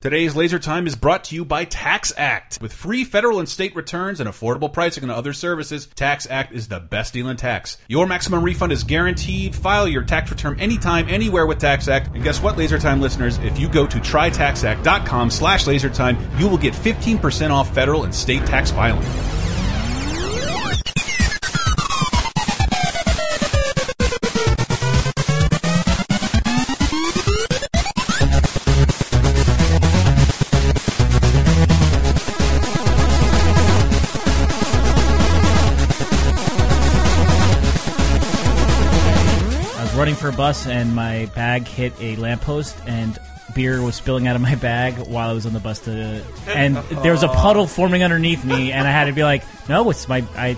Today's 0.00 0.36
Laser 0.36 0.60
Time 0.60 0.86
is 0.86 0.94
brought 0.94 1.24
to 1.24 1.34
you 1.34 1.44
by 1.44 1.64
Tax 1.64 2.12
Act. 2.16 2.60
With 2.60 2.72
free 2.72 3.02
federal 3.02 3.40
and 3.40 3.48
state 3.48 3.74
returns 3.74 4.20
and 4.20 4.30
affordable 4.30 4.72
pricing 4.72 5.02
on 5.02 5.10
other 5.10 5.32
services, 5.32 5.88
Tax 5.96 6.24
Act 6.30 6.52
is 6.52 6.68
the 6.68 6.78
best 6.78 7.14
deal 7.14 7.28
in 7.28 7.36
tax. 7.36 7.78
Your 7.88 8.06
maximum 8.06 8.44
refund 8.44 8.70
is 8.70 8.84
guaranteed. 8.84 9.56
File 9.56 9.88
your 9.88 10.04
tax 10.04 10.30
return 10.30 10.60
anytime, 10.60 11.08
anywhere 11.08 11.46
with 11.46 11.58
Tax 11.58 11.88
Act. 11.88 12.14
And 12.14 12.22
guess 12.22 12.40
what, 12.40 12.56
Laser 12.56 12.78
Time 12.78 13.00
listeners? 13.00 13.38
If 13.38 13.58
you 13.58 13.68
go 13.68 13.88
to 13.88 13.98
trytaxact.com 13.98 15.32
slash 15.32 15.64
lasertime, 15.64 16.38
you 16.38 16.46
will 16.46 16.58
get 16.58 16.74
15% 16.74 17.50
off 17.50 17.74
federal 17.74 18.04
and 18.04 18.14
state 18.14 18.46
tax 18.46 18.70
filing. 18.70 19.37
Bus 40.38 40.68
and 40.68 40.94
my 40.94 41.26
bag 41.34 41.66
hit 41.66 41.92
a 42.00 42.14
lamppost 42.14 42.76
and 42.86 43.18
beer 43.56 43.82
was 43.82 43.96
spilling 43.96 44.28
out 44.28 44.36
of 44.36 44.40
my 44.40 44.54
bag 44.54 44.94
while 45.08 45.30
I 45.30 45.32
was 45.32 45.46
on 45.46 45.52
the 45.52 45.58
bus 45.58 45.80
to 45.80 46.24
and 46.46 46.76
there 46.76 47.10
was 47.10 47.24
a 47.24 47.28
puddle 47.28 47.66
forming 47.66 48.04
underneath 48.04 48.44
me 48.44 48.70
and 48.70 48.86
I 48.86 48.90
had 48.92 49.06
to 49.06 49.12
be 49.12 49.24
like, 49.24 49.42
no, 49.68 49.90
it's 49.90 50.06
my 50.08 50.24
I. 50.36 50.56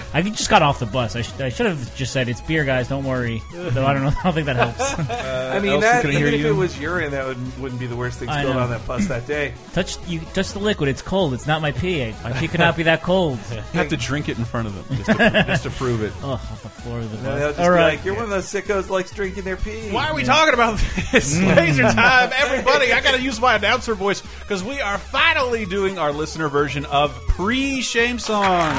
I 0.14 0.22
just 0.22 0.48
got 0.50 0.62
off 0.62 0.78
the 0.78 0.86
bus. 0.86 1.16
I, 1.16 1.22
sh- 1.22 1.40
I 1.40 1.48
should 1.48 1.66
have 1.66 1.94
just 1.96 2.12
said 2.12 2.28
it's 2.28 2.40
beer, 2.40 2.64
guys. 2.64 2.88
Don't 2.88 3.04
worry. 3.04 3.42
Though 3.52 3.84
I 3.86 3.92
don't 3.92 4.02
know. 4.02 4.08
I 4.18 4.22
don't 4.24 4.32
think 4.34 4.46
that 4.46 4.56
helps. 4.56 4.80
Uh, 4.80 5.52
I 5.54 5.60
mean, 5.60 5.72
Elsie, 5.72 5.80
that, 5.82 6.02
can 6.02 6.10
I 6.10 6.14
even 6.14 6.24
hear 6.26 6.34
if 6.34 6.40
you? 6.40 6.48
it 6.48 6.56
was 6.56 6.78
urine, 6.78 7.10
that 7.12 7.26
would, 7.26 7.58
wouldn't 7.60 7.80
be 7.80 7.86
the 7.86 7.96
worst 7.96 8.18
thing 8.18 8.28
I 8.28 8.40
spilled 8.42 8.56
know. 8.56 8.62
on 8.62 8.70
that 8.70 8.86
bus 8.86 9.06
that 9.08 9.26
day. 9.26 9.54
touch 9.72 9.96
you 10.08 10.20
touch 10.34 10.52
the 10.52 10.58
liquid. 10.58 10.88
It's 10.88 11.02
cold. 11.02 11.34
It's 11.34 11.46
not 11.46 11.62
my 11.62 11.72
pee. 11.72 12.12
My 12.24 12.32
pee 12.32 12.48
could 12.48 12.60
not 12.60 12.76
be 12.76 12.84
that 12.84 13.02
cold. 13.02 13.38
You 13.50 13.60
have 13.72 13.88
to 13.88 13.96
drink 13.96 14.28
it 14.28 14.38
in 14.38 14.44
front 14.44 14.66
of 14.68 14.74
them 14.88 14.96
just 14.98 15.10
to, 15.10 15.44
just 15.46 15.62
to 15.64 15.70
prove 15.70 16.02
it. 16.02 16.12
Oh, 16.22 16.32
off 16.32 16.62
the 16.62 16.68
floor 16.68 16.98
of 16.98 17.10
the 17.10 17.16
And 17.18 17.26
they'll 17.26 17.34
bus. 17.48 17.56
just 17.56 17.60
All 17.60 17.66
be 17.66 17.70
right. 17.74 17.94
like, 17.96 18.04
"You're 18.04 18.14
one 18.14 18.24
of 18.24 18.30
those 18.30 18.46
sickos 18.46 18.84
who 18.84 18.92
likes 18.94 19.10
drinking 19.12 19.44
their 19.44 19.56
pee." 19.56 19.90
Why 19.90 20.08
are 20.08 20.14
we 20.14 20.22
talking 20.24 20.54
about 20.54 20.78
this? 21.12 21.36
Mm. 21.36 21.56
Laser 21.56 21.82
time, 21.82 22.30
everybody. 22.34 22.92
I 22.92 23.00
got 23.00 23.14
to 23.14 23.20
use 23.22 23.40
my 23.40 23.56
announcer 23.56 23.94
voice 23.94 24.22
because 24.40 24.62
we 24.64 24.80
are 24.80 24.98
finally 24.98 25.64
doing 25.66 25.98
our 25.98 26.12
listener 26.12 26.48
version 26.48 26.84
of 26.86 27.12
pre 27.28 27.80
shame 27.82 28.18
songs. 28.18 28.78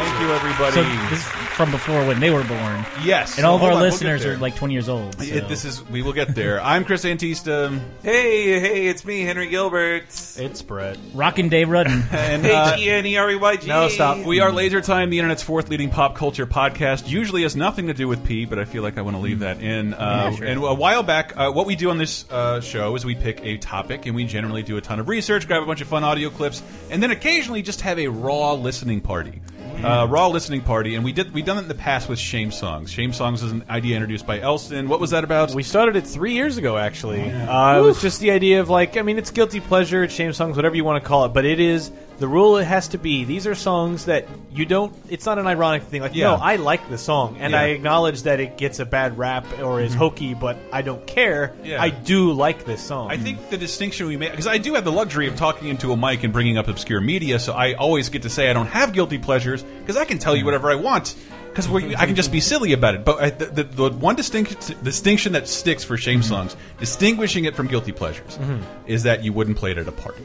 Thank 0.00 0.20
you, 0.20 0.32
everybody. 0.32 0.72
So 0.72 0.82
this 1.10 1.18
is 1.20 1.24
from 1.56 1.70
before 1.70 2.06
when 2.06 2.20
they 2.20 2.30
were 2.30 2.42
born, 2.44 2.86
yes. 3.04 3.36
and 3.36 3.44
all 3.46 3.56
of 3.56 3.60
Hold 3.60 3.72
our 3.72 3.76
on, 3.76 3.82
we'll 3.82 3.90
get 3.90 3.92
listeners 3.94 4.22
there. 4.22 4.34
are 4.34 4.38
like 4.38 4.56
20 4.56 4.72
years 4.72 4.88
old. 4.88 5.14
so- 5.18 5.22
It- 5.24 5.46
this 5.48 5.66
is 5.66 5.82
we 5.90 6.00
will 6.00 6.14
get 6.14 6.34
there. 6.34 6.58
I'm 6.64 6.86
Chris 6.86 7.04
Antista, 7.04 7.78
Hey, 8.02 8.58
hey, 8.60 8.86
it's 8.86 9.04
me, 9.04 9.20
Henry 9.22 9.48
Gilbert. 9.48 10.04
It's 10.38 10.62
Brett. 10.62 10.96
Rockin' 11.12 11.50
Dave 11.50 11.68
Rudden. 11.68 12.02
and 12.12 12.42
Hey, 12.46 12.54
uh, 12.54 12.76
G 12.78 12.88
N 12.90 13.04
E 13.04 13.16
R 13.18 13.30
E 13.30 13.36
Y 13.36 13.56
G. 13.56 13.66
No, 13.68 13.88
stop. 13.88 14.24
we 14.24 14.40
are 14.40 14.50
Laser 14.52 14.80
Time, 14.80 15.10
the 15.10 15.18
internet's 15.18 15.42
fourth 15.42 15.68
leading 15.68 15.90
pop 15.90 16.14
culture 16.14 16.46
podcast. 16.46 17.06
Usually 17.08 17.42
has 17.42 17.54
nothing 17.54 17.88
to 17.88 17.94
do 17.94 18.08
with 18.08 18.24
pee, 18.24 18.46
but 18.46 18.58
I 18.58 18.64
feel 18.64 18.82
like 18.82 18.96
I 18.96 19.02
want 19.02 19.16
to 19.16 19.22
leave 19.22 19.40
that 19.40 19.60
in. 19.62 19.92
Uh, 19.92 20.34
And 20.42 20.64
a 20.64 20.74
while 20.74 21.02
back, 21.02 21.34
uh, 21.36 21.50
what 21.52 21.66
we 21.66 21.76
do 21.76 21.90
on 21.90 21.98
this 21.98 22.24
uh, 22.30 22.62
show 22.62 22.94
is 22.96 23.04
we 23.04 23.14
pick 23.16 23.44
a 23.44 23.58
topic, 23.58 24.06
and 24.06 24.14
we 24.14 24.24
generally 24.24 24.62
do 24.62 24.78
a 24.78 24.80
ton 24.80 24.98
of 24.98 25.08
research, 25.10 25.46
grab 25.46 25.62
a 25.62 25.66
bunch 25.66 25.82
of 25.82 25.88
fun 25.88 26.04
audio 26.04 26.30
clips, 26.30 26.62
and 26.90 27.02
then 27.02 27.10
occasionally 27.10 27.60
just 27.60 27.82
have 27.82 27.98
a 27.98 28.08
raw 28.08 28.54
listening 28.54 29.02
party. 29.02 29.42
Uh, 29.82 30.06
raw 30.08 30.26
listening 30.26 30.60
party, 30.60 30.94
and 30.94 31.04
we 31.04 31.12
did 31.12 31.32
we 31.32 31.42
done 31.42 31.56
it 31.56 31.62
in 31.62 31.68
the 31.68 31.74
past 31.74 32.08
with 32.08 32.18
shame 32.18 32.50
songs. 32.50 32.90
Shame 32.90 33.12
songs 33.12 33.42
is 33.42 33.50
an 33.50 33.64
idea 33.70 33.96
introduced 33.96 34.26
by 34.26 34.38
Elston. 34.38 34.88
What 34.88 35.00
was 35.00 35.10
that 35.10 35.24
about? 35.24 35.54
We 35.54 35.62
started 35.62 35.96
it 35.96 36.06
three 36.06 36.34
years 36.34 36.58
ago, 36.58 36.76
actually. 36.76 37.30
Uh, 37.30 37.78
it 37.78 37.80
was 37.80 38.00
just 38.02 38.20
the 38.20 38.30
idea 38.30 38.60
of 38.60 38.68
like, 38.68 38.96
I 38.96 39.02
mean, 39.02 39.16
it's 39.16 39.30
guilty 39.30 39.60
pleasure, 39.60 40.02
it's 40.04 40.14
shame 40.14 40.32
songs, 40.32 40.56
whatever 40.56 40.74
you 40.76 40.84
want 40.84 41.02
to 41.02 41.08
call 41.08 41.24
it, 41.24 41.30
but 41.30 41.44
it 41.46 41.60
is 41.60 41.90
the 42.20 42.28
rule. 42.28 42.58
It 42.58 42.66
has 42.66 42.88
to 42.88 42.98
be. 42.98 43.24
These 43.24 43.46
are 43.46 43.54
songs 43.54 44.04
that 44.04 44.28
you 44.52 44.66
don't. 44.66 44.94
It's 45.08 45.26
not 45.26 45.38
an 45.38 45.46
ironic 45.46 45.82
thing. 45.84 46.02
Like, 46.02 46.14
Yeah. 46.14 46.28
no, 46.28 46.34
I 46.36 46.56
like 46.56 46.88
the 46.88 46.98
song, 46.98 47.38
and 47.40 47.52
Yeah. 47.52 47.60
I 47.60 47.64
acknowledge 47.68 48.22
that 48.22 48.38
it 48.38 48.56
gets 48.56 48.78
a 48.78 48.84
bad 48.84 49.18
rap 49.18 49.46
or 49.60 49.80
is 49.80 49.90
mm-hmm. 49.90 49.98
hokey, 49.98 50.34
but 50.34 50.56
I 50.72 50.82
don't 50.82 51.04
care. 51.06 51.54
Yeah. 51.64 51.82
I 51.82 51.88
do 51.88 52.32
like 52.32 52.64
this 52.64 52.82
song. 52.82 53.10
I 53.10 53.16
think 53.16 53.50
the 53.50 53.56
distinction 53.56 54.06
we 54.06 54.16
make, 54.16 54.30
because 54.30 54.46
I 54.46 54.58
do 54.58 54.74
have 54.74 54.84
the 54.84 54.92
luxury 54.92 55.26
of 55.26 55.36
talking 55.36 55.68
into 55.68 55.92
a 55.92 55.96
mic 55.96 56.22
and 56.22 56.32
bringing 56.32 56.58
up 56.58 56.68
obscure 56.68 57.00
media, 57.00 57.38
so 57.38 57.54
I 57.54 57.72
always 57.72 58.10
get 58.10 58.22
to 58.22 58.30
say 58.30 58.50
I 58.50 58.52
don't 58.52 58.68
have 58.68 58.92
guilty 58.92 59.18
pleasures 59.18 59.62
because 59.62 59.96
I 59.96 60.04
can 60.04 60.18
tell 60.18 60.36
you 60.36 60.42
mm. 60.42 60.46
whatever 60.46 60.70
I 60.70 60.76
want. 60.76 61.16
Because 61.50 61.68
I 61.96 62.06
can 62.06 62.14
just 62.14 62.30
be 62.30 62.38
silly 62.40 62.74
about 62.74 62.94
it. 62.94 63.04
But 63.04 63.20
I, 63.20 63.30
the, 63.30 63.46
the, 63.46 63.64
the 63.64 63.90
one 63.90 64.14
distinction, 64.14 64.56
distinction 64.84 65.32
that 65.32 65.48
sticks 65.48 65.82
for 65.82 65.96
shame 65.96 66.20
mm-hmm. 66.20 66.28
songs, 66.28 66.56
distinguishing 66.78 67.44
it 67.44 67.56
from 67.56 67.66
guilty 67.66 67.90
pleasures, 67.90 68.38
mm-hmm. 68.38 68.62
is 68.86 69.02
that 69.02 69.24
you 69.24 69.32
wouldn't 69.32 69.56
play 69.56 69.72
it 69.72 69.78
at 69.78 69.88
a 69.88 69.92
party. 69.92 70.22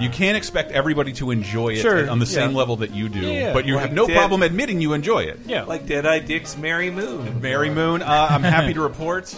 You 0.00 0.08
can't 0.10 0.36
expect 0.36 0.70
everybody 0.72 1.12
to 1.14 1.30
enjoy 1.30 1.70
it 1.70 1.80
Sure, 1.80 2.08
on 2.08 2.18
the 2.18 2.26
same 2.26 2.50
yeah. 2.52 2.56
level 2.56 2.76
that 2.76 2.92
you 2.94 3.08
do, 3.08 3.20
Yeah, 3.20 3.52
but 3.52 3.64
you 3.66 3.74
like 3.74 3.82
have 3.86 3.92
no 3.92 4.06
Dead- 4.06 4.16
problem 4.16 4.42
admitting 4.42 4.80
you 4.80 4.92
enjoy 4.92 5.24
it. 5.24 5.40
yeah. 5.46 5.64
like 5.64 5.86
Deadeye 5.86 6.20
Dick's 6.20 6.56
Merry 6.56 6.90
Moon. 6.90 7.40
Mary 7.40 7.70
Moon, 7.70 8.02
uh, 8.02 8.28
I'm 8.30 8.42
happy 8.42 8.74
to 8.74 8.80
report. 8.80 9.26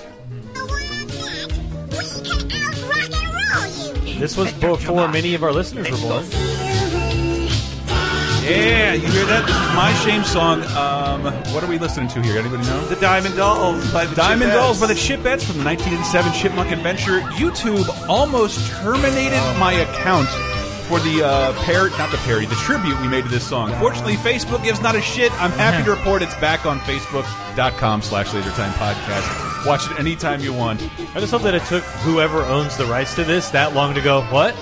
this 4.19 4.37
was 4.37 4.53
before 4.55 5.09
many 5.09 5.35
of 5.35 5.43
our 5.43 5.53
listeners 5.53 5.91
were 5.91 5.97
born. 5.97 6.25
Yeah, 8.43 8.95
you 8.95 9.07
hear 9.07 9.27
that? 9.27 9.47
This 9.47 9.55
is 9.55 9.77
my 9.77 9.93
shame 10.05 10.25
song. 10.25 10.63
Um, 10.77 11.23
what 11.55 11.63
are 11.63 11.69
we 11.69 11.79
listening 11.79 12.09
to 12.09 12.21
here? 12.23 12.37
Anybody 12.39 12.65
know? 12.65 12.85
The 12.87 12.97
Diamond 12.97 13.37
Dolls 13.37 13.93
by 13.93 14.07
the 14.07 14.17
Diamond 14.17 14.51
Chipettes. 14.51 14.55
Dolls 14.55 14.81
by 14.81 14.87
the 14.89 14.95
Chipettes 14.95 15.45
from 15.45 15.59
the 15.59 15.65
1987 15.65 16.33
Chipmunk 16.33 16.73
Adventure. 16.73 17.21
YouTube 17.39 17.87
almost 18.09 18.59
terminated 18.81 19.41
my 19.61 19.73
account 19.75 20.29
for 20.91 20.99
the 20.99 21.25
uh, 21.25 21.53
parody, 21.63 21.97
not 21.99 22.11
the 22.11 22.17
parody, 22.19 22.47
the 22.47 22.57
tribute 22.57 23.01
we 23.01 23.07
made 23.07 23.23
to 23.23 23.31
this 23.31 23.47
song. 23.47 23.73
Fortunately, 23.79 24.17
Facebook 24.17 24.65
gives 24.65 24.81
not 24.81 24.97
a 24.97 25.01
shit. 25.01 25.31
I'm 25.41 25.53
happy 25.53 25.85
to 25.85 25.91
report 25.93 26.21
it's 26.21 26.35
back 26.41 26.67
on 26.67 26.81
Facebook.com 26.81 28.03
slash 28.03 28.27
LaserTime 28.31 28.73
Podcast. 28.73 29.67
Watch 29.67 29.89
it 29.89 30.01
anytime 30.01 30.41
you 30.41 30.53
want. 30.53 30.83
I 31.15 31.21
just 31.21 31.31
hope 31.31 31.43
that 31.43 31.55
it 31.55 31.65
took 31.67 31.85
whoever 32.03 32.43
owns 32.43 32.77
the 32.77 32.87
rights 32.87 33.15
to 33.15 33.23
this 33.23 33.51
that 33.51 33.73
long 33.73 33.95
to 33.95 34.01
go. 34.01 34.23
What? 34.33 34.57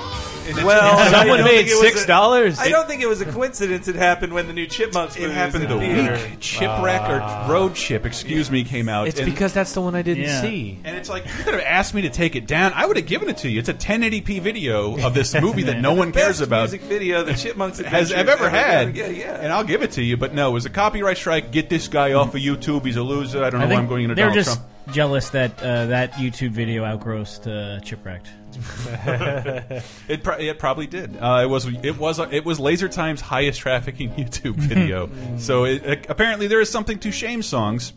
Well, 0.56 0.98
I 0.98 1.10
Someone 1.10 1.44
made 1.44 1.66
think 1.66 1.68
it 1.68 1.74
was 1.74 1.82
a- 1.84 1.88
six 1.88 2.06
dollars. 2.06 2.58
I 2.58 2.68
don't 2.68 2.86
think 2.88 3.02
it 3.02 3.06
was 3.08 3.20
a 3.20 3.24
coincidence. 3.26 3.88
It 3.88 3.96
happened 3.96 4.32
when 4.32 4.46
the 4.46 4.52
new 4.52 4.66
Chipmunks. 4.66 5.16
It 5.16 5.22
movie 5.22 5.34
happened 5.34 5.68
was 5.68 5.72
the 5.74 5.78
theater. 5.80 6.12
week 6.12 6.40
Chipwreck 6.40 7.08
or 7.08 7.20
ah. 7.22 7.46
Road 7.50 7.74
Chip, 7.74 8.06
excuse 8.06 8.50
me, 8.50 8.64
came 8.64 8.88
out. 8.88 9.08
It's 9.08 9.20
And- 9.20 9.30
because 9.30 9.52
that's 9.52 9.72
the 9.72 9.80
one 9.80 9.94
I 9.94 10.02
didn't 10.02 10.24
Yeah. 10.24 10.40
see. 10.40 10.78
And 10.84 10.96
it's 10.96 11.08
like 11.08 11.24
you 11.26 11.44
could 11.44 11.54
have 11.54 11.62
asked 11.64 11.94
me 11.94 12.02
to 12.02 12.10
take 12.10 12.36
it 12.36 12.46
down. 12.46 12.72
I 12.74 12.86
would 12.86 12.96
have 12.96 13.06
given 13.06 13.28
it 13.28 13.38
to 13.38 13.48
you. 13.50 13.58
It's 13.58 13.68
a 13.68 13.74
1080p 13.74 14.38
video 14.40 14.96
of 15.04 15.14
this 15.14 15.34
movie 15.34 15.62
that 15.64 15.80
no 15.80 15.92
one 15.92 16.12
cares 16.12 16.38
Best 16.38 16.42
about. 16.42 16.60
music 16.62 16.82
video 16.82 17.22
the 17.24 17.34
Chipmunks 17.34 17.78
has 17.80 18.12
I've 18.12 18.28
ever 18.28 18.48
had. 18.48 18.96
Yeah, 18.96 19.08
yeah. 19.08 19.38
And 19.40 19.52
I'll 19.52 19.64
give 19.64 19.82
it 19.82 19.92
to 19.92 20.02
you, 20.02 20.16
but 20.16 20.34
no, 20.34 20.50
it 20.50 20.52
was 20.52 20.66
a 20.66 20.70
copyright 20.70 21.16
strike. 21.16 21.50
Get 21.52 21.68
this 21.70 21.88
guy 21.88 22.12
off 22.14 22.34
of 22.34 22.40
YouTube. 22.40 22.84
He's 22.84 22.96
a 22.96 23.02
loser. 23.02 23.44
I 23.44 23.50
don't 23.50 23.60
know 23.60 23.66
I 23.66 23.68
why 23.68 23.68
think 23.70 23.80
I'm 23.82 23.88
going 23.88 24.02
into 24.04 24.14
they're 24.14 24.26
Donald 24.28 24.44
just 24.44 24.56
Trump. 24.58 24.70
Jealous 24.92 25.30
that 25.30 25.62
uh, 25.62 25.86
that 25.86 26.12
YouTube 26.14 26.50
video 26.50 26.84
outgrossed 26.84 27.46
uh, 27.46 27.80
Chipwrecked. 27.80 28.28
It, 30.08 30.22
pro 30.24 30.36
it 30.36 30.58
probably 30.58 30.86
did. 30.86 31.16
Uh, 31.16 31.40
it 31.44 31.46
was 31.46 31.66
it 31.66 31.96
was 31.98 32.18
it 32.18 32.44
was 32.44 32.58
Laser 32.58 32.88
Time's 32.88 33.20
highest 33.20 33.60
trafficking 33.60 34.10
YouTube 34.16 34.56
video. 34.56 35.08
so 35.38 35.64
it, 35.64 35.84
it- 35.84 36.06
apparently 36.08 36.46
there 36.46 36.60
is 36.60 36.70
something 36.70 36.98
to 37.00 37.12
shame 37.12 37.42
songs. 37.42 37.92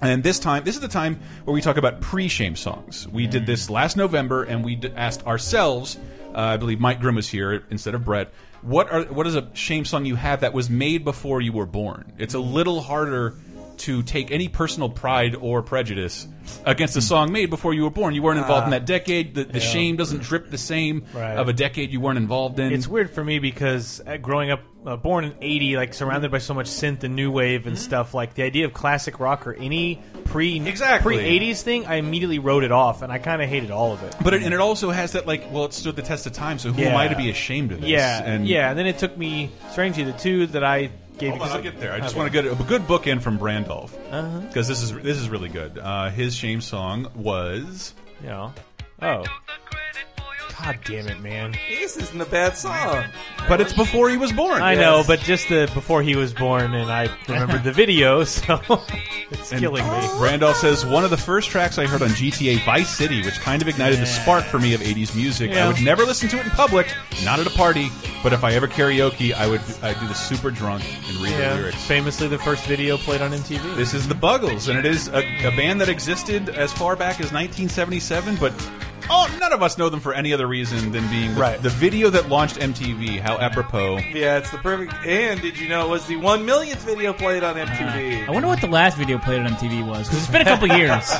And 0.00 0.24
this 0.24 0.40
time, 0.40 0.64
this 0.64 0.74
is 0.74 0.80
the 0.80 0.88
time 0.88 1.20
where 1.44 1.54
we 1.54 1.60
talk 1.60 1.76
about 1.76 2.00
pre-shame 2.00 2.56
songs. 2.56 3.06
We 3.06 3.28
did 3.28 3.46
this 3.46 3.70
last 3.70 3.96
November, 3.96 4.42
and 4.42 4.64
we 4.64 4.74
d 4.74 4.90
asked 4.96 5.24
ourselves. 5.28 5.96
Uh, 6.34 6.38
I 6.40 6.56
believe 6.56 6.80
Mike 6.80 7.00
Grimm 7.00 7.14
was 7.14 7.28
here 7.28 7.62
instead 7.70 7.94
of 7.94 8.04
Brett. 8.04 8.32
What 8.62 8.90
are 8.90 9.02
what 9.04 9.28
is 9.28 9.36
a 9.36 9.48
shame 9.54 9.84
song 9.84 10.04
you 10.04 10.16
have 10.16 10.40
that 10.40 10.52
was 10.54 10.68
made 10.68 11.04
before 11.04 11.40
you 11.40 11.52
were 11.52 11.66
born? 11.66 12.12
It's 12.18 12.34
a 12.34 12.40
little 12.40 12.80
harder 12.80 13.34
to 13.82 14.02
take 14.02 14.30
any 14.30 14.48
personal 14.48 14.88
pride 14.88 15.34
or 15.36 15.62
prejudice 15.62 16.26
against 16.66 16.96
a 16.96 17.00
song 17.02 17.32
made 17.32 17.50
before 17.50 17.72
you 17.72 17.84
were 17.84 17.90
born. 17.90 18.14
You 18.14 18.22
weren't 18.22 18.38
involved 18.38 18.64
in 18.64 18.70
that 18.72 18.84
decade. 18.84 19.34
The, 19.34 19.44
the 19.44 19.60
shame 19.60 19.96
doesn't 19.96 20.22
drip 20.22 20.50
the 20.50 20.58
same 20.58 21.04
Right. 21.14 21.36
of 21.36 21.48
a 21.48 21.52
decade 21.52 21.92
you 21.92 22.00
weren't 22.00 22.18
involved 22.18 22.58
in. 22.58 22.72
It's 22.72 22.88
weird 22.88 23.10
for 23.10 23.22
me 23.24 23.38
because 23.38 24.00
uh, 24.04 24.16
growing 24.16 24.50
up, 24.50 24.60
uh, 24.84 24.96
born 24.96 25.24
in 25.24 25.34
'80, 25.40 25.76
like 25.76 25.94
surrounded 25.94 26.32
by 26.32 26.38
so 26.38 26.54
much 26.54 26.66
synth 26.66 27.04
and 27.04 27.14
new 27.14 27.30
wave 27.30 27.68
and 27.68 27.78
stuff, 27.78 28.14
like 28.14 28.34
the 28.34 28.42
idea 28.42 28.64
of 28.64 28.72
classic 28.72 29.20
rock 29.20 29.46
or 29.46 29.54
any 29.54 30.02
pre 30.24 30.56
Exactly. 30.66 31.16
pre 31.18 31.38
'80s 31.38 31.62
thing, 31.62 31.86
I 31.86 31.96
immediately 31.96 32.40
wrote 32.40 32.64
it 32.64 32.72
off, 32.72 33.02
and 33.02 33.12
I 33.12 33.18
kind 33.18 33.40
of 33.40 33.48
hated 33.48 33.70
all 33.70 33.92
of 33.92 34.02
it. 34.02 34.16
But 34.24 34.34
it, 34.34 34.42
and 34.42 34.52
it 34.52 34.58
also 34.58 34.90
has 34.90 35.12
that 35.12 35.26
like, 35.26 35.52
well, 35.52 35.66
it 35.66 35.72
stood 35.72 35.94
the 35.94 36.02
test 36.02 36.26
of 36.26 36.32
time. 36.32 36.58
So 36.58 36.72
who 36.72 36.82
am 36.82 36.96
I 36.96 37.06
to 37.08 37.16
be 37.16 37.30
ashamed 37.30 37.70
of 37.70 37.80
this? 37.80 37.90
Yeah, 37.90 38.22
and 38.24 38.46
yeah, 38.48 38.70
and 38.70 38.78
then 38.78 38.86
it 38.86 38.98
took 38.98 39.16
me 39.16 39.50
strangely 39.70 40.02
the 40.02 40.12
two 40.12 40.46
that 40.48 40.64
I 40.64 40.90
gave. 41.22 41.30
Hold 41.38 41.42
on, 41.50 41.56
I'll 41.56 41.62
get 41.62 41.80
there. 41.80 41.92
I 41.92 41.98
just 42.00 42.10
Okay. 42.14 42.18
want 42.20 42.32
to 42.32 42.42
get 42.42 42.60
a 42.60 42.64
good 42.64 42.86
book 42.86 43.06
in 43.06 43.20
from 43.20 43.38
Brandolph 43.38 43.90
Uh-huh. 44.10 44.40
because 44.40 44.68
this 44.68 44.82
is 44.82 44.92
this 44.92 45.16
is 45.18 45.28
really 45.30 45.48
good. 45.48 45.78
Uh, 45.78 46.10
his 46.10 46.34
shame 46.34 46.60
song 46.60 47.08
was 47.14 47.94
yeah. 48.22 48.30
know. 48.30 48.52
Oh, 49.02 49.24
God 50.64 50.78
damn 50.84 51.08
it, 51.08 51.20
man! 51.20 51.56
This 51.68 51.96
isn't 51.96 52.20
a 52.20 52.24
bad 52.26 52.56
song. 52.56 53.04
But 53.48 53.60
it's 53.60 53.72
before 53.72 54.08
he 54.10 54.16
was 54.16 54.32
born. 54.32 54.62
I 54.62 54.74
know, 54.76 55.02
but 55.06 55.18
just 55.20 55.48
the 55.48 55.68
before 55.74 56.02
he 56.02 56.14
was 56.14 56.32
born, 56.32 56.74
and 56.74 56.90
I 56.90 57.08
remembered 57.28 57.64
the 57.64 57.72
video, 57.72 58.22
so 58.24 58.60
it's 59.30 59.50
And 59.50 59.60
killing 59.60 59.84
me. 59.84 60.08
Randolph 60.20 60.56
says 60.56 60.86
one 60.86 61.02
of 61.04 61.10
the 61.10 61.16
first 61.16 61.50
tracks 61.50 61.78
I 61.78 61.86
heard 61.86 62.02
on 62.02 62.10
GTA 62.10 62.64
Vice 62.64 62.88
City, 62.96 63.22
which 63.24 63.40
kind 63.40 63.60
of 63.60 63.66
ignited 63.68 63.98
the 63.98 64.06
spark 64.06 64.44
for 64.44 64.58
me 64.60 64.74
of 64.74 64.80
80s 64.80 65.16
music. 65.16 65.50
I 65.52 65.66
would 65.66 65.82
never 65.82 66.04
listen 66.04 66.28
to 66.28 66.38
it 66.38 66.44
in 66.44 66.50
public, 66.52 66.86
not 67.24 67.40
at 67.40 67.46
a 67.46 67.50
party, 67.50 67.88
but 68.22 68.32
if 68.32 68.44
I 68.44 68.52
ever 68.52 68.68
karaoke, 68.68 69.32
I 69.34 69.48
would 69.48 69.60
I'd 69.82 69.98
do 69.98 70.06
the 70.06 70.14
super 70.14 70.50
drunk 70.52 70.84
and 71.08 71.16
read 71.16 71.32
the 71.34 71.38
Yeah, 71.38 71.54
lyrics. 71.54 71.84
famously 71.86 72.28
the 72.28 72.38
first 72.38 72.64
video 72.66 72.96
played 72.98 73.20
on 73.20 73.32
MTV. 73.32 73.74
This 73.74 73.94
is 73.94 74.06
the 74.06 74.14
Buggles, 74.14 74.68
and 74.68 74.78
it 74.78 74.86
is 74.86 75.08
a, 75.08 75.18
a 75.44 75.50
band 75.56 75.80
that 75.80 75.88
existed 75.88 76.48
as 76.50 76.72
far 76.72 76.94
back 76.94 77.14
as 77.20 77.32
1977, 77.32 78.36
but 78.36 78.52
oh, 79.10 79.36
none 79.40 79.52
of 79.52 79.62
us 79.62 79.78
know 79.78 79.88
them 79.88 80.00
for 80.00 80.12
any 80.14 80.32
other 80.32 80.46
reason 80.46 80.92
than 80.92 81.08
being 81.08 81.34
the, 81.34 81.40
Right. 81.40 81.62
the 81.62 81.70
video 81.70 82.10
that 82.10 82.28
launched 82.28 82.56
MTV. 82.56 83.20
How 83.20 83.38
apropos! 83.38 83.98
Yeah, 83.98 84.38
it's 84.38 84.50
the 84.50 84.58
perfect. 84.58 84.92
And 85.06 85.40
did 85.40 85.58
you 85.58 85.68
know 85.68 85.86
it 85.86 85.90
was 85.90 86.06
the 86.06 86.16
one 86.16 86.44
millionth 86.46 86.82
video 86.84 87.12
played 87.12 87.42
on 87.42 87.56
MTV? 87.56 88.28
I 88.28 88.30
wonder 88.30 88.48
what 88.48 88.60
the 88.60 88.66
last 88.68 88.96
video 88.96 89.18
played 89.18 89.40
on 89.42 89.52
MTV 89.52 89.86
was 89.86 90.08
because 90.08 90.22
it's 90.22 90.30
been 90.32 90.42
a 90.42 90.44
couple 90.44 90.68
years. 90.76 91.10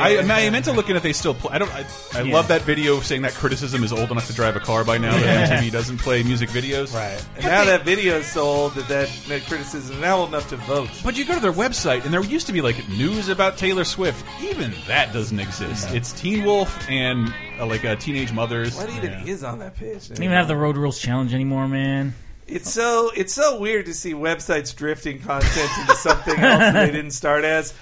I, 0.00 0.18
I 0.18 0.50
meant 0.50 0.64
to 0.66 0.72
look 0.72 0.88
in 0.90 0.96
if 0.96 1.02
they 1.02 1.12
still 1.12 1.34
play. 1.34 1.52
I 1.54 1.58
don't. 1.58 1.72
I, 1.72 1.84
I 2.14 2.22
Yeah. 2.22 2.34
love 2.34 2.48
that 2.48 2.62
video 2.62 3.00
saying 3.00 3.22
that 3.22 3.32
criticism 3.34 3.82
is 3.84 3.92
old 3.92 4.10
enough 4.10 4.26
to 4.28 4.32
drive 4.34 4.56
a 4.56 4.60
car 4.60 4.84
by 4.84 4.98
now. 4.98 5.12
That 5.18 5.50
MTV 5.62 5.70
doesn't 5.72 5.98
play 5.98 6.22
music 6.22 6.50
videos. 6.50 6.94
right. 6.94 7.22
And 7.36 7.44
now 7.46 7.64
that 7.64 7.84
video 7.84 8.18
is 8.18 8.26
so 8.26 8.42
old 8.42 8.74
that 8.74 8.88
that, 8.88 9.08
that 9.28 9.42
criticism 9.46 9.96
is 9.96 10.00
now 10.00 10.18
old 10.18 10.28
enough 10.30 10.48
to 10.50 10.56
vote. 10.56 10.88
But 11.04 11.16
you 11.16 11.24
go 11.24 11.34
to 11.34 11.40
their 11.40 11.52
website, 11.52 12.04
and 12.04 12.12
there 12.14 12.22
used 12.22 12.46
to 12.46 12.52
be 12.52 12.60
like 12.60 12.88
news 12.88 13.28
about 13.28 13.56
Taylor 13.58 13.84
Swift. 13.84 14.24
Even 14.42 14.72
that 14.86 15.12
doesn't 15.12 15.40
exist. 15.40 15.90
It's 15.92 16.12
Teen 16.12 16.44
Wolf 16.44 16.51
and 16.88 17.32
uh, 17.58 17.66
like 17.66 17.84
uh, 17.84 17.96
Teenage 17.96 18.32
Mothers. 18.32 18.76
What 18.76 18.90
even 18.90 19.26
is 19.26 19.42
on 19.44 19.58
that 19.60 19.74
page? 19.76 20.08
Don't 20.08 20.18
even 20.22 20.36
have 20.36 20.48
the 20.48 20.56
Road 20.56 20.76
Rules 20.76 20.98
challenge 20.98 21.32
anymore, 21.34 21.66
man. 21.68 22.14
It's 22.46 22.70
so 22.70 23.10
it's 23.16 23.32
so 23.32 23.58
weird 23.58 23.86
to 23.86 23.94
see 23.94 24.12
websites 24.12 24.74
drifting 24.76 25.20
content 25.20 25.70
into 25.80 25.94
something 25.96 26.38
else 26.38 26.58
that 26.60 26.72
they 26.86 26.92
didn't 26.92 27.12
start 27.12 27.44
as. 27.44 27.72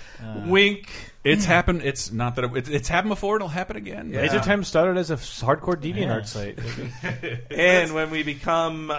Wink. 0.47 0.89
It's 1.23 1.45
happened. 1.45 1.83
It's 1.83 2.13
not 2.13 2.37
that 2.37 2.45
it, 2.45 2.69
it's 2.71 2.89
happened 2.89 3.11
before. 3.11 3.37
It'll 3.37 3.49
happen 3.49 3.77
again. 3.77 4.11
Yeah. 4.11 4.23
Laser 4.23 4.41
Time 4.41 4.65
started 4.65 4.97
as 4.97 5.11
a 5.11 5.17
hardcore 5.17 5.77
DeviantArt 5.77 6.27
site. 6.27 6.59
And 7.51 7.93
when 7.93 8.11
we 8.11 8.23
become 8.23 8.91
uh, 8.91 8.95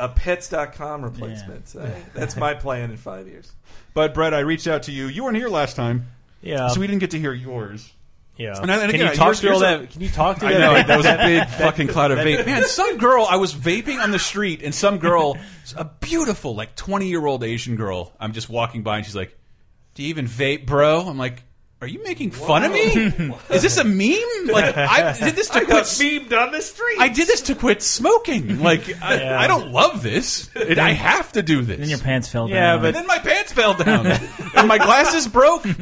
a 0.00 0.12
pets.com 0.14 1.02
replacement. 1.02 1.68
So 1.68 1.90
that's 2.14 2.36
my 2.36 2.54
plan 2.54 2.90
in 2.90 2.96
five 2.96 3.26
years. 3.26 3.50
But 3.94 4.14
Brett, 4.14 4.32
I 4.34 4.40
reached 4.40 4.68
out 4.68 4.84
to 4.84 4.92
you. 4.92 5.06
You 5.06 5.24
weren't 5.24 5.36
here 5.36 5.48
last 5.48 5.74
time, 5.74 6.06
Yeah, 6.42 6.68
so 6.68 6.78
we 6.78 6.86
didn't 6.86 7.00
get 7.00 7.12
to 7.12 7.18
hear 7.18 7.32
yours. 7.32 7.90
Yeah. 8.36 8.60
And 8.60 8.70
I- 8.70 8.74
and 8.82 8.90
can 8.90 9.00
again, 9.00 9.10
you 9.12 9.16
talk 9.16 9.24
here's- 9.26 9.40
through 9.40 9.54
all 9.54 9.60
here's 9.60 9.74
a- 9.74 9.78
that? 9.82 9.90
Can 9.92 10.00
you 10.02 10.08
talk 10.08 10.38
to 10.40 10.46
I 10.46 10.52
that? 10.52 10.58
know 10.60 10.74
that 10.74 10.96
was 10.96 11.06
a 11.06 11.16
big 11.24 11.48
fucking 11.48 11.88
cloud 11.88 12.10
of 12.10 12.18
vape. 12.18 12.44
Man, 12.46 12.64
some 12.64 12.98
girl 12.98 13.26
I 13.28 13.36
was 13.36 13.54
vaping 13.54 14.02
on 14.02 14.10
the 14.10 14.18
street, 14.18 14.62
and 14.62 14.74
some 14.74 14.98
girl, 14.98 15.36
a 15.76 15.84
beautiful 15.84 16.54
like 16.54 16.74
twenty 16.76 17.08
year 17.08 17.24
old 17.24 17.42
Asian 17.44 17.76
girl. 17.76 18.12
I'm 18.20 18.32
just 18.32 18.48
walking 18.48 18.82
by, 18.82 18.98
and 18.98 19.06
she's 19.06 19.16
like, 19.16 19.36
"Do 19.94 20.02
you 20.02 20.08
even 20.10 20.26
vape, 20.26 20.66
bro?" 20.66 21.00
I'm 21.00 21.18
like. 21.18 21.42
Are 21.86 21.88
you 21.88 22.02
making 22.02 22.32
fun 22.32 22.64
of 22.64 22.72
me? 22.72 23.32
Is 23.50 23.62
this 23.62 23.76
a 23.76 23.84
meme? 23.84 24.48
Like 24.52 24.76
I 24.76 25.16
did 25.16 25.36
this 25.36 25.48
to 25.50 25.58
I 25.58 25.60
quit. 25.60 25.68
got 25.68 25.84
memed 25.84 26.32
on 26.36 26.50
the 26.50 26.60
street. 26.60 26.96
I 26.98 27.08
did 27.08 27.28
this 27.28 27.42
to 27.42 27.54
quit 27.54 27.80
smoking. 27.80 28.58
Like 28.60 29.00
I, 29.00 29.14
Yeah. 29.20 29.38
I 29.40 29.46
don't 29.46 29.70
love 29.70 30.02
this. 30.02 30.50
It, 30.56 30.80
I 30.80 30.90
have 30.90 31.30
to 31.32 31.42
do 31.44 31.62
this. 31.62 31.78
Then 31.78 31.88
your 31.88 32.00
pants 32.00 32.26
fell 32.28 32.48
Yeah, 32.50 32.72
down. 32.72 32.80
but- 32.80 32.86
And 32.88 32.96
then 32.96 33.06
my 33.06 33.20
pants 33.20 33.52
fell 33.52 33.74
down, 33.74 34.04
and 34.56 34.66
my 34.66 34.78
glasses 34.78 35.28
broke, 35.28 35.64
and 35.64 35.78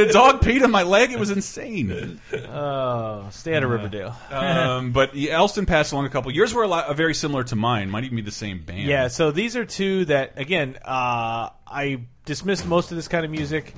a 0.00 0.10
dog 0.10 0.40
peed 0.40 0.62
on 0.64 0.70
my 0.70 0.84
leg. 0.84 1.12
It 1.12 1.18
was 1.18 1.30
insane. 1.30 2.18
Oh, 2.32 3.28
stay 3.30 3.54
out 3.54 3.62
of 3.62 3.68
Riverdale. 3.68 4.16
Um, 4.30 4.92
but 4.92 5.14
yeah, 5.14 5.32
Elston 5.36 5.66
passed 5.66 5.92
along 5.92 6.06
a 6.06 6.08
couple. 6.08 6.30
Yours 6.32 6.54
were 6.54 6.62
a 6.62 6.68
lot, 6.68 6.96
very 6.96 7.14
similar 7.14 7.44
to 7.44 7.56
mine. 7.56 7.90
Might 7.90 8.04
even 8.04 8.16
be 8.16 8.22
the 8.22 8.30
same 8.30 8.62
band. 8.62 8.84
Yeah, 8.84 9.08
so 9.08 9.32
these 9.32 9.54
are 9.54 9.66
two 9.66 10.06
that 10.06 10.38
again 10.38 10.78
uh, 10.82 11.50
I 11.66 12.00
dismissed 12.24 12.66
most 12.66 12.90
of 12.90 12.96
this 12.96 13.06
kind 13.06 13.26
of 13.26 13.30
music. 13.30 13.74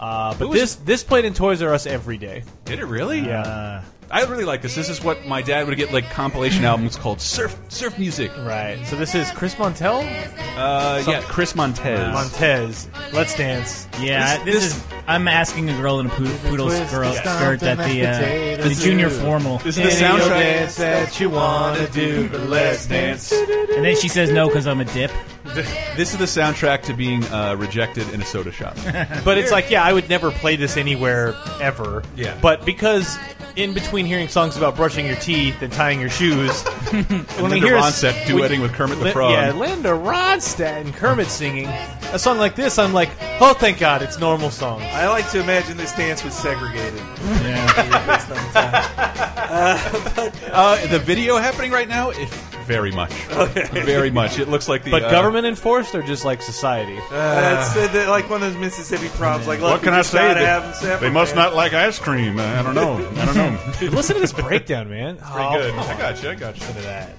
Uh, 0.00 0.34
but 0.38 0.48
was- 0.48 0.60
this 0.60 0.74
this 0.76 1.02
played 1.04 1.24
in 1.24 1.34
Toys 1.34 1.62
R 1.62 1.72
Us 1.74 1.86
every 1.86 2.18
day. 2.18 2.44
Did 2.64 2.78
it 2.78 2.84
really? 2.86 3.20
Yeah. 3.20 3.42
uh, 3.42 3.82
I 4.10 4.24
really 4.24 4.44
like 4.46 4.62
this. 4.62 4.74
This 4.74 4.88
is 4.88 5.04
what 5.04 5.26
my 5.26 5.42
dad 5.42 5.66
would 5.66 5.76
get 5.76 5.92
like 5.92 6.08
compilation 6.10 6.64
albums 6.64 6.96
called 6.96 7.20
surf 7.20 7.54
surf 7.68 7.98
music. 7.98 8.30
Right. 8.38 8.78
So 8.86 8.96
this 8.96 9.14
is 9.14 9.30
Chris 9.32 9.54
Montel, 9.56 10.00
Uh, 10.56 11.02
yeah, 11.06 11.20
Chris 11.22 11.54
Montez. 11.54 12.12
Montez. 12.14 12.88
Let's 13.12 13.36
dance. 13.36 13.86
yeah, 14.00 14.38
This- 14.38 14.44
this, 14.44 14.54
this- 14.54 14.76
is. 14.76 14.84
I'm 15.06 15.26
asking 15.28 15.68
a 15.70 15.76
girl 15.78 16.00
in 16.00 16.06
a 16.06 16.10
poodle, 16.10 16.36
poodle 16.48 16.66
Twist 16.68 16.90
girl 16.92 17.10
the 17.10 17.16
skirt 17.16 17.62
at 17.62 17.78
the 17.78 18.06
uh, 18.06 18.66
the 18.68 18.74
junior 18.74 19.08
formal, 19.10 19.58
This 19.58 19.76
is 19.78 19.98
the 19.98 20.04
soundtrack. 20.04 20.76
that 20.76 21.18
you 21.20 21.30
wanna 21.30 21.88
do, 21.88 22.28
but 22.30 22.40
let's 22.48 22.86
dance. 22.86 23.30
and 23.32 23.84
then 23.84 23.96
she 23.96 24.08
says 24.08 24.30
no 24.30 24.48
because 24.48 24.66
I'm 24.66 24.80
a 24.80 24.84
dip. 24.86 25.10
This 25.98 26.12
is 26.12 26.18
the 26.18 26.26
soundtrack 26.26 26.82
to 26.82 26.94
being 26.94 27.24
uh, 27.24 27.56
rejected 27.56 28.08
in 28.14 28.22
a 28.22 28.24
soda 28.24 28.52
shop. 28.52 28.76
But 29.24 29.36
it's 29.38 29.50
like, 29.50 29.68
yeah, 29.70 29.82
I 29.82 29.92
would 29.92 30.08
never 30.08 30.30
play 30.30 30.54
this 30.54 30.76
anywhere 30.76 31.34
ever. 31.60 32.04
Yeah. 32.14 32.38
But 32.40 32.64
because 32.64 33.18
in 33.56 33.74
between 33.74 34.06
hearing 34.06 34.28
songs 34.28 34.56
about 34.56 34.76
brushing 34.76 35.04
your 35.06 35.16
teeth 35.16 35.60
and 35.60 35.72
tying 35.72 35.98
your 36.00 36.10
shoes, 36.10 36.62
when 36.92 37.04
we 37.08 37.42
Linda 37.42 37.66
hear 37.66 37.76
a- 37.76 37.80
Ronstadt 37.80 38.12
duetting 38.26 38.60
with 38.62 38.72
Kermit 38.74 38.98
the 38.98 39.04
Lin- 39.04 39.12
Frog. 39.12 39.32
Yeah, 39.32 39.52
Linda 39.52 39.88
Ronstadt 39.88 40.82
and 40.82 40.94
Kermit 40.94 41.26
singing 41.26 41.66
a 42.12 42.18
song 42.18 42.38
like 42.38 42.54
this. 42.54 42.78
I'm 42.78 42.92
like, 42.92 43.10
oh, 43.40 43.54
thank 43.54 43.78
God, 43.78 44.02
it's 44.02 44.18
normal 44.20 44.50
songs. 44.50 44.84
I 44.84 45.08
like 45.08 45.28
to 45.32 45.40
imagine 45.40 45.76
this 45.76 45.92
dance 45.94 46.22
was 46.22 46.34
segregated. 46.34 47.02
Uh, 49.50 50.86
the 50.88 50.98
video 50.98 51.36
happening 51.38 51.70
right 51.72 51.88
now, 51.88 52.10
if 52.10 52.47
very 52.68 52.92
much, 52.92 53.12
Okay. 53.30 53.64
very 53.84 54.10
much. 54.10 54.38
It 54.38 54.48
looks 54.48 54.68
like 54.68 54.84
the 54.84 54.90
But 54.92 55.04
uh, 55.04 55.10
government 55.10 55.46
enforced 55.46 55.94
or 55.94 56.02
just 56.02 56.24
like 56.24 56.42
society? 56.42 56.96
That's 57.10 57.74
uh, 57.76 57.88
the- 57.92 58.06
like 58.08 58.28
one 58.30 58.42
of 58.42 58.52
those 58.52 58.60
Mississippi 58.60 59.08
proms. 59.16 59.46
Like, 59.48 59.60
look, 59.60 59.72
What 59.72 59.82
can 59.82 59.94
I 59.94 60.02
say? 60.02 60.34
They, 60.34 60.44
have 60.44 61.00
they 61.00 61.10
must 61.10 61.34
not 61.34 61.54
like 61.54 61.72
ice 61.72 61.98
cream. 61.98 62.38
Uh, 62.38 62.42
I 62.44 62.62
don't 62.62 62.74
know. 62.74 62.96
I 63.16 63.24
don't 63.24 63.34
know. 63.34 63.58
Listen 63.96 64.14
to 64.14 64.20
this 64.20 64.32
breakdown, 64.32 64.88
man. 64.90 65.16
It's 65.16 65.30
Pretty 65.30 65.48
good. 65.56 65.74
I 65.74 65.98
got 65.98 66.22
you. 66.22 66.30
I 66.30 66.34
got 66.34 66.54
you. 66.56 66.60
Listen 66.66 66.76
to 66.76 66.82
that. 66.82 67.10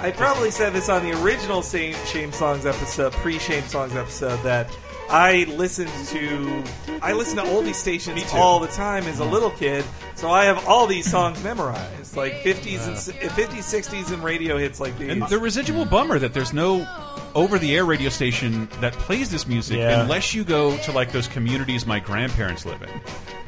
I 0.00 0.10
probably 0.10 0.50
said 0.50 0.74
this 0.74 0.90
on 0.90 1.02
the 1.02 1.12
original 1.22 1.62
Shame, 1.62 1.94
Shame 2.06 2.30
Songs 2.30 2.66
episode, 2.66 3.12
pre-Shame 3.14 3.62
Songs 3.64 3.94
episode, 3.96 4.36
that 4.42 4.68
I 5.10 5.44
listened 5.56 5.90
to 6.08 6.64
I 7.02 7.12
listen 7.12 7.36
to 7.36 7.42
oldie 7.42 7.74
stations 7.74 8.22
all 8.32 8.60
the 8.60 8.68
time 8.68 9.04
as 9.04 9.20
a 9.20 9.22
mm-hmm. 9.22 9.32
little 9.32 9.50
kid, 9.50 9.84
so 10.14 10.30
I 10.30 10.44
have 10.44 10.66
all 10.66 10.86
these 10.86 11.10
songs 11.10 11.42
memorized, 11.44 12.16
like 12.16 12.32
50s 12.34 12.86
and 12.86 12.96
s- 12.96 13.10
50s, 13.10 13.58
60s, 13.58 14.12
and 14.12 14.24
radio 14.24 14.56
hits 14.56 14.80
like 14.80 14.96
these. 14.98 15.10
And 15.10 15.22
the 15.28 15.38
residual 15.38 15.84
bummer 15.84 16.18
that 16.18 16.32
there's 16.32 16.52
no 16.52 16.86
over-the-air 17.34 17.84
radio 17.84 18.08
station 18.08 18.68
that 18.80 18.92
plays 18.94 19.30
this 19.30 19.46
music 19.46 19.78
Yeah. 19.78 20.00
unless 20.02 20.34
you 20.34 20.44
go 20.44 20.76
to 20.78 20.92
like 20.92 21.12
those 21.12 21.26
communities 21.28 21.84
my 21.84 21.98
grandparents 22.00 22.64
live 22.64 22.80
in, 22.82 22.88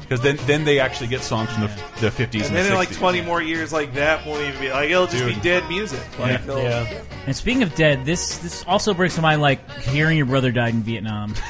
because 0.07 0.21
then 0.21 0.37
then 0.45 0.63
they 0.65 0.79
actually 0.79 1.07
get 1.07 1.21
songs 1.21 1.49
from 1.51 1.63
the, 1.63 1.67
the 2.01 2.09
50s 2.09 2.17
and, 2.17 2.33
and 2.35 2.43
the 2.45 2.49
then 2.53 2.71
in 2.71 2.75
like 2.75 2.91
20 2.91 3.21
more 3.21 3.41
years, 3.41 3.73
like 3.73 3.93
that 3.95 4.25
won't 4.25 4.41
even 4.47 4.59
be 4.61 4.69
like 4.71 4.89
it'll 4.89 5.07
just 5.07 5.25
be 5.25 5.35
dead 5.41 5.67
music. 5.69 5.99
Like, 6.19 6.45
they'll- 6.45 6.59
Yeah. 6.63 7.03
And 7.25 7.35
speaking 7.35 7.63
of 7.63 7.75
dead, 7.75 8.05
this 8.05 8.37
this 8.37 8.63
also 8.65 8.93
brings 8.93 9.15
to 9.15 9.21
mind 9.21 9.41
like 9.41 9.69
hearing 9.81 10.17
your 10.17 10.25
brother 10.27 10.51
died 10.51 10.73
in 10.73 10.81
Vietnam. 10.83 11.33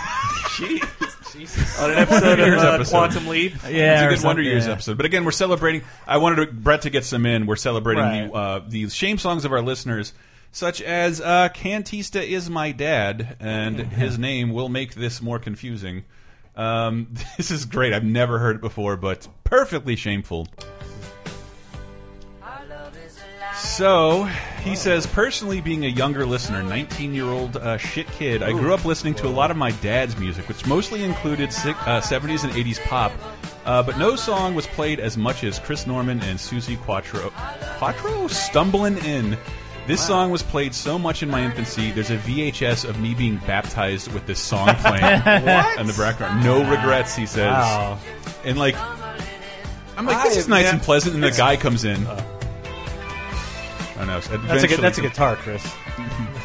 Jeez. 0.58 1.82
on 1.84 1.92
an 1.92 1.98
episode 2.00 2.40
of 2.40 2.58
uh, 2.60 2.72
episode. 2.74 2.92
Quantum 2.92 3.28
Leap. 3.28 3.54
It's 3.64 3.70
Yeah, 3.70 4.08
a 4.10 4.16
good 4.16 4.24
Wonder 4.24 4.42
Years 4.42 4.66
yeah. 4.66 4.72
episode. 4.74 4.98
But 4.98 5.06
again, 5.06 5.24
we're 5.24 5.32
celebrating. 5.32 5.84
I 6.08 6.18
wanted 6.18 6.48
to, 6.48 6.52
Brett 6.52 6.82
to 6.84 6.90
get 6.90 7.06
some 7.06 7.26
in. 7.28 7.46
We're 7.46 7.56
celebrating 7.58 8.04
Right. 8.04 8.28
the 8.32 8.34
uh, 8.34 8.62
the 8.68 8.90
shame 8.90 9.18
songs 9.20 9.46
of 9.46 9.52
our 9.52 9.62
listeners, 9.62 10.14
such 10.52 10.82
as 10.82 11.22
uh, 11.22 11.50
"Cantista 11.54 12.26
is 12.28 12.50
my 12.50 12.72
dad," 12.72 13.38
and 13.40 13.80
his 13.94 14.18
name 14.18 14.52
will 14.52 14.70
make 14.70 14.96
this 14.96 15.22
more 15.22 15.38
confusing. 15.38 16.06
Um, 16.58 17.14
this 17.38 17.52
is 17.52 17.66
great. 17.66 17.94
I've 17.94 18.04
never 18.04 18.40
heard 18.40 18.58
it 18.58 18.62
before, 18.62 18.98
but 18.98 19.28
perfectly 19.44 19.96
shameful. 19.96 20.48
So 23.56 24.26
he 24.62 24.76
says, 24.76 25.08
personally, 25.08 25.62
being 25.62 25.84
a 25.84 25.88
younger 25.88 26.26
listener, 26.26 26.62
19 26.62 27.14
year 27.14 27.26
old 27.26 27.58
uh, 27.58 27.78
shit 27.78 28.08
kid, 28.12 28.44
I 28.44 28.52
grew 28.52 28.74
up 28.74 28.86
listening 28.86 29.16
to 29.16 29.28
a 29.28 29.30
lot 29.30 29.50
of 29.50 29.58
my 29.58 29.72
dad's 29.72 30.18
music, 30.18 30.48
which 30.48 30.66
mostly 30.68 31.04
included 31.04 31.50
uh, 31.50 32.02
70s 32.02 32.44
and 32.44 32.54
80s 32.54 32.80
pop. 32.84 33.12
Uh, 33.66 33.82
but 33.84 33.98
no 33.98 34.16
song 34.16 34.54
was 34.54 34.68
played 34.68 35.00
as 35.00 35.18
much 35.18 35.44
as 35.44 35.60
Chris 35.60 35.88
Norman 35.88 36.22
and 36.22 36.38
Suzi 36.38 36.80
Quatro. 36.80 37.32
Quatro? 37.78 38.28
Stumbling 38.28 38.98
In. 39.00 39.38
This 39.88 40.06
song 40.06 40.32
was 40.32 40.44
played 40.44 40.76
so 40.76 41.00
much 41.00 41.24
in 41.24 41.30
my 41.30 41.44
infancy. 41.46 41.92
There's 41.92 42.12
a 42.12 42.18
VHS 42.18 42.88
of 42.88 43.00
me 43.00 43.14
being 43.14 43.38
baptized 43.38 44.12
with 44.14 44.26
this 44.28 44.40
song 44.40 44.68
playing 44.76 45.04
in 45.04 45.88
the 45.88 45.96
background. 45.98 46.44
No 46.44 46.60
regrets, 46.70 47.16
he 47.16 47.26
says. 47.26 47.52
Wow. 47.52 47.98
And 48.44 48.58
like, 48.58 48.76
I'm 49.96 50.06
like, 50.06 50.24
this 50.24 50.36
is 50.38 50.48
nice 50.50 50.66
Yeah. 50.66 50.74
and 50.74 50.82
pleasant, 50.82 51.16
and 51.16 51.24
the 51.24 51.32
guy 51.32 51.56
comes 51.58 51.86
in. 51.86 52.06
Uh. 52.06 52.22
I 54.00 54.06
know. 54.06 54.20
so 54.20 54.38
That's 54.38 54.64
a, 54.72 54.78
that's 54.78 54.98
a 54.98 55.02
guitar, 55.02 55.38
Chris. 55.38 55.64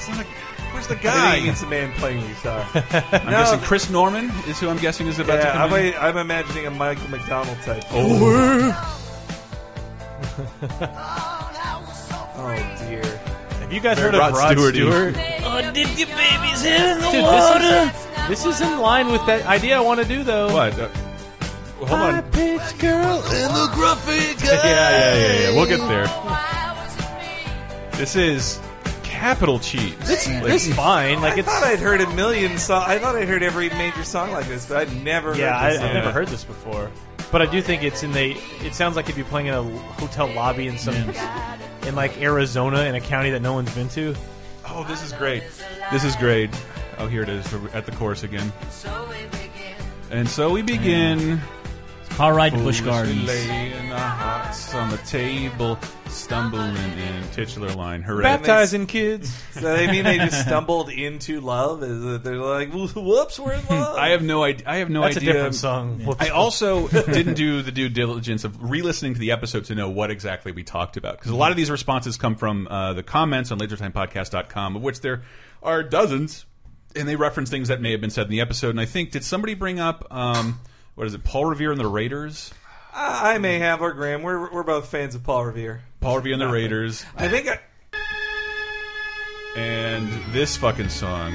Like, 0.09 0.27
where's 0.73 0.87
the 0.87 0.97
I 0.99 1.03
guy? 1.03 1.33
think 1.37 1.49
it's 1.49 1.63
a 1.63 1.67
man 1.67 1.93
playing 1.99 2.27
guitar. 2.27 2.67
I'm 3.13 3.31
guessing 3.31 3.61
Chris 3.61 3.91
Norman 3.91 4.31
is 4.49 4.59
who 4.61 4.69
I'm 4.71 4.79
guessing 4.79 5.07
is 5.09 5.19
about 5.19 5.43
to 5.43 5.51
come 5.51 5.73
I'm, 5.73 5.85
in. 5.85 5.95
I'm 5.99 6.17
imagining 6.17 6.67
a 6.67 6.71
Michael 6.71 7.09
McDonald 7.11 7.59
type. 7.63 7.83
Oh. 7.91 8.99
Oh 12.45 12.77
dear. 12.89 13.12
Have 13.73 13.83
you 13.83 13.89
guys 13.89 13.99
Very 13.99 14.13
heard 14.13 14.15
of 14.17 14.35
Rod 14.35 14.39
Rod 14.39 14.53
Stewart-y. 14.53 14.81
Stewart? 14.81 15.15
Oh, 15.45 15.73
dip 15.73 15.99
your 15.99 16.09
baby's 16.09 16.63
head 16.63 16.97
in 16.97 17.03
the 17.03 17.11
Dude, 17.11 17.23
water. 17.23 17.59
this 18.29 18.45
is, 18.45 18.45
this 18.45 18.45
is 18.45 18.61
in 18.61 18.81
line 18.81 19.11
with 19.11 19.25
that 19.25 19.47
idea 19.47 19.79
I 19.79 19.81
want 19.81 19.99
to 19.99 20.07
do, 20.07 20.23
though. 20.23 20.53
What? 20.53 20.79
Uh, 20.79 20.91
well, 21.81 21.87
hold 21.87 22.17
on. 22.17 22.23
pitch 22.33 22.79
girl 22.79 23.17
in 23.17 23.49
the 23.49 23.71
gruffy 23.73 24.45
Yeah, 24.45 24.63
yeah, 24.63 25.15
yeah, 25.15 25.41
yeah. 25.41 25.57
We'll 25.57 25.65
get 25.65 25.79
there. 25.89 26.05
This 27.99 28.15
is 28.15 28.61
capital 29.05 29.59
cheese. 29.59 29.95
It's, 30.03 30.27
it's 30.29 30.75
fine. 30.75 31.23
Like 31.23 31.33
I 31.33 31.39
it's 31.39 31.49
thought 31.49 31.65
I'd 31.65 31.79
heard 31.79 32.03
a 32.03 32.15
million 32.15 32.59
song. 32.59 32.85
I 32.87 32.99
thought 32.99 33.17
I'd 33.17 33.27
heard 33.27 33.43
every 33.43 33.71
major 33.71 34.05
song 34.05 34.33
like 34.33 34.49
this, 34.49 34.67
but 34.67 34.77
I'd 34.77 35.03
never. 35.03 35.35
yeah. 35.35 35.59
heard 35.59 35.65
I, 35.65 35.73
this 35.73 35.81
I've 35.81 35.95
never 35.95 36.13
heard 36.13 36.29
this 36.29 36.45
before, 36.45 36.91
but 37.31 37.41
I 37.41 37.47
do 37.47 37.63
think 37.63 37.85
it's 37.85 38.03
in 38.03 38.13
the. 38.13 38.37
It 38.61 38.75
sounds 38.75 38.97
like 38.97 39.09
if 39.09 39.17
you're 39.17 39.25
playing 39.25 39.47
in 39.47 39.55
a 39.55 39.63
hotel 39.63 40.31
lobby 40.35 40.69
in 40.69 40.77
some 40.77 40.95
in 41.87 41.95
like 41.95 42.21
Arizona 42.21 42.83
in 42.83 42.95
a 42.95 43.01
county 43.01 43.31
that 43.31 43.41
no 43.41 43.53
one's 43.55 43.75
been 43.75 43.89
to. 43.91 44.15
Oh, 44.69 44.85
this 44.85 45.03
is 45.03 45.13
great. 45.13 45.43
This 45.91 46.05
is 46.05 46.17
great. 46.17 46.51
Oh, 46.99 47.07
here 47.07 47.23
it 47.23 47.29
is 47.29 47.53
We're 47.53 47.69
at 47.71 47.87
the 47.87 47.93
chorus 47.93 48.23
again. 48.23 48.53
And 50.11 50.29
so 50.29 50.51
we 50.51 50.63
begin. 50.63 51.41
Car 52.17 52.35
ride 52.35 52.51
to 52.51 52.59
Busch 52.59 52.81
Foolishly 52.81 52.87
Gardens. 52.87 53.27
laying 53.27 53.93
our 53.93 53.99
hearts 53.99 54.75
on 54.75 54.91
the 54.91 54.99
table, 54.99 55.79
stumbling 56.09 56.77
in 56.77 57.29
titular 57.33 57.73
line. 57.73 58.03
Hooray! 58.03 58.23
Baptizing 58.23 58.87
kids. 58.87 59.35
So 59.53 59.75
they 59.75 59.91
mean 59.91 60.05
they 60.05 60.19
just 60.19 60.41
stumbled 60.47 60.91
into 60.91 61.41
love? 61.41 61.83
Is 61.83 62.05
it 62.05 62.23
they're 62.23 62.37
like, 62.37 62.71
whoops, 62.71 63.41
we're 63.41 63.55
in 63.55 63.67
love? 63.67 63.97
I 63.97 64.11
have 64.11 64.23
no 64.23 64.45
idea. 64.45 64.69
I 64.69 64.77
have 64.77 64.91
no 64.91 65.01
That's 65.01 65.17
a 65.17 65.21
different 65.21 65.55
song. 65.55 66.05
Whoops. 66.05 66.23
I 66.23 66.29
also 66.29 66.87
didn't 66.89 67.35
do 67.35 67.63
the 67.63 67.73
due 67.73 67.89
diligence 67.89 68.45
of 68.45 68.71
re-listening 68.71 69.15
to 69.15 69.21
the 69.21 69.33
episode 69.33 69.65
to 69.65 69.75
know 69.75 69.89
what 69.89 70.11
exactly 70.11 70.53
we 70.53 70.63
talked 70.65 70.99
about 70.99 71.19
because 71.19 71.33
a 71.33 71.37
lot 71.37 71.51
of 71.51 71.57
these 71.57 71.71
responses 71.71 72.19
come 72.19 72.37
from 72.37 72.69
uh, 72.69 72.93
the 72.93 73.03
comments 73.03 73.51
on 73.51 73.59
lasertimepodcast.com, 73.59 74.77
of 74.77 74.83
which 74.83 75.01
there 75.01 75.23
are 75.63 75.83
dozens, 75.83 76.45
and 76.95 77.09
they 77.09 77.17
reference 77.17 77.49
things 77.49 77.69
that 77.69 77.81
may 77.81 77.91
have 77.93 78.03
been 78.03 78.11
said 78.11 78.27
in 78.27 78.31
the 78.31 78.43
episode. 78.43 78.71
And 78.71 78.81
I 78.81 78.85
think 78.85 79.13
did 79.13 79.25
somebody 79.25 79.55
bring 79.55 79.81
up 79.81 80.07
um, 80.11 80.61
what 81.03 81.09
is 81.09 81.15
it, 81.15 81.25
Paul 81.25 81.47
Revere 81.47 81.73
and 81.73 81.81
the 81.81 81.89
Raiders? 81.89 82.55
I 82.95 83.35
I 83.35 83.39
may 83.39 83.59
have, 83.59 83.83
or 83.83 83.93
Graham. 83.93 84.23
We're 84.23 84.53
we're 84.53 84.63
both 84.63 84.87
fans 84.87 85.17
of 85.17 85.25
Paul 85.25 85.47
Revere. 85.47 85.83
Paul 85.99 86.19
Revere 86.19 86.35
and 86.35 86.41
the 86.41 86.47
Raiders, 86.47 87.05
I 87.17 87.27
think. 87.27 87.49
I, 87.49 87.59
and 89.57 90.09
this 90.33 90.57
fucking 90.57 90.91
song. 90.91 91.35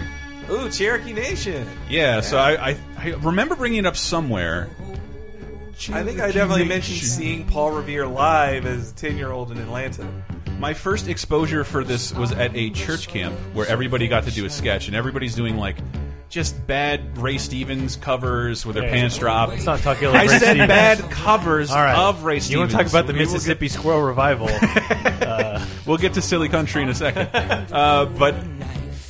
ooh, 0.49 0.69
Cherokee 0.69 1.11
Nation. 1.11 1.67
Yeah, 1.89 2.21
so 2.21 2.37
I, 2.37 2.69
I 2.69 2.77
I 2.97 3.09
remember 3.15 3.57
bringing 3.57 3.79
it 3.79 3.85
up 3.85 3.97
somewhere. 3.97 4.69
I 5.91 6.01
think 6.03 6.21
I 6.21 6.31
definitely 6.31 6.63
mentioned 6.63 6.99
seeing 6.99 7.45
Paul 7.45 7.71
Revere 7.71 8.07
live 8.07 8.65
as 8.65 8.93
a 8.93 8.95
ten 8.95 9.17
year 9.17 9.33
old 9.33 9.51
in 9.51 9.57
Atlanta. 9.57 10.07
My 10.59 10.73
first 10.73 11.09
exposure 11.09 11.65
for 11.65 11.83
this 11.83 12.13
was 12.13 12.31
at 12.31 12.55
a 12.55 12.69
church 12.69 13.09
camp 13.09 13.35
where 13.51 13.67
everybody 13.67 14.07
got 14.07 14.23
to 14.23 14.31
do 14.31 14.45
a 14.45 14.49
sketch, 14.49 14.87
and 14.87 14.95
everybody's 14.95 15.35
doing 15.35 15.57
like 15.57 15.75
just 16.29 16.67
bad 16.67 17.17
Ray 17.17 17.37
Stevens 17.37 17.95
covers 17.95 18.65
with 18.65 18.75
their 18.75 18.89
pants 18.89 19.17
dropped. 19.17 19.53
Let's 19.53 19.65
not 19.65 19.79
talk 19.79 20.01
ill 20.01 20.15
I 20.15 20.21
Ray 20.23 20.27
said 20.27 20.39
Stevens. 20.41 20.67
bad 20.67 20.99
covers 21.11 21.71
right. 21.71 21.95
of 21.97 22.23
Ray 22.23 22.39
Stevens. 22.39 22.51
You 22.51 22.59
want 22.59 22.71
to 22.71 22.77
talk 22.77 22.87
about 22.87 23.07
the 23.07 23.13
We 23.13 23.19
will 23.19 23.25
get- 23.25 23.33
Mississippi 23.33 23.67
Squirrel 23.69 24.01
Revival? 24.01 24.49
We'll 25.85 25.97
get 25.97 26.15
to 26.15 26.21
silly 26.21 26.49
country 26.49 26.83
in 26.83 26.89
a 26.89 26.93
second. 26.93 27.29
uh, 27.33 28.05
but 28.05 28.35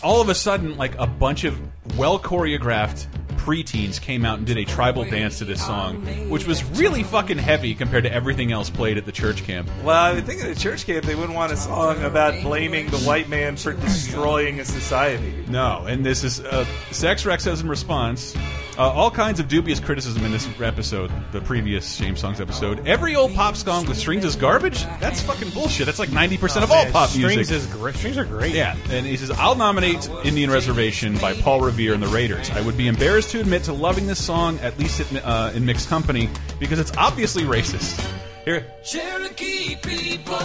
all 0.04 0.22
of 0.22 0.30
a 0.30 0.36
sudden, 0.36 0.78
like 0.78 0.96
a 1.00 1.08
bunch 1.08 1.44
of 1.44 1.58
well 1.98 2.20
choreographed 2.20 3.08
preteens 3.48 4.02
came 4.02 4.26
out 4.26 4.40
and 4.40 4.46
did 4.46 4.58
a 4.58 4.66
tribal 4.66 5.06
dance 5.06 5.38
to 5.38 5.46
this 5.46 5.66
song, 5.66 6.02
which 6.30 6.46
was 6.46 6.66
really 6.72 7.02
fucking 7.02 7.38
heavy 7.38 7.74
compared 7.74 8.04
to 8.04 8.12
everything 8.12 8.52
else 8.52 8.70
played 8.70 8.98
at 8.98 9.06
the 9.06 9.12
church 9.14 9.46
camp. 9.46 9.70
Well, 9.86 9.96
I 9.96 10.12
would 10.12 10.26
think 10.26 10.44
at 10.44 10.50
a 10.50 10.56
church 10.56 10.86
camp 10.86 11.06
they 11.06 11.16
wouldn't 11.16 11.34
want 11.34 11.54
a 11.54 11.58
song 11.58 12.04
about 12.04 12.42
blaming 12.44 12.90
the 12.90 12.98
white 12.98 13.30
man 13.30 13.56
for 13.56 13.72
destroying 13.72 14.60
a 14.60 14.66
society. 14.66 15.46
No, 15.48 15.86
and 15.88 16.06
this 16.06 16.26
is 16.26 16.42
uh, 16.42 16.66
Sex 16.92 17.26
Rex 17.26 17.46
says 17.46 17.62
in 17.62 17.70
response. 17.70 18.36
Uh, 18.78 18.92
all 18.92 19.10
kinds 19.10 19.40
of 19.40 19.48
dubious 19.48 19.80
criticism 19.80 20.24
in 20.24 20.32
this 20.32 20.48
episode, 20.62 21.12
the 21.32 21.42
previous 21.42 21.96
Shame 21.96 22.16
Songs 22.16 22.40
episode. 22.40 22.88
Every 22.88 23.16
old 23.16 23.34
pop 23.34 23.56
song 23.56 23.88
with 23.88 23.98
strings 23.98 24.24
is 24.24 24.36
garbage? 24.36 24.84
That's 25.00 25.20
fucking 25.20 25.50
bullshit. 25.50 25.88
That's 25.88 25.98
like 25.98 26.10
90% 26.10 26.62
of 26.62 26.72
all 26.72 26.84
Man, 26.84 26.94
pop 26.94 27.10
strings 27.10 27.50
is 27.50 27.66
great. 27.66 27.96
Strings 27.96 28.20
are 28.20 28.26
great. 28.26 28.54
Yeah, 28.54 28.76
and 28.92 29.04
he 29.04 29.18
says, 29.18 29.32
I'll 29.32 29.56
nominate 29.56 30.08
Indian 30.24 30.52
Reservation 30.52 31.18
by 31.18 31.34
Paul 31.34 31.62
Revere 31.62 31.96
and 31.96 32.04
the 32.04 32.08
Raiders. 32.08 32.52
I 32.52 32.62
would 32.62 32.78
be 32.78 32.88
embarrassed 32.88 33.32
to 33.32 33.40
admit 33.40 33.64
to 33.64 33.74
loving 33.74 34.06
this 34.06 34.24
song, 34.24 34.60
at 34.60 34.78
least 34.78 35.12
in, 35.12 35.18
uh, 35.18 35.54
in 35.56 35.66
mixed 35.66 35.90
company, 35.90 36.30
because 36.60 36.78
it's 36.78 36.96
obviously 36.98 37.46
racist. 37.46 38.00
Here, 38.46 38.64
Cherokee 38.84 39.76
people, 39.78 40.38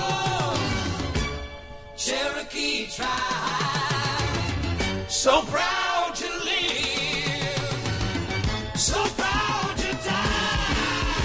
Cherokee 1.98 2.86
tribe, 2.86 3.10
so 5.10 5.42
proud 5.42 5.91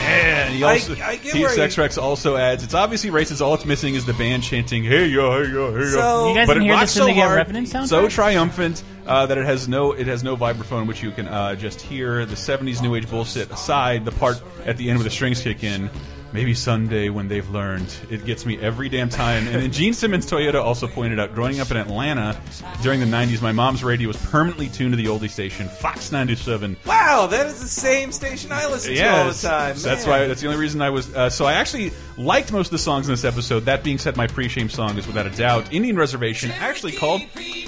die. 0.08 0.14
and 0.18 0.54
he 0.56 0.64
also, 0.64 0.94
I 1.04 1.16
get 1.18 1.34
he, 1.36 1.42
where 1.42 1.50
Sex 1.50 1.76
he- 1.76 1.82
Rex 1.82 1.98
also 1.98 2.36
adds, 2.36 2.64
it's 2.64 2.74
obviously 2.74 3.10
racist. 3.10 3.42
All 3.42 3.54
it's 3.54 3.66
missing 3.66 3.96
is 3.96 4.06
the 4.06 4.14
band 4.14 4.44
chanting, 4.44 4.84
hey 4.84 5.08
yo, 5.08 5.44
hey 5.44 5.52
yo, 5.52 5.72
hey 5.74 5.80
yo. 5.80 5.90
So- 5.92 6.30
You 6.30 6.36
guys 6.36 6.48
but 6.48 6.54
didn't 6.56 6.64
it 6.64 6.66
hear 6.66 6.74
rocks 6.76 6.94
this 6.94 6.96
in 6.98 7.02
so 7.02 7.06
the 7.08 7.14
Get 7.14 7.24
hard, 7.26 7.38
Revenant 7.38 7.68
soundtrack? 7.68 7.88
so 7.88 8.10
triumphant 8.10 8.84
uh, 9.06 9.26
that 9.26 9.38
it 9.38 9.46
has 9.46 9.68
no 9.68 9.92
it 9.94 10.08
has 10.08 10.24
no 10.24 10.36
vibraphone, 10.38 10.88
which 10.88 11.02
you 11.04 11.12
can 11.12 11.28
uh, 11.28 11.56
just 11.56 11.82
hear 11.82 12.26
the 12.26 12.36
'70s 12.36 12.82
new 12.82 12.96
age 12.96 13.10
bullshit 13.10 13.50
aside. 13.52 14.06
The 14.06 14.12
part 14.12 14.42
at 14.66 14.78
the 14.78 14.90
end 14.90 15.00
where 15.00 15.04
the 15.04 15.10
strings 15.10 15.42
kick 15.42 15.64
in. 15.64 15.90
Maybe 16.34 16.54
someday 16.54 17.10
when 17.10 17.28
they've 17.30 17.50
learned, 17.50 17.96
it 18.10 18.26
gets 18.26 18.46
me 18.46 18.60
every 18.60 18.90
damn 18.90 19.10
time. 19.10 19.48
And 19.48 19.62
then 19.62 19.72
Gene 19.72 19.94
Simmons 19.94 20.26
Toyota 20.26 20.62
also 20.62 20.88
pointed 20.88 21.20
out, 21.20 21.34
growing 21.34 21.60
up 21.60 21.72
in 21.72 21.78
Atlanta 21.78 22.40
during 22.84 23.00
the 23.00 23.06
'90s, 23.06 23.42
my 23.42 23.54
mom's 23.54 23.84
radio 23.84 24.08
was 24.08 24.18
permanently 24.18 24.68
tuned 24.68 24.92
to 24.92 24.98
the 24.98 25.06
oldie 25.06 25.30
station 25.30 25.70
Fox 25.70 26.12
97. 26.12 26.78
Wow, 26.86 27.28
that 27.28 27.46
is 27.48 27.62
the 27.62 27.68
same 27.68 28.12
station 28.12 28.52
I 28.52 28.68
listen 28.68 28.94
to 28.94 29.08
all 29.10 29.28
the 29.28 29.34
time. 29.34 29.76
that's 29.78 30.06
Man. 30.06 30.10
why. 30.22 30.28
That's 30.28 30.42
the 30.42 30.48
only 30.48 30.60
reason 30.60 30.82
I 30.82 30.90
was. 30.90 31.14
Uh, 31.14 31.30
so 31.30 31.46
I 31.46 31.54
actually 31.54 31.92
liked 32.18 32.52
most 32.52 32.68
of 32.68 32.72
the 32.72 32.78
songs 32.78 33.08
in 33.08 33.14
this 33.14 33.26
episode. 33.26 33.62
That 33.66 33.84
being 33.84 33.98
said, 33.98 34.18
my 34.18 34.28
pre-shame 34.28 34.70
song 34.70 34.98
is 34.98 35.08
without 35.08 35.28
a 35.28 35.32
doubt 35.32 35.72
Indian 35.74 35.96
Reservation, 35.98 36.52
actually 36.52 36.92
called 36.92 37.22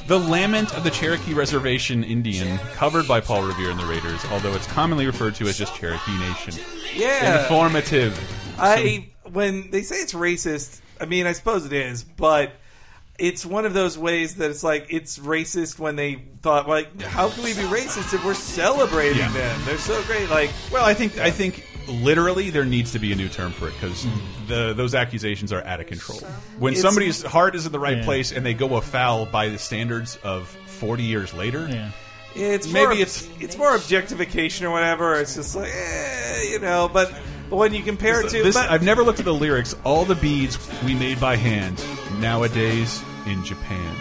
"The 0.08 0.20
Lament 0.20 0.76
of 0.76 0.84
the 0.84 0.92
Cherokee 0.92 1.34
Reservation 1.34 2.04
Indian," 2.04 2.58
covered 2.74 3.08
by 3.08 3.22
Paul 3.22 3.44
Revere 3.44 3.72
and 3.72 3.80
the 3.80 3.86
Raiders, 3.86 4.24
although 4.32 4.54
it's 4.54 4.68
commonly 4.68 5.06
referred 5.06 5.36
to 5.36 5.48
as 5.48 5.58
just 5.58 5.76
Cherokee 5.76 6.18
Nation. 6.20 6.56
Yeah. 6.94 7.42
Informative. 7.44 8.20
I 8.62 9.08
when 9.32 9.72
they 9.72 9.82
say 9.84 9.98
it's 9.98 10.14
racist, 10.14 10.80
I 11.00 11.06
mean 11.06 11.26
I 11.28 11.34
suppose 11.34 11.66
it 11.66 11.74
is, 11.74 12.04
but 12.04 12.52
it's 13.18 13.46
one 13.46 13.66
of 13.66 13.74
those 13.74 13.98
ways 13.98 14.36
that 14.36 14.50
it's 14.50 14.64
like 14.64 14.88
it's 14.90 15.20
racist 15.20 15.78
when 15.78 15.96
they 15.98 16.16
thought 16.42 16.68
like 16.68 17.02
how 17.02 17.30
can 17.30 17.44
we 17.44 17.54
be 17.54 17.62
racist 17.64 18.14
if 18.14 18.24
we're 18.24 18.34
celebrating 18.34 19.18
Yeah. 19.20 19.32
them? 19.32 19.62
They're 19.66 19.78
so 19.78 20.02
great. 20.04 20.30
Like 20.30 20.50
Well, 20.72 20.86
I 20.86 20.94
think 20.94 21.18
I 21.20 21.30
think 21.32 21.66
literally 21.88 22.50
there 22.52 22.66
needs 22.66 22.92
to 22.92 23.00
be 23.00 23.12
a 23.12 23.16
new 23.16 23.28
term 23.28 23.52
for 23.52 23.68
it 23.68 23.74
because 23.74 24.06
the 24.48 24.74
those 24.74 24.94
accusations 24.96 25.52
are 25.52 25.64
out 25.66 25.80
of 25.82 25.88
control. 25.88 26.20
When 26.60 26.74
It's- 26.74 26.82
somebody's 26.82 27.24
heart 27.24 27.56
is 27.56 27.66
in 27.66 27.72
the 27.72 27.80
right 27.80 27.98
Yeah. 27.98 28.06
place 28.06 28.32
and 28.32 28.46
they 28.46 28.54
go 28.54 28.76
afoul 28.78 29.26
by 29.26 29.50
the 29.50 29.58
standards 29.60 30.18
of 30.24 30.48
40 30.68 31.04
years 31.04 31.34
later, 31.34 31.68
Yeah. 31.70 31.90
it's 32.36 32.68
Maybe 32.68 32.86
more, 32.86 32.94
it's- 32.94 33.28
it's 33.40 33.58
more 33.58 33.76
objectification 33.76 34.66
or 34.68 34.70
whatever. 34.72 35.16
It's 35.20 35.36
just 35.36 35.56
like 35.56 35.72
eh, 35.74 36.44
you 36.52 36.60
know, 36.60 36.90
but 36.94 37.12
but 37.12 37.20
when 37.58 37.74
you 37.74 37.84
compare 37.84 38.22
it 38.26 38.30
to 38.32 38.44
This, 38.44 38.56
but, 38.56 38.70
I've 38.70 38.84
never 38.84 39.04
looked 39.04 39.20
at 39.20 39.26
the 39.26 39.34
lyrics. 39.34 39.76
All 39.84 40.06
the 40.06 40.16
beads 40.16 40.58
we 40.84 40.94
made 40.96 41.20
by 41.20 41.36
hand 41.36 41.84
nowadays 42.20 43.02
in 43.26 43.44
Japan. 43.44 43.96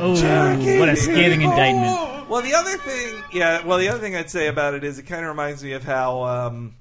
Oh, 0.00 0.14
Cherokee 0.16 0.78
what 0.78 0.88
a 0.88 0.96
scathing 0.96 1.40
people! 1.40 1.52
indictment. 1.52 2.28
Well, 2.28 2.42
the 2.42 2.54
other 2.54 2.76
thing, 2.78 3.14
yeah. 3.32 3.64
Well, 3.64 3.78
the 3.78 3.88
other 3.88 3.98
thing 4.00 4.16
I'd 4.16 4.30
say 4.30 4.48
about 4.48 4.74
it 4.74 4.82
is 4.82 4.98
it 4.98 5.04
kind 5.04 5.22
of 5.22 5.28
reminds 5.28 5.62
me 5.62 5.72
of 5.72 5.84
how 5.84 6.22
um, 6.24 6.74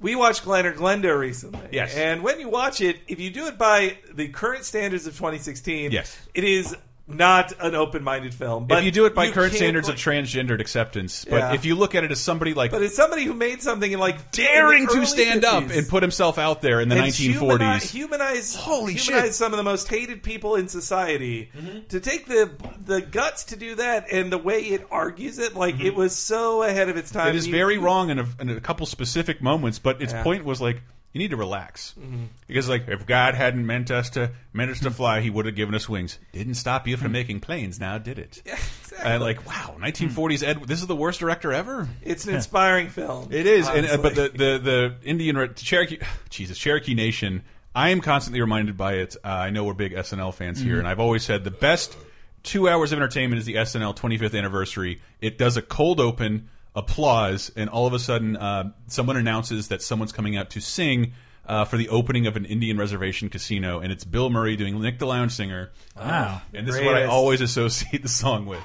we 0.00 0.14
watched 0.14 0.44
Glen 0.44 0.66
or 0.66 0.72
Glenda 0.74 1.18
recently. 1.18 1.60
Yes. 1.72 1.96
And 1.96 2.22
when 2.22 2.38
you 2.38 2.48
watch 2.48 2.80
it, 2.80 2.98
if 3.08 3.18
you 3.18 3.30
do 3.30 3.46
it 3.46 3.56
by 3.58 3.98
the 4.12 4.28
current 4.28 4.64
standards 4.64 5.06
of 5.06 5.14
2016, 5.16 5.90
Yes. 5.90 6.16
it 6.34 6.44
is 6.44 6.76
not 7.06 7.52
an 7.60 7.74
open-minded 7.74 8.32
film. 8.32 8.66
But 8.66 8.78
if 8.78 8.84
you 8.84 8.90
do 8.90 9.04
it 9.04 9.14
by 9.14 9.30
current 9.30 9.52
standards 9.52 9.88
of 9.90 9.96
transgendered 9.96 10.60
acceptance, 10.60 11.26
but 11.26 11.36
Yeah. 11.36 11.52
if 11.52 11.66
you 11.66 11.74
look 11.74 11.94
at 11.94 12.02
it 12.02 12.10
as 12.10 12.20
somebody 12.20 12.54
like 12.54 12.70
but 12.70 12.82
it's 12.82 12.96
somebody 12.96 13.24
who 13.24 13.34
made 13.34 13.60
something 13.62 13.92
in 13.92 13.98
like 14.00 14.32
daring 14.32 14.84
in 14.84 14.86
the 14.86 14.92
to 14.92 14.98
early 14.98 15.06
stand 15.06 15.44
up 15.44 15.64
50s. 15.64 15.76
and 15.78 15.88
put 15.88 16.02
himself 16.02 16.38
out 16.38 16.62
there 16.62 16.80
in 16.80 16.88
the 16.88 16.96
And 16.96 17.04
1940s. 17.04 17.32
Humanize, 17.40 17.90
humanize, 17.90 18.54
Holy 18.54 18.94
humanize 18.94 19.24
shit. 19.26 19.34
some 19.34 19.52
of 19.52 19.58
the 19.58 19.62
most 19.62 19.86
hated 19.88 20.22
people 20.22 20.56
in 20.56 20.68
society. 20.68 21.50
Mm-hmm. 21.56 21.78
To 21.88 22.00
take 22.00 22.26
the 22.26 22.50
the 22.84 23.02
guts 23.02 23.44
to 23.44 23.56
do 23.56 23.74
that 23.74 24.10
and 24.10 24.32
the 24.32 24.38
way 24.38 24.60
it 24.62 24.86
argues 24.90 25.38
it, 25.38 25.54
like 25.54 25.74
it 25.80 25.88
mm-hmm. 25.88 25.98
was 25.98 26.16
so 26.16 26.62
ahead 26.62 26.88
of 26.88 26.96
its 26.96 27.10
time. 27.10 27.28
It 27.28 27.36
is 27.36 27.46
You- 27.46 27.52
very 27.52 27.76
wrong 27.76 28.08
in 28.10 28.18
a, 28.18 28.26
in 28.40 28.48
a 28.48 28.60
couple 28.60 28.86
specific 28.86 29.42
moments, 29.42 29.78
but 29.78 30.00
its 30.00 30.12
point 30.14 30.44
was 30.44 30.60
like 30.60 30.82
you 31.14 31.20
need 31.20 31.30
to 31.30 31.36
relax 31.38 31.94
Mm-hmm. 31.98 32.24
because 32.46 32.68
like 32.68 32.88
if 32.88 33.06
God 33.06 33.34
hadn't 33.34 33.64
meant 33.66 33.90
us 33.90 34.10
to 34.10 34.32
meant 34.52 34.70
us 34.70 34.80
to 34.80 34.90
fly, 34.90 35.22
He 35.22 35.30
would 35.30 35.46
have 35.46 35.54
given 35.54 35.74
us 35.74 35.88
wings. 35.88 36.18
Didn't 36.32 36.54
stop 36.54 36.86
you 36.86 36.98
from 36.98 37.12
making 37.12 37.40
planes. 37.40 37.80
Now 37.80 37.96
did 37.96 38.18
it? 38.18 38.42
Mm-hmm. 38.44 38.50
exactly. 38.82 39.10
And 39.12 39.22
like 39.22 39.46
wow, 39.46 39.76
1940s 39.80 40.46
Ed. 40.46 40.64
This 40.66 40.80
is 40.82 40.86
the 40.86 40.96
worst 40.96 41.20
director 41.20 41.52
ever. 41.52 41.88
It's 42.02 42.26
an 42.26 42.34
inspiring 42.34 42.88
film. 42.90 43.28
It 43.32 43.46
is, 43.46 43.66
and, 43.68 43.86
uh, 43.86 43.96
but 43.96 44.14
the 44.14 44.28
the 44.28 44.58
the 44.58 44.94
Indian 45.08 45.54
Cherokee, 45.54 45.98
Jesus, 46.28 46.58
Cherokee 46.58 46.94
Nation. 46.94 47.42
I 47.76 47.88
am 47.90 48.00
constantly 48.00 48.40
reminded 48.40 48.76
by 48.76 48.94
it. 48.94 49.16
Uh, 49.24 49.28
I 49.28 49.50
know 49.50 49.64
we're 49.64 49.74
big 49.74 49.94
SNL 49.94 50.32
fans 50.34 50.58
Mm-hmm. 50.58 50.68
here, 50.68 50.78
and 50.78 50.86
I've 50.86 51.00
always 51.00 51.24
said 51.24 51.42
the 51.44 51.50
best 51.50 51.96
two 52.44 52.68
hours 52.68 52.92
of 52.92 52.98
entertainment 52.98 53.38
is 53.40 53.46
the 53.46 53.54
SNL 53.54 53.96
25th 53.96 54.36
anniversary. 54.38 55.00
It 55.20 55.38
does 55.38 55.56
a 55.56 55.62
cold 55.62 55.98
open, 55.98 56.50
applause, 56.74 57.50
and 57.56 57.70
all 57.70 57.86
of 57.86 57.92
a 57.92 57.98
sudden, 57.98 58.36
uh, 58.36 58.72
someone 58.86 59.16
announces 59.16 59.68
that 59.68 59.82
someone's 59.82 60.12
coming 60.12 60.36
out 60.36 60.50
to 60.50 60.60
sing. 60.60 61.12
Uh, 61.46 61.66
for 61.66 61.76
the 61.76 61.90
opening 61.90 62.26
of 62.26 62.36
an 62.36 62.46
Indian 62.46 62.78
reservation 62.78 63.28
casino, 63.28 63.80
and 63.80 63.92
it's 63.92 64.02
Bill 64.02 64.30
Murray 64.30 64.56
doing 64.56 64.80
Nick 64.80 64.98
the 64.98 65.04
Lounge 65.04 65.30
Singer. 65.30 65.72
Wow. 65.94 66.40
And 66.54 66.66
this 66.66 66.76
is 66.76 66.80
what 66.82 66.94
I 66.94 67.04
always 67.04 67.42
associate 67.42 68.00
the 68.02 68.08
song 68.08 68.46
with. 68.46 68.62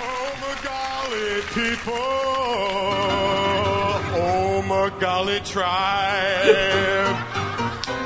Oh, 0.00 0.34
my 0.40 0.56
golly, 0.64 1.40
people. 1.54 1.94
Oh, 4.16 4.64
my 4.66 4.90
golly, 4.98 5.38
tribe. 5.38 7.16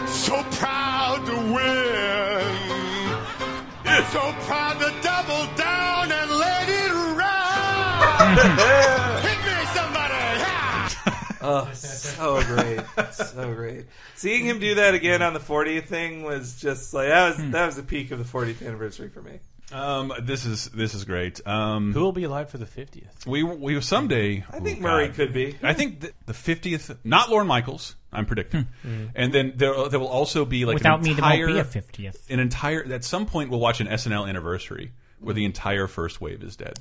So 0.06 0.42
proud 0.50 1.24
to 1.24 1.32
win. 1.54 2.44
So 4.12 4.34
proud 4.44 4.78
to 4.80 5.07
Hit 8.42 9.38
me, 9.44 9.66
somebody. 9.74 10.14
Yeah. 10.14 10.90
Oh, 11.40 11.70
so 11.72 12.42
great, 12.44 12.80
so 13.12 13.54
great. 13.54 13.86
Seeing 14.16 14.44
him 14.44 14.58
do 14.58 14.76
that 14.76 14.94
again 14.94 15.22
on 15.22 15.32
the 15.34 15.40
40th 15.40 15.86
thing 15.86 16.22
was 16.22 16.60
just 16.60 16.92
like 16.94 17.08
that 17.08 17.28
was 17.36 17.50
that 17.52 17.66
was 17.66 17.76
the 17.76 17.82
peak 17.82 18.10
of 18.10 18.18
the 18.18 18.24
40th 18.24 18.64
anniversary 18.66 19.08
for 19.08 19.22
me. 19.22 19.38
Um, 19.72 20.12
this 20.22 20.44
is 20.46 20.66
this 20.70 20.94
is 20.94 21.04
great. 21.04 21.46
Um, 21.46 21.92
Who 21.92 22.00
will 22.00 22.12
be 22.12 22.24
alive 22.24 22.48
for 22.50 22.58
the 22.58 22.64
50th? 22.64 23.26
we 23.26 23.42
we 23.42 23.80
someday. 23.80 24.44
I 24.50 24.60
think 24.60 24.78
oh, 24.78 24.82
Murray 24.82 25.06
God. 25.08 25.16
could 25.16 25.32
be. 25.32 25.56
I 25.62 25.74
think 25.74 26.00
the- 26.00 26.12
the 26.26 26.34
fiftieth, 26.34 26.96
not 27.04 27.28
Lorne 27.30 27.46
Michaels. 27.46 27.94
I'm 28.12 28.24
predicting, 28.24 28.66
and 29.14 29.32
then 29.32 29.52
there 29.56 29.88
there 29.88 30.00
will 30.00 30.08
also 30.08 30.44
be 30.44 30.64
like 30.64 30.74
Without 30.74 31.00
an 31.00 31.04
me, 31.04 31.08
there 31.10 31.16
entire, 31.18 31.44
won't 31.46 31.54
be 31.56 31.60
a 31.60 31.64
fiftieth. 31.64 32.30
an 32.30 32.40
entire. 32.40 32.84
At 32.92 33.04
some 33.04 33.26
point, 33.26 33.50
we'll 33.50 33.60
watch 33.60 33.80
an 33.80 33.86
SNL 33.88 34.28
anniversary 34.28 34.92
where 35.20 35.34
the 35.34 35.44
entire 35.44 35.86
first 35.86 36.20
wave 36.20 36.42
is 36.42 36.56
dead. 36.56 36.78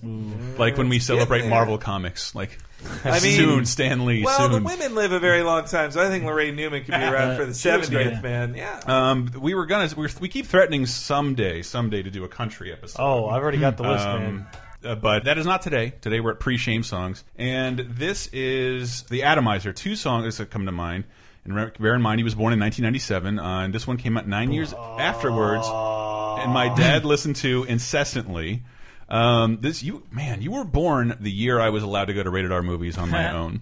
Like 0.57 0.77
when 0.77 0.89
we 0.89 0.99
celebrate 0.99 1.41
there. 1.41 1.49
Marvel 1.49 1.77
comics. 1.77 2.35
Like 2.35 2.57
I 3.03 3.19
mean- 3.23 3.35
soon, 3.37 3.65
Stan 3.65 4.05
Lee. 4.05 4.23
Well, 4.23 4.37
soon. 4.49 4.51
the 4.63 4.69
women 4.69 4.93
live 4.95 5.11
a 5.11 5.19
very 5.19 5.41
long 5.43 5.65
time, 5.65 5.91
so 5.91 6.01
I 6.05 6.09
think 6.09 6.23
Laraine 6.23 6.55
Newman 6.55 6.83
could 6.83 6.93
be 6.93 7.03
around 7.03 7.37
for 7.37 7.45
the 7.45 7.51
70th, 7.51 8.21
man. 8.21 8.53
Yeah. 8.55 8.79
Um, 8.85 9.31
we 9.39 9.53
were 9.55 9.65
gonna. 9.65 9.89
We're, 9.97 10.09
we 10.19 10.29
keep 10.29 10.45
threatening 10.45 10.85
someday, 10.85 11.61
someday 11.63 12.03
to 12.03 12.11
do 12.11 12.23
a 12.23 12.27
country 12.29 12.71
episode. 12.71 13.01
Oh, 13.01 13.27
I've 13.27 13.41
already 13.41 13.57
got 13.59 13.77
the 13.77 13.83
list, 13.83 14.05
Um, 14.05 14.19
man. 14.21 14.47
uh, 14.83 14.95
but 14.95 15.23
that 15.25 15.37
is 15.37 15.45
not 15.45 15.61
today. 15.63 15.93
Today 16.01 16.19
we're 16.19 16.31
at 16.33 16.39
pre-shame 16.39 16.83
songs, 16.83 17.23
and 17.37 17.79
this 17.79 18.27
is 18.31 19.03
the 19.03 19.23
Atomizer. 19.23 19.73
Two 19.73 19.95
songs 19.95 20.37
that 20.37 20.51
come 20.51 20.65
to 20.67 20.71
mind. 20.71 21.05
And 21.47 21.71
bear 21.79 21.95
in 21.95 22.01
mind, 22.01 22.19
he 22.19 22.23
was 22.23 22.35
born 22.35 22.53
in 22.53 22.59
1997, 22.59 23.39
uh, 23.39 23.59
and 23.61 23.73
this 23.73 23.87
one 23.87 23.97
came 23.97 24.17
out 24.17 24.27
nine 24.27 24.51
years 24.51 24.73
afterwards. 24.73 25.67
And 25.67 26.51
my 26.51 26.73
dad 26.75 27.05
listened 27.05 27.37
to 27.37 27.63
incessantly. 27.63 28.63
Um, 29.09 29.59
this 29.61 29.81
you 29.83 30.03
man, 30.11 30.41
you 30.41 30.51
were 30.51 30.65
born 30.65 31.15
the 31.21 31.31
year 31.31 31.61
I 31.61 31.69
was 31.69 31.81
allowed 31.81 32.05
to 32.05 32.13
go 32.13 32.21
to 32.21 32.29
rated 32.29 32.51
R 32.51 32.61
movies 32.61 32.97
on 32.97 33.09
my 33.09 33.31
own. 33.37 33.61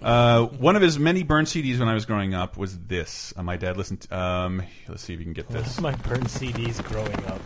Uh, 0.00 0.44
one 0.44 0.76
of 0.76 0.82
his 0.82 0.98
many 0.98 1.22
burned 1.22 1.46
CDs 1.46 1.78
when 1.78 1.88
I 1.88 1.94
was 1.94 2.04
growing 2.04 2.34
up 2.34 2.58
was 2.58 2.78
this. 2.78 3.32
Uh, 3.34 3.42
my 3.42 3.56
dad 3.56 3.78
listened. 3.78 4.02
To, 4.02 4.18
um, 4.18 4.62
let's 4.88 5.02
see 5.02 5.14
if 5.14 5.18
you 5.18 5.24
can 5.24 5.32
get 5.32 5.48
this. 5.48 5.80
My 5.80 5.94
burned 5.94 6.26
CDs 6.26 6.84
growing 6.84 7.24
up. 7.24 7.40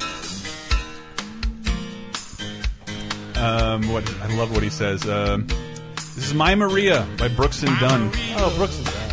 Um, 3.38 3.92
what 3.92 4.10
I 4.22 4.36
love 4.36 4.52
what 4.52 4.64
he 4.64 4.70
says. 4.70 5.08
Um, 5.08 5.46
this 5.94 6.28
is 6.28 6.34
My 6.34 6.54
Maria 6.54 7.06
by 7.18 7.28
Brooks 7.28 7.62
and 7.62 7.78
Dunn. 7.78 8.10
Oh, 8.38 8.52
Brooks 8.56 8.76
and 8.78 8.86
Dunn. 8.86 9.05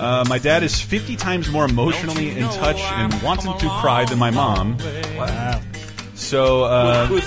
Uh, 0.00 0.24
my 0.28 0.38
dad 0.38 0.62
is 0.62 0.80
50 0.80 1.16
times 1.16 1.50
more 1.50 1.66
emotionally 1.66 2.30
in 2.30 2.48
touch 2.48 2.80
and 2.80 3.22
wanting 3.22 3.52
to 3.58 3.68
cry 3.80 4.06
than 4.06 4.18
my 4.18 4.30
mom. 4.30 4.78
Wow. 5.16 5.60
So, 6.14 6.64
uh, 6.64 7.20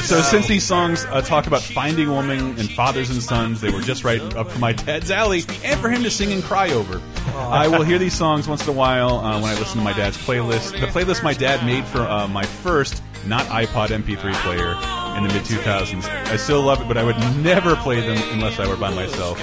so 0.00 0.20
since 0.20 0.48
these 0.48 0.64
songs 0.64 1.04
uh, 1.04 1.20
talk 1.20 1.46
about 1.46 1.62
finding 1.62 2.08
a 2.08 2.12
woman 2.12 2.58
and 2.58 2.68
fathers 2.68 3.10
and 3.10 3.22
sons, 3.22 3.60
they 3.60 3.70
were 3.70 3.80
just 3.80 4.02
right 4.02 4.20
up 4.34 4.50
for 4.50 4.58
my 4.58 4.72
dad's 4.72 5.12
alley 5.12 5.44
and 5.62 5.78
for 5.80 5.88
him 5.88 6.02
to 6.02 6.10
sing 6.10 6.32
and 6.32 6.42
cry 6.42 6.70
over. 6.70 7.00
I 7.36 7.68
will 7.68 7.84
hear 7.84 7.98
these 7.98 8.14
songs 8.14 8.48
once 8.48 8.64
in 8.64 8.70
a 8.70 8.76
while 8.76 9.18
uh, 9.18 9.40
when 9.40 9.54
I 9.54 9.58
listen 9.58 9.78
to 9.78 9.84
my 9.84 9.92
dad's 9.92 10.16
playlist. 10.18 10.72
The 10.72 10.86
playlist 10.88 11.22
my 11.22 11.34
dad 11.34 11.64
made 11.64 11.84
for 11.84 12.00
uh, 12.00 12.26
my 12.26 12.44
first 12.44 13.04
not 13.24 13.46
iPod 13.46 13.88
MP3 13.88 14.32
player 14.42 14.72
in 15.16 15.28
the 15.28 15.32
mid 15.32 15.44
2000s. 15.44 16.04
I 16.26 16.36
still 16.36 16.62
love 16.62 16.80
it, 16.80 16.88
but 16.88 16.96
I 16.96 17.04
would 17.04 17.18
never 17.36 17.76
play 17.76 18.00
them 18.00 18.18
unless 18.32 18.58
I 18.58 18.66
were 18.66 18.76
by 18.76 18.92
myself. 18.92 19.38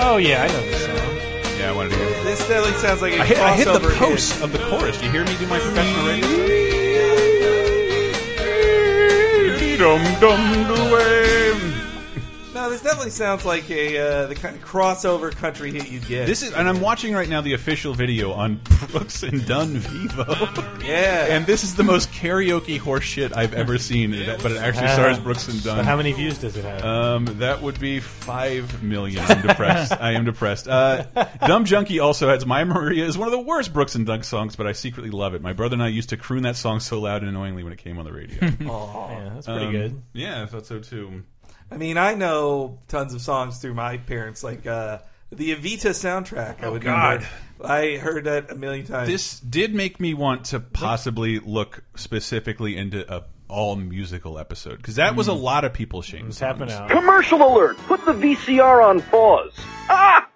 Oh, 0.00 0.16
yeah, 0.16 0.44
I 0.44 0.46
know 0.48 0.62
this 0.62 0.84
song. 0.84 0.96
Yeah, 1.58 1.70
I 1.70 1.72
wanted 1.74 1.90
to 1.90 1.96
hear 1.96 2.06
it. 2.08 2.24
This 2.24 2.38
definitely 2.46 2.72
sounds 2.78 3.02
like 3.02 3.12
a 3.14 3.20
I 3.20 3.24
hit, 3.26 3.38
I 3.38 3.52
hit 3.56 3.64
the 3.66 3.78
crossover 3.80 3.94
post 3.96 4.32
hit. 4.34 4.42
of 4.44 4.52
the 4.52 4.58
chorus. 4.58 4.96
Do 4.98 5.04
you 5.06 5.10
hear 5.12 5.24
me 5.24 5.36
do 5.38 5.46
my 5.48 5.58
professional 5.58 6.06
radio? 6.06 6.28
Dum 9.78 10.02
dum 10.20 10.66
dum. 10.68 11.47
No, 12.58 12.68
this 12.70 12.82
definitely 12.82 13.10
sounds 13.10 13.44
like 13.44 13.70
a 13.70 13.98
uh, 13.98 14.26
the 14.26 14.34
kind 14.34 14.56
of 14.56 14.64
crossover 14.64 15.30
country 15.30 15.70
hit 15.70 15.88
you'd 15.88 16.04
get. 16.08 16.26
This 16.26 16.42
is, 16.42 16.52
and 16.52 16.68
I'm 16.68 16.80
watching 16.80 17.14
right 17.14 17.28
now 17.28 17.40
the 17.40 17.52
official 17.52 17.94
video 17.94 18.32
on 18.32 18.60
Brooks 18.90 19.22
and 19.22 19.46
Dunn 19.46 19.76
Vevo, 19.76 20.82
yeah, 20.84 21.26
and 21.36 21.46
this 21.46 21.62
is 21.62 21.76
the 21.76 21.84
most 21.84 22.10
karaoke 22.10 22.76
horse 22.76 23.04
shit 23.04 23.36
I've 23.36 23.54
ever 23.54 23.78
seen. 23.78 24.10
But 24.10 24.50
it 24.50 24.56
actually 24.56 24.88
stars 24.88 25.20
Brooks 25.20 25.46
and 25.46 25.62
But 25.62 25.76
Dunn. 25.76 25.84
how 25.84 25.96
many 25.96 26.10
views 26.10 26.38
does 26.38 26.56
it 26.56 26.64
have? 26.64 26.84
Um, 26.84 27.26
that 27.38 27.62
would 27.62 27.78
be 27.78 28.00
five 28.00 28.82
million. 28.82 29.24
I'm 29.28 29.46
depressed. 29.46 29.92
I 30.00 30.12
am 30.14 30.24
depressed. 30.24 30.66
Uh, 30.66 31.04
Dumb 31.46 31.64
Junkie 31.64 32.00
also 32.00 32.28
has 32.28 32.44
My 32.44 32.64
Maria 32.64 33.04
is 33.06 33.16
one 33.16 33.28
of 33.28 33.32
the 33.32 33.38
worst 33.38 33.72
Brooks 33.72 33.94
and 33.94 34.04
Dunn 34.04 34.24
songs, 34.24 34.56
but 34.56 34.66
I 34.66 34.72
secretly 34.72 35.10
love 35.10 35.34
it. 35.34 35.42
My 35.42 35.52
brother 35.52 35.74
and 35.74 35.82
I 35.84 35.88
used 35.88 36.08
to 36.08 36.16
croon 36.16 36.42
that 36.42 36.56
song 36.56 36.80
so 36.80 37.00
loud 37.00 37.20
and 37.22 37.28
annoyingly 37.28 37.62
when 37.62 37.72
it 37.72 37.78
came 37.78 37.98
on 37.98 38.04
the 38.04 38.12
radio. 38.12 38.38
yeah, 38.42 39.30
that's 39.34 39.46
pretty 39.46 39.66
Um, 39.66 39.70
good. 39.72 40.02
Yeah, 40.12 40.42
I 40.42 40.46
thought 40.46 40.66
so 40.66 40.80
too. 40.80 41.22
I 41.70 41.76
mean, 41.76 41.98
I 41.98 42.14
know 42.14 42.78
tons 42.88 43.14
of 43.14 43.20
songs 43.20 43.58
through 43.58 43.74
my 43.74 43.98
parents, 43.98 44.42
like 44.42 44.66
uh, 44.66 44.98
the 45.30 45.54
Evita 45.54 45.90
soundtrack. 45.90 46.62
I 46.62 46.68
would 46.68 46.82
God. 46.82 47.22
remember. 47.22 47.28
I 47.62 47.96
heard 47.96 48.24
that 48.24 48.50
a 48.50 48.54
million 48.54 48.86
times. 48.86 49.08
This 49.08 49.40
did 49.40 49.74
make 49.74 49.98
me 49.98 50.14
want 50.14 50.46
to 50.46 50.60
possibly 50.60 51.40
look 51.40 51.82
specifically 51.96 52.76
into 52.76 53.12
a 53.12 53.24
all 53.48 53.76
musical 53.76 54.38
episode 54.38 54.76
because 54.76 54.96
that 54.96 55.16
was 55.16 55.28
a 55.28 55.32
lot 55.32 55.64
of 55.64 55.72
people 55.72 56.02
shame. 56.02 56.28
It's 56.28 56.38
happening 56.38 56.70
out. 56.70 56.90
Commercial 56.90 57.42
alert! 57.42 57.78
Put 57.78 58.04
the 58.04 58.12
VCR 58.12 58.84
on 58.84 59.00
pause. 59.02 59.52
Ah! 59.88 60.28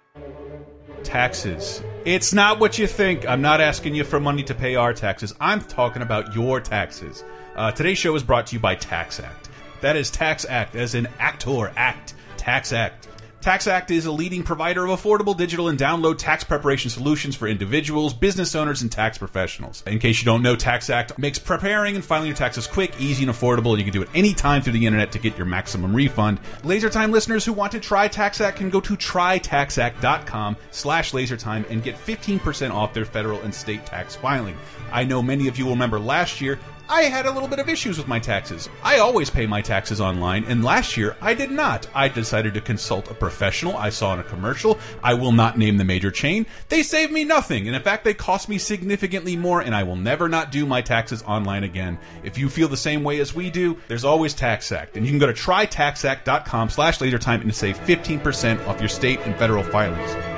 Taxes. 1.03 1.83
It's 2.05 2.33
not 2.33 2.59
what 2.59 2.77
you 2.77 2.87
think. 2.87 3.27
I'm 3.27 3.41
not 3.41 3.61
asking 3.61 3.95
you 3.95 4.03
for 4.03 4.19
money 4.19 4.43
to 4.43 4.55
pay 4.55 4.75
our 4.75 4.93
taxes. 4.93 5.33
I'm 5.39 5.61
talking 5.61 6.01
about 6.01 6.35
your 6.35 6.59
taxes. 6.59 7.23
Uh, 7.55 7.71
today's 7.71 7.97
show 7.97 8.15
is 8.15 8.23
brought 8.23 8.47
to 8.47 8.55
you 8.55 8.59
by 8.59 8.75
Tax 8.75 9.19
Act. 9.19 9.42
That 9.83 9.97
is 9.97 10.09
Tax 10.09 10.45
Act, 10.47 10.77
as 10.77 10.95
in 10.95 11.09
actor 11.19 11.73
act. 11.75 12.13
Tax 12.37 12.71
Act. 12.71 13.09
Tax 13.41 13.67
Act 13.67 13.91
is 13.91 14.05
a 14.05 14.11
leading 14.13 14.41
provider 14.41 14.85
of 14.85 14.97
affordable 14.97 15.35
digital 15.35 15.67
and 15.67 15.77
download 15.77 16.17
tax 16.17 16.45
preparation 16.45 16.89
solutions 16.89 17.35
for 17.35 17.49
individuals, 17.49 18.13
business 18.13 18.55
owners, 18.55 18.81
and 18.81 18.89
tax 18.89 19.17
professionals. 19.17 19.83
In 19.85 19.99
case 19.99 20.21
you 20.21 20.25
don't 20.25 20.41
know, 20.41 20.55
Tax 20.55 20.89
Act 20.89 21.19
makes 21.19 21.37
preparing 21.37 21.95
and 21.95 22.05
filing 22.05 22.27
your 22.27 22.37
taxes 22.37 22.65
quick, 22.65 22.93
easy, 22.97 23.25
and 23.25 23.33
affordable, 23.33 23.77
you 23.77 23.83
can 23.83 23.91
do 23.91 24.01
it 24.01 24.07
anytime 24.15 24.61
through 24.61 24.71
the 24.71 24.85
internet 24.85 25.11
to 25.11 25.19
get 25.19 25.35
your 25.35 25.45
maximum 25.45 25.93
refund. 25.93 26.39
LaserTime 26.61 27.11
listeners 27.11 27.43
who 27.43 27.51
want 27.51 27.73
to 27.73 27.81
try 27.81 28.07
Tax 28.07 28.39
Act 28.39 28.59
can 28.59 28.69
go 28.69 28.79
to 28.79 28.95
trytaxact.com 28.95 30.55
slash 30.71 31.11
lasertime 31.11 31.69
and 31.69 31.83
get 31.83 31.97
15% 31.97 32.71
off 32.71 32.93
their 32.93 33.03
federal 33.03 33.41
and 33.41 33.53
state 33.53 33.85
tax 33.85 34.15
filing. 34.15 34.55
I 34.93 35.03
know 35.03 35.21
many 35.21 35.49
of 35.49 35.57
you 35.57 35.65
will 35.65 35.73
remember 35.73 35.99
last 35.99 36.39
year 36.39 36.59
I 36.89 37.03
had 37.03 37.25
a 37.25 37.31
little 37.31 37.47
bit 37.47 37.59
of 37.59 37.69
issues 37.69 37.97
with 37.97 38.07
my 38.07 38.19
taxes. 38.19 38.69
I 38.83 38.99
always 38.99 39.29
pay 39.29 39.45
my 39.45 39.61
taxes 39.61 40.01
online, 40.01 40.43
and 40.45 40.63
last 40.63 40.97
year 40.97 41.15
I 41.21 41.33
did 41.33 41.49
not. 41.49 41.87
I 41.95 42.09
decided 42.09 42.53
to 42.53 42.61
consult 42.61 43.09
a 43.09 43.13
professional 43.13 43.77
I 43.77 43.89
saw 43.89 44.13
in 44.13 44.19
a 44.19 44.23
commercial. 44.23 44.77
I 45.01 45.13
will 45.13 45.31
not 45.31 45.57
name 45.57 45.77
the 45.77 45.85
major 45.85 46.11
chain. 46.11 46.45
They 46.69 46.83
saved 46.83 47.11
me 47.11 47.23
nothing, 47.23 47.67
and 47.67 47.75
in 47.75 47.81
fact, 47.81 48.03
they 48.03 48.13
cost 48.13 48.49
me 48.49 48.57
significantly 48.57 49.37
more, 49.37 49.61
and 49.61 49.73
I 49.73 49.83
will 49.83 49.95
never 49.95 50.27
not 50.27 50.51
do 50.51 50.65
my 50.65 50.81
taxes 50.81 51.23
online 51.23 51.63
again. 51.63 51.97
If 52.23 52.37
you 52.37 52.49
feel 52.49 52.67
the 52.67 52.77
same 52.77 53.03
way 53.03 53.19
as 53.19 53.33
we 53.33 53.49
do, 53.49 53.77
there's 53.87 54.05
always 54.05 54.35
TaxAct, 54.35 54.95
and 54.95 55.05
you 55.05 55.11
can 55.11 55.19
go 55.19 55.27
to 55.27 55.33
trytaxact.com 55.33 56.69
slash 56.69 56.99
lasertime 56.99 57.41
and 57.41 57.55
save 57.55 57.77
15% 57.79 58.67
off 58.67 58.79
your 58.79 58.89
state 58.89 59.19
and 59.21 59.35
federal 59.37 59.63
filings. 59.63 60.32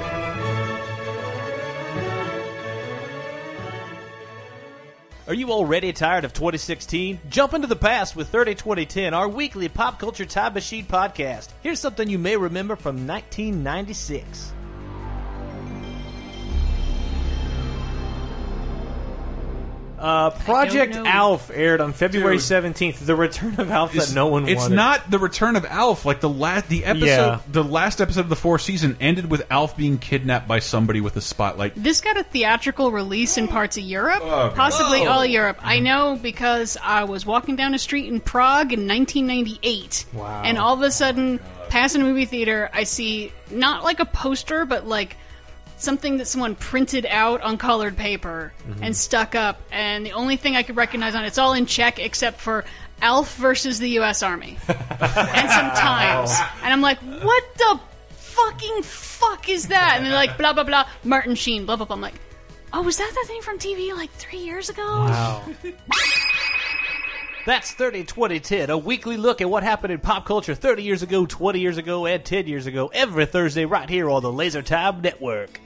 Are 5.28 5.34
you 5.34 5.50
already 5.50 5.92
tired 5.92 6.24
of 6.24 6.34
2016? 6.34 7.20
Jump 7.30 7.56
into 7.56 7.66
the 7.66 7.76
past 7.76 8.16
with 8.16 8.30
30 8.30 8.54
2010, 8.54 9.16
our 9.16 9.28
weekly 9.28 9.68
pop 9.68 9.98
culture 9.98 10.24
time 10.24 10.54
machine 10.54 10.86
podcast. 10.86 11.48
Here's 11.64 11.80
something 11.80 12.08
you 12.08 12.20
may 12.20 12.38
remember 12.38 12.76
from 12.76 13.08
1996. 13.08 14.54
Uh, 19.98 20.30
Project. 20.32 20.96
Alf 20.96 21.50
aired 21.54 21.80
on 21.82 21.94
February 21.94 22.40
seventeenth. 22.40 23.06
The 23.06 23.16
return 23.16 23.56
of 23.60 23.72
Alf 23.72 23.92
It's- 23.92 24.10
that 24.10 24.16
no 24.16 24.28
one 24.28 24.48
It's 24.50 24.64
wanted. 24.64 24.76
not 24.76 25.10
the 25.12 25.20
return 25.20 25.56
of 25.56 25.66
Alf. 25.66 26.06
Like 26.06 26.20
the 26.20 26.30
last, 26.30 26.68
the 26.68 26.84
episode, 26.86 27.06
Yeah. 27.06 27.40
the 27.50 27.64
last 27.64 28.02
episode 28.02 28.22
of 28.22 28.30
the 28.30 28.36
fourth 28.36 28.62
season 28.62 28.98
ended 29.00 29.30
with 29.32 29.46
Alf 29.50 29.78
being 29.78 29.98
kidnapped 29.98 30.48
by 30.48 30.60
somebody 30.60 31.00
with 31.02 31.16
a 31.16 31.22
spotlight. 31.22 31.74
This 31.76 32.02
got 32.02 32.18
a 32.18 32.24
theatrical 32.24 32.92
release 32.92 33.38
in 33.38 33.48
parts 33.48 33.78
of 33.78 33.84
Europe, 33.84 34.22
Oh, 34.24 34.52
possibly 34.56 35.06
Oh. 35.06 35.12
all 35.12 35.22
of 35.22 35.30
Europe. 35.30 35.60
I 35.64 35.80
know 35.80 36.20
because 36.22 36.78
I 36.84 37.06
was 37.06 37.26
walking 37.26 37.56
down 37.56 37.74
a 37.74 37.80
street 37.80 38.08
in 38.08 38.20
Prague 38.20 38.74
in 38.74 38.88
1998, 38.88 40.06
Wow. 40.14 40.42
and 40.44 40.58
all 40.58 40.74
of 40.74 40.82
a 40.82 40.92
sudden, 40.92 41.40
passing 41.70 42.02
a 42.02 42.04
movie 42.06 42.26
theater, 42.26 42.70
I 42.74 42.84
see 42.84 43.32
not 43.50 43.84
like 43.84 44.00
a 44.00 44.06
poster, 44.06 44.66
but 44.66 44.88
like 44.88 45.18
something 45.78 46.18
that 46.18 46.28
someone 46.28 46.56
printed 46.56 47.06
out 47.10 47.42
on 47.42 47.58
colored 47.58 47.98
paper 47.98 48.54
Mm-hmm. 48.68 48.84
and 48.84 48.96
stuck 48.96 49.36
up, 49.36 49.60
and 49.72 50.06
the 50.06 50.14
only 50.14 50.38
thing 50.38 50.56
I 50.56 50.64
could 50.64 50.76
recognize 50.76 51.14
on 51.16 51.24
it, 51.24 51.28
it's 51.28 51.38
all 51.38 51.54
in 51.54 51.66
Czech 51.68 52.00
except 52.00 52.40
for 52.42 52.66
Alf 53.02 53.36
versus 53.36 53.78
the 53.80 53.90
U.S. 53.92 54.24
Army 54.24 54.58
and 54.68 55.50
some 55.52 55.70
times, 55.72 56.32
and 56.64 56.74
I'm 56.74 56.82
like, 56.82 56.98
what 57.00 57.44
the 57.58 57.80
fucking 58.12 58.82
fuck 58.84 59.48
is 59.50 59.68
that? 59.68 59.96
And 59.98 60.06
they're 60.06 60.14
like, 60.14 60.38
blah 60.38 60.54
blah 60.54 60.64
blah, 60.64 60.88
Martin 61.04 61.36
Sheen, 61.36 61.66
blah 61.66 61.76
blah 61.76 61.86
blah. 61.86 61.96
I'm 61.96 62.02
like, 62.02 62.16
oh, 62.74 62.82
was 62.82 62.98
that 62.98 63.12
the 63.22 63.28
thing 63.28 63.42
from 63.42 63.60
TV 63.60 63.94
like 63.96 64.12
three 64.12 64.40
years 64.40 64.70
ago? 64.70 64.84
Wow. 64.84 65.44
That's 67.46 67.72
30 67.72 68.06
2010, 68.06 68.72
a 68.72 68.78
weekly 68.78 69.18
look 69.18 69.40
at 69.40 69.48
what 69.48 69.62
happened 69.62 69.94
in 69.94 70.00
pop 70.00 70.26
culture 70.26 70.56
30 70.56 70.82
years 70.82 71.04
ago, 71.04 71.28
20 71.28 71.60
years 71.60 71.78
ago, 71.78 72.08
and 72.08 72.26
10 72.26 72.48
years 72.48 72.66
ago, 72.66 72.90
every 72.92 73.28
Thursday 73.28 73.66
right 73.66 73.88
here 73.88 74.10
on 74.10 74.24
the 74.24 74.32
Laser 74.32 74.64
Time 74.64 75.02
Network. 75.02 75.60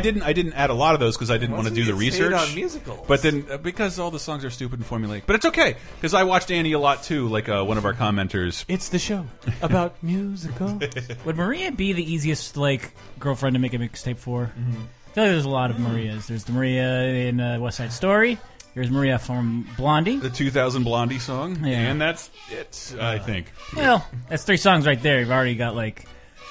Didn't. 0.00 0.22
I 0.22 0.32
didn't 0.32 0.54
add 0.54 0.70
a 0.70 0.74
lot 0.74 0.94
of 0.94 1.00
those 1.00 1.16
because 1.16 1.30
I 1.30 1.38
didn't 1.38 1.54
want 1.54 1.68
to 1.68 1.74
do 1.74 1.84
the 1.84 1.92
Once 1.92 2.00
we 2.00 2.10
get 2.10 2.20
research. 2.20 2.48
on 2.48 2.54
musicals. 2.54 3.06
But 3.06 3.22
then, 3.22 3.46
uh, 3.50 3.56
because 3.58 3.98
all 3.98 4.10
the 4.10 4.18
songs 4.18 4.44
are 4.44 4.50
stupid 4.50 4.80
and 4.80 4.88
formulaic, 4.88 5.22
but 5.26 5.36
it's 5.36 5.46
okay 5.46 5.76
because 5.96 6.14
I 6.14 6.24
watched 6.24 6.50
Annie 6.50 6.72
a 6.72 6.78
lot 6.78 7.02
too. 7.04 7.28
Like 7.28 7.48
uh, 7.48 7.62
one 7.64 7.78
of 7.78 7.84
our 7.84 7.94
commenters. 7.94 8.64
It's 8.68 8.88
the 8.88 8.98
show 8.98 9.26
about 9.62 9.94
musical. 10.02 10.80
Would 11.24 11.36
Maria 11.36 11.70
be 11.72 11.92
the 11.92 12.12
easiest 12.12 12.56
like 12.56 12.92
girlfriend 13.18 13.54
to 13.54 13.60
make 13.60 13.74
a 13.74 13.78
mixtape 13.78 14.18
for? 14.18 14.44
I 14.56 15.12
feel 15.12 15.24
like 15.24 15.30
there's 15.32 15.44
a 15.44 15.48
lot 15.50 15.70
of 15.70 15.78
Marias. 15.78 16.26
There's 16.26 16.44
the 16.44 16.52
Maria 16.52 17.04
in 17.28 17.40
uh, 17.40 17.58
West 17.60 17.78
Side 17.78 17.92
Story. 17.92 18.38
Here's 18.74 18.88
Maria 18.90 19.18
from 19.18 19.66
Blondie. 19.76 20.18
The 20.18 20.30
2000 20.30 20.84
Blondie 20.84 21.18
song, 21.18 21.64
Yeah. 21.64 21.90
and 21.90 22.00
that's 22.00 22.30
it. 22.52 22.94
I 23.00 23.18
think. 23.18 23.50
Well, 23.76 24.06
that's 24.28 24.44
three 24.44 24.58
songs 24.58 24.86
right 24.86 25.02
there. 25.02 25.18
You've 25.18 25.32
already 25.32 25.56
got 25.56 25.74
like, 25.74 26.06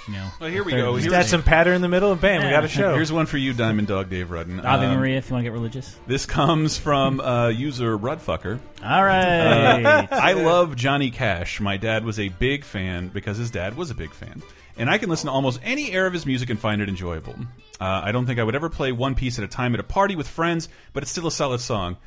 you 0.07 0.13
know. 0.13 0.27
Well, 0.39 0.49
here 0.49 0.63
we 0.63 0.71
go. 0.71 0.89
of 0.89 0.95
the 0.97 1.01
Here's- 1.09 1.25
Add 1.25 1.29
some 1.29 1.43
patter 1.43 1.73
in 1.73 1.81
the 1.81 1.87
middle, 1.89 2.11
and 2.11 2.19
bam, 2.21 2.43
we 2.43 2.49
got 2.49 2.63
a 2.63 2.67
show. 2.67 2.95
Here's 2.95 3.11
one 3.11 3.25
for 3.25 3.37
you, 3.37 3.53
Diamond 3.53 3.87
Dog 3.87 4.09
Dave 4.09 4.31
Rudden. 4.31 4.59
Ave 4.61 4.85
Um, 4.87 4.97
Maria, 4.97 5.17
if 5.17 5.29
you 5.29 5.33
want 5.33 5.43
to 5.43 5.49
get 5.49 5.53
religious. 5.53 5.95
This 6.07 6.25
comes 6.25 6.77
from 6.77 7.19
uh, 7.19 7.47
user 7.49 7.97
Rudfucker. 7.97 8.59
All 8.83 9.03
right. 9.03 10.07
I 10.11 10.33
love 10.33 10.75
Johnny 10.75 11.11
Cash. 11.11 11.59
My 11.61 11.77
dad 11.77 12.03
was 12.05 12.19
a 12.19 12.29
big 12.29 12.63
fan 12.63 13.09
because 13.09 13.37
his 13.37 13.51
dad 13.51 13.75
was 13.77 13.91
a 13.91 13.95
big 13.95 14.11
fan. 14.13 14.41
And 14.77 14.89
I 14.89 14.97
can 14.97 15.09
listen 15.09 15.27
to 15.27 15.33
almost 15.33 15.59
any 15.63 15.91
era 15.91 16.07
of 16.07 16.13
his 16.13 16.25
music 16.25 16.49
and 16.49 16.57
find 16.59 16.81
it 16.81 16.87
enjoyable. 16.87 17.35
Uh, 17.81 18.01
I 18.05 18.13
don't 18.13 18.25
think 18.25 18.39
I 18.39 18.43
would 18.43 18.55
ever 18.55 18.69
play 18.69 18.93
One 18.93 19.13
Piece 19.15 19.37
at 19.37 19.43
a 19.43 19.47
time 19.49 19.73
at 19.73 19.79
a 19.81 19.83
party 19.83 20.15
with 20.15 20.27
friends, 20.27 20.69
but 20.93 21.03
it's 21.03 21.11
still 21.11 21.27
a 21.27 21.31
solid 21.31 21.59
song. 21.59 21.97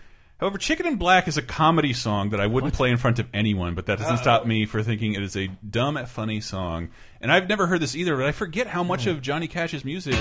However, 0.43 0.59
Chicken 0.59 0.87
in 0.87 0.97
Black 0.97 1.29
is 1.29 1.37
a 1.37 1.43
comedy 1.43 1.93
song 1.93 2.31
that 2.31 2.41
I 2.41 2.49
wouldn't 2.49 2.75
play 2.75 2.91
in 2.91 2.97
front 2.97 3.21
of 3.21 3.29
anyone, 3.33 3.77
but 3.77 3.87
that 3.87 4.01
doesn't 4.01 4.19
stop 4.19 4.45
me 4.45 4.67
for 4.67 4.83
thinking 4.83 5.15
it 5.15 5.23
is 5.23 5.37
a 5.37 5.47
dumb, 5.47 6.05
funny 6.07 6.41
song. 6.41 6.89
And 7.21 7.31
I've 7.31 7.49
never 7.49 7.69
heard 7.69 7.81
this 7.81 7.95
either, 7.95 8.17
but 8.17 8.27
I 8.27 8.33
forget 8.33 8.67
how 8.67 8.83
much 8.83 9.07
of 9.07 9.23
Johnny 9.23 9.47
Cash's 9.47 9.85
music 9.85 10.17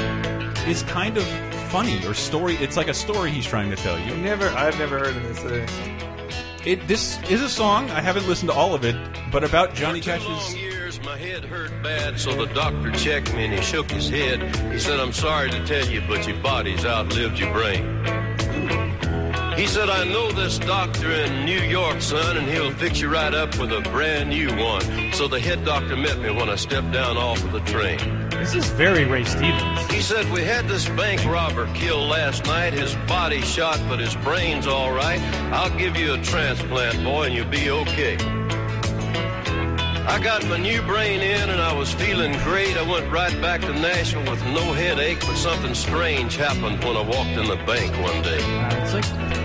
is 0.67 0.83
kind 0.83 1.17
of 1.17 1.23
funny 1.71 2.05
or 2.05 2.13
story. 2.13 2.53
It's 2.57 2.77
like 2.77 2.87
a 2.87 2.93
story 2.93 3.31
he's 3.31 3.47
trying 3.47 3.71
to 3.71 3.75
tell 3.75 3.97
you. 3.97 4.15
Never, 4.17 4.47
I've 4.49 4.77
never 4.77 4.99
heard 4.99 5.15
of 5.17 5.23
this. 5.23 5.39
Uh, 5.39 5.65
It 6.67 6.87
this 6.87 7.19
is 7.31 7.41
a 7.41 7.49
song. 7.49 7.89
I 7.89 7.99
haven't 7.99 8.27
listened 8.27 8.51
to 8.51 8.55
all 8.55 8.75
of 8.75 8.85
it, 8.85 8.95
but 9.31 9.43
about 9.43 9.73
Johnny 9.73 10.01
For 10.01 10.19
two 10.19 10.23
long 10.23 10.37
Cash's. 10.37 10.55
years, 10.55 11.01
my 11.01 11.17
head 11.17 11.43
hurt 11.45 11.71
bad, 11.81 12.19
so 12.19 12.35
the 12.35 12.45
doctor 12.53 12.91
checked 12.91 13.33
me 13.35 13.45
and 13.45 13.55
he 13.55 13.61
shook 13.63 13.89
his 13.89 14.07
head. 14.07 14.55
He 14.71 14.77
said, 14.77 14.99
I'm 14.99 15.13
sorry 15.13 15.49
to 15.49 15.65
tell 15.65 15.87
you, 15.87 16.03
but 16.07 16.27
your 16.27 16.37
body's 16.43 16.85
outlived 16.85 17.39
your 17.39 17.51
brain. 17.51 18.20
He 19.61 19.67
said, 19.67 19.91
I 19.91 20.05
know 20.05 20.31
this 20.31 20.57
doctor 20.57 21.11
in 21.11 21.45
New 21.45 21.59
York, 21.59 22.01
son, 22.01 22.35
and 22.35 22.47
he'll 22.47 22.71
fix 22.71 22.99
you 22.99 23.09
right 23.09 23.31
up 23.31 23.55
with 23.59 23.71
a 23.71 23.81
brand 23.91 24.31
new 24.31 24.47
one. 24.57 25.13
So 25.13 25.27
the 25.27 25.39
head 25.39 25.63
doctor 25.63 25.95
met 25.95 26.17
me 26.17 26.31
when 26.31 26.49
I 26.49 26.55
stepped 26.55 26.91
down 26.91 27.15
off 27.15 27.43
of 27.43 27.51
the 27.51 27.59
train. 27.59 27.99
This 28.31 28.55
is 28.55 28.65
very 28.69 29.05
Ray 29.05 29.23
Stevens. 29.23 29.85
He 29.91 30.01
said, 30.01 30.27
We 30.31 30.41
had 30.41 30.67
this 30.67 30.89
bank 30.89 31.23
robber 31.25 31.71
killed 31.75 32.09
last 32.09 32.43
night. 32.45 32.73
His 32.73 32.95
body 33.07 33.41
shot, 33.41 33.79
but 33.87 33.99
his 33.99 34.15
brain's 34.15 34.65
all 34.65 34.91
right. 34.91 35.21
I'll 35.53 35.77
give 35.77 35.95
you 35.95 36.15
a 36.15 36.21
transplant, 36.23 37.03
boy, 37.03 37.25
and 37.25 37.35
you'll 37.35 37.45
be 37.45 37.69
okay. 37.69 38.15
I 40.07 40.19
got 40.23 40.43
my 40.47 40.57
new 40.57 40.81
brain 40.81 41.21
in 41.21 41.51
and 41.51 41.61
I 41.61 41.71
was 41.71 41.93
feeling 41.93 42.31
great. 42.39 42.75
I 42.77 42.81
went 42.81 43.11
right 43.11 43.39
back 43.39 43.61
to 43.61 43.73
Nashville 43.73 44.27
with 44.29 44.43
no 44.47 44.73
headache, 44.73 45.19
but 45.19 45.35
something 45.35 45.75
strange 45.75 46.35
happened 46.35 46.83
when 46.83 46.97
I 46.97 47.01
walked 47.01 47.37
in 47.37 47.47
the 47.47 47.63
bank 47.67 47.95
one 48.01 48.23
day. 48.23 49.40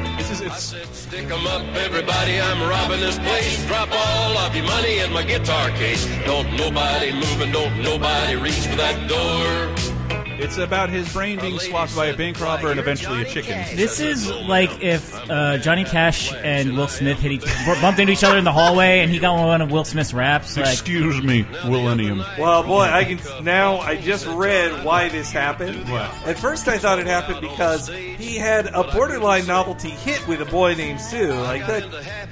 I 0.49 0.59
said, 0.59 0.87
Stick 0.95 1.31
'em 1.31 1.47
up, 1.47 1.63
everybody, 1.75 2.41
I'm 2.41 2.69
robbing 2.69 3.01
this 3.01 3.19
place. 3.19 3.67
Drop 3.67 3.89
all 3.91 4.39
of 4.39 4.55
your 4.55 4.65
money 4.65 4.99
in 4.99 5.13
my 5.13 5.25
guitar 5.25 5.71
case. 5.71 6.07
Don't 6.25 6.51
nobody 6.57 7.13
move 7.13 7.41
and 7.41 7.53
don't 7.53 7.83
nobody 7.83 8.37
reach 8.37 8.67
for 8.67 8.77
that 8.77 9.09
door. 9.09 9.96
It's 10.39 10.59
about 10.59 10.89
his 10.91 11.13
brain 11.13 11.39
being 11.41 11.59
swapped 11.59 11.95
by 11.97 12.07
a 12.07 12.17
bank 12.17 12.41
robber 12.41 12.71
and 12.71 12.79
eventually 12.81 13.23
a 13.23 13.25
chicken. 13.25 13.59
this 13.77 14.01
is 14.01 14.31
like 14.31 14.83
if 14.83 15.15
uh, 15.31 15.59
Johnny 15.59 15.85
Cash 15.85 16.33
and 16.35 16.77
Will 16.77 16.89
Smith 16.89 17.19
hit 17.19 17.33
each, 17.33 17.45
bumped 17.81 17.99
into 18.01 18.13
each 18.13 18.25
other 18.25 18.39
in 18.39 18.45
the 18.45 18.53
hallway, 18.53 19.01
and 19.01 19.11
he 19.11 19.19
got 19.19 19.35
one 19.39 19.61
of 19.61 19.71
Will 19.71 19.85
Smith's 19.85 20.13
raps. 20.13 20.57
Like, 20.57 20.67
Excuse 20.67 21.23
me, 21.23 21.45
Millennium. 21.65 22.19
well, 22.39 22.63
boy, 22.63 22.83
I 22.83 23.05
can 23.05 23.45
now. 23.45 23.79
I 23.79 23.97
just 23.97 24.27
read 24.27 24.85
why 24.85 25.09
this 25.09 25.31
happened. 25.31 25.89
What? 25.91 26.11
At 26.27 26.39
first, 26.39 26.69
I 26.69 26.79
thought 26.79 26.99
it 26.99 27.07
happened 27.07 27.41
because 27.41 27.89
he 27.89 28.37
had 28.37 28.67
a 28.67 28.85
borderline 28.93 29.47
novelty 29.47 29.91
hit 29.91 30.27
with 30.29 30.41
a 30.41 30.45
boy 30.47 30.75
named 30.75 31.01
Sue. 31.01 31.33
Like 31.33 31.67
that, 31.67 31.85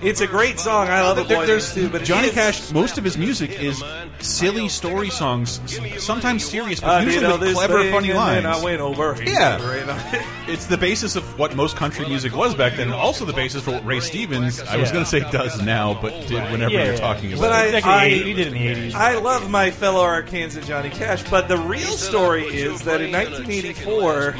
it's 0.02 0.20
a 0.20 0.26
great 0.26 0.58
song. 0.58 0.88
I 0.88 1.02
love 1.02 1.18
a 1.18 1.22
boy 1.22 1.28
There- 1.28 1.36
named 1.38 1.48
there's 1.48 1.66
Sue. 1.68 1.88
But 1.88 2.04
Johnny 2.04 2.30
Cash. 2.30 2.70
Most 2.72 2.98
of 2.98 3.04
his 3.04 3.16
music 3.18 3.60
is 3.60 3.82
silly 4.20 4.68
story 4.68 5.10
songs, 5.10 5.60
sometimes 6.02 6.44
serious, 6.44 6.80
but 6.80 6.88
Uh, 6.88 6.98
you 7.00 7.06
usually 7.06 7.26
know, 7.28 7.36
with 7.38 7.54
clever, 7.54 7.82
thing, 7.82 7.92
funny 7.94 8.10
and 8.10 8.18
lines. 8.18 8.42
then 8.42 8.52
I 8.52 8.62
went 8.62 8.80
over. 8.80 9.16
Yeah. 9.22 9.64
Right? 9.64 10.26
It's 10.46 10.66
the 10.66 10.76
basis 10.76 11.16
of 11.16 11.38
what 11.38 11.56
most 11.56 11.74
country 11.74 12.06
music 12.06 12.36
was 12.36 12.54
back 12.54 12.76
then, 12.76 12.88
and 12.88 12.94
also 12.94 13.24
the 13.24 13.32
basis 13.32 13.62
for 13.62 13.70
what 13.72 13.84
Ray 13.86 14.00
Stevens, 14.00 14.60
I 14.60 14.76
was 14.76 14.92
going 14.92 15.02
to 15.02 15.10
say 15.10 15.20
does 15.30 15.60
now, 15.62 15.98
but 16.00 16.10
did 16.28 16.34
whenever 16.52 16.70
Yeah, 16.70 16.84
you're 16.84 16.92
yeah. 16.92 16.98
talking 17.00 17.32
about 17.32 17.40
But 17.42 17.52
I- 17.52 17.64
it. 17.68 17.72
Decade 17.72 18.12
eight- 18.12 18.26
he 18.26 18.32
did 18.34 18.46
in 18.48 18.52
the 18.52 18.66
80s. 18.90 18.94
I 18.94 19.16
love 19.18 19.48
my 19.50 19.70
fellow 19.70 20.02
Arkansas 20.02 20.60
Johnny 20.60 20.90
Cash, 20.90 21.22
but 21.30 21.48
the 21.48 21.56
real 21.56 21.92
story 21.96 22.44
is 22.44 22.82
that 22.82 23.00
in 23.00 23.10
1984, 23.10 24.34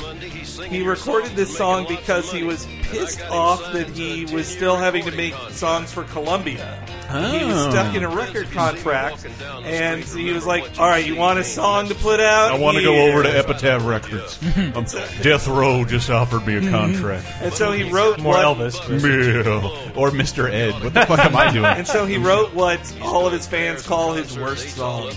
he 0.59 0.83
recorded 0.83 1.33
this 1.37 1.57
song 1.57 1.87
because 1.89 2.31
he 2.33 2.43
was 2.43 2.67
pissed 2.83 3.21
off 3.31 3.61
that 3.73 3.89
he 3.91 4.25
was 4.27 4.47
still 4.47 4.77
having 4.77 5.05
to 5.05 5.11
make 5.13 5.35
songs 5.51 5.93
for 5.93 6.05
Columbia. 6.05 6.81
He 7.11 7.45
was 7.45 7.55
Oh. 7.67 7.71
stuck 7.71 7.95
in 7.95 8.03
a 8.03 8.09
record 8.09 8.51
contract, 8.51 9.27
and 9.65 10.03
he 10.03 10.33
was 10.33 10.47
like, 10.47 10.65
"All 10.79 10.89
right, 10.89 11.05
you 11.05 11.15
want 11.17 11.39
a 11.39 11.45
song 11.45 11.89
to 11.89 11.95
put 11.95 12.19
out? 12.19 12.51
I 12.53 12.59
want 12.59 12.77
to 12.79 12.83
go 12.83 13.07
over 13.09 13.23
to 13.23 13.29
Epitaph 13.39 13.85
Records. 13.85 14.39
Um, 14.75 14.85
Death 15.23 15.47
Row 15.47 15.85
just 15.85 16.11
offered 16.11 16.47
me 16.47 16.57
a 16.57 16.71
contract. 16.71 17.27
And 17.41 17.53
so 17.53 17.71
he 17.73 17.85
wrote 17.85 18.19
More 18.19 18.35
what, 18.35 18.45
Elvis. 18.59 18.75
Yeah. 18.89 19.93
Or 19.95 20.11
Mr. 20.11 20.51
Ed. 20.51 20.83
What 20.83 20.95
the 20.95 21.07
fuck 21.07 21.19
am 21.21 21.37
I 21.37 21.51
doing? 21.53 21.65
And 21.67 21.87
so 21.87 22.07
he 22.07 22.17
wrote 22.17 22.55
what 22.55 22.81
all 23.03 23.27
of 23.27 23.33
his 23.33 23.47
fans 23.47 23.87
call 23.87 24.15
his 24.15 24.37
worst 24.39 24.71
song. 24.77 25.11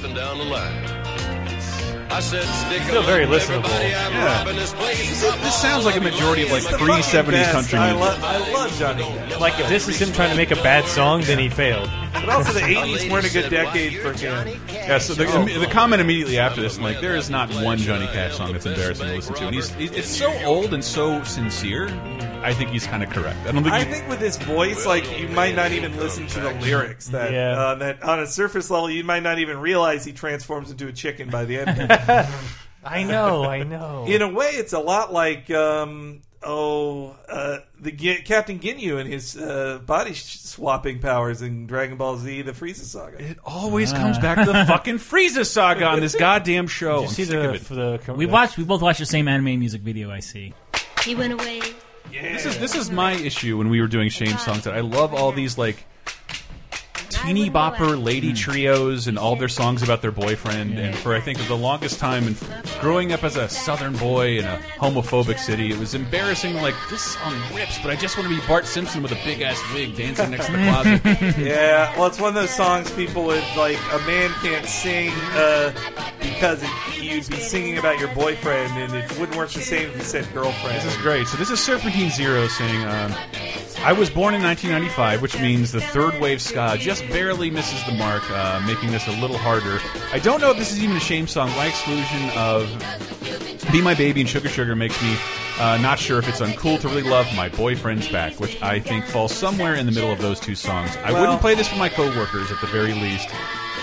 I 2.09 2.19
said, 2.21 2.43
stick 2.43 2.81
'em 2.81 2.87
Still 2.87 3.03
very 3.03 3.25
listenable. 3.25 3.69
Yeah. 3.69 4.43
this 4.53 4.73
place. 4.73 5.21
This 5.21 5.61
sounds 5.61 5.85
like 5.85 5.97
a 5.97 6.01
majority 6.01 6.43
of 6.43 6.51
like 6.51 6.61
He's 6.63 6.71
the 6.71 6.77
pre-70s 6.77 7.03
fucking 7.11 7.31
best. 7.31 7.51
country 7.51 7.79
I, 7.79 7.93
music. 7.93 8.21
lo- 8.21 8.27
I 8.27 8.53
love 8.53 8.79
Johnny 8.79 9.03
Cash. 9.03 9.39
Like 9.39 9.59
if 9.59 9.67
this 9.69 9.87
is 9.87 10.01
him 10.01 10.13
trying 10.13 10.29
to 10.31 10.35
make 10.37 10.51
a 10.51 10.55
bad 10.55 10.85
song, 10.85 11.21
then 11.23 11.37
he 11.37 11.49
failed. 11.49 11.89
But 12.13 12.29
also, 12.29 12.53
the 12.53 12.61
'80s 12.61 13.11
weren't 13.11 13.25
a 13.27 13.31
good 13.33 13.49
decade 13.49 13.99
for 14.01 14.13
him. 14.13 14.59
Yeah, 14.71 14.97
so 14.99 15.13
the, 15.13 15.25
oh. 15.27 15.59
the 15.59 15.67
comment 15.67 16.01
immediately 16.01 16.39
after 16.39 16.61
this, 16.61 16.79
like, 16.79 16.99
there 17.01 17.15
is 17.15 17.29
not 17.29 17.49
one 17.63 17.77
Johnny 17.77 18.07
Cash 18.07 18.37
song 18.37 18.53
that's 18.53 18.65
embarrassing 18.65 19.07
to 19.07 19.13
listen 19.15 19.35
to, 19.35 19.45
and 19.47 19.55
he's 19.55 19.69
he- 19.71 19.85
it's 19.85 20.09
so 20.09 20.33
old 20.45 20.73
and 20.73 20.83
so 20.83 21.21
sincere. 21.23 21.87
I 22.43 22.53
think 22.53 22.69
he's 22.69 22.87
kind 22.87 23.03
of 23.03 23.09
correct. 23.09 23.37
I 23.47 23.51
don't 23.51 23.63
think. 23.63 23.73
I 23.75 23.83
he- 23.83 23.91
think 23.91 24.07
with 24.09 24.19
his 24.19 24.37
voice, 24.37 24.85
like 24.85 25.19
you 25.19 25.27
might 25.29 25.55
not 25.55 25.71
even 25.71 25.95
listen 25.97 26.27
to 26.27 26.39
the 26.39 26.51
lyrics. 26.53 27.07
That 27.09 27.31
Yeah. 27.33 27.51
uh, 27.59 27.75
that 27.75 28.03
on 28.03 28.19
a 28.19 28.27
surface 28.27 28.69
level, 28.69 28.89
you 28.89 29.03
might 29.03 29.23
not 29.23 29.39
even 29.39 29.57
realize 29.59 30.05
he 30.05 30.13
transforms 30.13 30.71
into 30.71 30.87
a 30.87 30.91
chicken 30.93 31.29
by 31.29 31.45
the 31.45 31.59
end. 31.59 31.91
I 32.83 33.03
know, 33.03 33.43
I 33.43 33.63
know. 33.63 34.05
In 34.07 34.21
a 34.21 34.29
way, 34.29 34.47
it's 34.51 34.71
a 34.71 34.79
lot 34.79 35.11
like 35.11 35.49
um, 35.51 36.21
oh 36.41 37.15
uh, 37.27 37.57
the 37.81 37.91
Gi- 37.91 38.21
Captain 38.21 38.59
Ginyu 38.59 38.97
and 38.99 39.09
his 39.11 39.35
uh, 39.35 39.79
body 39.85 40.13
sh- 40.13 40.37
swapping 40.39 40.99
powers 40.99 41.41
in 41.41 41.67
Dragon 41.67 41.97
Ball 41.97 42.17
Z: 42.17 42.43
The 42.43 42.53
Frieza 42.53 42.85
Saga. 42.85 43.21
It 43.21 43.39
always 43.43 43.91
comes 43.91 44.17
back 44.19 44.37
to 44.37 44.45
the 44.45 44.65
fucking 44.67 44.99
Frieza 44.99 45.45
saga 45.45 45.85
on 45.85 45.99
this 45.99 46.15
goddamn 46.19 46.67
show. 46.67 47.01
Did 47.01 47.09
you 47.09 47.15
see 47.15 47.25
sick 47.25 47.51
the, 47.53 47.59
for 47.59 47.75
the 47.75 48.13
We 48.15 48.25
watched. 48.25 48.57
We 48.57 48.63
both 48.63 48.81
watched 48.81 48.99
the 48.99 49.05
same 49.05 49.27
anime 49.27 49.59
music 49.59 49.81
video. 49.81 50.09
I 50.09 50.21
see. 50.21 50.53
He 51.03 51.13
went 51.15 51.33
away. 51.33 51.61
This 52.11 52.45
is 52.45 52.57
this 52.57 52.75
is 52.75 52.89
my 52.91 53.13
issue 53.13 53.57
when 53.57 53.69
we 53.69 53.81
were 53.81 53.87
doing 53.87 54.09
shame 54.09 54.37
songs. 54.37 54.63
That 54.63 54.73
I 54.73 54.81
love 54.81 55.13
all 55.13 55.31
these 55.31 55.57
like 55.57 55.85
teeny 57.23 57.49
bopper 57.49 58.01
lady 58.01 58.33
trios 58.33 59.07
and 59.07 59.17
all 59.17 59.35
their 59.35 59.47
songs 59.47 59.81
about 59.83 60.01
their 60.01 60.11
boyfriend. 60.11 60.77
And 60.79 60.95
for 60.95 61.15
I 61.15 61.19
think 61.19 61.39
the 61.47 61.57
longest 61.57 61.99
time, 61.99 62.27
and 62.27 62.37
growing 62.79 63.13
up 63.13 63.23
as 63.23 63.35
a 63.35 63.47
Southern 63.49 63.95
boy 63.97 64.39
in 64.39 64.45
a 64.45 64.57
homophobic 64.77 65.39
city, 65.39 65.71
it 65.71 65.77
was 65.77 65.93
embarrassing. 65.93 66.55
Like 66.55 66.75
this 66.89 67.01
song 67.01 67.33
rips, 67.53 67.79
but 67.79 67.91
I 67.91 67.95
just 67.95 68.17
want 68.17 68.29
to 68.29 68.35
be 68.35 68.45
Bart 68.47 68.65
Simpson 68.65 69.03
with 69.03 69.11
a 69.11 69.19
big 69.23 69.41
ass 69.41 69.61
wig 69.73 69.95
dancing 69.95 70.31
next 70.31 70.47
to 70.47 70.51
the 70.53 70.57
closet. 70.57 71.37
yeah, 71.37 71.95
well, 71.97 72.07
it's 72.07 72.19
one 72.19 72.29
of 72.29 72.35
those 72.35 72.49
songs 72.49 72.91
people 72.91 73.23
would 73.25 73.43
like. 73.55 73.77
A 73.91 73.99
man 73.99 74.29
can't 74.41 74.65
sing 74.65 75.11
uh, 75.33 75.73
because 76.19 76.63
it, 76.63 76.69
you'd 77.01 77.29
be 77.29 77.37
singing 77.37 77.77
about 77.77 77.99
your 77.99 78.13
boyfriend, 78.13 78.73
and 78.77 78.93
it 78.93 79.19
wouldn't 79.19 79.37
work 79.37 79.49
the 79.49 79.61
same 79.61 79.89
if 79.89 79.97
you 79.97 80.03
said 80.03 80.27
girlfriend. 80.33 80.77
This 80.77 80.95
is 80.95 81.01
great. 81.01 81.27
So 81.27 81.37
this 81.37 81.49
is 81.49 81.59
Serpentine 81.59 82.09
Zero 82.09 82.47
saying, 82.47 82.83
um, 82.85 83.13
"I 83.83 83.93
was 83.93 84.09
born 84.09 84.33
in 84.33 84.41
1995, 84.43 85.21
which 85.21 85.39
means 85.39 85.71
the 85.71 85.81
third 85.81 86.19
wave 86.19 86.41
ska 86.41 86.75
just 86.79 87.07
barely 87.09 87.49
misses 87.49 87.83
the 87.85 87.93
mark, 87.93 88.23
uh, 88.31 88.61
making 88.65 88.91
this 88.91 89.07
a 89.07 89.11
little 89.21 89.37
harder. 89.37 89.79
I 90.11 90.19
don't 90.19 90.41
know 90.41 90.51
if 90.51 90.57
this 90.57 90.71
is 90.71 90.83
even 90.83 90.95
a 90.97 90.99
shame 91.01 91.27
song. 91.27 91.49
My 91.51 91.67
exclusion 91.67 92.29
of 92.35 92.67
Be 93.71 93.81
My 93.81 93.93
Baby 93.93 94.21
and 94.21 94.29
Sugar 94.29 94.49
Sugar 94.49 94.75
makes 94.75 95.01
me 95.01 95.15
uh, 95.59 95.77
not 95.77 95.99
sure 95.99 96.19
if 96.19 96.27
it's 96.27 96.41
uncool 96.41 96.79
to 96.81 96.87
really 96.87 97.03
love 97.03 97.27
My 97.35 97.49
Boyfriend's 97.49 98.07
Back, 98.09 98.39
which 98.39 98.61
I 98.61 98.79
think 98.79 99.05
falls 99.05 99.33
somewhere 99.33 99.75
in 99.75 99.85
the 99.85 99.91
middle 99.91 100.11
of 100.11 100.19
those 100.21 100.39
two 100.39 100.55
songs. 100.55 100.95
I 101.03 101.11
Well- 101.11 101.21
wouldn't 101.21 101.41
play 101.41 101.55
this 101.55 101.67
for 101.67 101.77
my 101.77 101.89
coworkers 101.89 102.51
at 102.51 102.59
the 102.61 102.67
very 102.67 102.93
least." 102.93 103.29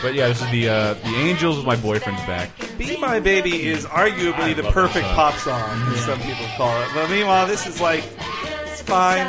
But 0.03 0.13
yeah, 0.15 0.29
this 0.29 0.43
is 0.43 0.51
the 0.51 0.69
uh, 0.69 0.95
the 0.95 1.15
Angels 1.17 1.57
with 1.57 1.65
my 1.67 1.77
boyfriend's 1.77 2.21
back. 2.27 2.51
Be 2.77 2.97
My 2.99 3.21
Baby 3.21 3.67
is 3.67 3.87
arguably 3.87 4.55
the 4.55 4.65
perfect 4.65 5.07
song. 5.07 5.15
pop 5.15 5.35
song, 5.39 5.83
as 5.95 6.05
some 6.05 6.21
people 6.21 6.45
call 6.59 6.79
it. 6.83 6.89
But 6.93 7.09
meanwhile, 7.09 7.47
this 7.47 7.67
is 7.67 7.81
like, 7.81 8.05
fine. 8.87 9.27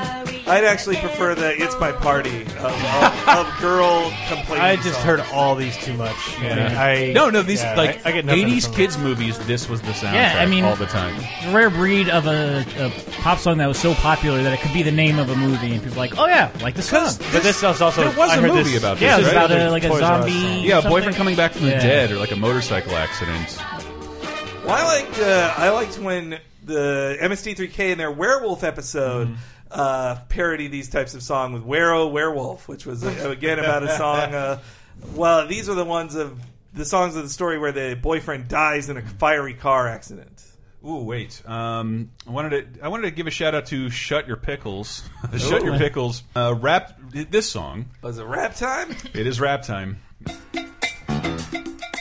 I'd 0.48 0.64
actually 0.64 0.98
prefer 0.98 1.34
the 1.34 1.56
It's 1.60 1.78
My 1.80 1.92
Party 1.92 2.44
of, 2.44 2.56
of, 2.58 3.28
of 3.30 3.60
girl 3.60 4.12
complaining. 4.28 4.64
I 4.64 4.76
just 4.76 4.94
songs. 4.94 5.04
heard 5.04 5.20
all 5.34 5.56
these 5.56 5.76
too 5.78 5.94
much. 5.96 6.16
Yeah. 6.40 6.80
I, 6.80 7.12
no, 7.14 7.30
no, 7.32 7.42
these 7.42 7.64
yeah, 7.64 7.76
like 7.76 8.06
I, 8.06 8.10
I 8.10 8.12
get 8.14 8.26
nothing 8.26 8.48
80s 8.48 8.66
from 8.66 8.74
it. 8.74 8.76
kids 8.78 8.98
movies. 9.00 9.40
This 9.48 9.68
was 9.68 9.82
the 9.82 9.92
soundtrack 9.92 10.14
Yeah, 10.14 10.36
I 10.38 10.46
mean- 10.46 10.64
all 10.64 10.76
the 10.76 10.86
time. 10.86 11.16
It's 11.18 11.46
a 11.48 11.52
rare 11.52 11.70
breed 11.72 12.10
of 12.10 12.28
a, 12.28 12.64
a 12.78 12.92
pop 13.22 13.40
song 13.40 13.58
that 13.58 13.68
was 13.68 13.80
so 13.80 13.96
popular 13.96 14.44
that 14.44 14.54
it 14.54 14.60
could 14.60 14.74
be 14.74 14.84
the 14.84 14.92
name 14.92 15.18
of 15.18 15.30
a 15.30 15.36
movie, 15.36 15.72
and 15.74 15.82
people 15.82 15.98
are 15.98 16.02
like, 16.02 16.18
oh 16.20 16.28
yeah, 16.28 16.52
like 16.62 16.76
the 16.76 16.84
song. 16.84 17.10
But 17.34 17.42
this 17.42 17.58
is 17.58 17.64
also 17.82 17.90
There 18.04 18.16
was 18.18 18.30
I 18.30 18.36
a 18.38 18.42
heard 18.42 18.52
movie 18.52 18.72
this, 18.72 18.78
about 18.80 19.02
Yeah, 19.02 19.16
it 19.16 19.18
this, 19.22 19.26
was 19.28 19.36
right? 19.36 19.46
about 19.46 19.60
a, 19.60 19.72
like 19.72 19.84
a 19.84 19.90
Toys 19.90 20.02
R 20.04 20.14
Us 20.14 20.20
zombie. 20.30 20.42
song. 20.42 20.64
Yeah, 20.64 20.78
a 20.78 20.82
something. 20.82 20.92
boyfriend 20.92 21.16
coming 21.16 21.36
back 21.36 21.54
from 21.54 21.64
the 21.66 21.72
Yeah. 21.72 21.80
dead, 21.82 22.12
or 22.12 22.18
like 22.18 22.32
a 22.32 22.36
motorcycle 22.36 22.96
accident. 22.96 23.58
Well, 24.64 24.76
I 24.76 24.84
liked 25.02 25.20
uh, 25.20 25.54
I 25.58 25.70
liked 25.70 25.98
when 26.00 26.40
the 26.66 27.18
MST3K 27.22 27.92
in 27.92 27.98
their 27.98 28.12
werewolf 28.12 28.64
episode 28.64 29.28
Mm-hmm. 29.30 29.36
uh, 29.72 30.16
parody 30.30 30.68
these 30.68 30.90
types 30.90 31.14
of 31.16 31.24
songs 31.24 31.54
with 31.54 31.64
Wero 31.64 32.12
Werewolf, 32.12 32.68
which 32.68 32.86
was 32.86 33.04
uh, 33.04 33.30
again 33.30 33.60
about 33.60 33.84
a 33.84 33.96
song. 33.98 34.34
Uh, 34.34 34.60
well, 35.14 35.48
these 35.48 35.70
are 35.70 35.76
the 35.76 35.86
ones 35.86 36.16
of 36.16 36.40
the 36.74 36.86
songs 36.86 37.16
of 37.16 37.24
the 37.24 37.30
story 37.30 37.58
where 37.58 37.72
the 37.72 37.98
boyfriend 38.02 38.48
dies 38.48 38.90
in 38.90 38.98
a 38.98 39.02
fiery 39.02 39.54
car 39.54 39.88
accident. 39.88 40.44
Ooh, 40.88 40.98
wait. 41.04 41.42
Um, 41.50 42.12
I 42.28 42.32
wanted 42.32 42.76
to 42.76 42.84
I 42.86 42.90
wanted 42.90 43.04
to 43.10 43.12
give 43.12 43.26
a 43.28 43.32
shout 43.32 43.56
out 43.56 43.66
to 43.68 43.90
Shut 43.90 44.28
Your 44.28 44.38
Pickles. 44.38 45.02
Shut 45.38 45.64
Your 45.64 45.78
Pickles. 45.80 46.22
Uh, 46.36 46.54
rap 46.56 47.00
this 47.12 47.50
song. 47.50 47.86
Was 48.04 48.20
it 48.20 48.24
rap 48.26 48.56
time? 48.56 48.96
It 49.14 49.26
is 49.26 49.40
rap 49.40 49.64
time. 49.64 49.98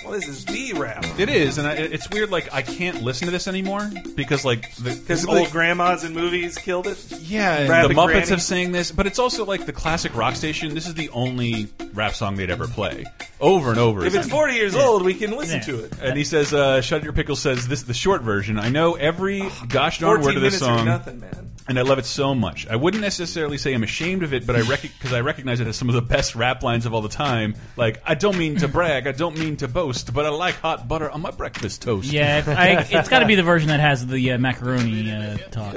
Well, 0.05 0.13
this 0.13 0.29
is 0.29 0.45
the 0.45 0.73
rap 0.75 1.05
It 1.19 1.29
is, 1.29 1.59
and 1.59 1.67
I, 1.67 1.73
it's 1.75 2.09
weird. 2.11 2.31
Like 2.31 2.53
I 2.53 2.63
can't 2.63 3.03
listen 3.03 3.27
to 3.27 3.33
this 3.33 3.49
anymore 3.49 3.91
because 4.15 4.45
like 4.45 4.75
the 4.77 4.95
because 4.95 5.27
old 5.27 5.51
grandmas 5.51 6.05
in 6.05 6.13
movies 6.15 6.57
killed 6.59 6.87
it. 6.87 6.99
Yeah, 7.21 7.67
Rabbit 7.69 7.89
the 7.89 7.95
Muppets 7.95 8.07
Granny. 8.07 8.27
have 8.29 8.43
sang 8.43 8.73
this, 8.73 8.93
but 8.93 9.07
it's 9.07 9.19
also 9.19 9.45
like 9.45 9.67
the 9.67 9.73
classic 9.73 10.15
rock 10.15 10.37
station. 10.37 10.75
This 10.75 10.87
is 10.87 10.95
the 10.95 11.09
only 11.11 11.69
rap 11.95 12.15
song 12.15 12.37
they'd 12.37 12.51
ever 12.51 12.67
play, 12.69 13.05
over 13.41 13.71
and 13.71 13.79
over. 13.79 14.05
If 14.05 14.15
it's 14.15 14.29
40 14.29 14.55
years 14.55 14.75
old, 14.77 15.03
we 15.05 15.15
can 15.15 15.31
listen 15.37 15.57
Yeah. 15.59 15.65
to 15.65 15.85
it. 15.85 15.93
And 16.03 16.17
he 16.17 16.25
says, 16.25 16.53
uh, 16.53 16.81
"Shut 16.83 17.03
Your 17.03 17.13
Pickle." 17.13 17.37
Says 17.37 17.67
this 17.67 17.81
is 17.81 17.87
the 17.87 17.95
short 17.95 18.23
version. 18.23 18.59
I 18.59 18.69
know 18.69 18.95
every 18.95 19.43
gosh 19.69 19.99
darn 20.01 20.21
word 20.21 20.37
of 20.37 20.43
this 20.43 20.59
song, 20.59 20.85
nothing, 20.85 21.21
man. 21.21 21.51
and 21.69 21.79
I 21.79 21.83
love 21.83 21.99
it 21.99 22.07
so 22.07 22.35
much. 22.35 22.67
I 22.69 22.77
wouldn't 22.77 23.03
necessarily 23.03 23.57
say 23.59 23.73
I'm 23.75 23.83
ashamed 23.83 24.23
of 24.23 24.35
it, 24.35 24.47
but 24.47 24.55
I 24.57 24.63
because 24.63 25.13
I 25.13 25.21
recognize 25.21 25.61
it 25.61 25.67
as 25.67 25.77
some 25.77 25.89
of 25.89 25.95
the 25.95 26.03
best 26.03 26.35
rap 26.35 26.63
lines 26.63 26.85
of 26.87 26.93
all 26.95 27.01
the 27.03 27.09
time. 27.09 27.55
Like, 27.77 28.03
I 28.05 28.15
don't 28.15 28.37
mean 28.37 28.57
to 28.57 28.69
brag, 28.69 29.07
I 29.07 29.13
don't 29.13 29.39
mean 29.39 29.57
to 29.59 29.69
boast, 29.69 30.04
but 30.13 30.27
I 30.27 30.31
like 30.31 30.57
hot 30.57 30.87
butter 30.89 31.11
on 31.11 31.21
my 31.23 31.31
breakfast 31.31 31.83
toast. 31.83 32.13
Yeah, 32.13 32.43
I, 32.47 32.87
it's 32.99 33.09
got 33.09 33.21
to 33.21 33.27
be 33.27 33.35
the 33.37 33.43
version 33.43 33.69
that 33.69 33.81
has 33.81 34.07
the 34.07 34.33
uh, 34.33 34.39
macaroni 34.39 35.11
uh, 35.13 35.37
talk. 35.51 35.77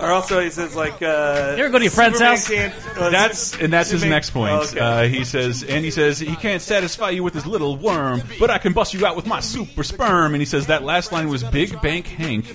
Or 0.00 0.06
also, 0.10 0.40
he 0.40 0.50
says 0.50 0.74
like, 0.76 1.02
uh, 1.02 1.54
You 1.56 1.64
ever 1.64 1.70
go 1.70 1.78
to 1.78 1.84
your 1.84 1.90
friend's 1.90 2.18
Superman 2.18 2.36
house? 2.36 2.48
can't- 2.48 2.98
uh, 2.98 3.10
That's 3.10 3.58
and 3.58 3.72
that's 3.72 3.90
his 3.90 4.00
Superman- 4.00 4.16
next 4.16 4.30
point. 4.30 4.52
Oh, 4.52 4.60
okay. 4.62 4.78
uh, 4.78 5.02
he 5.08 5.24
says, 5.24 5.62
and 5.64 5.84
he 5.84 5.90
says 5.90 6.18
he 6.18 6.36
can't 6.36 6.62
satisfy 6.62 7.10
you 7.10 7.22
with 7.24 7.34
his 7.34 7.46
little 7.46 7.76
worm, 7.76 8.22
but 8.38 8.50
I 8.50 8.58
can 8.58 8.72
bust 8.72 8.94
you 8.94 9.04
out 9.06 9.16
with 9.16 9.26
my 9.26 9.40
super 9.40 9.82
sperm. 9.82 10.34
And 10.34 10.40
he 10.40 10.46
says 10.46 10.66
that 10.68 10.82
last 10.84 11.10
line 11.12 11.28
was 11.28 11.42
Big 11.44 11.80
Bank 11.82 12.06
Hank 12.06 12.46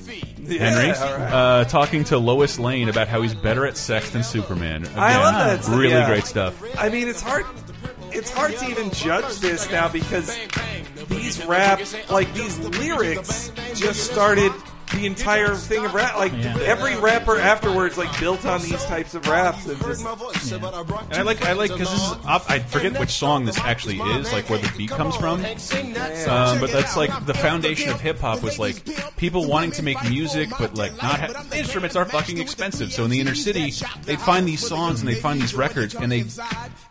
Henry 0.47 0.91
all 0.91 1.17
right. 1.17 1.31
uh, 1.31 1.65
talking 1.65 2.03
to 2.05 2.17
Lois 2.17 2.59
Lane 2.59 2.89
about 2.89 3.07
how 3.07 3.21
he's 3.21 3.33
better 3.35 3.65
at 3.65 3.77
sex 3.77 4.09
than 4.11 4.23
Superman. 4.23 4.83
Again, 4.83 4.97
I 4.97 5.17
love 5.17 5.33
that 5.35 5.63
stuff, 5.63 5.77
Really 5.77 5.91
yeah. 5.93 6.07
great 6.07 6.25
stuff. 6.25 6.61
I 6.77 6.89
mean, 6.89 7.07
it's 7.07 7.21
hard. 7.21 7.45
It's 8.15 8.29
hard 8.29 8.55
to 8.57 8.67
even 8.69 8.91
judge 8.91 9.39
this 9.39 9.69
now 9.71 9.89
because 9.89 10.37
these 11.09 11.43
rap, 11.45 11.81
like 12.11 12.31
these 12.33 12.59
lyrics, 12.59 13.51
just 13.73 14.11
started 14.11 14.51
the 14.91 15.05
entire 15.05 15.55
thing 15.55 15.85
of 15.85 15.93
rap. 15.93 16.17
Like 16.17 16.31
Yeah. 16.33 16.57
every 16.63 16.95
rapper 16.97 17.37
afterwards, 17.37 17.97
like 17.97 18.17
built 18.19 18.45
on 18.45 18.61
these 18.61 18.83
types 18.85 19.13
of 19.15 19.27
raps. 19.27 19.65
And 19.65 19.79
just, 19.81 20.05
And 20.05 21.13
I 21.13 21.21
like 21.23 21.41
I 21.43 21.53
like 21.53 21.71
because 21.71 21.89
this 21.91 22.01
is 22.03 22.11
up- 22.25 22.49
I 22.49 22.59
forget 22.59 22.99
which 22.99 23.11
song 23.11 23.45
this 23.45 23.57
actually 23.59 23.97
is, 23.99 24.31
like 24.33 24.49
where 24.49 24.59
the 24.59 24.71
beat 24.77 24.89
comes 24.89 25.15
from. 25.15 25.43
Um, 25.43 26.59
but 26.59 26.71
that's 26.71 26.95
like 26.95 27.25
the 27.25 27.33
foundation 27.33 27.89
of 27.89 27.99
hip 28.01 28.19
hop 28.19 28.41
was 28.43 28.59
like 28.59 28.75
people 29.17 29.45
wanting 29.47 29.71
to 29.71 29.83
make 29.83 30.01
music, 30.09 30.49
but 30.59 30.75
like 30.75 30.91
not 31.01 31.19
ha- 31.19 31.43
instruments 31.55 31.95
are 31.95 32.05
fucking 32.05 32.37
expensive. 32.37 32.91
So 32.93 33.03
in 33.05 33.09
the 33.09 33.19
inner 33.19 33.35
city, 33.35 33.73
they 34.03 34.15
find 34.15 34.47
these 34.47 34.65
songs 34.65 34.99
and 34.99 35.07
they 35.09 35.15
find 35.15 35.41
these 35.41 35.53
records, 35.55 35.95
and 35.95 36.11
they, 36.11 36.25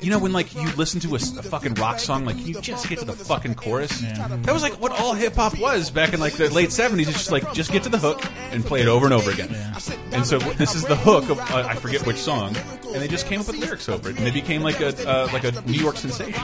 you 0.00 0.10
know, 0.10 0.18
when 0.18 0.32
like 0.32 0.54
you 0.54 0.68
listen 0.76 1.00
to 1.00 1.14
a 1.14 1.18
fucking 1.18 1.74
rock 1.74 1.98
song, 1.98 2.24
like 2.24 2.44
you 2.44 2.60
just 2.60 2.88
get 2.88 2.98
to 3.00 3.04
the 3.04 3.12
fucking 3.12 3.54
chorus. 3.54 4.00
That 4.00 4.52
was 4.52 4.62
like 4.62 4.74
what 4.80 4.92
all 4.92 5.14
hip 5.14 5.34
hop 5.34 5.58
was 5.58 5.90
back 5.90 6.12
in 6.12 6.20
like 6.20 6.34
the 6.34 6.50
late 6.50 6.72
seventies. 6.72 7.08
It's 7.08 7.18
just 7.18 7.32
like 7.32 7.52
just 7.52 7.72
get 7.72 7.82
to 7.84 7.88
the 7.92 7.98
hook 7.98 8.24
and 8.50 8.64
play 8.64 8.80
it 8.80 8.88
over 8.88 9.04
and 9.06 9.14
over 9.14 9.30
again. 9.30 9.54
And 10.12 10.26
so 10.26 10.38
this 10.38 10.74
is 10.74 10.84
the 10.84 10.96
hook 10.96 11.28
of 11.30 11.38
uh, 11.38 11.66
I 11.68 11.74
forget 11.76 12.04
which 12.06 12.16
song, 12.16 12.56
and 12.56 12.96
they 13.02 13.08
just 13.08 13.26
came 13.26 13.40
up 13.40 13.46
with 13.46 13.56
lyrics 13.58 13.88
over 13.88 14.10
it, 14.10 14.16
and 14.18 14.26
they 14.26 14.30
became 14.30 14.62
like 14.62 14.80
a 14.80 14.88
uh, 15.08 15.28
like 15.32 15.44
a 15.44 15.52
New 15.62 15.78
York 15.80 15.96
sensation. 15.96 16.34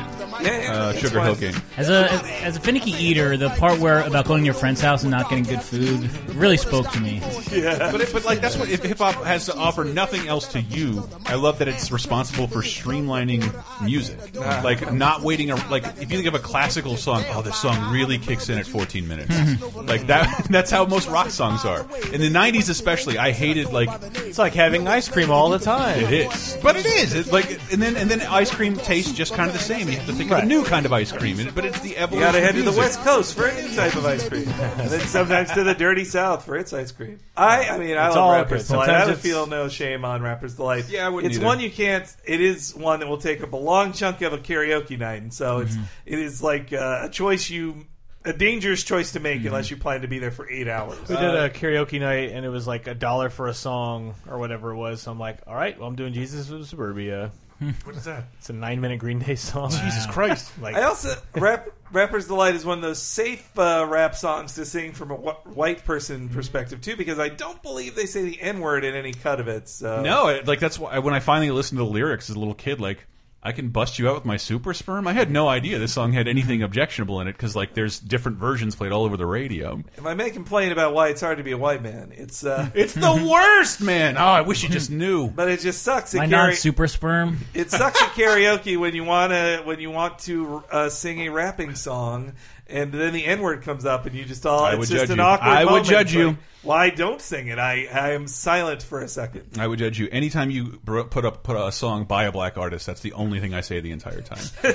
yeah, 0.40 0.62
yeah, 0.62 0.72
Uh, 0.72 0.92
Sugar 0.94 1.16
fun. 1.20 1.26
Hill 1.26 1.34
Gang. 1.52 1.62
As 1.76 1.88
a 1.90 2.08
as 2.42 2.56
a 2.56 2.60
finicky 2.60 2.92
eater, 2.92 3.36
the 3.36 3.50
part 3.50 3.78
where 3.80 4.00
about 4.00 4.26
going 4.26 4.40
to 4.42 4.44
your 4.46 4.54
friend's 4.54 4.80
house 4.80 5.02
and 5.02 5.10
not 5.10 5.28
getting 5.28 5.44
good 5.44 5.62
food 5.62 6.08
really 6.34 6.56
spoke 6.56 6.88
to 6.92 7.00
me. 7.00 7.20
Yeah, 7.52 7.90
But, 7.92 8.00
it, 8.02 8.12
but 8.12 8.24
like 8.24 8.40
that's 8.40 8.56
what 8.56 8.68
if 8.70 8.82
hip 8.82 8.98
hop 8.98 9.14
has 9.24 9.46
to 9.46 9.54
offer 9.56 9.84
nothing 9.84 10.28
else 10.28 10.48
to 10.52 10.60
you. 10.60 11.08
I 11.26 11.34
love 11.34 11.58
that 11.58 11.68
it's 11.68 11.90
responsible 11.90 12.46
for 12.46 12.60
streamlining 12.62 13.42
music, 13.84 14.18
like 14.36 14.92
not 14.92 15.22
waiting. 15.22 15.50
A, 15.50 15.56
like 15.70 15.84
if 16.00 16.10
you 16.10 16.16
think 16.18 16.26
of 16.26 16.34
a 16.34 16.38
classical 16.38 16.96
song, 16.96 17.24
oh, 17.30 17.42
this 17.42 17.56
song 17.56 17.92
really 17.92 18.18
kicks 18.18 18.48
in 18.48 18.58
at 18.58 18.66
14 18.66 19.06
minutes. 19.08 19.28
like 19.76 20.06
that. 20.08 20.46
That's 20.50 20.70
how 20.70 20.84
most 20.86 21.08
rock 21.08 21.27
songs 21.30 21.64
are. 21.64 21.80
In 22.12 22.20
the 22.20 22.30
'90s, 22.30 22.68
especially, 22.70 23.18
I 23.18 23.32
hated 23.32 23.72
like 23.72 23.88
It's 24.16 24.38
like 24.38 24.54
having 24.54 24.86
ice 24.88 25.08
cream 25.08 25.30
all 25.30 25.48
the 25.50 25.58
time. 25.58 26.00
it 26.04 26.12
is, 26.12 26.58
but 26.62 26.76
it 26.76 26.86
is. 26.86 27.14
It's 27.14 27.32
like, 27.32 27.50
and 27.72 27.80
then 27.82 27.96
and 27.96 28.10
then 28.10 28.20
ice 28.22 28.50
cream 28.50 28.76
tastes 28.76 29.12
just 29.12 29.34
kind 29.34 29.48
of 29.48 29.54
the 29.56 29.62
same. 29.62 29.88
You 29.88 29.96
have 29.96 30.06
to 30.06 30.12
think 30.12 30.30
of 30.30 30.38
a 30.38 30.46
new 30.46 30.64
kind 30.64 30.86
of 30.86 30.92
ice 30.92 31.12
cream, 31.12 31.36
but 31.54 31.64
it's 31.64 31.80
the 31.80 31.90
You 31.90 31.96
gotta 32.20 32.40
head 32.40 32.50
of 32.56 32.64
to 32.64 32.70
the. 32.70 32.78
West 32.78 33.00
Coast 33.00 33.34
for 33.34 33.46
a 33.46 33.54
new 33.62 33.74
type 33.74 33.94
of 33.96 34.06
ice 34.06 34.28
cream, 34.28 34.48
and 34.48 34.88
then 34.90 35.00
sometimes 35.00 35.50
to 35.52 35.64
the 35.64 35.74
dirty 35.74 36.04
South 36.04 36.44
for 36.44 36.56
its 36.56 36.72
ice 36.72 36.92
cream. 36.92 37.18
I, 37.36 37.68
I 37.70 37.78
mean, 37.78 37.96
I 37.96 38.06
It's 38.06 38.16
love 38.16 38.32
Rappers 38.32 38.68
good. 38.68 38.74
Delight. 38.74 38.90
I 38.90 39.06
would 39.06 39.18
feel 39.18 39.46
no 39.46 39.68
shame 39.68 40.04
on 40.04 40.22
Rappers 40.22 40.54
Delight. 40.54 40.88
Yeah, 40.88 41.06
I 41.06 41.08
wouldn't 41.08 41.30
It's 41.32 41.38
either. 41.38 41.46
one 41.46 41.60
you 41.60 41.70
can't. 41.70 42.06
It 42.24 42.40
is 42.40 42.74
one 42.74 43.00
that 43.00 43.08
will 43.08 43.18
take 43.18 43.42
up 43.42 43.52
a 43.52 43.56
long 43.56 43.92
chunk 43.92 44.22
of 44.22 44.32
a 44.32 44.38
karaoke 44.38 44.98
night, 44.98 45.22
and 45.22 45.32
so 45.34 45.58
it's 45.58 45.76
it 46.06 46.18
is 46.18 46.42
like 46.42 46.72
uh, 46.72 47.00
a 47.04 47.08
choice 47.08 47.50
you. 47.50 47.86
A 48.24 48.32
dangerous 48.32 48.82
choice 48.82 49.12
to 49.12 49.20
make 49.20 49.38
mm-hmm. 49.38 49.48
unless 49.48 49.70
you 49.70 49.76
plan 49.76 50.02
to 50.02 50.08
be 50.08 50.18
there 50.18 50.30
for 50.30 50.50
eight 50.50 50.68
hours. 50.68 50.98
We 51.08 51.16
did 51.16 51.24
a 51.24 51.44
uh, 51.44 51.48
karaoke 51.48 52.00
night, 52.00 52.30
and 52.32 52.44
it 52.44 52.48
was 52.48 52.66
like 52.66 52.86
a 52.86 52.94
dollar 52.94 53.30
for 53.30 53.46
a 53.46 53.54
song 53.54 54.14
or 54.28 54.38
whatever 54.38 54.72
it 54.72 54.76
was. 54.76 55.02
So 55.02 55.10
I'm 55.10 55.18
like, 55.18 55.38
all 55.46 55.54
right, 55.54 55.78
well, 55.78 55.88
I'm 55.88 55.96
doing 55.96 56.12
Jesus 56.12 56.50
of 56.50 56.66
Suburbia. 56.66 57.30
Hmm. 57.58 57.70
What 57.84 57.96
is 57.96 58.04
that? 58.04 58.24
It's 58.38 58.50
a 58.50 58.52
nine 58.52 58.80
minute 58.80 58.98
Green 58.98 59.18
Day 59.18 59.34
song. 59.34 59.70
Jesus 59.70 60.06
Christ! 60.06 60.52
like, 60.60 60.76
I 60.76 60.82
also 60.82 61.16
rap, 61.34 61.68
Rapper's 61.90 62.28
Delight 62.28 62.54
is 62.54 62.64
one 62.64 62.78
of 62.78 62.82
those 62.82 63.02
safe 63.02 63.58
uh, 63.58 63.84
rap 63.88 64.14
songs 64.14 64.54
to 64.54 64.64
sing 64.64 64.92
from 64.92 65.10
a 65.10 65.16
wh- 65.16 65.56
white 65.56 65.84
person 65.84 66.26
mm-hmm. 66.26 66.34
perspective 66.34 66.80
too, 66.80 66.96
because 66.96 67.18
I 67.18 67.28
don't 67.28 67.60
believe 67.62 67.96
they 67.96 68.06
say 68.06 68.22
the 68.22 68.40
N 68.40 68.60
word 68.60 68.84
in 68.84 68.94
any 68.94 69.12
cut 69.12 69.40
of 69.40 69.48
it. 69.48 69.68
So 69.68 70.02
No, 70.02 70.28
it, 70.28 70.46
like 70.46 70.60
that's 70.60 70.78
why 70.78 71.00
when 71.00 71.14
I 71.14 71.20
finally 71.20 71.50
listened 71.50 71.78
to 71.78 71.84
the 71.84 71.90
lyrics 71.90 72.30
as 72.30 72.36
a 72.36 72.38
little 72.38 72.54
kid, 72.54 72.80
like 72.80 73.04
I 73.48 73.52
can 73.52 73.70
bust 73.70 73.98
you 73.98 74.10
out 74.10 74.14
with 74.14 74.26
my 74.26 74.36
super 74.36 74.74
sperm. 74.74 75.06
I 75.06 75.14
had 75.14 75.30
no 75.30 75.48
idea 75.48 75.78
this 75.78 75.94
song 75.94 76.12
had 76.12 76.28
anything 76.28 76.62
objectionable 76.62 77.22
in 77.22 77.28
it 77.28 77.32
because 77.32 77.56
like 77.56 77.72
there's 77.72 77.98
different 77.98 78.36
versions 78.36 78.76
played 78.76 78.92
all 78.92 79.04
over 79.04 79.16
the 79.16 79.24
radio. 79.24 79.82
if 79.96 80.04
I 80.04 80.12
may 80.12 80.28
complain 80.28 80.70
about 80.70 80.92
why 80.92 81.08
it's 81.08 81.22
hard 81.22 81.38
to 81.38 81.44
be 81.44 81.52
a 81.52 81.56
white 81.56 81.82
man, 81.82 82.12
it's 82.14 82.44
uh, 82.44 82.68
It's 82.74 82.92
the 82.92 83.26
worst, 83.30 83.80
man. 83.80 84.18
Oh, 84.18 84.20
I 84.20 84.42
wish 84.42 84.62
you 84.62 84.68
just 84.68 84.90
knew. 84.90 85.28
but 85.34 85.48
it 85.48 85.60
just 85.60 85.80
sucks. 85.82 86.12
My 86.12 86.24
At 86.24 86.28
non 86.28 86.52
super 86.52 86.86
sperm. 86.86 87.38
it 87.54 87.70
sucks 87.70 88.02
at 88.02 88.10
karaoke 88.10 88.78
when 88.78 88.94
you 88.94 89.04
want 89.04 89.32
to 89.32 89.62
when 89.64 89.80
you 89.80 89.90
want 89.90 90.18
to 90.20 90.62
uh, 90.70 90.88
sing 90.90 91.20
a 91.20 91.30
rapping 91.30 91.74
song. 91.74 92.34
And 92.70 92.92
then 92.92 93.14
the 93.14 93.24
N 93.24 93.40
word 93.40 93.62
comes 93.62 93.86
up, 93.86 94.04
and 94.06 94.14
you 94.14 94.24
just 94.24 94.44
all—it's 94.44 94.78
would 94.78 94.88
just 94.88 95.00
judge 95.02 95.10
an 95.10 95.16
you. 95.16 95.22
awkward. 95.22 95.48
I 95.48 95.64
would 95.64 95.70
moment. 95.70 95.86
judge 95.86 96.06
It's 96.08 96.14
you. 96.14 96.26
like, 96.28 96.36
Why 96.62 96.90
don't 96.90 97.20
sing 97.20 97.46
it? 97.48 97.58
I 97.58 97.86
I 97.90 98.10
am 98.10 98.26
silent 98.26 98.82
for 98.82 99.00
a 99.00 99.08
second. 99.08 99.58
I 99.58 99.66
would 99.66 99.78
judge 99.78 99.98
you 99.98 100.08
anytime 100.12 100.50
you 100.50 100.78
br- 100.84 101.02
put 101.02 101.24
up 101.24 101.42
put 101.44 101.56
a 101.56 101.72
song 101.72 102.04
by 102.04 102.24
a 102.24 102.32
black 102.32 102.58
artist. 102.58 102.84
That's 102.86 103.00
the 103.00 103.14
only 103.14 103.40
thing 103.40 103.54
I 103.54 103.62
say 103.62 103.80
the 103.80 103.90
entire 103.92 104.20
time. 104.20 104.44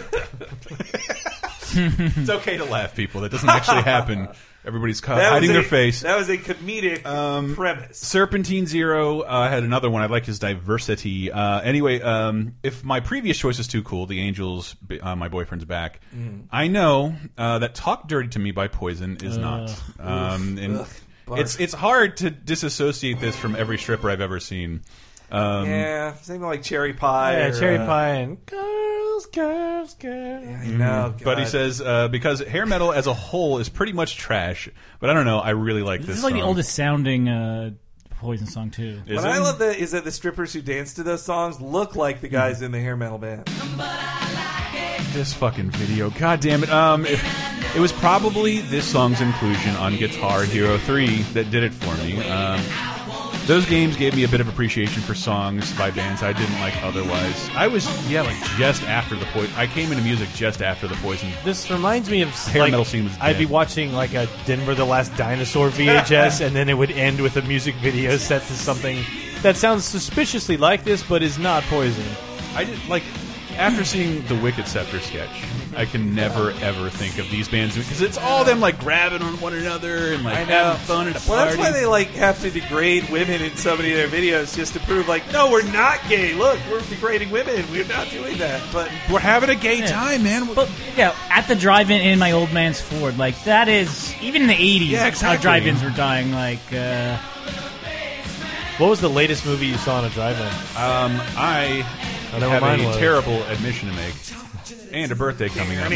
it's 1.75 2.29
okay 2.29 2.57
to 2.57 2.65
laugh, 2.65 2.95
people. 2.95 3.21
That 3.21 3.31
doesn't 3.31 3.49
actually 3.49 3.81
happen. 3.83 4.27
Everybody's 4.65 5.01
ca- 5.01 5.15
hiding 5.15 5.49
a, 5.49 5.53
their 5.53 5.63
face. 5.63 6.01
That 6.01 6.17
was 6.17 6.29
a 6.29 6.37
comedic 6.37 7.03
premise. 7.55 7.97
Serpentine 7.97 8.65
Zero 8.65 9.19
uh, 9.21 9.49
had 9.49 9.63
another 9.63 9.89
one. 9.89 10.01
I 10.01 10.05
like 10.05 10.25
his 10.25 10.39
diversity. 10.39 11.31
Uh, 11.31 11.59
anyway, 11.59 11.99
um, 12.01 12.55
if 12.63 12.83
my 12.83 13.01
previous 13.01 13.37
choice 13.37 13.59
is 13.59 13.67
too 13.67 13.83
cool, 13.83 14.05
The 14.05 14.21
Angels, 14.21 14.75
uh, 15.01 15.15
My 15.15 15.27
Boyfriend's 15.27 15.65
Back, 15.65 15.99
Mm. 16.15 16.45
I 16.51 16.67
know 16.67 17.15
uh, 17.37 17.59
that 17.59 17.75
Talk 17.75 18.07
Dirty 18.07 18.29
to 18.29 18.39
Me 18.39 18.51
by 18.51 18.67
Poison 18.67 19.17
is 19.23 19.37
not. 19.37 19.69
Um, 19.99 20.57
and 20.57 20.77
Ugh, 20.77 20.87
it's 21.39 21.59
it's 21.59 21.73
hard 21.73 22.17
to 22.17 22.29
disassociate 22.29 23.19
this 23.19 23.35
from 23.35 23.55
every 23.55 23.77
stripper 23.77 24.09
I've 24.09 24.21
ever 24.21 24.39
seen. 24.39 24.81
Um, 25.31 25.65
Yeah, 25.65 26.13
same 26.15 26.41
like 26.41 26.61
cherry 26.63 26.93
pie. 26.93 27.37
yeah, 27.37 27.47
or, 27.47 27.59
cherry 27.59 27.77
uh, 27.77 27.85
pie 27.85 28.09
and 28.15 28.37
girls, 29.33 29.93
girls, 29.95 30.43
girls. 30.45 30.57
I 30.61 30.67
know, 30.67 31.13
But 31.23 31.37
he 31.37 31.43
God. 31.43 31.49
says 31.51 31.81
uh, 31.81 32.07
because 32.07 32.39
hair 32.41 32.65
metal 32.65 32.91
as 32.93 33.07
a 33.07 33.13
whole 33.13 33.59
is 33.59 33.69
pretty 33.69 33.93
much 33.93 34.17
trash. 34.17 34.69
But 34.99 35.09
I 35.09 35.13
don't 35.13 35.25
know. 35.25 35.39
I 35.39 35.51
really 35.51 35.81
like 35.83 35.99
this. 36.01 36.07
This 36.07 36.17
is 36.17 36.23
like 36.23 36.33
the 36.33 36.39
song. 36.39 36.47
oldest 36.49 36.73
sounding 36.75 37.27
uh, 37.29 37.71
Poison 38.19 38.47
song 38.47 38.69
too. 38.71 39.01
Is 39.05 39.17
What 39.17 39.25
it? 39.25 39.33
I 39.33 39.39
love 39.39 39.59
that 39.59 39.77
is 39.77 39.91
that 39.91 40.05
the 40.05 40.11
strippers 40.11 40.53
who 40.53 40.61
dance 40.61 40.93
to 40.93 41.03
those 41.03 41.21
songs 41.23 41.59
look 41.59 41.97
like 41.97 42.21
the 42.21 42.29
guys 42.29 42.61
in 42.61 42.71
the 42.71 42.79
hair 42.79 42.95
metal 42.95 43.17
band. 43.17 43.45
this 45.13 45.33
fucking 45.33 45.71
video. 45.71 46.09
God 46.11 46.39
damn 46.39 46.63
it. 46.63 46.69
Um, 46.69 47.05
it, 47.05 47.19
it 47.75 47.79
was 47.79 47.91
probably 47.91 48.59
this 48.61 48.85
song's 48.85 49.19
inclusion 49.19 49.75
on 49.75 49.97
Guitar 49.97 50.43
Hero 50.43 50.77
3 50.77 51.17
that 51.33 51.51
did 51.51 51.63
it 51.63 51.73
for 51.73 51.93
me. 52.03 52.17
Um, 52.29 52.61
those 53.45 53.65
games 53.65 53.97
gave 53.97 54.15
me 54.15 54.23
a 54.23 54.27
bit 54.27 54.41
of 54.41 54.47
appreciation 54.47 55.01
for 55.01 55.13
songs 55.13 55.71
by 55.77 55.91
bands 55.91 56.23
I 56.23 56.33
didn't 56.33 56.59
like 56.59 56.75
otherwise. 56.83 57.49
I 57.55 57.67
was, 57.67 57.85
yeah, 58.09 58.21
like 58.21 58.37
just 58.57 58.83
after 58.83 59.15
the 59.15 59.25
Poison. 59.25 59.53
I 59.55 59.67
came 59.67 59.91
into 59.91 60.03
music 60.03 60.29
just 60.33 60.61
after 60.61 60.87
the 60.87 60.95
Poison. 60.95 61.29
This 61.43 61.69
reminds 61.69 62.09
me 62.09 62.21
of 62.21 62.29
Hair 62.29 62.61
like, 62.63 62.71
metal 62.71 62.85
scene 62.85 63.03
was 63.03 63.17
I'd 63.19 63.37
be 63.37 63.45
watching 63.45 63.93
like 63.93 64.13
a 64.13 64.27
Denver 64.45 64.75
the 64.75 64.85
Last 64.85 65.15
Dinosaur 65.17 65.69
VHS, 65.69 66.45
and 66.45 66.55
then 66.55 66.69
it 66.69 66.77
would 66.77 66.91
end 66.91 67.21
with 67.21 67.37
a 67.37 67.41
music 67.43 67.75
video 67.75 68.17
set 68.17 68.41
to 68.43 68.53
something 68.53 69.03
that 69.41 69.57
sounds 69.57 69.83
suspiciously 69.83 70.57
like 70.57 70.83
this, 70.83 71.03
but 71.03 71.21
is 71.21 71.37
not 71.37 71.63
Poison. 71.63 72.05
I 72.55 72.63
did 72.63 72.87
like 72.87 73.03
after 73.57 73.83
seeing 73.85 74.25
the 74.27 74.35
Wicked 74.35 74.67
Scepter 74.67 74.99
sketch. 74.99 75.29
I 75.75 75.85
can 75.85 76.13
never 76.13 76.51
ever 76.61 76.89
think 76.89 77.17
of 77.17 77.29
these 77.31 77.47
bands 77.49 77.75
because 77.75 77.99
it's 78.01 78.17
all 78.17 78.43
them 78.45 78.59
like 78.59 78.79
grabbing 78.79 79.23
on 79.23 79.39
one 79.41 79.53
another 79.55 80.13
and 80.13 80.23
like 80.23 80.37
having 80.47 80.79
fun 80.85 81.07
at 81.07 81.15
a 81.15 81.29
Well, 81.29 81.37
party. 81.45 81.55
that's 81.55 81.57
why 81.57 81.71
they 81.71 81.87
like 81.87 82.09
have 82.09 82.39
to 82.41 82.51
degrade 82.51 83.09
women 83.09 83.41
in 83.41 83.55
so 83.57 83.75
many 83.75 83.91
of 83.91 83.97
their 83.97 84.07
videos 84.07 84.55
just 84.55 84.73
to 84.73 84.79
prove 84.81 85.07
like, 85.07 85.23
no, 85.33 85.49
we're 85.49 85.63
not 85.71 85.99
gay. 86.07 86.33
Look, 86.35 86.59
we're 86.69 86.81
degrading 86.81 87.31
women. 87.31 87.65
We're 87.71 87.87
not 87.87 88.09
doing 88.11 88.37
that. 88.37 88.61
But 88.71 88.91
We're 89.11 89.19
having 89.19 89.49
a 89.49 89.55
gay 89.55 89.81
time, 89.85 90.21
man. 90.23 90.53
But 90.53 90.69
yeah, 90.95 91.15
at 91.31 91.47
the 91.47 91.55
drive-in 91.55 92.01
in 92.01 92.19
my 92.19 92.31
old 92.33 92.53
man's 92.53 92.79
Ford, 92.79 93.17
like 93.17 93.43
that 93.45 93.67
is 93.67 94.13
even 94.21 94.43
in 94.43 94.47
the 94.49 94.53
'80s. 94.53 94.89
Yeah, 94.89 95.09
How 95.11 95.35
drive-ins 95.37 95.83
were 95.83 95.89
dying. 95.89 96.31
Like 96.33 96.59
uh, 96.71 97.17
What 98.77 98.89
was 98.89 99.01
the 99.01 99.09
latest 99.09 99.43
movie 99.45 99.65
you 99.67 99.77
saw 99.77 99.99
in 99.99 100.05
a 100.05 100.09
drive-in? 100.09 100.45
Um, 100.45 101.19
I 101.35 101.83
I 102.33 102.39
know 102.39 102.49
have 102.49 102.61
what 102.61 102.79
a 102.79 102.87
was. 102.87 102.97
terrible 102.97 103.43
admission 103.43 103.89
to 103.89 103.95
make, 103.95 104.13
and 104.91 105.11
a 105.11 105.15
birthday 105.15 105.49
coming 105.49 105.77
up. 105.77 105.91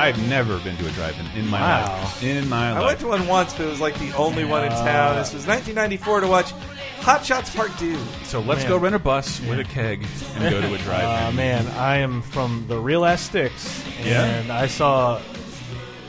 I've 0.00 0.28
never 0.28 0.58
been 0.58 0.76
to 0.76 0.86
a 0.86 0.90
drive-in 0.90 1.26
in 1.38 1.48
my 1.48 1.60
Wow. 1.60 1.98
life. 2.02 2.22
In 2.22 2.48
my 2.48 2.72
life, 2.72 2.82
I 2.82 2.86
went 2.86 3.00
to 3.00 3.06
one 3.08 3.26
once, 3.26 3.54
but 3.54 3.66
it 3.66 3.70
was 3.70 3.80
like 3.80 3.98
the 3.98 4.12
only 4.14 4.44
one 4.44 4.64
in 4.64 4.70
town. 4.70 5.16
This 5.16 5.32
was 5.34 5.46
1994 5.46 6.20
to 6.20 6.26
watch 6.26 6.50
Hot 7.00 7.24
Shots 7.24 7.50
Part 7.54 7.70
Two. 7.78 7.96
so 8.24 8.40
let's 8.40 8.62
Man. 8.62 8.68
go 8.70 8.76
rent 8.76 8.94
a 8.94 8.98
bus 8.98 9.40
with 9.42 9.60
a 9.60 9.64
keg 9.64 10.04
and 10.36 10.50
go 10.50 10.60
to 10.60 10.74
a 10.74 10.78
drive-in. 10.84 11.26
Uh, 11.28 11.32
man, 11.34 11.66
I 11.78 11.98
am 11.98 12.22
from 12.22 12.64
the 12.68 12.78
real 12.78 13.04
ass 13.04 13.22
sticks, 13.22 13.82
Yeah? 14.04 14.24
and 14.24 14.50
I 14.52 14.66
saw 14.66 15.20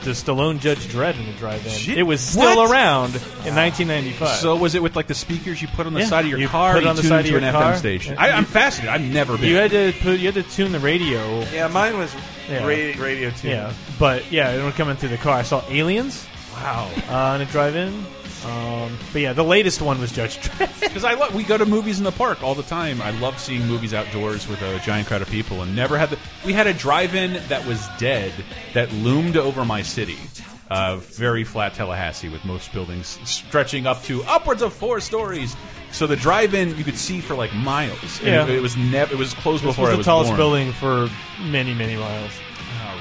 the 0.01 0.11
Stallone 0.11 0.59
Judge 0.59 0.79
Dredd 0.87 1.19
in 1.19 1.25
the 1.25 1.33
drive-in. 1.33 1.71
Shit. 1.71 1.97
It 1.97 2.03
was 2.03 2.21
still 2.21 2.55
What? 2.57 2.71
around 2.71 3.15
in 3.45 3.55
1995. 3.55 4.37
So 4.37 4.55
was 4.55 4.75
it 4.75 4.81
with 4.83 4.95
like 4.95 5.07
the 5.07 5.13
speakers 5.13 5.61
you 5.61 5.67
put 5.69 5.85
on 5.87 5.93
the 5.93 6.01
Yeah. 6.01 6.05
side 6.07 6.25
of 6.25 6.31
your 6.31 6.39
You 6.39 6.47
car? 6.47 6.73
put 6.73 6.79
it 6.79 6.83
you 6.83 6.89
on 6.89 6.95
the 6.95 7.01
tuned 7.01 7.09
side 7.09 7.19
of 7.21 7.25
to 7.25 7.31
your 7.31 7.41
an 7.41 7.51
car? 7.51 7.73
FM 7.73 7.77
station. 7.79 8.15
I, 8.17 8.31
I'm 8.31 8.45
fascinated. 8.45 8.93
I've 8.93 9.01
never 9.13 9.37
been. 9.37 9.49
you 9.49 9.55
had 9.55 9.71
to 9.71 9.93
put 10.01 10.19
you 10.19 10.31
had 10.31 10.35
to 10.35 10.43
tune 10.43 10.71
the 10.71 10.79
radio. 10.79 11.43
Yeah, 11.53 11.67
mine 11.67 11.97
was 11.97 12.13
Yeah. 12.49 12.65
radio, 12.65 13.01
radio 13.03 13.29
too. 13.31 13.49
Yeah, 13.49 13.73
but 13.99 14.31
yeah, 14.31 14.51
it 14.51 14.63
would 14.63 14.75
come 14.75 14.89
in 14.89 14.97
through 14.97 15.09
the 15.09 15.17
car. 15.17 15.37
I 15.37 15.43
saw 15.43 15.61
Aliens 15.69 16.25
wow. 16.55 16.89
uh, 17.09 17.35
in 17.35 17.41
a 17.41 17.45
drive-in. 17.51 18.05
Um, 18.45 18.97
but 19.13 19.21
yeah, 19.21 19.33
the 19.33 19.43
latest 19.43 19.81
one 19.81 19.99
was 19.99 20.11
Judge 20.11 20.37
Dredd. 20.39 20.69
Because 20.89 21.03
I 21.03 21.13
love, 21.13 21.35
we 21.35 21.43
go 21.43 21.57
to 21.57 21.65
movies 21.65 21.99
in 21.99 22.03
the 22.03 22.11
park 22.11 22.41
all 22.41 22.55
the 22.55 22.63
time. 22.63 23.01
I 23.01 23.11
love 23.11 23.39
seeing 23.39 23.65
movies 23.67 23.93
outdoors 23.93 24.47
with 24.47 24.61
a 24.61 24.79
giant 24.79 25.07
crowd 25.07 25.21
of 25.21 25.29
people, 25.29 25.61
and 25.61 25.75
never 25.75 25.97
had 25.97 26.09
the. 26.09 26.17
We 26.45 26.53
had 26.53 26.65
a 26.67 26.73
drive-in 26.73 27.33
that 27.49 27.65
was 27.67 27.85
dead 27.99 28.33
that 28.73 28.91
loomed 28.91 29.37
over 29.37 29.63
my 29.65 29.81
city. 29.83 30.17
Uh, 30.69 30.97
very 30.97 31.43
flat 31.43 31.73
Tallahassee 31.73 32.29
with 32.29 32.45
most 32.45 32.71
buildings 32.73 33.19
stretching 33.23 33.87
up 33.87 34.03
to 34.03 34.23
upwards 34.23 34.61
of 34.61 34.71
four 34.73 34.99
stories. 34.99 35.55
So 35.91 36.05
the 36.07 36.15
drive-in 36.15 36.77
you 36.77 36.83
could 36.83 36.97
see 36.97 37.21
for 37.21 37.33
like 37.35 37.53
miles. 37.53 38.19
And 38.19 38.27
Yeah. 38.27 38.43
it, 38.43 38.49
it 38.51 38.61
was 38.61 38.77
never. 38.77 39.13
It 39.13 39.17
was 39.17 39.33
closed 39.35 39.63
This 39.63 39.71
before 39.71 39.85
was 39.85 39.89
I 39.89 39.93
the 39.93 39.97
was 39.97 40.05
tallest 40.05 40.29
born. 40.29 40.37
building 40.37 40.71
for 40.73 41.09
many, 41.41 41.73
many 41.73 41.95
miles. 41.97 42.31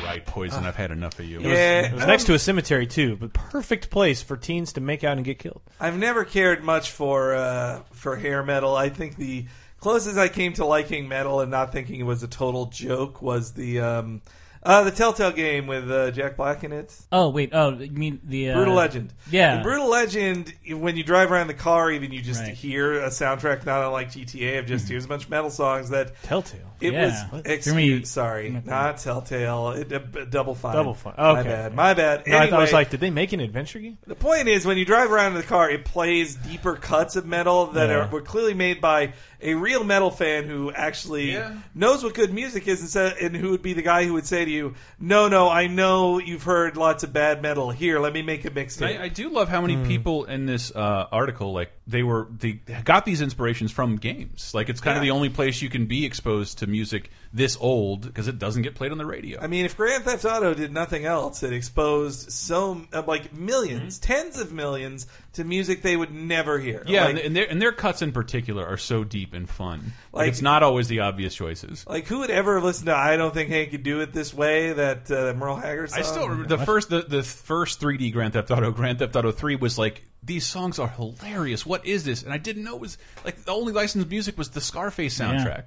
All 0.09 0.15
right, 0.15 0.25
poison. 0.25 0.65
I've 0.65 0.75
had 0.75 0.91
enough 0.91 1.19
of 1.19 1.27
you. 1.27 1.41
Yeah, 1.41 1.83
It 1.89 1.93
was 1.93 2.07
next 2.07 2.25
to 2.25 2.35
a 2.35 2.39
cemetery 2.39 2.87
too, 2.87 3.17
but 3.17 3.35
perfect 3.35 3.91
place 3.91 4.23
for 4.23 4.39
teens 4.39 4.73
to 4.73 4.81
make 4.81 5.05
out 5.05 5.19
and 5.19 5.25
get 5.25 5.39
killed. 5.39 5.61
I've 5.79 5.99
never 5.99 6.25
cared 6.25 6.65
much 6.65 6.93
for 6.93 7.35
uh, 7.35 7.83
for 7.93 8.17
hair 8.17 8.43
metal. 8.43 8.75
I 8.75 8.89
think 8.89 9.17
the 9.17 9.45
closest 9.81 10.17
I 10.17 10.29
came 10.29 10.55
to 10.55 10.65
liking 10.65 11.09
metal 11.09 11.41
and 11.41 11.51
not 11.51 11.73
thinking 11.73 12.01
it 12.01 12.05
was 12.05 12.23
a 12.23 12.29
total 12.29 12.67
joke 12.67 13.21
was 13.21 13.53
the 13.53 13.81
um, 13.81 14.23
uh, 14.63 14.83
the 14.85 14.91
Telltale 14.91 15.33
game 15.33 15.67
with 15.67 15.91
uh, 15.91 16.11
Jack 16.11 16.37
Black 16.37 16.65
in 16.65 16.73
it. 16.73 16.95
oh 17.13 17.29
wait, 17.31 17.51
oh 17.53 17.71
you 17.79 17.91
mean 17.91 18.21
the 18.25 18.51
uh, 18.51 18.55
Brutal 18.57 18.75
Legend. 18.75 19.13
Yeah, 19.31 19.59
In 19.59 19.63
Brutal 19.63 19.89
Legend, 19.89 20.53
when 20.71 20.97
you 20.97 21.05
drive 21.05 21.31
around 21.33 21.47
the 21.49 21.55
car, 21.55 21.91
even 21.91 22.13
you 22.13 22.21
just 22.23 22.43
Right. 22.43 22.55
hear 22.55 23.01
a 23.03 23.09
soundtrack, 23.09 23.65
not 23.67 23.85
unlike 23.85 24.11
GTA, 24.13 24.59
of 24.61 24.67
just 24.67 24.89
here's 24.89 25.05
a 25.05 25.09
bunch 25.09 25.25
of 25.25 25.31
metal 25.31 25.51
songs 25.51 25.91
that 25.91 26.13
Telltale. 26.23 26.61
it 26.81 26.93
Yeah. 26.93 27.05
was. 27.07 27.43
Threw 27.43 27.53
Excuse, 27.53 27.75
me- 28.01 28.05
sorry, 28.05 28.63
not 28.65 28.99
Telltale. 28.99 29.71
It, 29.71 29.93
uh, 29.93 29.99
double 30.29 30.55
fine. 30.55 30.75
Double 30.75 30.95
Fine. 30.95 31.15
My 31.19 31.41
Okay. 31.41 31.49
bad. 31.49 31.75
My 31.75 31.95
bad. 31.95 32.27
No, 32.27 32.37
I, 32.37 32.41
thought, 32.51 32.59
I 32.59 32.61
was 32.61 32.69
Anyway, 32.71 32.73
like, 32.81 32.91
did 32.91 33.01
they 33.01 33.11
make 33.11 33.33
an 33.33 33.41
adventure 33.41 33.79
game? 33.79 33.99
the 34.07 34.15
point 34.15 34.49
is, 34.49 34.67
when 34.67 34.79
you 34.79 34.85
drive 34.85 35.11
around 35.13 35.33
in 35.33 35.39
the 35.39 35.47
car, 35.47 35.71
it 35.71 35.85
plays 35.85 36.35
deeper 36.35 36.75
cuts 36.77 37.17
of 37.17 37.27
metal 37.27 37.67
that 37.73 37.89
Yeah. 37.91 38.07
are, 38.07 38.09
were 38.09 38.21
clearly 38.23 38.55
made 38.55 38.81
by 38.81 39.13
a 39.41 39.55
real 39.55 39.85
metal 39.85 40.11
fan 40.11 40.45
who 40.45 40.73
actually 40.73 41.33
Yeah. 41.33 41.53
knows 41.75 42.03
what 42.03 42.15
good 42.15 42.33
music 42.35 42.67
is, 42.67 42.81
and, 42.81 42.89
sa 42.91 43.11
and 43.21 43.37
who 43.37 43.51
would 43.51 43.63
be 43.63 43.73
the 43.73 43.83
guy 43.83 44.05
who 44.05 44.15
would 44.15 44.27
say 44.27 44.41
to 44.41 44.45
to 44.49 44.51
you, 44.51 44.75
"No, 44.99 45.29
no, 45.29 45.49
I 45.51 45.67
know 45.67 46.19
you've 46.19 46.43
heard 46.45 46.77
lots 46.79 47.05
of 47.05 47.13
bad 47.13 47.43
metal. 47.43 47.71
Here, 47.71 48.01
let 48.01 48.13
me 48.15 48.23
make 48.23 48.45
a 48.47 48.51
mixtape." 48.51 48.99
I, 48.99 49.05
I 49.05 49.09
do 49.09 49.29
love 49.29 49.49
how 49.51 49.61
many 49.61 49.75
Hmm. 49.75 49.85
people 49.87 50.25
in 50.25 50.47
this 50.47 50.75
uh, 50.75 51.07
article 51.13 51.53
like 51.53 51.71
they 51.87 52.03
were 52.03 52.29
they 52.39 52.53
got 52.85 53.05
these 53.05 53.21
inspirations 53.21 53.71
from 53.73 53.97
games. 53.97 54.53
Like 54.55 54.69
it's 54.71 54.81
kind 54.81 54.97
of 54.97 55.03
the 55.03 55.11
only 55.11 55.29
place 55.29 55.61
you 55.61 55.69
can 55.69 55.85
be 55.87 56.07
exposed 56.07 56.59
to 56.61 56.67
music 56.67 57.11
this 57.33 57.57
old 57.61 58.03
because 58.07 58.27
it 58.27 58.39
doesn't 58.39 58.63
get 58.63 58.75
played 58.75 58.91
on 58.93 58.97
the 58.99 59.05
radio. 59.07 59.39
I 59.41 59.47
mean, 59.49 59.67
if 59.67 59.77
Grand 59.77 60.05
Theft 60.05 60.25
Auto 60.25 60.55
did 60.55 60.73
nothing 60.73 61.05
else, 61.05 61.43
it 61.43 61.53
exposed 61.53 62.33
so 62.33 62.81
uh, 62.95 63.03
like 63.07 63.35
1000000s 63.35 63.99
tens 64.01 64.39
of 64.39 64.53
millions 64.53 65.07
to 65.39 65.45
music 65.45 65.83
they 65.83 65.97
would 65.97 66.15
never 66.15 66.59
hear. 66.61 66.85
yeah, 66.87 67.07
Like- 67.07 67.11
and, 67.17 67.19
and 67.19 67.37
their 67.37 67.51
and 67.51 67.61
their 67.61 67.73
cuts 67.73 68.03
in 68.03 68.13
particular 68.13 68.65
are 68.65 68.77
so 68.77 69.03
deep 69.03 69.33
and 69.35 69.49
fun. 69.51 69.81
Like, 70.13 70.21
Like- 70.23 70.29
it's 70.29 70.43
not 70.43 70.63
always 70.63 70.87
the 70.89 71.01
obvious 71.01 71.35
choices. 71.35 71.85
Like 71.89 72.07
who 72.07 72.19
would 72.21 72.31
ever 72.31 72.61
listen 72.61 72.87
to 72.87 72.95
"I 72.95 73.17
Don't 73.17 73.33
Think 73.35 73.49
Hank 73.51 73.71
Could 73.71 73.83
Do 73.83 74.01
It 74.01 74.13
This 74.13 74.33
Way"? 74.33 74.73
That 74.75 75.11
uh, 75.11 75.33
Merle 75.35 75.57
Haggard 75.57 75.91
song. 75.91 75.99
I 75.99 76.03
still 76.03 76.29
remember 76.29 76.57
the 76.57 76.65
first 76.65 76.91
the, 76.91 77.03
the 77.03 77.23
first 77.23 77.81
3D 77.81 78.13
Grand 78.13 78.35
Theft 78.35 78.51
Auto, 78.51 78.71
Grand 78.71 78.99
Theft 79.01 79.17
Auto 79.17 79.33
3 79.33 79.57
was 79.57 79.79
like 79.79 80.05
these 80.23 80.45
songs 80.47 80.79
are 80.79 80.89
hilarious. 80.89 81.65
What 81.65 81.87
is 81.87 82.05
this? 82.05 82.23
And 82.23 82.33
I 82.33 82.39
didn't 82.39 82.65
know 82.65 82.75
it 82.75 82.81
was 82.81 82.99
like 83.25 83.45
the 83.45 83.53
only 83.53 83.73
licensed 83.73 84.09
music 84.11 84.37
was 84.37 84.51
the 84.51 84.61
Scarface 84.61 85.17
soundtrack. 85.19 85.67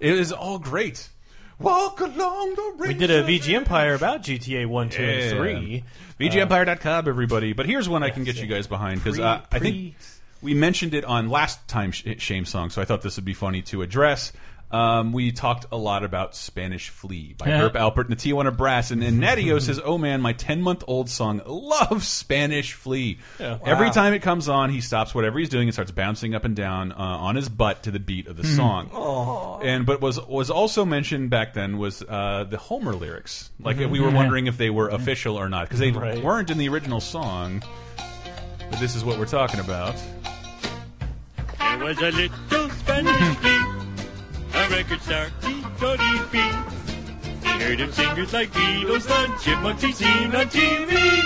it 0.00 0.14
is 0.14 0.32
all 0.32 0.58
great. 0.58 1.08
Walk 1.58 2.00
along 2.00 2.54
the 2.54 2.74
We 2.78 2.94
did 2.94 3.10
a 3.10 3.22
VG 3.22 3.54
Empire 3.54 3.94
about 3.94 4.22
GTA 4.22 4.66
1, 4.66 4.88
2, 4.90 5.02
and 5.02 5.36
3. 5.38 5.84
VGEmpire.com, 6.20 7.08
everybody. 7.08 7.52
But 7.54 7.66
here's 7.66 7.88
one 7.88 8.02
I 8.02 8.10
can 8.10 8.24
get 8.24 8.36
you 8.36 8.46
guys 8.46 8.66
behind 8.66 9.02
because 9.02 9.18
uh, 9.18 9.40
I 9.50 9.58
think 9.58 9.94
we 10.42 10.54
mentioned 10.54 10.94
it 10.94 11.04
on 11.04 11.28
last 11.28 11.66
time 11.66 11.92
sh 11.92 12.04
Shame 12.18 12.44
Song, 12.44 12.70
so 12.70 12.82
I 12.82 12.84
thought 12.84 13.02
this 13.02 13.16
would 13.16 13.24
be 13.24 13.34
funny 13.34 13.62
to 13.62 13.82
address. 13.82 14.32
Um, 14.68 15.12
we 15.12 15.30
talked 15.30 15.66
a 15.70 15.76
lot 15.76 16.02
about 16.02 16.34
Spanish 16.34 16.88
Flea 16.88 17.34
by 17.38 17.46
Yeah. 17.46 17.60
Herb 17.62 17.74
Alpert 17.74 18.08
and 18.08 18.10
the 18.10 18.16
Tijuana 18.16 18.54
Brass, 18.56 18.90
and, 18.90 19.02
and 19.04 19.22
Natio 19.22 19.60
says, 19.62 19.80
"Oh 19.82 19.96
man, 19.96 20.20
my 20.20 20.32
ten 20.32 20.60
month 20.60 20.82
old 20.88 21.08
song 21.08 21.40
loves 21.46 22.08
Spanish 22.08 22.72
Flea. 22.72 23.18
Yeah. 23.38 23.58
Every 23.64 23.90
time 23.90 24.12
it 24.12 24.22
comes 24.22 24.48
on, 24.48 24.70
he 24.70 24.80
stops 24.80 25.14
whatever 25.14 25.38
he's 25.38 25.48
doing 25.50 25.68
and 25.68 25.72
starts 25.74 25.92
bouncing 25.92 26.34
up 26.34 26.44
and 26.44 26.56
down 26.56 26.90
uh, 26.90 26.96
on 26.96 27.36
his 27.36 27.48
butt 27.48 27.84
to 27.84 27.92
the 27.92 28.00
beat 28.00 28.26
of 28.26 28.36
the 28.36 28.44
song. 28.44 29.60
And 29.62 29.86
but 29.86 30.00
was 30.00 30.20
was 30.26 30.50
also 30.50 30.84
mentioned 30.84 31.30
back 31.30 31.54
then 31.54 31.78
was 31.78 32.02
uh, 32.02 32.44
the 32.48 32.58
Homer 32.58 32.94
lyrics. 32.94 33.50
Like 33.60 33.78
we 33.78 34.00
were 34.00 34.10
wondering 34.10 34.48
if 34.48 34.58
they 34.58 34.70
were 34.70 34.88
official 34.88 35.36
or 35.36 35.48
not 35.48 35.66
because 35.66 35.78
they 35.78 35.92
Right. 35.92 36.22
weren't 36.22 36.50
in 36.50 36.58
the 36.58 36.68
original 36.68 37.00
song. 37.00 37.62
But 38.68 38.80
this 38.80 38.96
is 38.96 39.04
what 39.04 39.16
we're 39.18 39.26
talking 39.26 39.60
about. 39.60 39.94
There 41.58 41.78
was 41.84 41.98
a 41.98 42.10
little 42.10 42.70
Spanish 42.70 43.36
flea, 43.36 43.50
a 43.50 43.65
record 44.76 45.00
star. 45.00 45.30
He 45.40 45.62
heard 47.62 47.80
of 47.80 47.94
singers 47.94 48.32
like 48.34 48.50
Beatles 48.52 49.08
Chipmunks 49.40 49.82
he'd 49.82 49.94
seen 49.94 50.36
on 50.36 50.46
TV. 50.48 51.22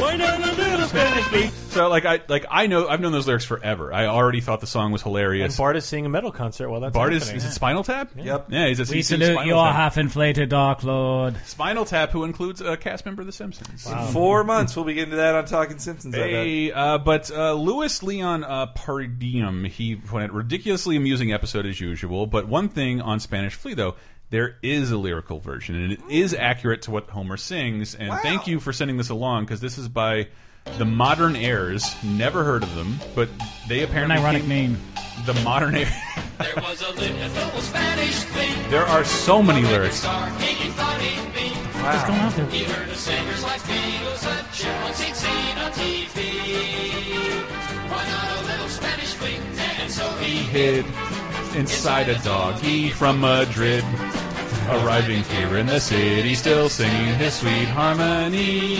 Why 0.00 0.16
not 0.16 0.40
a 0.40 0.52
little 0.54 0.88
Spanish 0.88 1.24
flea? 1.26 1.65
So 1.76 1.88
like 1.88 2.04
I 2.04 2.20
like 2.28 2.46
I 2.50 2.66
know 2.66 2.88
I've 2.88 3.00
known 3.00 3.12
those 3.12 3.26
lyrics 3.26 3.44
forever. 3.44 3.92
I 3.92 4.06
already 4.06 4.40
thought 4.40 4.60
the 4.60 4.66
song 4.66 4.92
was 4.92 5.02
And 5.02 5.08
hilarious. 5.10 5.56
Bart 5.56 5.76
is 5.76 5.84
seeing 5.84 6.06
a 6.06 6.08
metal 6.08 6.32
concert 6.32 6.68
while 6.68 6.80
that's 6.80 6.92
Bart 6.94 7.12
is, 7.12 7.22
happening. 7.24 7.36
is 7.38 7.44
it 7.44 7.52
Spinal 7.52 7.84
Tap? 7.84 8.10
Yep. 8.16 8.46
Yeah, 8.50 8.68
he's 8.68 8.80
a 8.80 8.84
We 8.84 8.96
he's 8.96 9.10
in 9.12 9.20
salute 9.20 9.34
Spinal 9.34 9.46
your 9.46 9.64
Tap. 9.64 9.74
half-inflated 9.76 10.48
Dark 10.48 10.82
Lord. 10.82 11.36
Spinal 11.46 11.84
Tap, 11.84 12.10
who 12.10 12.24
includes 12.24 12.60
a 12.60 12.76
cast 12.76 13.04
member 13.04 13.22
of 13.22 13.26
The 13.26 13.32
Simpsons. 13.32 13.86
in 13.86 14.06
Four 14.08 14.44
months. 14.44 14.74
We'll 14.74 14.84
be 14.84 14.94
getting 14.94 15.10
to 15.10 15.16
that 15.16 15.34
on 15.34 15.44
Talking 15.44 15.78
Simpsons. 15.78 16.14
I. 16.14 16.18
Hey, 16.18 16.72
uh, 16.72 16.98
but 16.98 17.30
uh, 17.30 17.52
Louis 17.52 18.02
Leon 18.02 18.44
uh, 18.44 18.66
Pardiem, 18.74 19.68
he 19.68 20.00
had 20.10 20.30
a 20.30 20.32
ridiculously 20.32 20.96
amusing 20.96 21.32
episode 21.32 21.66
as 21.66 21.80
usual. 21.80 22.26
But 22.26 22.48
one 22.48 22.68
thing 22.68 23.00
on 23.00 23.20
Spanish 23.20 23.54
Flea, 23.54 23.74
though, 23.74 23.96
there 24.30 24.56
is 24.62 24.90
a 24.90 24.96
lyrical 24.96 25.38
version, 25.38 25.76
and 25.76 25.92
it 25.92 26.00
is 26.10 26.34
accurate 26.34 26.82
to 26.82 26.90
what 26.90 27.08
Homer 27.10 27.36
sings. 27.36 27.94
And 27.94 28.12
thank 28.20 28.46
you 28.46 28.58
for 28.60 28.72
sending 28.72 28.96
this 28.96 29.10
along 29.10 29.44
because 29.44 29.60
this 29.60 29.78
is 29.78 29.88
by 29.88 30.28
the 30.78 30.84
Modern 30.84 31.36
Airs. 31.36 31.94
Never 32.02 32.44
heard 32.44 32.62
of 32.62 32.74
them, 32.74 32.98
but 33.14 33.28
they 33.68 33.82
An 33.82 33.88
apparently 33.88 34.16
ironic 34.18 34.46
name. 34.46 34.78
The 35.24 35.34
Modern 35.42 35.74
Airs. 35.76 35.92
There 36.38 36.52
was 36.56 36.82
a 36.82 36.90
little 36.92 37.60
Spanish 37.62 38.24
flea. 38.24 38.68
there 38.68 38.84
are 38.84 39.04
so 39.04 39.42
many 39.42 39.62
lyrics. 39.62 40.00
Star, 40.00 40.28
he 40.38 40.68
thought 40.68 41.00
he'd. 41.00 41.16
What's 41.82 42.04
going 42.04 42.20
on 42.20 42.32
there? 42.34 42.46
He 42.50 42.64
heard 42.64 42.88
of 42.88 42.96
singers 42.96 43.42
like 43.44 43.60
Beatles 43.62 44.26
and 44.26 44.52
Chipmunks 44.52 45.00
he'd 45.00 45.14
seen 45.16 45.58
on 45.58 45.70
TV. 45.72 46.18
Why 47.88 48.04
not 48.08 48.38
a 48.38 48.46
little 48.48 48.68
Spanish 48.68 49.14
flea? 49.14 49.36
And 49.80 49.90
so 49.90 50.06
he 50.16 50.38
hid 50.38 50.84
inside 51.54 52.08
a 52.08 52.18
doggy 52.24 52.90
from 52.90 53.20
Madrid. 53.20 53.84
Arriving 54.68 55.22
here 55.22 55.56
in 55.58 55.66
the 55.66 55.78
city, 55.78 56.34
still 56.34 56.68
singing 56.68 57.14
his 57.14 57.34
sweet 57.34 57.68
harmony. 57.68 58.76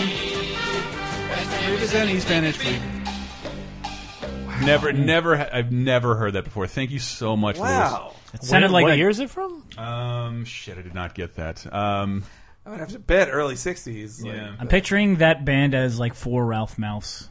As 1.37 1.91
brave 1.91 2.15
as 2.15 2.23
Spanish 2.23 2.57
flea. 2.57 2.79
Never, 4.65 4.91
never, 4.91 5.35
I've 5.53 5.71
never 5.71 6.15
heard 6.15 6.33
that 6.33 6.43
before. 6.45 6.67
Thank 6.67 6.91
you 6.91 6.99
so 6.99 7.37
much, 7.37 7.57
Wow. 7.57 8.13
It 8.33 8.43
sounded 8.43 8.71
like 8.71 8.83
what 8.83 8.93
a- 8.93 8.97
year 8.97 9.09
is 9.09 9.19
it 9.19 9.29
from? 9.29 9.63
Louis. 9.77 9.77
Um, 9.77 10.45
shit, 10.45 10.77
I 10.77 10.81
did 10.81 10.93
not 10.93 11.13
get 11.15 11.35
that. 11.35 11.71
Um, 11.73 12.23
I 12.65 12.71
would 12.71 12.79
have 12.79 12.89
to 12.89 12.99
bet 12.99 13.29
early 13.31 13.55
'60s. 13.55 14.21
like, 14.23 14.33
yeah. 14.33 14.53
I'm 14.59 14.67
picturing 14.67 15.17
that 15.17 15.45
band 15.45 15.73
as 15.73 15.97
like 15.99 16.13
four 16.13 16.45
Ralph 16.45 16.77
Mouths 16.77 17.29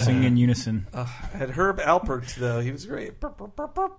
singing 0.00 0.24
in 0.24 0.36
unison. 0.38 0.86
uh, 0.94 1.04
had 1.04 1.50
Herb 1.50 1.78
Alpert 1.80 2.34
though. 2.36 2.60
He 2.60 2.70
was 2.72 2.86
great. 2.86 3.20
Burp, 3.20 3.36
burp, 3.36 3.54
burp, 3.54 3.74
burp. 3.74 3.98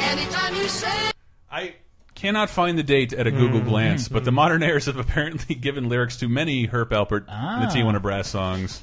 Anytime 0.00 0.54
you 0.56 0.68
say 0.68 1.10
I 1.50 1.74
cannot 2.18 2.50
find 2.50 2.76
the 2.78 2.82
date 2.82 3.12
at 3.12 3.26
a 3.26 3.30
Google 3.30 3.60
glance, 3.60 4.08
but 4.08 4.24
the 4.24 4.32
Modern 4.32 4.62
Airs 4.62 4.86
have 4.86 4.96
apparently 4.98 5.54
given 5.60 5.88
lyrics 5.88 6.16
to 6.18 6.28
many 6.28 6.66
Herb 6.66 6.90
Alpert 6.90 7.24
Ah. 7.28 7.62
and 7.62 7.70
the 7.70 7.74
Tijuana 7.74 8.02
Brass 8.02 8.28
songs. 8.28 8.80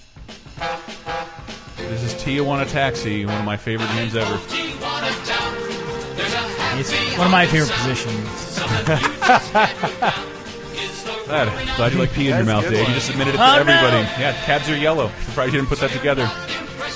This 1.77 2.03
is 2.03 2.13
Tijuana 2.15 2.69
Taxi, 2.69 3.25
one 3.25 3.38
of 3.38 3.45
my 3.45 3.57
favorite 3.57 3.89
names 3.95 4.15
ever. 4.15 4.36
Tijuana 4.38 5.11
there's 6.15 6.33
a 6.33 6.79
It's 6.79 6.91
happy 6.91 7.17
one 7.17 7.27
of 7.27 7.31
my 7.31 7.45
favorite 7.45 7.71
positions. 7.71 8.55
Glad, 11.25 11.75
glad 11.75 11.91
you 11.91 11.97
like 11.97 12.13
pee 12.13 12.29
in 12.29 12.36
your 12.36 12.45
mouth, 12.45 12.63
good 12.65 12.69
Dave. 12.75 12.88
You 12.88 12.93
just 12.93 13.09
admitted 13.09 13.33
it 13.33 13.38
to 13.38 13.43
Oh, 13.43 13.55
everybody. 13.55 14.03
no. 14.03 14.09
Yeah, 14.19 14.33
cabs 14.45 14.69
are 14.69 14.77
yellow. 14.77 15.09
Surprised 15.25 15.53
you 15.53 15.59
didn't 15.59 15.69
put 15.69 15.79
that 15.79 15.89
together. 15.89 16.29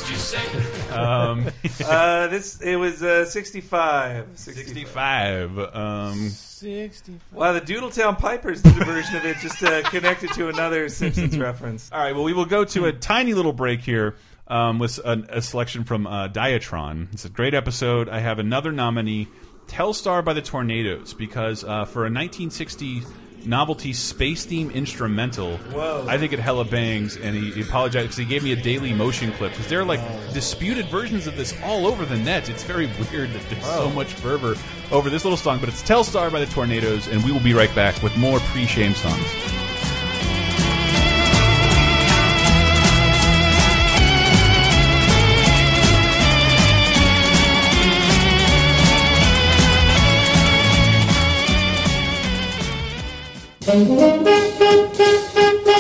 Impressed 0.10 0.34
you 0.34 0.40
say. 0.40 0.90
Um, 0.92 1.46
Uh, 1.90 2.28
this 2.28 2.62
it 2.62 2.76
was 2.76 3.02
uh, 3.02 3.26
65. 3.26 4.28
65. 4.36 5.60
Um, 5.60 6.30
60. 6.30 7.20
Wow, 7.32 7.54
the 7.54 7.62
Doodletown 7.62 8.18
Pipers 8.18 8.62
did 8.62 8.80
a 8.80 8.86
version 8.86 9.16
of 9.16 9.26
it 9.26 9.38
just 9.38 9.64
uh, 9.64 9.82
connected 9.90 10.32
to 10.34 10.50
another 10.50 10.88
Simpsons 10.90 11.38
reference. 11.40 11.90
all 11.92 12.00
right, 12.00 12.14
well, 12.14 12.24
we 12.24 12.34
will 12.34 12.46
go 12.46 12.66
to 12.66 12.86
a 12.86 12.94
tiny 12.94 13.34
little 13.34 13.54
break 13.54 13.82
here 13.82 14.16
um, 14.48 14.78
with 14.78 15.00
a, 15.00 15.26
a 15.30 15.42
selection 15.42 15.84
from 15.84 16.06
uh, 16.06 16.28
Diatron. 16.28 17.14
It's 17.14 17.26
a 17.26 17.30
great 17.30 17.54
episode. 17.54 18.10
I 18.10 18.20
have 18.20 18.40
another 18.40 18.72
nominee, 18.72 19.30
Telstar 19.68 20.24
by 20.24 20.34
the 20.34 20.42
Tornados, 20.42 21.18
because 21.18 21.64
uh, 21.64 21.86
for 21.86 22.02
a 22.02 22.12
1960 22.12 23.04
novelty 23.46 23.94
space 23.94 24.46
theme 24.46 24.70
instrumental, 24.72 25.58
Whoa. 25.58 26.06
I 26.08 26.18
think 26.18 26.34
it 26.34 26.40
hella 26.40 26.66
bangs. 26.66 27.18
And 27.18 27.36
he, 27.36 27.52
he 27.52 27.62
apologized 27.62 28.08
because 28.08 28.18
he 28.18 28.26
gave 28.26 28.44
me 28.44 28.52
a 28.52 28.56
daily 28.56 28.94
motion 28.94 29.32
clip 29.34 29.52
because 29.52 29.68
there 29.68 29.82
are 29.82 29.86
like 29.86 30.02
disputed 30.34 30.86
versions 30.88 31.28
of 31.28 31.36
this 31.36 31.54
all 31.64 31.86
over 31.86 32.06
the 32.06 32.18
net. 32.18 32.50
It's 32.50 32.64
very 32.64 32.88
weird 33.12 33.32
that 33.32 33.42
there's 33.50 33.66
so 33.66 33.90
much 33.90 34.14
fervor 34.14 34.56
over 34.92 35.10
this 35.10 35.24
little 35.24 35.38
song, 35.38 35.60
but 35.60 35.70
it's 35.70 35.82
Telstar 35.84 36.32
by 36.32 36.40
the 36.40 36.48
Tornados, 36.48 37.12
and 37.12 37.24
we 37.24 37.32
will 37.32 37.40
be 37.40 37.54
right 37.54 37.74
back 37.76 38.02
with 38.02 38.16
more 38.18 38.40
pre-shame 38.40 38.94
songs. 38.94 39.59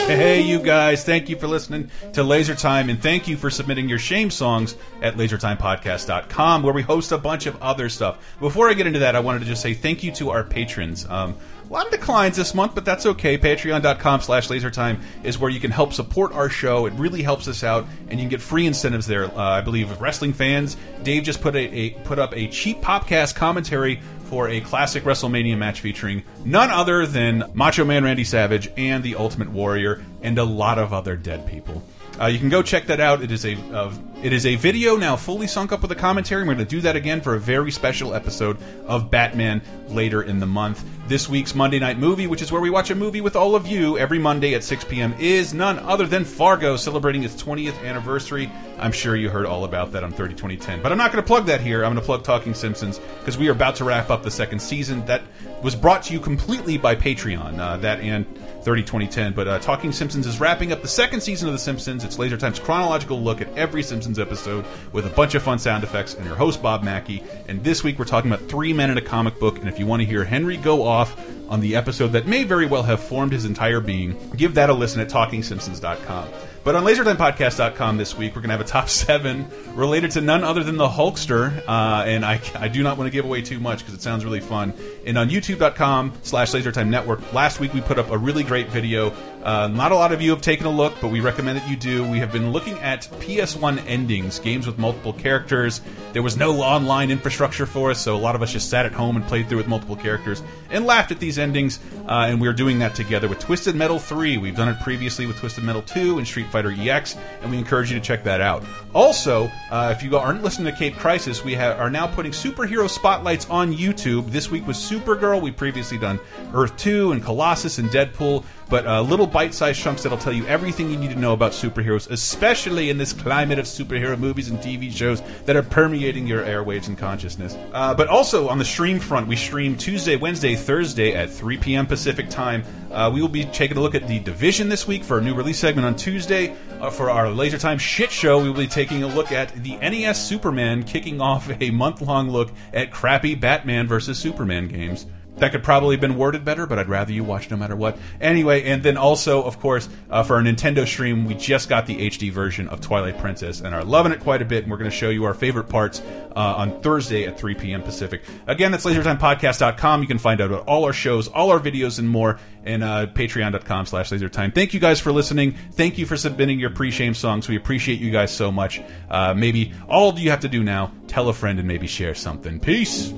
Hey, 0.09 0.41
you 0.41 0.59
guys, 0.59 1.03
thank 1.03 1.27
you 1.27 1.35
for 1.35 1.47
listening 1.47 1.89
to 2.13 2.21
Laser 2.21 2.53
Time, 2.53 2.87
and 2.87 3.01
thank 3.01 3.27
you 3.27 3.35
for 3.35 3.49
submitting 3.49 3.89
your 3.89 3.97
shame 3.97 4.29
songs 4.29 4.75
at 5.01 5.15
lasertimepodcast.com, 5.15 6.61
where 6.61 6.73
we 6.73 6.83
host 6.83 7.11
a 7.11 7.17
bunch 7.17 7.47
of 7.47 7.59
other 7.63 7.89
stuff. 7.89 8.19
Before 8.39 8.69
I 8.69 8.75
get 8.75 8.85
into 8.85 8.99
that, 8.99 9.15
I 9.15 9.21
wanted 9.21 9.39
to 9.39 9.45
just 9.45 9.63
say 9.63 9.73
thank 9.73 10.03
you 10.03 10.11
to 10.13 10.29
our 10.29 10.43
patrons. 10.43 11.07
Um, 11.09 11.35
a 11.67 11.73
lot 11.73 11.85
of 11.85 11.91
declines 11.91 12.35
this 12.35 12.53
month, 12.53 12.75
but 12.75 12.85
that's 12.85 13.05
okay. 13.05 13.37
Patreon.com 13.37 14.21
slash 14.21 14.49
lasertime 14.49 15.01
is 15.23 15.37
where 15.37 15.51
you 15.51 15.59
can 15.59 15.71
help 15.71 15.93
support 15.93 16.31
our 16.33 16.49
show. 16.49 16.87
It 16.87 16.93
really 16.93 17.23
helps 17.23 17.47
us 17.47 17.63
out, 17.63 17.87
and 18.07 18.19
you 18.19 18.25
can 18.25 18.29
get 18.29 18.41
free 18.41 18.65
incentives 18.65 19.07
there. 19.07 19.25
Uh, 19.25 19.37
I 19.37 19.61
believe 19.61 19.99
wrestling 20.01 20.33
fans, 20.33 20.77
Dave 21.03 21.23
just 21.23 21.41
put 21.41 21.55
a, 21.55 21.59
a 21.59 21.89
put 22.03 22.19
up 22.19 22.35
a 22.35 22.47
cheap 22.47 22.81
podcast 22.81 23.35
commentary 23.35 23.99
for 24.29 24.47
a 24.47 24.61
classic 24.61 25.03
WrestleMania 25.03 25.57
match 25.57 25.81
featuring 25.81 26.23
none 26.45 26.69
other 26.69 27.05
than 27.05 27.43
Macho 27.53 27.83
Man 27.83 28.03
Randy 28.03 28.23
Savage 28.23 28.69
and 28.77 29.03
the 29.03 29.15
Ultimate 29.15 29.49
Warrior 29.49 30.03
and 30.21 30.37
a 30.37 30.43
lot 30.43 30.77
of 30.77 30.93
other 30.93 31.15
dead 31.15 31.47
people. 31.47 31.83
Uh, 32.19 32.25
you 32.25 32.37
can 32.37 32.49
go 32.49 32.61
check 32.61 32.85
that 32.87 32.99
out. 32.99 33.21
It 33.23 33.31
is 33.31 33.45
a 33.45 33.55
uh, 33.73 33.93
it 34.21 34.33
is 34.33 34.45
a 34.45 34.55
video 34.55 34.97
now 34.97 35.15
fully 35.15 35.47
sunk 35.47 35.71
up 35.71 35.81
with 35.81 35.91
a 35.93 35.95
commentary. 35.95 36.41
We're 36.41 36.55
going 36.55 36.57
to 36.57 36.65
do 36.65 36.81
that 36.81 36.97
again 36.97 37.21
for 37.21 37.35
a 37.35 37.39
very 37.39 37.71
special 37.71 38.13
episode 38.13 38.57
of 38.85 39.09
Batman 39.09 39.61
later 39.87 40.23
in 40.23 40.39
the 40.39 40.45
month. 40.45 40.83
This 41.07 41.29
week's 41.29 41.55
Monday 41.55 41.79
Night 41.79 41.97
Movie, 41.97 42.27
which 42.27 42.41
is 42.41 42.51
where 42.51 42.59
we 42.59 42.69
watch 42.69 42.89
a 42.89 42.95
movie 42.95 43.21
with 43.21 43.37
all 43.37 43.55
of 43.55 43.65
you 43.65 43.97
every 43.97 44.19
Monday 44.19 44.55
at 44.55 44.63
6 44.65 44.83
p.m., 44.83 45.15
is 45.19 45.53
none 45.53 45.79
other 45.79 46.05
than 46.05 46.25
Fargo, 46.25 46.75
celebrating 46.75 47.23
its 47.23 47.41
20th 47.41 47.81
anniversary. 47.85 48.51
I'm 48.77 48.91
sure 48.91 49.15
you 49.15 49.29
heard 49.29 49.45
all 49.45 49.63
about 49.63 49.93
that 49.93 50.03
on 50.03 50.11
30 50.11 50.33
2010. 50.33 50.81
But 50.81 50.91
I'm 50.91 50.97
not 50.97 51.13
going 51.13 51.23
to 51.23 51.27
plug 51.27 51.45
that 51.45 51.61
here. 51.61 51.85
I'm 51.85 51.93
going 51.93 52.01
to 52.01 52.05
plug 52.05 52.25
Talking 52.25 52.53
Simpsons 52.53 52.99
because 53.19 53.37
we 53.37 53.47
are 53.47 53.53
about 53.53 53.77
to 53.77 53.85
wrap 53.85 54.09
up 54.09 54.23
the 54.23 54.31
second 54.31 54.59
season. 54.59 55.05
That 55.05 55.21
was 55.63 55.75
brought 55.75 56.03
to 56.03 56.13
you 56.13 56.19
completely 56.19 56.77
by 56.77 56.95
Patreon. 56.95 57.57
Uh, 57.57 57.77
that 57.77 58.01
and 58.01 58.25
30 58.63 58.83
2010. 58.83 59.33
But 59.33 59.47
uh, 59.47 59.59
Talking 59.59 59.91
Simpsons 59.91 60.27
is 60.27 60.39
wrapping 60.39 60.71
up 60.71 60.81
the 60.81 60.87
second 60.87 61.21
season 61.21 61.47
of 61.47 61.53
The 61.53 61.59
Simpsons. 61.59 62.03
It's 62.03 62.19
Laser 62.19 62.37
Time's 62.37 62.59
chronological 62.59 63.21
look 63.21 63.41
at 63.41 63.55
every 63.57 63.83
Simpsons 63.83 64.19
episode 64.19 64.65
with 64.91 65.05
a 65.05 65.09
bunch 65.09 65.35
of 65.35 65.43
fun 65.43 65.59
sound 65.59 65.83
effects 65.83 66.13
and 66.13 66.25
your 66.25 66.35
host, 66.35 66.61
Bob 66.61 66.83
Mackey. 66.83 67.23
And 67.47 67.63
this 67.63 67.83
week 67.83 67.99
we're 67.99 68.05
talking 68.05 68.31
about 68.31 68.49
Three 68.49 68.73
Men 68.73 68.89
in 68.89 68.97
a 68.97 69.01
Comic 69.01 69.39
Book. 69.39 69.59
And 69.59 69.67
if 69.67 69.79
you 69.79 69.85
want 69.85 70.01
to 70.01 70.05
hear 70.05 70.23
Henry 70.23 70.57
go 70.57 70.83
off 70.83 71.19
on 71.49 71.61
the 71.61 71.75
episode 71.75 72.09
that 72.09 72.27
may 72.27 72.43
very 72.43 72.65
well 72.67 72.83
have 72.83 73.01
formed 73.01 73.31
his 73.31 73.45
entire 73.45 73.79
being, 73.79 74.17
give 74.35 74.55
that 74.55 74.69
a 74.69 74.73
listen 74.73 75.01
at 75.01 75.09
TalkingSimpsons.com. 75.09 76.27
But 76.63 76.75
on 76.75 76.83
LaserTimePodcast.com 76.83 77.97
this 77.97 78.17
week, 78.17 78.35
we're 78.35 78.41
going 78.41 78.49
to 78.49 78.57
have 78.57 78.65
a 78.65 78.69
top 78.69 78.89
seven 78.89 79.47
related 79.73 80.11
to 80.11 80.21
none 80.21 80.43
other 80.43 80.63
than 80.63 80.77
the 80.77 80.87
Hulkster. 80.87 81.57
Uh, 81.67 82.03
and 82.05 82.25
I, 82.25 82.41
I 82.55 82.67
do 82.67 82.83
not 82.83 82.97
want 82.97 83.07
to 83.07 83.11
give 83.11 83.25
away 83.25 83.41
too 83.41 83.59
much 83.59 83.79
because 83.79 83.93
it 83.93 84.01
sounds 84.01 84.25
really 84.25 84.41
fun. 84.41 84.73
And 85.05 85.17
on 85.17 85.29
YouTube.com 85.29 86.13
slash 86.23 86.51
LaserTime 86.51 86.89
Network, 86.89 87.33
last 87.33 87.59
week 87.59 87.73
we 87.73 87.81
put 87.81 87.97
up 87.97 88.11
a 88.11 88.17
really 88.17 88.43
great 88.43 88.67
video. 88.69 89.13
Uh, 89.43 89.67
not 89.67 89.91
a 89.91 89.95
lot 89.95 90.11
of 90.11 90.21
you 90.21 90.31
have 90.31 90.41
taken 90.41 90.65
a 90.65 90.69
look, 90.69 90.93
but 90.99 91.09
we 91.09 91.21
recommend 91.21 91.57
that 91.57 91.69
you 91.69 91.77
do. 91.77 92.05
We 92.09 92.19
have 92.19 92.31
been 92.31 92.51
looking 92.51 92.77
at 92.79 93.03
PS1 93.19 93.85
endings, 93.87 94.37
games 94.39 94.67
with 94.67 94.77
multiple 94.77 95.13
characters. 95.13 95.81
There 96.11 96.21
was 96.21 96.35
no 96.35 96.61
online 96.61 97.09
infrastructure 97.09 97.65
for 97.65 97.91
us, 97.91 97.99
so 98.01 98.15
a 98.15 98.19
lot 98.19 98.35
of 98.35 98.41
us 98.41 98.51
just 98.51 98.69
sat 98.69 98.85
at 98.85 98.91
home 98.91 99.15
and 99.15 99.25
played 99.27 99.47
through 99.47 99.59
with 99.59 99.67
multiple 99.67 99.95
characters 99.95 100.43
and 100.71 100.85
laughed 100.85 101.11
at 101.11 101.19
these 101.19 101.39
endings. 101.39 101.79
Uh, 102.07 102.27
and 102.27 102.41
we're 102.41 102.53
doing 102.53 102.79
that 102.79 102.95
together 102.95 103.27
with 103.27 103.39
Twisted 103.39 103.75
Metal 103.75 103.97
3. 103.97 104.37
We've 104.37 104.55
done 104.55 104.69
it 104.69 104.79
previously 104.81 105.25
with 105.25 105.37
Twisted 105.37 105.63
Metal 105.63 105.83
2 105.83 106.17
and 106.17 106.27
Street 106.27 106.47
Fighter 106.47 106.71
EX, 106.71 107.15
and 107.41 107.49
we 107.49 107.57
encourage 107.57 107.91
you 107.91 107.99
to 107.99 108.03
check 108.03 108.23
that 108.25 108.41
out. 108.41 108.63
Also, 108.93 109.49
uh, 109.71 109.93
if 109.95 110.03
you 110.03 110.17
aren't 110.17 110.43
listening 110.43 110.71
to 110.71 110.77
Cape 110.77 110.97
Crisis, 110.97 111.45
we 111.45 111.55
are 111.55 111.89
now 111.89 112.07
putting 112.07 112.31
superhero 112.31 112.89
spotlights 112.89 113.49
on 113.49 113.73
YouTube. 113.73 114.31
This 114.31 114.51
week 114.51 114.67
was 114.67 114.77
Supergirl. 114.77 115.41
We've 115.41 115.55
previously 115.55 115.97
done 115.97 116.19
Earth 116.53 116.75
2 116.77 117.13
and 117.13 117.23
Colossus 117.23 117.77
and 117.77 117.89
Deadpool 117.89 118.43
but 118.69 118.85
uh, 118.85 119.01
little 119.01 119.27
bite-sized 119.27 119.79
chunks 119.79 120.03
that'll 120.03 120.17
tell 120.17 120.33
you 120.33 120.45
everything 120.45 120.89
you 120.89 120.97
need 120.97 121.09
to 121.09 121.19
know 121.19 121.33
about 121.33 121.51
superheroes, 121.51 122.09
especially 122.09 122.89
in 122.89 122.97
this 122.97 123.13
climate 123.13 123.59
of 123.59 123.65
superhero 123.65 124.17
movies 124.17 124.49
and 124.49 124.59
TV 124.59 124.91
shows 124.91 125.21
that 125.45 125.55
are 125.55 125.63
permeating 125.63 126.27
your 126.27 126.43
airwaves 126.43 126.87
and 126.87 126.97
consciousness. 126.97 127.57
Uh, 127.73 127.93
but 127.93 128.07
also 128.07 128.47
on 128.47 128.57
the 128.57 128.65
stream 128.65 128.99
front, 128.99 129.27
we 129.27 129.35
stream 129.35 129.75
Tuesday, 129.75 130.15
Wednesday, 130.15 130.55
Thursday 130.55 131.13
at 131.13 131.29
3 131.29 131.57
p.m. 131.57 131.87
Pacific 131.87 132.29
time. 132.29 132.63
Uh, 132.91 133.09
we 133.13 133.21
will 133.21 133.27
be 133.27 133.45
taking 133.45 133.77
a 133.77 133.81
look 133.81 133.95
at 133.95 134.07
the 134.07 134.19
Division 134.19 134.69
this 134.69 134.87
week 134.87 135.03
for 135.03 135.17
a 135.17 135.21
new 135.21 135.33
release 135.33 135.59
segment 135.59 135.85
on 135.85 135.95
Tuesday. 135.95 136.55
Uh, 136.79 136.89
for 136.89 137.09
our 137.09 137.29
Laser 137.29 137.57
Time 137.57 137.77
shit 137.77 138.11
show, 138.11 138.41
we 138.41 138.49
will 138.49 138.57
be 138.57 138.67
taking 138.67 139.03
a 139.03 139.07
look 139.07 139.31
at 139.31 139.53
the 139.63 139.77
NES 139.77 140.23
Superman, 140.25 140.83
kicking 140.83 141.21
off 141.21 141.49
a 141.61 141.71
month-long 141.71 142.29
look 142.29 142.51
at 142.73 142.91
crappy 142.91 143.35
Batman 143.35 143.87
versus 143.87 144.17
Superman 144.17 144.67
games. 144.67 145.05
That 145.39 145.51
could 145.51 145.63
probably 145.63 145.95
have 145.95 146.01
been 146.01 146.17
worded 146.17 146.45
better, 146.45 146.65
but 146.65 146.79
I'd 146.79 146.89
rather 146.89 147.11
you 147.11 147.23
watch 147.23 147.49
no 147.49 147.57
matter 147.57 147.75
what. 147.75 147.97
Anyway, 148.21 148.63
and 148.63 148.83
then 148.83 148.97
also, 148.97 149.43
of 149.43 149.59
course, 149.59 149.89
uh, 150.09 150.23
for 150.23 150.35
our 150.35 150.41
Nintendo 150.41 150.87
stream, 150.87 151.25
we 151.25 151.33
just 151.33 151.69
got 151.69 151.85
the 151.85 152.09
HD 152.09 152.31
version 152.31 152.67
of 152.67 152.81
Twilight 152.81 153.17
Princess 153.19 153.61
and 153.61 153.73
are 153.73 153.83
loving 153.83 154.11
it 154.11 154.19
quite 154.19 154.41
a 154.41 154.45
bit. 154.45 154.63
And 154.63 154.71
we're 154.71 154.77
going 154.77 154.89
to 154.89 154.95
show 154.95 155.09
you 155.09 155.25
our 155.25 155.33
favorite 155.33 155.69
parts 155.69 156.01
uh, 156.35 156.55
on 156.57 156.81
Thursday 156.81 157.25
at 157.25 157.39
3 157.39 157.55
p.m. 157.55 157.81
Pacific. 157.81 158.23
Again, 158.47 158.71
that's 158.71 158.85
lasertimepodcast.com. 158.85 160.01
You 160.01 160.07
can 160.07 160.19
find 160.19 160.41
out 160.41 160.51
about 160.51 160.67
all 160.67 160.85
our 160.85 160.93
shows, 160.93 161.27
all 161.27 161.51
our 161.51 161.59
videos, 161.59 161.99
and 161.99 162.09
more, 162.09 162.39
and 162.63 162.83
uh, 162.83 163.07
patreon.com 163.07 163.85
slash 163.85 164.09
lasertime. 164.09 164.53
Thank 164.53 164.73
you 164.73 164.79
guys 164.79 164.99
for 164.99 165.11
listening. 165.11 165.55
Thank 165.73 165.97
you 165.97 166.05
for 166.05 166.17
submitting 166.17 166.59
your 166.59 166.69
pre-shame 166.69 167.13
songs. 167.13 167.47
We 167.47 167.55
appreciate 167.55 167.99
you 167.99 168.11
guys 168.11 168.35
so 168.35 168.51
much. 168.51 168.81
Uh, 169.09 169.33
maybe 169.33 169.73
all 169.87 170.17
you 170.17 170.29
have 170.31 170.41
to 170.41 170.49
do 170.49 170.63
now, 170.63 170.91
tell 171.07 171.29
a 171.29 171.33
friend 171.33 171.59
and 171.59 171.67
maybe 171.67 171.87
share 171.87 172.15
something. 172.15 172.59
Peace. 172.59 173.13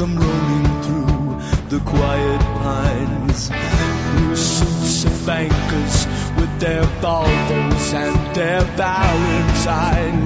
Come 0.00 0.16
rolling 0.16 0.82
through 0.82 1.68
the 1.68 1.84
quiet 1.84 2.40
pines. 2.62 3.50
Blue 3.50 4.34
suits 4.34 5.04
of 5.04 5.26
bankers 5.26 6.06
with 6.38 6.52
their 6.58 6.84
Volvos 7.02 7.92
and 7.92 8.34
their 8.34 8.62
Valentines. 8.80 10.19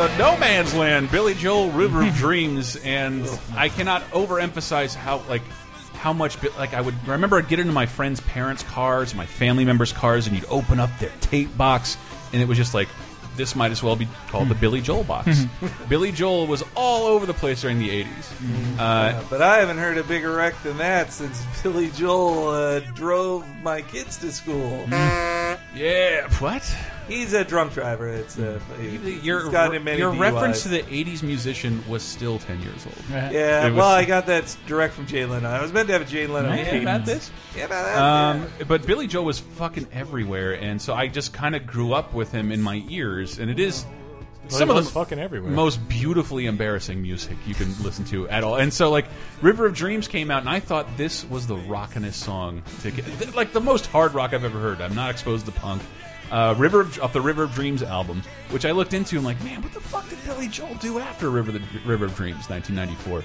Uh, 0.00 0.16
No 0.16 0.36
Man's 0.38 0.74
Land, 0.74 1.10
Billy 1.10 1.34
Joel, 1.34 1.70
River 1.70 2.02
of 2.02 2.14
Dreams, 2.14 2.76
and 2.76 3.28
I 3.54 3.68
cannot 3.68 4.02
overemphasize 4.12 4.94
how 4.94 5.18
like 5.28 5.42
how 5.94 6.14
much 6.14 6.42
like 6.56 6.72
I 6.72 6.80
would 6.80 6.94
remember 7.06 7.36
I'd 7.36 7.48
get 7.48 7.58
into 7.58 7.72
my 7.72 7.84
friends' 7.84 8.20
parents' 8.22 8.62
cars, 8.62 9.14
my 9.14 9.26
family 9.26 9.66
members' 9.66 9.92
cars, 9.92 10.26
and 10.26 10.34
you'd 10.34 10.46
open 10.48 10.80
up 10.80 10.88
their 10.98 11.12
tape 11.20 11.54
box, 11.54 11.98
and 12.32 12.40
it 12.40 12.48
was 12.48 12.56
just 12.56 12.72
like 12.72 12.88
this 13.36 13.54
might 13.54 13.70
as 13.70 13.82
well 13.82 13.94
be 13.94 14.08
called 14.28 14.48
the 14.48 14.54
Billy 14.54 14.80
Joel 14.80 15.04
box. 15.04 15.44
Billy 15.88 16.12
Joel 16.12 16.46
was 16.46 16.64
all 16.74 17.06
over 17.06 17.26
the 17.26 17.34
place 17.34 17.60
during 17.60 17.78
the 17.78 18.04
'80s. 18.04 18.78
Uh, 18.78 19.22
but 19.28 19.42
I 19.42 19.58
haven't 19.58 19.78
heard 19.78 19.98
a 19.98 20.04
bigger 20.04 20.34
wreck 20.34 20.54
than 20.62 20.78
that 20.78 21.12
since 21.12 21.44
Billy 21.62 21.90
Joel 21.90 22.48
uh, 22.48 22.80
drove 22.94 23.46
my 23.62 23.82
kids 23.82 24.16
to 24.18 24.32
school. 24.32 24.86
yeah, 25.74 26.26
what? 26.38 26.74
He's 27.10 27.32
a 27.34 27.44
drunk 27.44 27.74
driver. 27.74 28.08
It's 28.08 28.38
uh, 28.38 28.60
he's 28.80 29.24
your 29.24 29.50
gotten 29.50 29.74
in 29.76 29.84
many 29.84 29.98
your 29.98 30.12
DUIs. 30.12 30.20
reference 30.20 30.62
to 30.62 30.68
the 30.68 30.82
'80s 30.82 31.22
musician 31.22 31.82
was 31.88 32.02
still 32.02 32.38
10 32.38 32.62
years 32.62 32.86
old. 32.86 32.94
Yeah, 33.10 33.66
It 33.66 33.70
was- 33.70 33.78
well, 33.78 33.88
I 33.88 34.04
got 34.04 34.26
that 34.26 34.56
direct 34.66 34.94
from 34.94 35.06
Jay 35.06 35.26
Leno. 35.26 35.48
I 35.48 35.60
was 35.60 35.72
meant 35.72 35.88
to 35.88 35.92
have 35.94 36.02
a 36.02 36.04
Jay 36.04 36.26
Leno. 36.26 36.48
Yeah, 36.50 36.64
cadence. 36.64 36.82
about 36.82 37.04
this? 37.04 37.30
Yeah, 37.56 37.64
about 37.64 37.84
that. 37.84 37.98
Um, 37.98 38.46
but 38.68 38.86
Billy 38.86 39.06
Joel 39.08 39.24
was 39.24 39.40
fucking 39.40 39.88
everywhere, 39.92 40.52
and 40.54 40.80
so 40.80 40.94
I 40.94 41.08
just 41.08 41.32
kind 41.32 41.56
of 41.56 41.66
grew 41.66 41.92
up 41.92 42.14
with 42.14 42.30
him 42.32 42.52
in 42.52 42.62
my 42.62 42.82
ears, 42.88 43.38
and 43.40 43.50
it 43.50 43.58
is 43.58 43.84
Well, 44.42 44.50
some 44.58 44.70
of 44.70 44.76
was 44.76 44.86
the 44.86 44.92
fucking 44.92 45.18
everywhere. 45.18 45.50
most 45.50 45.86
beautifully 45.88 46.46
embarrassing 46.46 47.02
music 47.02 47.36
you 47.46 47.54
can 47.54 47.74
listen 47.82 48.04
to 48.06 48.28
at 48.28 48.42
all. 48.44 48.56
And 48.56 48.72
so, 48.72 48.90
like, 48.90 49.06
River 49.42 49.66
of 49.66 49.74
Dreams 49.74 50.06
came 50.08 50.30
out, 50.30 50.40
and 50.40 50.48
I 50.48 50.60
thought 50.60 50.86
this 50.96 51.24
was 51.24 51.46
the 51.46 51.56
rockinest 51.56 52.14
song 52.14 52.62
to 52.82 52.90
get, 52.90 53.34
like 53.34 53.52
the 53.52 53.60
most 53.60 53.86
hard 53.86 54.14
rock 54.14 54.32
I've 54.32 54.44
ever 54.44 54.58
heard. 54.60 54.80
I'm 54.80 54.94
not 54.94 55.10
exposed 55.10 55.46
to 55.46 55.52
punk. 55.52 55.82
Uh, 56.30 56.54
River 56.56 56.80
of, 56.82 57.00
off 57.02 57.12
the 57.12 57.20
River 57.20 57.42
of 57.44 57.54
Dreams 57.54 57.82
album, 57.82 58.22
which 58.50 58.64
I 58.64 58.70
looked 58.70 58.94
into, 58.94 59.18
I'm 59.18 59.24
like, 59.24 59.42
man, 59.42 59.62
what 59.62 59.72
the 59.72 59.80
fuck 59.80 60.08
did 60.08 60.22
Billy 60.24 60.46
Joel 60.48 60.74
do 60.76 60.98
after 61.00 61.28
River 61.30 61.50
the 61.52 61.62
River 61.84 62.04
of 62.06 62.14
Dreams, 62.14 62.48
1994? 62.48 63.24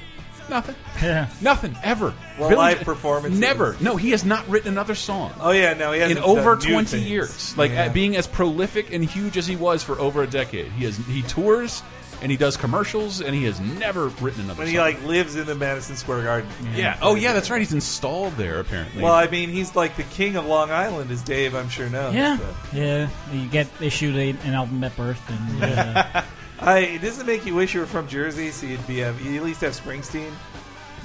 Nothing. 0.50 0.76
Yeah. 1.02 1.28
Nothing 1.42 1.76
ever. 1.84 2.14
Well, 2.40 2.50
Billy 2.50 2.60
live 2.62 2.78
Jo- 2.80 2.84
performances. 2.86 3.40
Never. 3.40 3.76
No, 3.82 3.96
he 3.96 4.12
has 4.12 4.24
not 4.24 4.48
written 4.48 4.70
another 4.72 4.94
song. 4.94 5.34
Oh 5.40 5.50
yeah, 5.52 5.74
no, 5.74 5.92
he 5.92 6.00
hasn't 6.00 6.20
In 6.20 6.24
over 6.24 6.56
20 6.56 7.00
years. 7.00 7.58
Like 7.58 7.72
Yeah. 7.72 7.86
uh, 7.86 7.94
being 7.94 8.16
as 8.16 8.28
prolific 8.28 8.94
and 8.94 9.04
huge 9.04 9.38
as 9.38 9.48
he 9.48 9.56
was 9.56 9.84
for 9.84 10.00
over 10.00 10.22
a 10.22 10.28
decade. 10.28 10.72
He 10.74 10.86
has 10.86 10.98
he 10.98 11.24
tours 11.24 11.82
and 12.22 12.32
he 12.32 12.38
does 12.38 12.58
commercials 12.58 13.22
and 13.22 13.36
he 13.36 13.44
has 13.46 13.60
never 13.60 14.08
written 14.08 14.42
another 14.42 14.60
when 14.60 14.68
song. 14.68 14.74
he 14.74 14.80
like 14.80 15.04
lives 15.04 15.36
in 15.36 15.46
the 15.46 15.56
Madison 15.56 15.96
Square 15.96 16.24
Garden. 16.24 16.50
yeah. 16.76 16.98
Oh 17.02 17.16
yeah, 17.16 17.34
that's 17.34 17.50
right. 17.50 17.60
He's 17.60 17.74
installed 17.74 18.34
there 18.38 18.60
apparently. 18.60 19.02
Well, 19.04 19.14
I 19.14 19.28
mean, 19.28 19.50
he's 19.50 19.76
like 19.76 19.96
the 19.98 20.04
king 20.04 20.36
of 20.36 20.46
Long 20.46 20.72
Island, 20.72 21.12
as 21.12 21.22
Dave, 21.22 21.56
I'm 21.56 21.70
sure 21.70 21.90
knows. 21.90 22.14
Yeah, 22.16 22.38
but- 22.40 22.78
yeah. 22.78 23.10
You 23.34 23.48
get 23.48 23.68
issued 23.82 24.16
a, 24.16 24.30
an 24.48 24.54
album 24.54 24.84
at 24.84 24.96
birth, 24.96 25.22
and 25.30 25.64
uh, 25.80 26.22
I 26.60 26.80
it 26.80 27.02
doesn't 27.02 27.26
make 27.26 27.46
you 27.46 27.54
wish 27.56 27.74
you 27.74 27.82
were 27.82 27.86
from 27.86 28.08
Jersey, 28.08 28.52
so 28.52 28.66
you'd 28.66 28.86
be 28.88 29.00
have, 29.00 29.20
you 29.22 29.38
at 29.38 29.44
least 29.44 29.62
have 29.62 29.74
Springsteen. 29.74 30.32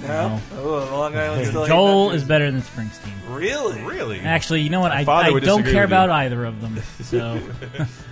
No, 0.03 0.07
No. 0.09 0.41
oh, 0.55 0.89
Long 0.99 1.15
Island 1.15 1.47
still. 1.49 1.61
ain't 1.61 1.69
Joel 1.69 2.09
that 2.09 2.15
is 2.15 2.23
Jersey. 2.23 2.29
better 2.29 2.51
than 2.51 2.63
Springsteen. 2.63 3.13
Really, 3.29 3.83
really. 3.83 4.21
Actually, 4.21 4.63
you 4.63 4.71
know 4.71 4.81
what? 4.81 4.93
My 4.93 5.13
I, 5.13 5.29
I 5.29 5.41
don't 5.41 5.65
care 5.65 5.85
about 5.85 6.09
either 6.09 6.45
of 6.47 6.63
them. 6.63 6.79
So 7.03 7.39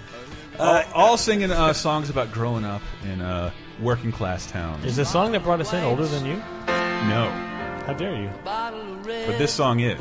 all, 0.59 0.83
all 0.95 1.17
singing 1.17 1.51
uh, 1.51 1.73
songs 1.73 2.11
about 2.11 2.33
growing 2.33 2.65
up 2.65 2.83
in 3.05 3.21
uh, 3.21 3.51
working 3.81 4.13
class 4.13 4.51
towns. 4.51 4.85
Is 4.85 4.97
the 4.97 5.05
song 5.05 5.33
that 5.33 5.43
brought 5.43 5.61
us 5.61 5.73
in 5.73 5.83
older 5.85 6.07
than 6.07 6.25
you? 6.27 6.37
No. 7.09 7.31
How 7.87 7.95
dare 7.95 8.21
you? 8.21 8.31
but 8.45 9.39
this 9.39 9.53
song 9.53 9.81
is. 9.81 9.99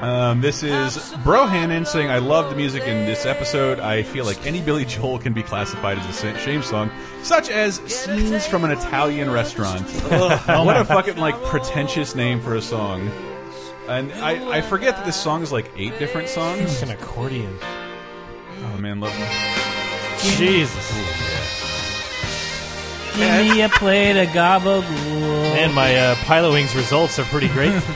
Um, 0.00 0.40
this 0.40 0.62
is 0.62 1.12
Bro 1.24 1.46
Brohannon 1.46 1.86
saying, 1.86 2.08
"I 2.08 2.18
love 2.18 2.50
the 2.50 2.56
music 2.56 2.84
in 2.84 3.04
this 3.04 3.26
episode. 3.26 3.80
I 3.80 4.04
feel 4.04 4.24
like 4.24 4.46
any 4.46 4.60
Billy 4.60 4.84
Joel 4.84 5.18
can 5.18 5.32
be 5.32 5.42
classified 5.42 5.98
as 5.98 6.06
a 6.06 6.12
sa- 6.12 6.36
shame 6.38 6.62
song, 6.62 6.90
such 7.24 7.50
as 7.50 7.76
scenes 7.92 8.46
from 8.46 8.64
an 8.64 8.70
Italian 8.70 9.28
restaurant. 9.28 9.82
what 10.08 10.76
a 10.76 10.84
fucking 10.84 11.16
like 11.16 11.34
pretentious 11.44 12.14
name 12.14 12.40
for 12.40 12.54
a 12.54 12.62
song." 12.62 13.10
And 13.88 14.12
I, 14.12 14.58
I 14.58 14.60
forget 14.60 14.96
that 14.96 15.06
this 15.06 15.16
song 15.16 15.42
is 15.42 15.50
like 15.50 15.70
eight 15.74 15.98
different 15.98 16.28
songs. 16.28 16.60
It's 16.60 16.82
an 16.82 16.90
accordion. 16.90 17.58
Man, 18.88 19.00
love 19.00 19.12
Jesus. 20.38 20.92
Give 23.18 23.54
me 23.54 23.60
a 23.60 23.68
plate 23.68 24.16
of 24.18 24.28
gabagool. 24.28 24.82
And 25.58 25.74
my 25.74 25.94
uh, 25.94 26.14
Pilotwings 26.24 26.74
results 26.74 27.18
are 27.18 27.24
pretty 27.24 27.48
great. 27.48 27.82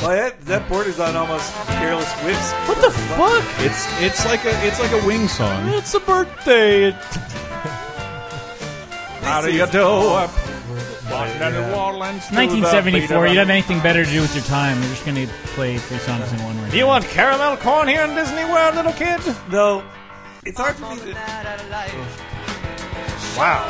Well, 0.00 0.10
that, 0.10 0.40
that 0.46 0.68
borders 0.68 0.98
on 0.98 1.14
almost 1.14 1.54
careless 1.68 2.12
whips. 2.24 2.50
what 2.66 2.76
the 2.82 2.90
fuck? 2.90 3.44
It's 3.60 3.86
it's 4.02 4.26
like 4.26 4.44
a 4.44 4.66
it's 4.66 4.80
like 4.80 4.90
a 4.90 5.06
wing 5.06 5.28
song. 5.28 5.68
It's 5.68 5.94
a 5.94 6.00
birthday. 6.00 6.88
It- 9.22 10.41
down 11.12 11.52
the 11.52 11.76
wall 11.76 12.02
and 12.02 12.18
1974. 12.18 13.26
You 13.28 13.34
don't 13.34 13.36
have 13.36 13.50
anything 13.50 13.80
better 13.80 14.04
to 14.04 14.10
do 14.10 14.20
with 14.20 14.34
your 14.34 14.44
time. 14.44 14.80
We're 14.80 14.88
just 14.88 15.04
going 15.04 15.26
to 15.26 15.32
play 15.54 15.78
three 15.78 15.98
songs 15.98 16.32
in 16.32 16.42
one 16.42 16.58
room. 16.60 16.70
Do 16.70 16.76
you 16.76 16.86
want 16.86 17.04
caramel 17.06 17.56
corn 17.58 17.88
here 17.88 18.02
in 18.02 18.14
Disney 18.14 18.44
World, 18.44 18.74
little 18.74 18.92
kid? 18.92 19.20
Though, 19.48 19.84
it's 20.44 20.58
hard 20.58 20.76
for 20.76 20.94
me 20.94 21.12
to. 21.12 21.14
Wow. 23.36 23.66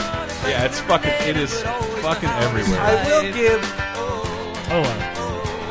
Yeah, 0.46 0.64
it's 0.64 0.80
fucking. 0.80 1.10
It 1.28 1.36
is 1.36 1.62
fucking 2.02 2.28
everywhere. 2.28 2.80
I 2.80 3.06
will 3.06 3.32
give. 3.32 3.60
Oh, 4.74 4.82
uh, 4.84 5.21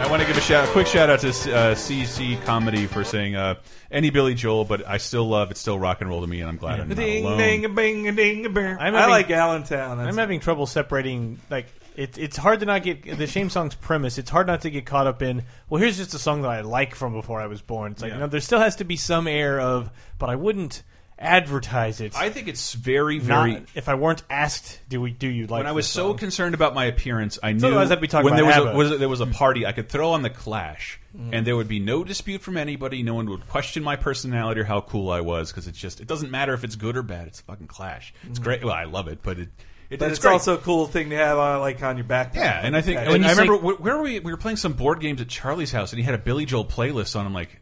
I 0.01 0.09
want 0.09 0.21
to 0.23 0.27
give 0.27 0.35
a 0.37 0.41
shout, 0.41 0.67
a 0.67 0.71
quick 0.71 0.87
shout 0.87 1.09
out 1.09 1.19
to 1.21 1.29
uh, 1.29 1.75
CC 1.75 2.41
Comedy 2.43 2.85
for 2.87 3.03
saying 3.03 3.35
uh, 3.35 3.55
any 3.91 4.09
Billy 4.09 4.33
Joel, 4.33 4.65
but 4.65 4.85
I 4.87 4.97
still 4.97 5.25
love 5.29 5.51
it's 5.51 5.59
still 5.59 5.77
rock 5.79 6.01
and 6.01 6.09
roll 6.09 6.21
to 6.21 6.27
me, 6.27 6.41
and 6.41 6.49
I'm 6.49 6.57
glad 6.57 6.79
I'm 6.81 6.89
not 6.89 6.97
Ding, 6.97 7.23
alone. 7.23 7.37
ding, 7.37 7.75
bing, 7.75 8.15
ding, 8.15 8.53
bing. 8.53 8.77
I'm 8.79 8.95
I 8.95 9.05
like 9.05 9.29
Allentown. 9.29 9.97
That's 9.99 10.09
I'm 10.09 10.17
having 10.17 10.39
trouble 10.39 10.65
separating. 10.65 11.39
Like, 11.49 11.67
it, 11.95 12.17
it's 12.17 12.35
hard 12.35 12.59
to 12.61 12.65
not 12.65 12.83
get 12.83 13.03
the 13.17 13.27
shame 13.27 13.49
song's 13.49 13.75
premise. 13.75 14.17
It's 14.17 14.29
hard 14.29 14.47
not 14.47 14.61
to 14.61 14.69
get 14.71 14.85
caught 14.85 15.07
up 15.07 15.21
in. 15.21 15.43
Well, 15.69 15.79
here's 15.81 15.97
just 15.97 16.13
a 16.13 16.19
song 16.19 16.41
that 16.41 16.49
I 16.51 16.61
like 16.61 16.95
from 16.95 17.13
before 17.13 17.39
I 17.39 17.47
was 17.47 17.61
born. 17.61 17.93
It's 17.93 18.01
like, 18.01 18.11
Yeah. 18.11 18.19
no, 18.19 18.27
there 18.27 18.41
still 18.41 18.59
has 18.59 18.77
to 18.77 18.83
be 18.83 18.97
some 18.97 19.27
air 19.27 19.59
of, 19.61 19.91
but 20.17 20.29
I 20.29 20.35
wouldn't 20.35 20.83
advertise 21.21 22.01
it. 22.01 22.15
I 22.15 22.29
think 22.29 22.47
it's 22.47 22.73
very, 22.73 23.19
very. 23.19 23.53
Not, 23.53 23.63
if 23.75 23.87
I 23.87 23.93
weren't 23.93 24.23
asked, 24.29 24.81
do 24.89 24.99
we 24.99 25.11
do 25.11 25.27
you 25.27 25.47
like? 25.47 25.59
when 25.59 25.67
I 25.67 25.71
was 25.71 25.85
this 25.85 25.91
so 25.91 26.09
song? 26.09 26.17
concerned 26.17 26.55
about 26.55 26.73
my 26.73 26.85
appearance, 26.85 27.39
I 27.41 27.51
So 27.51 27.57
knew 27.57 27.67
otherwise 27.67 27.91
I'd 27.91 28.01
be 28.01 28.07
talking 28.07 28.25
when 28.25 28.35
there 28.35 28.45
was, 28.45 28.55
a, 28.57 28.59
ABBA. 28.61 28.77
was 28.77 28.99
there 28.99 29.09
was 29.09 29.21
a 29.21 29.27
party, 29.27 29.65
I 29.65 29.71
could 29.71 29.87
throw 29.87 30.11
on 30.11 30.23
the 30.23 30.29
Clash, 30.29 30.99
mm. 31.15 31.29
and 31.31 31.45
there 31.45 31.55
would 31.55 31.67
be 31.67 31.79
no 31.79 32.03
dispute 32.03 32.41
from 32.41 32.57
anybody. 32.57 33.03
No 33.03 33.13
one 33.13 33.29
would 33.29 33.47
question 33.47 33.83
my 33.83 33.95
personality 33.95 34.61
or 34.61 34.65
how 34.65 34.81
cool 34.81 35.11
I 35.11 35.21
was 35.21 35.51
because 35.51 35.67
it's 35.67 35.77
just 35.77 36.01
it 36.01 36.07
doesn't 36.07 36.31
matter 36.31 36.53
if 36.53 36.63
it's 36.63 36.75
good 36.75 36.97
or 36.97 37.03
bad. 37.03 37.27
It's 37.27 37.39
a 37.39 37.43
fucking 37.43 37.67
Clash. 37.67 38.13
It's 38.23 38.39
mm. 38.39 38.43
great. 38.43 38.63
Well, 38.63 38.73
I 38.73 38.85
love 38.85 39.07
it, 39.07 39.19
but 39.21 39.37
it. 39.37 39.49
it 39.89 39.99
but 39.99 40.09
it's, 40.09 40.17
it's, 40.17 40.25
also 40.25 40.55
a 40.55 40.59
cool 40.59 40.87
thing 40.87 41.11
to 41.11 41.15
have 41.15 41.37
on 41.37 41.59
like 41.59 41.81
on 41.83 41.97
your 41.97 42.05
backpack. 42.05 42.35
Yeah, 42.35 42.59
and 42.63 42.75
I 42.75 42.81
think 42.81 42.99
and 42.99 43.25
I 43.25 43.31
remember 43.31 43.57
wh- 43.57 43.79
where 43.79 43.97
were 43.97 44.03
we? 44.03 44.19
We 44.19 44.31
were 44.31 44.37
playing 44.37 44.57
some 44.57 44.73
board 44.73 44.99
games 44.99 45.21
at 45.21 45.27
Charlie's 45.27 45.71
house, 45.71 45.91
and 45.91 45.99
he 45.99 46.03
had 46.03 46.15
a 46.15 46.19
Billy 46.19 46.45
Joel 46.45 46.65
playlist 46.65 47.15
on. 47.15 47.25
I'm 47.25 47.33
like, 47.33 47.61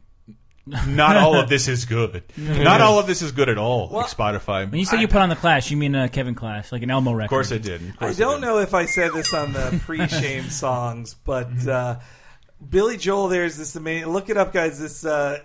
not 0.88 1.18
all 1.18 1.36
of 1.36 1.50
this 1.50 1.68
is 1.68 1.86
good. 1.86 2.24
Not 2.38 2.82
all 2.82 3.00
of 3.00 3.08
this 3.08 3.22
is 3.22 3.32
good 3.32 3.50
at 3.50 3.58
all. 3.58 3.90
like 3.90 4.06
Spotify. 4.08 4.70
when 4.70 4.80
you 4.80 4.86
say 4.86 5.00
you 5.00 5.08
put 5.08 5.22
on 5.22 5.30
the 5.30 5.36
Clash, 5.36 5.72
you 5.72 5.78
mean 5.78 5.96
uh, 5.96 6.08
Kevin 6.12 6.36
Clash, 6.36 6.72
like 6.72 6.84
an 6.84 6.92
Elmo 6.92 7.12
record. 7.12 7.26
of 7.26 7.30
course 7.30 7.52
I 7.52 7.58
did. 7.58 7.82
Of 7.82 7.96
I 8.00 8.14
don't 8.14 8.42
did. 8.42 8.48
know 8.48 8.60
if 8.60 8.74
I 8.74 8.86
said 8.86 9.12
this 9.14 9.34
on 9.34 9.54
the 9.54 9.80
pre-shame 9.86 10.50
songs, 10.50 11.16
but 11.26 11.68
uh, 11.68 12.00
Billy 12.70 12.98
Joel. 12.98 13.30
There's 13.30 13.58
this 13.58 13.76
amazing. 13.76 14.10
Look 14.10 14.30
it 14.30 14.38
up, 14.38 14.54
guys. 14.54 14.80
This 14.80 15.06
uh, 15.06 15.40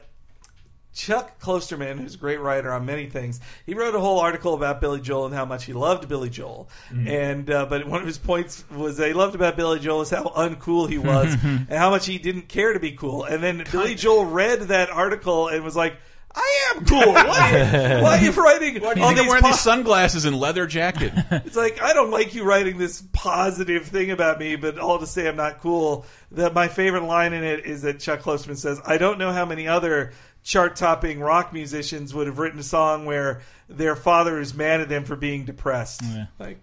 Chuck 0.95 1.41
Klosterman, 1.41 1.99
who's 1.99 2.15
a 2.15 2.19
great 2.19 2.39
writer 2.39 2.73
on 2.73 2.87
many 2.87 3.07
things, 3.07 3.41
he 3.67 3.75
wrote 3.75 3.97
a 3.97 4.01
whole 4.01 4.21
article 4.21 4.55
about 4.55 4.81
Billy 4.81 5.01
Joel 5.01 5.27
and 5.27 5.35
how 5.35 5.45
much 5.45 5.65
he 5.65 5.73
loved 5.73 6.09
Billy 6.09 6.31
Joel. 6.31 6.69
And 6.91 7.51
uh, 7.51 7.67
but 7.67 7.87
one 7.87 8.01
of 8.01 8.07
his 8.07 8.19
points 8.19 8.65
was 8.71 8.97
that 8.99 9.09
he 9.09 9.13
loved 9.13 9.35
about 9.35 9.57
Billy 9.57 9.81
Joel 9.81 10.03
is 10.03 10.11
how 10.11 10.25
uncool 10.25 10.89
he 10.89 10.99
was 10.99 11.35
and 11.43 11.69
how 11.73 11.91
much 11.91 12.07
he 12.07 12.19
didn't 12.19 12.49
care 12.49 12.73
to 12.73 12.81
be 12.81 12.93
cool. 12.93 13.25
And 13.25 13.43
then 13.43 13.65
Billy 13.71 13.97
Joel 13.97 14.25
read 14.25 14.61
that 14.69 14.91
article 14.91 15.49
and 15.49 15.65
was 15.65 15.77
like. 15.77 15.97
I 16.37 16.75
am 16.75 16.85
cool. 16.85 17.13
Why, 17.13 18.01
why 18.03 18.19
are 18.19 18.21
you 18.21 18.33
writing 18.33 18.83
Why 18.83 18.95
do 18.95 18.99
you 18.99 19.07
all 19.07 19.13
think 19.13 19.21
I'm 19.21 19.29
wearing 19.29 19.45
these 19.45 19.61
sunglasses 19.61 20.25
and 20.25 20.37
leather 20.37 20.67
jacket? 20.67 21.13
it's 21.31 21.55
like 21.55 21.81
I 21.81 21.93
don't 21.93 22.11
like 22.11 22.35
you 22.35 22.43
writing 22.43 22.77
this 22.77 23.05
positive 23.13 23.87
thing 23.87 24.11
about 24.11 24.41
me, 24.41 24.57
but 24.57 24.77
all 24.77 24.99
to 24.99 25.07
say 25.07 25.29
I'm 25.29 25.37
not 25.37 25.61
cool. 25.61 26.07
That 26.33 26.53
my 26.53 26.67
favorite 26.67 27.05
line 27.05 27.35
in 27.35 27.45
it 27.45 27.67
is 27.67 27.83
that 27.83 28.01
Chuck 28.01 28.23
Klosterman 28.23 28.57
says, 28.57 28.81
"I 28.85 28.99
don't 28.99 29.21
know 29.21 29.31
how 29.31 29.47
many 29.47 29.69
other 29.69 30.13
chart-topping 30.45 31.19
rock 31.19 31.53
musicians 31.53 32.15
would 32.15 32.29
have 32.29 32.39
written 32.39 32.61
a 32.61 32.63
song 32.65 33.05
where 33.07 33.41
their 33.69 33.97
father 33.97 34.39
is 34.39 34.55
mad 34.55 34.81
at 34.81 34.89
them 34.89 35.05
for 35.05 35.17
being 35.17 35.45
depressed." 35.45 36.03
Like, 36.39 36.59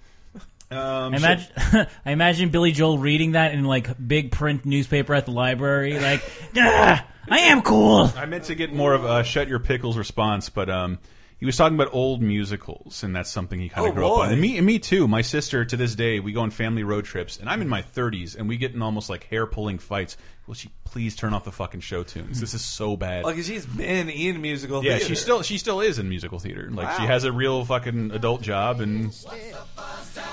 Um, 0.72 1.14
I 1.14 1.18
imagine, 1.18 1.48
I 2.06 2.12
imagine 2.12 2.48
Billy 2.50 2.72
Joel 2.72 2.98
reading 2.98 3.34
that 3.34 3.54
in 3.54 3.66
like 3.66 3.90
big 4.08 4.32
print 4.32 4.66
newspaper 4.66 5.14
at 5.14 5.26
the 5.26 5.32
library, 5.32 6.00
like, 6.00 6.24
"Ah, 6.56 7.06
I 7.30 7.40
am 7.40 7.62
cool. 7.62 8.10
I 8.16 8.26
meant 8.26 8.46
to 8.46 8.56
get 8.56 8.74
more 8.74 8.94
of 8.94 9.04
a 9.04 9.22
shut 9.26 9.50
your 9.50 9.60
pickles 9.60 9.98
response, 9.98 10.48
but 10.50 10.70
um, 10.70 10.98
he 11.42 11.46
was 11.48 11.58
talking 11.58 11.76
about 11.76 11.90
old 11.92 12.22
musicals, 12.22 13.02
and 13.04 13.14
that's 13.16 13.30
something 13.30 13.60
he 13.60 13.68
kind 13.68 13.84
Oh, 13.86 13.90
of 13.90 13.96
grew 13.96 14.06
up 14.06 14.20
on. 14.20 14.32
And 14.32 14.40
me, 14.40 14.58
and 14.58 14.66
me 14.66 14.78
too. 14.78 15.08
My 15.08 15.24
sister, 15.24 15.66
to 15.66 15.76
this 15.76 15.96
day, 15.96 16.20
we 16.20 16.34
go 16.34 16.42
on 16.42 16.52
family 16.52 16.84
road 16.84 17.04
trips, 17.06 17.38
and 17.38 17.50
I'm 17.50 17.62
in 17.64 17.68
my 17.68 17.82
30s, 17.82 18.38
and 18.38 18.48
we 18.48 18.58
get 18.58 18.74
in 18.76 18.82
almost 18.84 19.10
like 19.10 19.24
hair 19.24 19.48
pulling 19.48 19.80
fights. 19.80 20.18
Will 20.46 20.54
she 20.54 20.70
please 20.84 21.16
turn 21.16 21.34
off 21.34 21.44
the 21.44 21.52
fucking 21.52 21.80
show 21.80 22.04
tunes? 22.04 22.40
This 22.40 22.54
is 22.54 22.62
so 22.64 22.96
bad. 22.96 23.26
like 23.26 23.38
she's 23.38 23.66
been 23.66 24.10
in 24.10 24.40
musical. 24.42 24.84
yeah, 24.84 24.92
theater. 24.98 25.06
she 25.06 25.16
still 25.16 25.42
she 25.42 25.58
still 25.58 25.82
is 25.82 25.98
in 25.98 26.08
musical 26.10 26.38
theater. 26.40 26.70
Like 26.72 26.96
she 27.00 27.08
has 27.08 27.24
a 27.24 27.32
real 27.32 27.66
fucking 27.66 28.12
adult 28.12 28.42
job, 28.44 28.80
and 28.82 29.12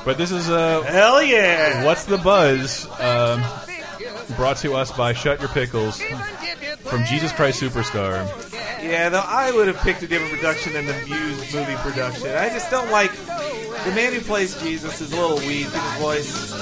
but 0.04 0.18
this 0.18 0.30
is 0.30 0.50
uh, 0.50 0.82
hell 0.82 1.22
yeah. 1.22 1.84
what's 1.86 2.04
the 2.04 2.18
buzz? 2.18 2.84
Um, 3.00 3.42
brought 4.36 4.59
to 4.59 4.74
us 4.74 4.92
by 4.92 5.12
Shut 5.12 5.40
Your 5.40 5.49
Pickles 5.49 6.01
from 6.84 7.05
Jesus 7.05 7.32
Christ 7.32 7.62
Superstar. 7.62 8.26
Yeah, 8.82 9.09
though 9.09 9.24
I 9.24 9.51
would 9.53 9.66
have 9.66 9.78
picked 9.78 10.03
a 10.03 10.07
different 10.07 10.32
production 10.34 10.72
than 10.72 10.86
the 10.86 10.94
Muse 11.07 11.55
movie 11.55 11.74
production. 11.76 12.28
I 12.28 12.49
just 12.49 12.70
don't 12.70 12.90
like 12.90 13.12
the 13.84 13.92
man 13.94 14.12
who 14.12 14.20
plays 14.20 14.61
Jesus 14.62 15.01
is 15.01 15.12
a 15.12 15.16
little 15.16 15.38
weak 15.38 15.66
in 15.66 15.72
his 15.72 15.94
voice. 15.99 16.53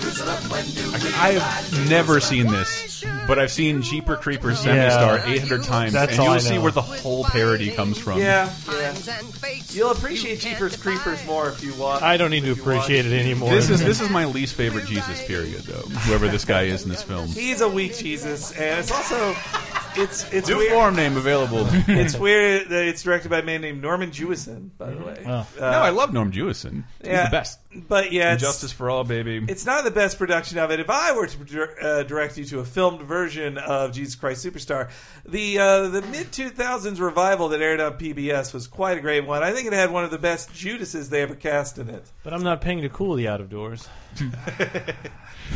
I 0.00 1.32
have 1.38 1.88
never 1.88 2.20
seen 2.20 2.46
this, 2.46 3.04
but 3.26 3.38
I've 3.38 3.50
seen 3.50 3.82
Jeeper 3.82 4.16
Creepers 4.16 4.64
Semistar 4.64 5.26
800 5.26 5.64
times, 5.64 5.92
That's 5.92 6.12
and 6.12 6.20
all 6.20 6.26
you'll 6.26 6.34
I 6.34 6.38
see 6.38 6.58
where 6.58 6.72
the 6.72 6.82
whole 6.82 7.24
parody 7.24 7.70
comes 7.70 7.98
from. 7.98 8.18
Yeah, 8.20 8.52
yeah. 8.70 8.94
You'll 9.70 9.90
appreciate 9.90 10.40
Jeepers 10.40 10.76
Creepers 10.76 11.24
more 11.26 11.48
if 11.48 11.62
you 11.62 11.74
want. 11.74 12.02
I 12.02 12.16
don't 12.16 12.30
need 12.30 12.44
to 12.44 12.52
if 12.52 12.58
watch. 12.58 12.76
appreciate 12.76 13.06
it 13.06 13.12
anymore. 13.18 13.50
This 13.50 13.70
is 13.70 13.84
this 13.84 14.00
is 14.00 14.10
my 14.10 14.24
least 14.24 14.54
favorite 14.54 14.86
Jesus 14.86 15.24
period, 15.26 15.62
though. 15.62 15.82
Whoever 15.82 16.28
this 16.28 16.44
guy 16.44 16.62
is 16.62 16.84
in 16.84 16.90
this 16.90 17.02
film. 17.02 17.28
He's 17.28 17.60
a 17.60 17.68
weak 17.68 17.96
Jesus, 17.96 18.52
and 18.52 18.80
it's 18.80 18.90
also 18.90 19.34
it's 19.98 20.32
it's 20.32 20.48
New 20.48 20.56
weird. 20.58 20.72
forum 20.72 20.96
name 20.96 21.16
available. 21.16 21.66
It's 21.88 22.16
weird 22.16 22.68
that 22.68 22.84
it's 22.86 23.02
directed 23.02 23.30
by 23.30 23.40
a 23.40 23.42
man 23.42 23.60
named 23.60 23.82
Norman 23.82 24.10
Jewison, 24.10 24.70
by 24.78 24.90
the 24.90 25.04
way. 25.04 25.22
Oh. 25.26 25.46
no, 25.58 25.66
I 25.66 25.90
love 25.90 26.12
Norm 26.12 26.30
Jewison. 26.32 26.84
He's 27.00 27.08
yeah, 27.08 27.24
the 27.24 27.30
best. 27.30 27.58
But 27.74 28.12
yeah, 28.12 28.36
Justice 28.36 28.72
for 28.72 28.88
all, 28.88 29.04
baby. 29.04 29.44
it's 29.48 29.66
not 29.66 29.84
the 29.84 29.90
best 29.90 30.16
production 30.18 30.58
of 30.58 30.70
it. 30.70 30.80
If 30.80 30.88
I 30.90 31.12
were 31.12 31.26
to 31.26 31.68
uh, 31.82 32.02
direct 32.04 32.38
you 32.38 32.44
to 32.46 32.60
a 32.60 32.64
filmed 32.64 33.02
version 33.02 33.58
of 33.58 33.92
Jesus 33.92 34.14
Christ 34.14 34.44
Superstar, 34.44 34.90
the 35.26 35.58
uh, 35.58 35.88
the 35.88 36.02
mid 36.02 36.30
two 36.32 36.50
thousands 36.50 37.00
revival 37.00 37.48
that 37.50 37.60
aired 37.60 37.80
on 37.80 37.94
PBS 37.98 38.54
was 38.54 38.66
quite 38.66 38.98
a 38.98 39.00
great 39.00 39.26
one. 39.26 39.42
I 39.42 39.52
think 39.52 39.66
it 39.66 39.72
had 39.72 39.90
one 39.90 40.04
of 40.04 40.10
the 40.10 40.18
best 40.18 40.52
Judases 40.54 41.10
they 41.10 41.22
ever 41.22 41.34
cast 41.34 41.78
in 41.78 41.88
it. 41.90 42.04
but 42.22 42.32
I'm 42.32 42.42
not 42.42 42.60
paying 42.60 42.82
to 42.82 42.88
cool 42.88 43.14
the 43.16 43.28
out 43.28 43.40
of 43.40 43.50
doors. 43.50 43.88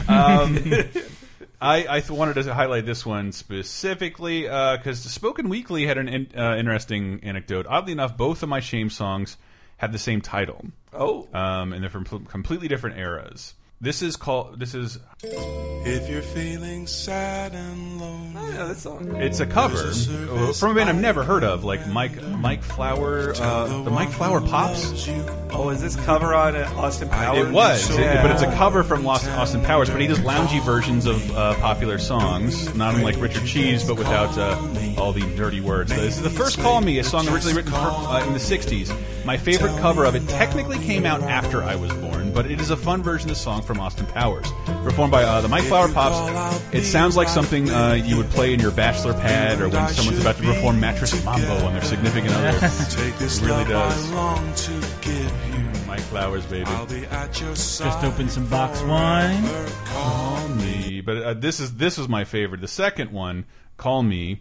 Um, 0.09 0.57
I, 1.63 1.87
I 1.89 2.01
th- 2.01 2.11
wanted 2.11 2.43
to 2.43 2.53
highlight 2.53 2.85
this 2.85 3.07
one 3.07 3.33
specifically 3.33 4.43
because 4.43 5.01
Spoken 5.01 5.49
Weekly 5.49 5.87
had 5.87 5.97
an 5.97 6.09
in, 6.09 6.29
uh, 6.37 6.57
interesting 6.57 7.21
anecdote. 7.23 7.67
Oddly 7.69 7.93
enough, 7.93 8.17
both 8.17 8.43
of 8.43 8.49
my 8.49 8.61
shame 8.61 8.91
songs 8.91 9.37
have 9.77 9.93
the 9.93 9.99
same 9.99 10.21
title. 10.21 10.65
Oh, 10.93 11.29
um, 11.33 11.73
and 11.73 11.83
they're 11.83 11.91
from 11.91 12.05
completely 12.05 12.69
different 12.69 12.99
eras. 12.99 13.55
This 13.83 14.01
is 14.01 14.14
called. 14.14 14.61
This 14.61 14.76
is. 14.76 15.01
If 15.24 16.09
you're 16.09 16.22
feeling 16.22 16.87
sad 16.87 17.53
and 17.53 18.01
lonely, 18.01 18.41
oh 18.41 18.49
yeah, 18.53 18.64
this 18.66 18.83
song. 18.83 19.16
It's 19.20 19.41
a 19.41 19.47
cover 19.47 19.76
uh, 19.76 20.53
from 20.53 20.70
a 20.70 20.74
band 20.76 20.89
I've 20.89 21.01
never 21.01 21.24
heard 21.24 21.43
of, 21.43 21.64
like 21.64 21.89
Mike 21.89 22.22
Mike 22.22 22.62
Flower, 22.62 23.35
uh, 23.35 23.83
the 23.83 23.91
Mike 23.91 24.11
Flowers 24.11 24.49
Pops. 24.49 25.09
Oh, 25.51 25.70
is 25.70 25.80
this 25.80 25.97
cover 25.97 26.33
on 26.33 26.55
uh, 26.55 26.72
Austin 26.76 27.09
Powers? 27.09 27.49
It 27.49 27.53
was, 27.53 27.99
Yeah. 27.99 28.22
but 28.22 28.30
it's 28.30 28.43
a 28.43 28.55
cover 28.55 28.85
from 28.85 29.03
Lost 29.03 29.28
Austin 29.30 29.62
Powers. 29.62 29.91
But 29.91 30.01
he 30.01 30.07
does 30.07 30.20
loungy 30.20 30.64
versions 30.64 31.07
of 31.07 31.37
uh, 31.37 31.55
popular 31.55 31.99
songs, 31.99 32.72
not 32.76 32.95
unlike 32.95 33.20
Richard 33.20 33.47
Cheese, 33.47 33.83
but 33.83 33.97
without 33.99 34.39
uh, 34.39 34.61
all 34.97 35.12
the 35.12 35.22
dirty 35.37 35.61
words. 35.61 35.91
This 35.91 36.16
is 36.18 36.22
the 36.22 36.30
first 36.30 36.61
"Call 36.61 36.80
Me," 36.80 36.99
a 37.01 37.05
song 37.05 37.28
originally 37.28 37.57
written 37.57 37.72
for, 37.72 37.78
uh, 37.78 38.24
in 38.24 38.33
the 38.33 38.39
'60s. 38.39 39.24
My 39.24 39.37
favorite 39.39 39.76
cover 39.80 40.05
of 40.05 40.14
it 40.14 40.28
technically 40.28 40.78
came 40.78 41.05
out 41.05 41.22
after 41.22 41.64
I 41.64 41.74
was 41.74 41.93
born. 41.95 42.12
Version, 42.33 42.43
but 42.43 42.51
it 42.51 42.61
is 42.61 42.70
a 42.70 42.76
fun 42.76 43.03
version 43.03 43.30
of 43.30 43.37
the 43.37 43.41
song 43.41 43.62
from 43.62 43.80
Austin 43.80 44.07
Powers, 44.07 44.51
performed 44.83 45.12
by 45.12 45.22
uh, 45.22 45.41
the 45.41 45.49
Mike 45.49 45.64
Flowers 45.64 45.93
Pops. 45.93 46.74
It 46.74 46.85
sounds 46.85 47.16
like 47.16 47.28
something 47.28 47.70
uh, 47.70 47.95
you 47.95 48.16
would 48.16 48.30
play 48.30 48.53
in 48.55 48.61
your 48.61 48.70
bachelor 48.70 49.14
pad 49.14 49.61
or 49.61 49.68
when 49.68 49.89
someone's 49.89 50.20
about 50.20 50.37
to 50.37 50.43
perform 50.43 50.80
Mattress 50.80 51.24
Mambo 51.24 51.66
on 51.66 51.72
their 51.72 51.83
significant 51.83 52.35
other. 52.35 52.53
This 53.22 53.41
it 53.41 53.47
really 53.47 53.64
does. 53.64 54.11
I 54.11 54.14
long 54.14 54.55
to 54.55 54.72
give 55.01 55.47
you. 55.55 55.87
Mike 55.87 56.01
Flowers, 56.01 56.45
baby. 56.47 56.64
I'll 56.66 56.87
be 56.87 57.05
at 57.07 57.41
your 57.41 57.55
side. 57.55 57.85
Just 57.87 58.05
open 58.05 58.28
some 58.28 58.47
box 58.49 58.80
wine. 58.83 59.45
Call 59.87 60.49
me, 60.49 61.01
but 61.01 61.16
uh, 61.18 61.35
this 61.35 61.61
is 61.61 61.76
this 61.76 61.99
was 61.99 62.09
my 62.09 62.24
favorite. 62.24 62.61
The 62.61 62.68
second 62.68 63.12
one, 63.12 63.45
Call 63.76 64.03
Me. 64.03 64.41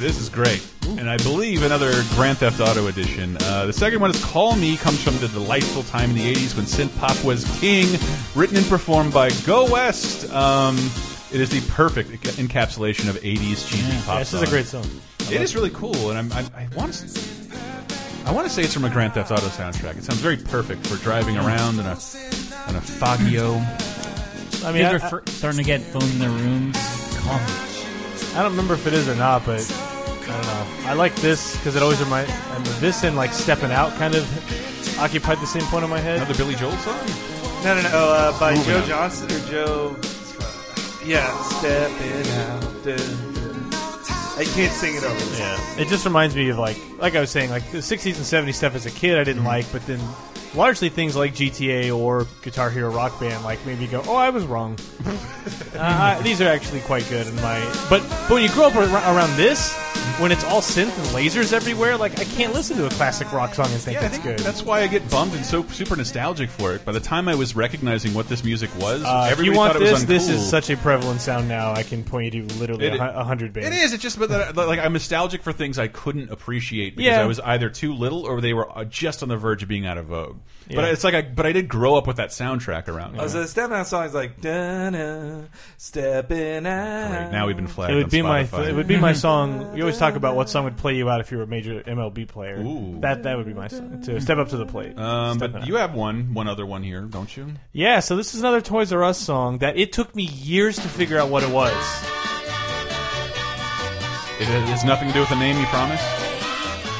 This 0.00 0.18
is 0.18 0.30
great, 0.30 0.66
and 0.88 1.10
I 1.10 1.18
believe 1.18 1.62
another 1.62 1.92
Grand 2.14 2.38
Theft 2.38 2.58
Auto 2.58 2.86
edition. 2.86 3.36
Uh, 3.42 3.66
the 3.66 3.72
second 3.74 4.00
one 4.00 4.10
is 4.10 4.24
Call 4.24 4.56
Me, 4.56 4.78
comes 4.78 5.04
from 5.04 5.14
the 5.18 5.28
delightful 5.28 5.82
time 5.82 6.08
in 6.08 6.16
the 6.16 6.34
'80s 6.34 6.56
when 6.56 6.64
synth 6.64 6.98
pop 6.98 7.22
was 7.22 7.44
king. 7.60 7.86
Written 8.34 8.56
and 8.56 8.64
performed 8.64 9.12
by 9.12 9.28
Go 9.44 9.70
West. 9.70 10.32
Um, 10.32 10.76
it 11.30 11.42
is 11.42 11.50
the 11.50 11.60
perfect 11.72 12.08
encapsulation 12.08 13.10
of 13.10 13.16
'80s 13.16 13.68
cheesy 13.68 13.92
pop. 14.06 14.14
Yeah, 14.14 14.18
this 14.20 14.32
is 14.32 14.40
a 14.40 14.46
great 14.46 14.64
song. 14.64 14.86
It 15.30 15.42
is 15.42 15.54
really 15.54 15.68
cool, 15.68 16.08
and 16.08 16.18
I'm, 16.18 16.32
I, 16.32 16.62
I 16.62 16.68
want 16.74 16.94
to. 16.94 17.50
I 18.24 18.32
want 18.32 18.48
to 18.48 18.52
say 18.52 18.62
it's 18.62 18.72
from 18.72 18.86
a 18.86 18.90
Grand 18.90 19.12
Theft 19.12 19.30
Auto 19.30 19.48
soundtrack. 19.48 19.98
It 19.98 20.04
sounds 20.04 20.20
very 20.20 20.38
perfect 20.38 20.86
for 20.86 20.96
driving 21.02 21.36
around 21.36 21.74
in 21.74 21.84
a 21.84 21.92
in 21.92 22.74
a 22.74 22.80
Faggio. 22.80 23.56
I 24.64 24.72
mean, 24.72 24.90
Kids 24.90 25.04
I, 25.04 25.08
are 25.10 25.22
starting 25.26 25.58
to 25.58 25.64
get 25.64 25.82
phones 25.82 26.10
in 26.10 26.20
their 26.20 26.30
rooms. 26.30 26.78
Call 27.18 27.38
me. 27.38 27.69
I 28.34 28.42
don't 28.42 28.52
remember 28.52 28.74
if 28.74 28.86
it 28.86 28.92
is 28.92 29.08
or 29.08 29.14
not, 29.16 29.44
but 29.44 29.60
I 30.22 30.26
don't 30.26 30.46
know. 30.46 30.66
I 30.90 30.92
like 30.94 31.14
this 31.16 31.56
because 31.56 31.74
it 31.76 31.82
always 31.82 32.00
reminds. 32.00 32.30
And 32.30 32.64
this 32.80 33.02
and 33.04 33.16
like 33.16 33.32
stepping 33.32 33.72
out 33.72 33.92
kind 33.94 34.14
of 34.14 34.98
occupied 34.98 35.38
the 35.38 35.46
same 35.46 35.62
point 35.64 35.84
in 35.84 35.90
my 35.90 35.98
head. 36.00 36.16
Another 36.16 36.34
Billy 36.34 36.54
Joel 36.54 36.72
song. 36.78 36.98
No, 37.64 37.74
no, 37.74 37.82
no. 37.82 37.88
Uh, 37.92 38.38
by 38.38 38.54
Moving 38.54 38.72
Joe 38.72 38.80
on. 38.80 38.88
Johnson 38.88 39.32
or 39.32 39.50
Joe. 39.50 39.96
Yeah, 41.04 41.42
stepping 41.42 42.32
out. 42.38 42.84
Dun. 42.84 43.70
I 44.38 44.44
can't 44.44 44.72
sing 44.72 44.94
it 44.94 45.02
over. 45.02 45.36
Yeah, 45.36 45.80
it 45.80 45.88
just 45.88 46.04
reminds 46.04 46.34
me 46.34 46.48
of 46.48 46.58
like, 46.58 46.78
like 46.98 47.14
I 47.14 47.20
was 47.20 47.30
saying, 47.30 47.50
like 47.50 47.70
the 47.72 47.78
'60s 47.78 48.16
and 48.16 48.48
'70s 48.48 48.54
stuff 48.54 48.74
as 48.74 48.86
a 48.86 48.90
kid 48.90 49.18
I 49.18 49.24
didn't 49.24 49.44
like, 49.44 49.70
but 49.72 49.84
then 49.86 50.00
largely 50.54 50.88
things 50.88 51.16
like 51.16 51.34
GTA 51.34 51.96
or 51.96 52.26
Guitar 52.42 52.70
Hero 52.70 52.90
Rock 52.90 53.18
Band 53.20 53.44
like 53.44 53.64
maybe 53.66 53.86
go, 53.86 54.02
oh, 54.06 54.16
I 54.16 54.30
was 54.30 54.44
wrong. 54.44 54.78
uh, 55.74 56.20
these 56.22 56.40
are 56.40 56.48
actually 56.48 56.80
quite 56.80 57.08
good 57.08 57.26
in 57.26 57.34
my. 57.36 57.60
But 57.88 58.02
but 58.08 58.30
when 58.30 58.42
you 58.42 58.48
grow 58.50 58.66
up 58.66 58.76
around 58.76 59.36
this, 59.36 59.74
when 60.20 60.32
it's 60.32 60.44
all 60.44 60.60
synth 60.60 60.96
and 60.98 61.06
lasers 61.08 61.52
everywhere, 61.52 61.96
like 61.96 62.18
I 62.20 62.24
can't 62.24 62.52
listen 62.52 62.76
to 62.76 62.86
a 62.86 62.90
classic 62.90 63.32
rock 63.32 63.54
song 63.54 63.66
and 63.70 63.80
think 63.80 63.96
Yeah, 63.96 64.02
I 64.02 64.06
it's 64.06 64.18
think 64.18 64.24
good. 64.36 64.38
that's 64.40 64.62
why 64.62 64.80
I 64.82 64.86
get 64.86 65.08
bummed 65.10 65.32
and 65.34 65.44
so 65.44 65.62
super 65.68 65.96
nostalgic 65.96 66.50
for 66.50 66.74
it. 66.74 66.84
By 66.84 66.92
the 66.92 67.00
time 67.00 67.26
I 67.28 67.34
was 67.34 67.56
recognizing 67.56 68.12
what 68.14 68.28
this 68.28 68.44
music 68.44 68.70
was, 68.78 69.02
Uh, 69.02 69.22
if 69.26 69.32
everybody 69.32 69.50
you 69.52 69.56
want 69.58 69.72
thought 69.72 69.82
it 69.82 69.90
was 69.90 70.04
this, 70.06 70.26
this 70.26 70.36
is 70.36 70.48
such 70.48 70.68
a 70.70 70.76
prevalent 70.76 71.20
sound 71.22 71.48
now. 71.48 71.72
I 71.72 71.82
can 71.82 72.04
point 72.04 72.34
you 72.34 72.46
to 72.46 72.54
literally 72.58 72.86
It- 72.86 73.00
a 73.00 73.24
hundred 73.24 73.52
bands. 73.52 73.68
It 73.68 73.82
is. 73.82 73.92
It's 73.94 74.02
just 74.02 74.18
but 74.18 74.28
that, 74.28 74.56
like 74.56 74.78
I'm 74.78 74.92
nostalgic 74.92 75.42
for 75.42 75.52
things 75.52 75.78
I 75.78 75.88
couldn't 75.88 76.30
appreciate 76.30 76.96
because 76.96 77.12
Yeah. 77.12 77.22
I 77.22 77.26
was 77.26 77.40
either 77.40 77.70
too 77.70 77.94
little 77.94 78.26
or 78.26 78.40
they 78.42 78.52
were 78.52 78.68
uh, 78.78 78.84
just 78.84 79.22
on 79.22 79.28
the 79.30 79.36
verge 79.36 79.62
of 79.62 79.68
being 79.68 79.86
out 79.86 79.96
of 79.98 80.06
vogue. 80.06 80.36
But 80.72 80.84
it's 80.84 81.02
like 81.02 81.14
I 81.14 81.22
but 81.22 81.46
I 81.46 81.52
did 81.52 81.66
grow 81.68 81.96
up 81.96 82.06
with 82.06 82.16
that 82.18 82.28
soundtrack 82.28 82.86
around. 82.88 83.14
me. 83.14 83.18
Oh, 83.20 83.26
so 83.26 83.40
the 83.40 83.48
stepping 83.48 83.76
out 83.76 83.86
song 83.88 84.04
is 84.04 84.14
like 84.14 84.40
da 84.40 84.90
stepping 85.78 86.66
out. 86.66 87.10
Great. 87.10 87.32
Now 87.32 87.46
we've 87.46 87.56
been 87.56 87.66
flagged. 87.66 87.92
It 87.92 87.96
would 87.96 88.04
on 88.04 88.10
be 88.10 88.22
my 88.22 88.40
it 88.40 88.74
would 88.74 88.86
be 88.86 88.96
my 88.96 89.12
song. 89.12 89.76
You 89.76 89.82
always 89.82 89.98
talk 90.09 90.09
about 90.16 90.36
what 90.36 90.48
song 90.48 90.64
would 90.64 90.76
play 90.76 90.94
you 90.96 91.08
out 91.10 91.20
if 91.20 91.30
you 91.30 91.38
were 91.38 91.44
a 91.44 91.46
major 91.46 91.82
MLB 91.82 92.26
player. 92.28 92.58
Ooh. 92.60 92.98
That 93.00 93.22
that 93.24 93.36
would 93.36 93.46
be 93.46 93.54
my 93.54 93.68
song. 93.68 94.02
To 94.02 94.20
step 94.20 94.38
up 94.38 94.48
to 94.50 94.56
the 94.56 94.66
plate. 94.66 94.98
Um, 94.98 95.36
Step 95.38 95.52
but 95.52 95.62
out. 95.62 95.66
you 95.68 95.76
have 95.76 95.94
one, 95.94 96.34
one 96.34 96.48
other 96.48 96.64
one 96.66 96.82
here, 96.82 97.02
don't 97.02 97.34
you? 97.36 97.46
yeah. 97.72 98.00
So 98.00 98.16
this 98.16 98.34
is 98.34 98.40
another 98.40 98.60
Toys 98.60 98.92
R 98.92 99.02
Us 99.04 99.18
song 99.18 99.58
that 99.58 99.76
it 99.76 99.92
took 99.92 100.14
me 100.14 100.24
years 100.24 100.76
to 100.76 100.88
figure 100.88 101.18
out 101.18 101.28
what 101.30 101.42
it 101.42 101.50
was. 101.50 101.72
It 104.40 104.46
has 104.46 104.84
nothing 104.84 105.08
to 105.08 105.14
do 105.14 105.20
with 105.20 105.28
the 105.28 105.36
name 105.36 105.58
you 105.58 105.66
promised. 105.66 106.02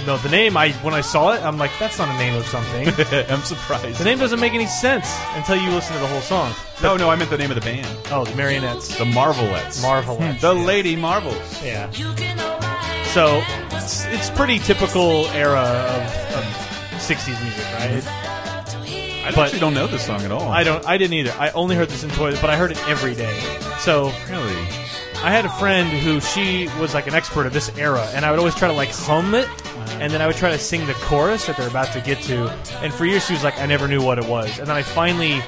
No, 0.07 0.17
the 0.19 0.29
name 0.29 0.57
I 0.57 0.73
when 0.83 0.93
I 0.95 1.01
saw 1.03 1.33
it, 1.33 1.43
I'm 1.43 1.57
like, 1.59 1.71
that's 1.79 1.99
not 1.99 2.09
a 2.15 2.19
name 2.19 2.35
of 2.35 2.47
something. 2.47 2.89
I'm 3.31 3.43
surprised. 3.43 3.99
the 3.99 4.05
name 4.05 4.19
doesn't 4.19 4.41
make 4.41 4.53
any 4.55 4.67
sense 4.67 5.07
until 5.35 5.57
you 5.57 5.71
listen 5.71 5.95
to 5.95 6.01
the 6.01 6.07
whole 6.07 6.21
song. 6.21 6.53
No, 6.83 6.97
no, 6.97 7.09
I 7.11 7.17
meant 7.17 7.31
the 7.31 7.39
name 7.39 7.51
of 7.51 7.55
the 7.57 7.61
band. 7.63 7.87
Oh, 8.11 8.25
the 8.25 8.35
Marionettes, 8.35 8.97
The 8.99 9.05
Marvelettes. 9.05 9.83
Marvelettes. 9.83 10.41
The 10.41 10.55
Lady 10.55 10.97
Marvels. 10.97 11.63
Yeah. 11.65 11.91
So 13.13 13.43
it's, 13.73 14.05
it's 14.07 14.31
pretty 14.31 14.59
typical 14.61 15.27
era 15.29 15.61
of, 15.61 16.03
of 16.37 16.45
60s 17.01 17.43
music, 17.43 17.65
right? 17.75 18.03
Mm-hmm. 18.03 19.27
I 19.27 19.33
But- 19.33 19.39
actually 19.47 19.61
don't 19.61 19.75
know 19.75 19.87
this 19.87 20.07
song 20.07 20.23
at 20.23 20.31
all. 20.31 20.49
I 20.49 20.63
don't. 20.65 20.85
I 20.87 20.97
didn't 20.97 21.15
either. 21.15 21.33
I 21.39 21.51
only 21.51 21.77
heard 21.77 21.89
this 21.89 22.05
in 22.05 22.11
toys, 22.11 22.41
but 22.41 22.51
I 22.51 22.57
heard 22.57 22.71
it 22.71 22.89
every 22.89 23.15
day. 23.15 23.39
So 23.81 24.13
really. 24.31 24.57
I 25.23 25.31
had 25.31 25.45
a 25.45 25.51
friend 25.51 25.89
who 25.89 26.21
she 26.21 26.69
was 26.81 26.95
like 26.95 27.07
an 27.07 27.15
expert 27.15 27.47
of 27.47 27.53
this 27.53 27.71
era, 27.77 28.03
and 28.15 28.25
I 28.25 28.31
would 28.31 28.39
always 28.39 28.55
try 28.55 28.69
to 28.69 28.75
like 28.75 28.89
hum 28.91 29.35
it, 29.35 29.45
uh-huh. 29.47 29.99
and 30.01 30.13
then 30.13 30.23
I 30.23 30.27
would 30.27 30.37
try 30.37 30.51
to 30.51 30.59
sing 30.59 30.87
the 30.87 30.95
chorus 30.95 31.47
that 31.47 31.59
they're 31.59 31.69
about 31.69 31.93
to 31.93 32.01
get 32.01 32.23
to. 32.23 32.49
And 32.83 32.93
for 32.95 33.05
years 33.05 33.27
she 33.27 33.35
was 33.35 33.45
like, 33.45 33.59
I 33.59 33.67
never 33.67 33.87
knew 33.87 34.03
what 34.03 34.19
it 34.19 34.27
was, 34.27 34.59
and 34.59 34.67
then 34.67 34.77
I 34.77 34.83
finally 34.83 35.43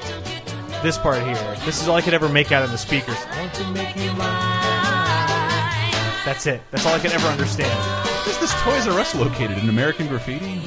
this 0.83 0.99
part 0.99 1.23
here. 1.23 1.57
This 1.65 1.81
is 1.81 1.89
all 1.89 1.97
I 1.97 2.03
could 2.03 2.13
ever 2.13 2.29
make 2.29 2.53
out 2.53 2.63
of 2.63 2.71
the 2.71 2.77
speakers. 2.79 3.17
That's 6.25 6.47
it. 6.47 6.63
That's 6.71 6.87
all 6.87 6.95
I 6.95 6.99
can 7.01 7.11
ever 7.13 7.27
understand. 7.27 7.69
Is 8.29 8.39
this 8.39 8.53
Toys 8.63 8.87
R 8.87 8.99
Us 9.01 9.15
located 9.15 9.59
in 9.59 9.69
American 9.69 10.07
Graffiti? 10.07 10.61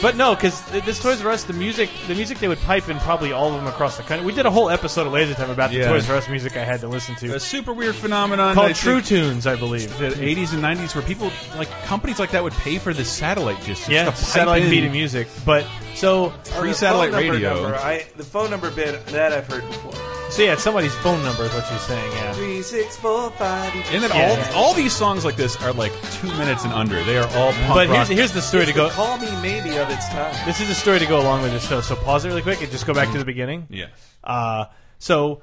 But 0.00 0.14
no, 0.14 0.36
because 0.36 0.64
this 0.70 1.00
Toys 1.02 1.20
R 1.24 1.30
Us, 1.32 1.42
the 1.42 1.52
music, 1.52 1.90
the 2.06 2.14
music 2.14 2.38
they 2.38 2.46
would 2.46 2.58
pipe 2.60 2.88
in 2.88 2.98
probably 3.00 3.32
all 3.32 3.48
of 3.48 3.54
them 3.54 3.66
across 3.66 3.96
the 3.96 4.04
country. 4.04 4.24
We 4.24 4.32
did 4.32 4.46
a 4.46 4.50
whole 4.50 4.70
episode 4.70 5.08
of 5.08 5.12
Laser 5.12 5.34
Time 5.34 5.50
about 5.50 5.70
the 5.72 5.82
Toys 5.82 6.08
R 6.08 6.16
Us 6.16 6.28
music 6.28 6.56
I 6.56 6.62
had 6.62 6.80
to 6.82 6.88
listen 6.88 7.16
to. 7.16 7.34
A 7.34 7.40
super 7.40 7.72
weird 7.72 7.96
phenomenon 7.96 8.54
called 8.54 8.68
I 8.70 8.72
True 8.74 8.96
think, 9.00 9.06
Tunes, 9.06 9.46
I 9.48 9.56
believe. 9.56 9.96
The 9.98 10.10
80s 10.10 10.52
and 10.52 10.62
90s, 10.62 10.94
where 10.94 11.02
people 11.04 11.32
like 11.56 11.68
companies 11.84 12.20
like 12.20 12.30
that 12.30 12.44
would 12.44 12.52
pay 12.52 12.78
for 12.78 12.94
this 12.94 13.10
satellite 13.10 13.60
just 13.62 13.88
Yeah, 13.88 14.04
to 14.04 14.10
pipe 14.12 14.20
satellite 14.20 14.62
in. 14.62 14.70
feed 14.70 14.92
music. 14.92 15.26
But 15.44 15.66
so 15.96 16.32
Pre-satellite 16.58 17.12
Oh, 17.12 17.16
the 17.16 17.16
phone 17.16 17.26
number 17.26 17.32
radio. 17.32 17.62
number, 17.62 17.76
I, 17.78 18.06
the 18.16 18.24
phone 18.24 18.50
number 18.50 18.70
bit 18.70 19.04
that 19.06 19.32
I've 19.32 19.46
heard 19.48 19.66
before. 19.66 20.17
So 20.30 20.42
yeah, 20.42 20.52
it's 20.52 20.62
somebody's 20.62 20.94
phone 20.96 21.22
number 21.22 21.44
is 21.44 21.52
what 21.54 21.66
she's 21.66 21.80
saying. 21.80 22.12
Yeah. 22.12 22.32
Three 22.34 22.62
six 22.62 22.96
four 22.96 23.30
five. 23.32 23.72
And 23.92 24.02
then 24.04 24.10
Yeah, 24.10 24.28
all 24.30 24.36
yeah. 24.36 24.52
all 24.54 24.74
these 24.74 24.92
songs 24.92 25.24
like 25.24 25.36
this 25.36 25.56
are 25.62 25.72
like 25.72 25.90
two 26.12 26.28
minutes 26.28 26.64
and 26.64 26.72
under. 26.72 27.02
They 27.04 27.16
are 27.18 27.26
all 27.36 27.52
punk 27.52 27.68
But 27.74 27.86
here's 27.88 27.98
rock. 27.98 28.08
here's 28.08 28.32
the 28.32 28.42
story 28.42 28.66
to 28.66 28.72
go. 28.72 28.88
Call 28.90 29.18
me 29.18 29.30
maybe 29.42 29.76
of 29.78 29.88
its 29.90 30.06
time. 30.10 30.34
This 30.46 30.60
is 30.60 30.68
the 30.68 30.74
story 30.74 30.98
to 31.00 31.06
go 31.06 31.20
along 31.20 31.42
with 31.42 31.52
this 31.52 31.66
show. 31.66 31.80
So 31.80 31.96
pause 31.96 32.24
it 32.24 32.28
really 32.28 32.42
quick 32.42 32.60
and 32.62 32.70
just 32.70 32.86
go 32.86 32.94
back 32.94 33.10
to 33.12 33.18
the 33.18 33.24
beginning. 33.24 33.66
Yes. 33.70 33.90
Uh, 34.22 34.66
so 34.98 35.40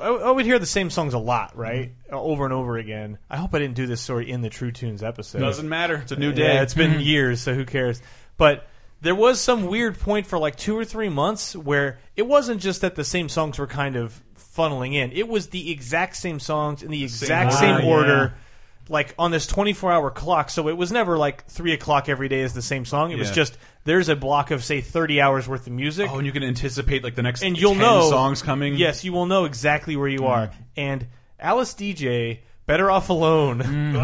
I, 0.00 0.08
I 0.08 0.30
would 0.30 0.44
hear 0.44 0.58
the 0.58 0.66
same 0.66 0.90
songs 0.90 1.14
a 1.14 1.18
lot, 1.18 1.56
right, 1.56 1.92
Uh, 2.12 2.20
over 2.20 2.44
and 2.44 2.52
over 2.54 2.76
again. 2.78 3.18
I 3.28 3.36
hope 3.38 3.54
I 3.54 3.58
didn't 3.58 3.74
do 3.76 3.86
this 3.86 4.00
story 4.00 4.30
in 4.30 4.42
the 4.42 4.50
True 4.50 4.70
Tunes 4.70 5.02
episode. 5.02 5.40
Doesn't 5.40 5.68
matter. 5.68 5.96
It's 5.96 6.12
a 6.12 6.16
new 6.16 6.32
day. 6.32 6.54
Yeah, 6.54 6.62
it's 6.62 6.74
been 6.74 7.00
years, 7.00 7.40
so 7.40 7.52
who 7.54 7.64
cares? 7.64 8.00
But 8.36 8.66
there 9.02 9.14
was 9.14 9.40
some 9.40 9.66
weird 9.66 9.98
point 9.98 10.26
for 10.26 10.38
like 10.38 10.56
two 10.56 10.76
or 10.76 10.84
three 10.84 11.08
months 11.08 11.56
where 11.56 11.98
it 12.16 12.26
wasn't 12.26 12.60
just 12.60 12.80
that 12.82 12.94
the 12.96 13.04
same 13.04 13.28
songs 13.28 13.58
were 13.58 13.66
kind 13.66 13.96
of 13.96 14.20
funneling 14.56 14.94
in. 14.94 15.12
It 15.12 15.26
was 15.28 15.48
the 15.48 15.70
exact 15.70 16.16
same 16.16 16.38
songs 16.40 16.82
in 16.82 16.90
the 16.90 17.02
exact 17.04 17.54
same 17.54 17.76
Ah, 17.82 17.86
order. 17.86 18.34
yeah. 18.34 18.42
Like 18.88 19.14
on 19.18 19.30
this 19.30 19.46
24 19.46 19.92
hour 19.92 20.10
clock, 20.10 20.50
so 20.50 20.68
it 20.68 20.76
was 20.76 20.90
never 20.90 21.16
like 21.16 21.46
three 21.46 21.72
o'clock 21.72 22.08
every 22.08 22.28
day 22.28 22.40
is 22.40 22.54
the 22.54 22.62
same 22.62 22.84
song. 22.84 23.12
It 23.12 23.18
was 23.18 23.30
just 23.30 23.56
there's 23.84 24.08
a 24.08 24.16
block 24.16 24.50
of 24.50 24.64
say 24.64 24.80
30 24.80 25.20
hours 25.20 25.46
worth 25.48 25.68
of 25.68 25.72
music, 25.72 26.10
Oh, 26.12 26.18
and 26.18 26.26
you 26.26 26.32
can 26.32 26.42
anticipate 26.42 27.04
like 27.04 27.14
the 27.14 27.22
next 27.22 27.42
and 27.44 27.56
you'll 27.56 27.74
10 27.74 27.80
know 27.80 28.10
songs 28.10 28.42
coming. 28.42 28.74
Yes, 28.74 29.04
you 29.04 29.12
will 29.12 29.26
know 29.26 29.44
exactly 29.44 29.94
where 29.94 30.08
you 30.08 30.26
are. 30.26 30.50
And 30.76 31.06
Alice 31.38 31.72
Deejay, 31.74 32.40
Better 32.66 32.90
Off 32.90 33.10
Alone, 33.10 33.60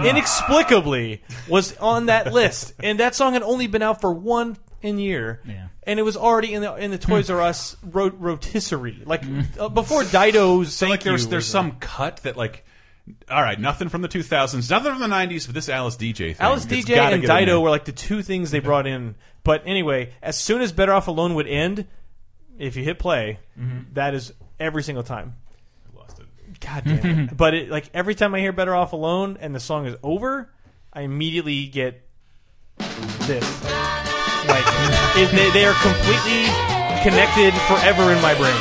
inexplicably 0.07 1.23
was 1.49 1.77
on 1.79 2.07
that 2.07 2.33
list, 2.33 2.75
and 2.81 3.01
that 3.01 3.15
song 3.17 3.33
had 3.33 3.43
only 3.43 3.67
been 3.67 3.83
out 3.83 4.01
for 4.01 4.13
one 4.13 4.57
in 4.83 4.99
year. 4.99 5.41
Yeah. 5.45 5.68
And 5.83 5.99
it 5.99 6.03
was 6.03 6.16
already 6.16 6.55
in 6.55 6.62
the 6.62 6.74
in 6.77 6.91
the 6.91 6.99
Toys 6.99 7.31
R 7.31 7.41
Us 7.41 7.77
ro- 7.83 8.11
rotisserie, 8.11 9.03
like 9.05 9.22
mm. 9.22 9.47
uh, 9.59 9.68
before 9.68 10.05
Dido's. 10.05 10.74
So 10.74 10.87
Thank 10.87 10.91
like 10.91 11.03
there's 11.03 11.24
You 11.24 11.31
there's 11.31 11.45
was- 11.45 11.51
some 11.51 11.72
cut 11.72 12.18
that 12.18 12.37
like. 12.37 12.64
All 13.31 13.41
right, 13.41 13.61
nothing 13.61 13.89
from 13.89 14.03
the 14.03 14.09
2000s, 14.09 14.68
nothing 14.68 14.91
from 14.91 15.01
the 15.01 15.07
90s, 15.07 15.47
but 15.47 15.55
this 15.55 15.68
Alice 15.68 15.97
Deejay 15.97 16.16
thing. 16.16 16.37
Alice 16.41 16.64
It's 16.64 16.89
DJ 16.89 16.99
and 16.99 17.22
Dido 17.22 17.61
were 17.61 17.70
like 17.70 17.85
the 17.85 17.93
two 17.93 18.20
things 18.20 18.51
they 18.51 18.59
brought 18.59 18.85
in. 18.85 19.14
But 19.45 19.62
anyway, 19.64 20.12
as 20.20 20.37
soon 20.37 20.61
as 20.61 20.72
Better 20.72 20.93
Off 20.93 21.07
Alone 21.07 21.37
would 21.37 21.47
end, 21.47 21.87
if 22.59 22.74
you 22.74 22.83
hit 22.83 22.99
play, 22.99 23.39
mm-hmm. 23.57 23.93
that 23.93 24.14
is 24.14 24.33
every 24.59 24.83
single 24.83 25.05
time. 25.05 25.37
I 25.95 26.01
Lost 26.01 26.18
it. 26.18 26.27
God 26.59 26.83
damn 26.85 27.20
it. 27.20 27.37
but 27.37 27.55
it, 27.55 27.70
like 27.70 27.89
every 27.95 28.16
time 28.16 28.35
I 28.35 28.41
hear 28.41 28.53
Better 28.53 28.74
Off 28.74 28.93
Alone 28.93 29.39
and 29.41 29.55
the 29.55 29.61
song 29.61 29.87
is 29.87 29.95
over, 30.03 30.51
I 30.93 31.03
immediately 31.03 31.66
get 31.66 32.03
this. 32.79 34.06
Like 34.49 34.65
it, 35.17 35.31
they, 35.33 35.51
they 35.51 35.65
are 35.67 35.75
completely 35.83 36.45
connected 37.03 37.53
forever 37.69 38.13
in 38.13 38.21
my 38.23 38.35
brain. 38.35 38.57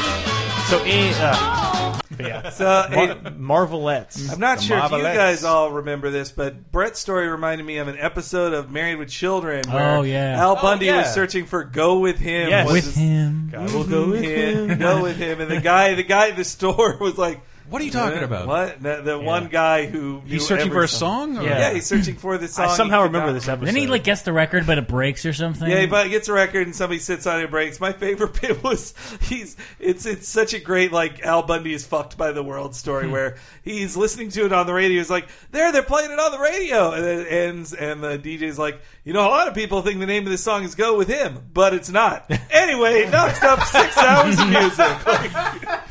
So 0.70 0.82
eh, 0.84 1.14
uh, 1.20 2.00
Yeah. 2.20 2.50
So 2.52 2.66
Mar- 2.92 3.32
Marvelettes. 3.32 4.32
I'm 4.32 4.40
not 4.40 4.60
The 4.60 4.64
sure 4.64 4.78
if 4.78 4.84
you 4.86 4.90
Marvelettes. 4.98 5.16
guys 5.16 5.44
all 5.44 5.72
remember 5.72 6.10
this, 6.12 6.32
but 6.32 6.72
Brett's 6.72 7.00
story 7.00 7.28
reminded 7.28 7.66
me 7.66 7.78
of 7.78 7.88
an 7.88 7.98
episode 8.00 8.54
of 8.54 8.72
Married 8.72 8.96
with 8.98 9.10
Children 9.10 9.64
where 9.70 9.98
Oh, 9.98 10.02
yeah. 10.04 10.40
Al 10.42 10.58
Oh, 10.58 10.62
Bundy 10.62 10.86
yeah. 10.88 11.00
was 11.00 11.14
searching 11.14 11.46
for 11.46 11.64
"Go 11.66 12.00
with 12.00 12.18
Him." 12.18 12.50
Yes. 12.50 12.66
was 12.66 12.74
With 12.74 12.86
his- 12.86 12.96
him. 12.96 13.50
God, 13.52 13.74
we'll 13.74 13.84
go 13.88 14.10
with 14.10 14.24
him. 14.24 14.78
Go 14.80 15.02
with 15.04 15.18
him. 15.18 15.42
And 15.42 15.52
the 15.52 15.60
guy, 15.62 15.94
the 15.96 16.04
guy 16.04 16.30
at 16.30 16.36
the 16.38 16.46
store 16.46 16.98
was 17.02 17.18
like. 17.18 17.42
What 17.70 17.82
are 17.82 17.86
you 17.86 17.91
talking 17.91 18.20
"Uh, 18.20 18.26
about?" 18.26 18.47
What? 18.47 18.82
The, 18.84 19.01
the 19.01 19.20
one 19.20 19.47
guy 19.47 19.86
who 19.88 20.22
He's 20.26 20.47
searching 20.47 20.72
for 20.72 20.84
a 20.84 20.88
song, 20.88 21.38
or- 21.38 21.43
Yeah. 21.43 21.59
Yeah. 21.59 21.74
he's 21.74 21.86
searching 21.86 22.16
for 22.16 22.38
the 22.38 22.47
song. 22.47 22.66
I 22.66 22.70
He 22.70 22.76
somehow 22.76 22.99
could 22.99 23.05
remember 23.13 23.28
not 23.28 23.34
this 23.34 23.47
episode. 23.47 23.66
Then 23.68 23.76
he 23.76 23.88
like 23.88 24.03
gets 24.03 24.22
the 24.22 24.34
record, 24.34 24.68
but 24.68 24.78
it 24.78 24.88
breaks 24.88 25.26
or 25.26 25.34
something. 25.34 25.70
Yeah, 25.70 25.86
but 25.88 26.05
he 26.05 26.11
gets 26.11 26.28
a 26.30 26.34
record 26.34 26.68
and 26.68 26.76
somebody 26.76 26.99
sits 26.99 27.26
on 27.26 27.39
it 27.39 27.43
and 27.43 27.51
breaks. 27.51 27.80
My 27.80 27.91
favorite 27.93 28.39
bit 28.41 28.63
was 28.63 28.93
he's 29.22 29.57
it's 29.80 30.05
it's 30.05 30.28
such 30.28 30.53
a 30.53 30.59
great 30.59 30.91
like 30.91 31.22
Al 31.24 31.41
Bundy 31.43 31.74
is 31.74 31.86
fucked 31.86 32.18
by 32.18 32.32
the 32.32 32.43
world 32.43 32.72
Hmm. 32.72 32.74
story 32.74 33.07
where 33.07 33.36
he's 33.63 33.97
listening 33.97 34.30
to 34.30 34.45
it 34.45 34.53
on 34.53 34.68
the 34.68 34.74
radio. 34.74 34.99
He's 34.99 35.09
like, 35.09 35.28
there, 35.51 35.72
they're 35.72 35.82
playing 35.84 36.11
it 36.11 36.20
on 36.20 36.32
the 36.32 36.39
radio, 36.39 36.91
and 36.91 37.03
then 37.03 37.20
it 37.22 37.32
ends, 37.32 37.74
and 37.74 38.03
the 38.03 38.18
DJ's 38.20 38.59
like, 38.59 38.80
you 39.03 39.13
know, 39.13 39.28
a 39.28 39.30
lot 39.30 39.47
of 39.47 39.53
people 39.55 39.82
think 39.82 39.99
the 39.99 40.05
name 40.05 40.24
of 40.26 40.30
this 40.32 40.43
song 40.43 40.63
is 40.63 40.76
"Go 40.76 40.97
with 40.97 41.07
Him," 41.07 41.39
but 41.53 41.74
it's 41.74 41.89
not. 41.89 42.30
Anyway, 42.55 43.01
it 43.01 43.11
knocks 43.11 43.43
up 43.43 43.59
six 43.63 43.97
hours 43.97 44.39
of 44.39 44.49
music. 44.49 45.05
Like, 45.05 45.82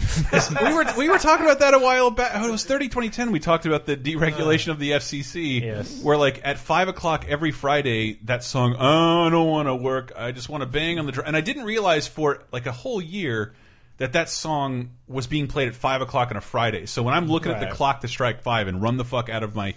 we 0.63 0.75
were 0.75 0.87
we 0.97 1.09
were 1.09 1.19
talking 1.19 1.45
about 1.45 1.61
that 1.61 1.75
a 1.75 1.79
while 1.79 2.11
back. 2.11 2.33
Oh, 2.35 2.49
it 2.49 2.51
was 2.51 2.65
30 2.65 2.87
2010. 2.87 3.33
We 3.33 3.41
talked 3.41 3.67
about 3.67 3.87
the 3.87 3.97
deregulation 3.97 4.69
of 4.69 4.79
the 4.79 4.93
FCC. 4.93 5.63
Yes. 5.63 6.03
Where 6.03 6.17
like 6.17 6.41
at 6.45 6.59
five 6.59 6.89
o'clock 6.89 7.27
every 7.29 7.51
Friday, 7.51 8.19
that 8.25 8.45
song. 8.45 8.77
Oh, 8.79 9.23
I 9.23 9.31
don't 9.31 9.49
want 9.49 9.69
to 9.69 9.75
work. 9.75 10.13
I 10.17 10.33
just 10.33 10.49
want 10.49 10.63
to 10.63 10.67
bang 10.67 10.99
on 10.99 11.07
the 11.07 11.13
drum. 11.13 11.27
And 11.27 11.37
I 11.37 11.41
didn't 11.41 11.65
realize 11.65 12.07
for 12.07 12.43
like 12.53 12.67
a 12.67 12.73
whole 12.73 13.01
year 13.01 13.55
that 13.99 14.15
that 14.15 14.29
song 14.29 14.91
was 15.07 15.27
being 15.27 15.47
played 15.47 15.69
at 15.69 15.75
five 15.75 16.01
o'clock 16.01 16.31
on 16.31 16.37
a 16.37 16.41
Friday. 16.41 16.87
So 16.87 17.03
when 17.03 17.15
I'm 17.15 17.29
looking 17.29 17.53
at 17.53 17.61
the 17.61 17.75
clock 17.75 18.01
to 18.01 18.09
strike 18.09 18.43
five 18.43 18.67
and 18.69 18.83
run 18.83 18.97
the 18.97 19.05
fuck 19.05 19.29
out 19.29 19.43
of 19.43 19.55
my, 19.55 19.75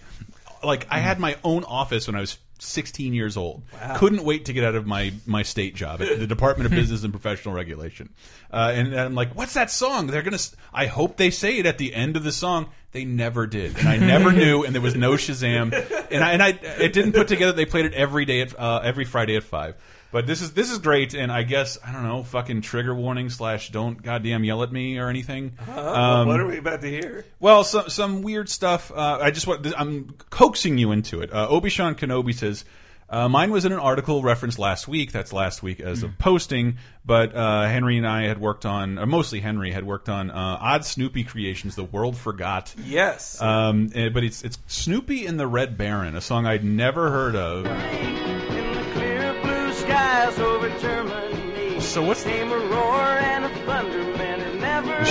like 0.63 0.87
I 0.89 0.99
had 0.99 1.19
my 1.19 1.37
own 1.43 1.63
office 1.63 2.07
when 2.07 2.15
I 2.15 2.21
was 2.21 2.37
16 2.59 3.13
years 3.13 3.37
old. 3.37 3.63
Wow. 3.73 3.97
Couldn't 3.97 4.23
wait 4.23 4.45
to 4.45 4.53
get 4.53 4.63
out 4.63 4.75
of 4.75 4.85
my 4.85 5.13
my 5.25 5.43
state 5.43 5.75
job 5.75 6.01
at 6.01 6.19
the 6.19 6.27
Department 6.35 6.65
of 6.65 6.71
Business 6.71 7.03
and 7.03 7.13
Professional 7.13 7.53
Regulation. 7.53 8.09
Uh, 8.51 8.71
and, 8.73 8.87
and 8.89 8.99
I'm 8.99 9.15
like, 9.15 9.35
what's 9.35 9.53
that 9.53 9.71
song? 9.71 10.07
They're 10.07 10.21
gonna. 10.21 10.39
I 10.73 10.85
hope 10.87 11.17
they 11.17 11.29
say 11.29 11.57
it 11.57 11.65
at 11.65 11.77
the 11.77 11.93
end 11.93 12.17
of 12.17 12.23
the 12.23 12.31
song. 12.31 12.69
They 12.91 13.05
never 13.05 13.47
did, 13.47 13.77
and 13.77 13.87
I 13.87 13.97
never 13.97 14.31
knew. 14.33 14.63
And 14.63 14.73
there 14.73 14.81
was 14.81 14.95
no 14.95 15.13
Shazam, 15.13 15.71
and 16.11 16.23
I 16.23 16.31
and 16.31 16.43
I 16.43 16.49
it 16.49 16.93
didn't 16.93 17.13
put 17.13 17.27
together. 17.27 17.51
They 17.53 17.65
played 17.65 17.85
it 17.85 17.93
every 17.93 18.25
day 18.25 18.41
at 18.41 18.57
uh, 18.59 18.81
every 18.83 19.05
Friday 19.05 19.35
at 19.35 19.43
five. 19.43 19.75
But 20.11 20.25
this 20.25 20.41
is 20.41 20.53
this 20.53 20.71
is 20.71 20.79
great, 20.79 21.13
and 21.13 21.31
I 21.31 21.43
guess 21.43 21.77
I 21.85 21.91
don't 21.91 22.03
know, 22.03 22.23
fucking 22.23 22.61
trigger 22.61 22.95
warning 22.95 23.29
slash 23.29 23.69
don't 23.69 24.01
goddamn 24.01 24.43
yell 24.43 24.63
at 24.63 24.71
me 24.71 24.97
or 24.97 25.09
anything. 25.09 25.57
uh, 25.67 26.23
what 26.23 26.39
are 26.39 26.45
we 26.45 26.57
about 26.57 26.81
to 26.81 26.89
hear? 26.89 27.25
Well, 27.39 27.63
some 27.63 27.89
some 27.89 28.21
weird 28.21 28.47
stuff. 28.49 28.91
Uh, 28.91 29.19
I 29.21 29.31
just 29.31 29.47
want 29.47 29.67
I'm 29.77 30.15
coaxing 30.29 30.77
you 30.77 30.91
into 30.93 31.21
it. 31.21 31.33
Uh, 31.33 31.47
Obi 31.49 31.69
Sean 31.69 31.95
Kenobi 31.95 32.33
says. 32.33 32.63
Uh, 33.09 33.29
mine 33.29 33.51
was 33.51 33.63
in 33.63 33.71
an 33.71 33.79
article 33.79 34.21
referenced 34.21 34.59
last 34.59 34.87
week. 34.87 35.11
That's 35.11 35.31
last 35.31 35.63
week 35.63 35.79
as 35.79 36.03
of 36.03 36.17
posting. 36.17 36.77
But 37.05 37.33
uh, 37.33 37.63
Henry 37.67 37.97
and 37.97 38.05
I 38.05 38.23
had 38.23 38.39
worked 38.39 38.65
on, 38.65 38.99
or 38.99 39.05
mostly 39.05 39.39
Henry 39.39 39.71
had 39.71 39.85
worked 39.85 40.09
on 40.09 40.29
uh, 40.29 40.57
odd 40.59 40.83
Snoopy 40.83 41.23
creations. 41.23 41.75
The 41.75 41.85
world 41.85 42.17
forgot. 42.17 42.73
Yes. 42.83 43.41
Um, 43.41 43.91
eh, 43.95 44.09
but 44.09 44.23
it's 44.25 44.43
it's 44.43 44.57
Snoopy 44.67 45.25
and 45.25 45.39
the 45.39 45.47
Red 45.47 45.77
Baron, 45.77 46.15
a 46.15 46.21
song 46.21 46.45
I'd 46.45 46.65
never 46.65 47.09
heard 47.09 47.35
of. 47.35 47.63
Clear 48.93 49.41
blue 49.41 49.73
skies 49.73 50.37
over 50.39 50.69
Germany. 50.79 51.79
So 51.79 52.03
what's 52.03 52.23
the 52.23 52.31
Came 52.31 52.51
a 52.51 52.57
roar 52.57 53.26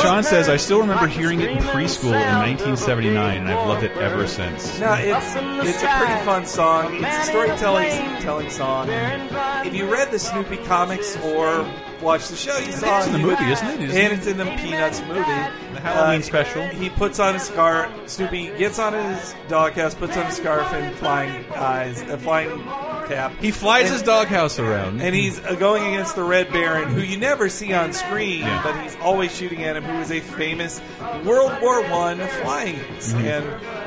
Sean 0.03 0.23
says, 0.23 0.49
I 0.49 0.57
still 0.57 0.81
remember 0.81 1.07
hearing 1.07 1.41
it 1.41 1.51
in 1.51 1.59
preschool 1.59 2.13
in 2.15 2.23
sound 2.23 2.61
of 2.61 2.63
a 2.63 2.75
1979, 2.77 3.39
and 3.39 3.49
I've 3.49 3.67
loved 3.67 3.83
it 3.83 3.97
ever 3.97 4.27
since. 4.27 4.79
No, 4.79 4.93
it's 4.95 5.35
it's 5.69 5.83
a 5.83 5.89
pretty 5.99 6.25
fun 6.25 6.47
song. 6.47 7.03
It's 7.03 7.17
a 7.17 7.31
storytelling 7.31 8.21
telling 8.21 8.51
song. 8.51 8.89
If 8.91 9.75
you 9.75 9.91
read 9.91 10.11
the 10.11 10.19
Snoopy 10.19 10.59
comics 10.59 11.17
or 11.19 11.67
watched 12.03 12.31
the 12.31 12.37
show, 12.37 12.57
you 12.59 12.73
saw 12.73 12.99
It's 12.99 13.07
in 13.07 13.13
the 13.15 13.19
movie, 13.19 13.45
isn't 13.51 13.67
it? 13.69 13.81
Isn't 13.81 14.01
and 14.01 14.13
it's 14.13 14.27
in 14.27 14.37
the 14.37 14.45
Peanuts 14.45 15.01
movie. 15.03 15.66
The 15.77 15.83
Halloween 15.83 16.21
Uh, 16.21 16.25
special. 16.25 16.63
He 16.69 16.89
puts 16.89 17.21
on 17.21 17.37
a 17.37 17.39
scarf. 17.39 17.91
Snoopy 18.07 18.51
gets 18.59 18.79
on 18.79 18.95
his 18.95 19.35
doghouse, 19.49 19.95
puts 19.95 20.17
on 20.17 20.25
a 20.27 20.33
scarf 20.33 20.73
and 20.73 20.95
flying 20.97 21.45
eyes, 21.55 22.01
a 22.03 22.17
flying 22.17 22.63
cap. 23.09 23.33
He 23.41 23.51
flies 23.51 23.85
And- 23.85 23.93
his 23.93 24.03
doghouse 24.03 24.59
around. 24.59 25.01
and 25.03 25.15
he's 25.15 25.39
uh, 25.45 25.55
going 25.55 25.87
against 25.95 26.17
the 26.17 26.25
Red 26.25 26.51
Baron, 26.53 26.89
who 26.89 27.01
you 27.03 27.19
never 27.19 27.49
see 27.51 27.73
on 27.75 27.93
screen, 27.93 28.41
Yeah. 28.41 28.61
but 28.65 28.75
he's 28.81 28.97
always 29.03 29.37
shooting 29.37 29.65
at 29.65 29.77
him. 29.77 29.85
Who 29.85 30.01
is 30.01 30.11
a 30.11 30.21
famous 30.21 30.81
World 31.25 31.53
War 31.61 31.83
One 31.89 32.19
flying 32.43 32.81
ace. 32.97 33.13
Mhm. 33.13 33.25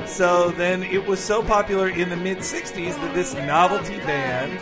and 0.04 0.08
so 0.10 0.52
then 0.52 0.84
it 0.84 1.06
was 1.08 1.20
so 1.20 1.42
popular 1.42 1.90
in 1.90 2.10
the 2.10 2.16
mid 2.18 2.44
'60s 2.44 2.96
that 2.98 3.14
this 3.16 3.34
novelty 3.34 3.98
band 3.98 4.60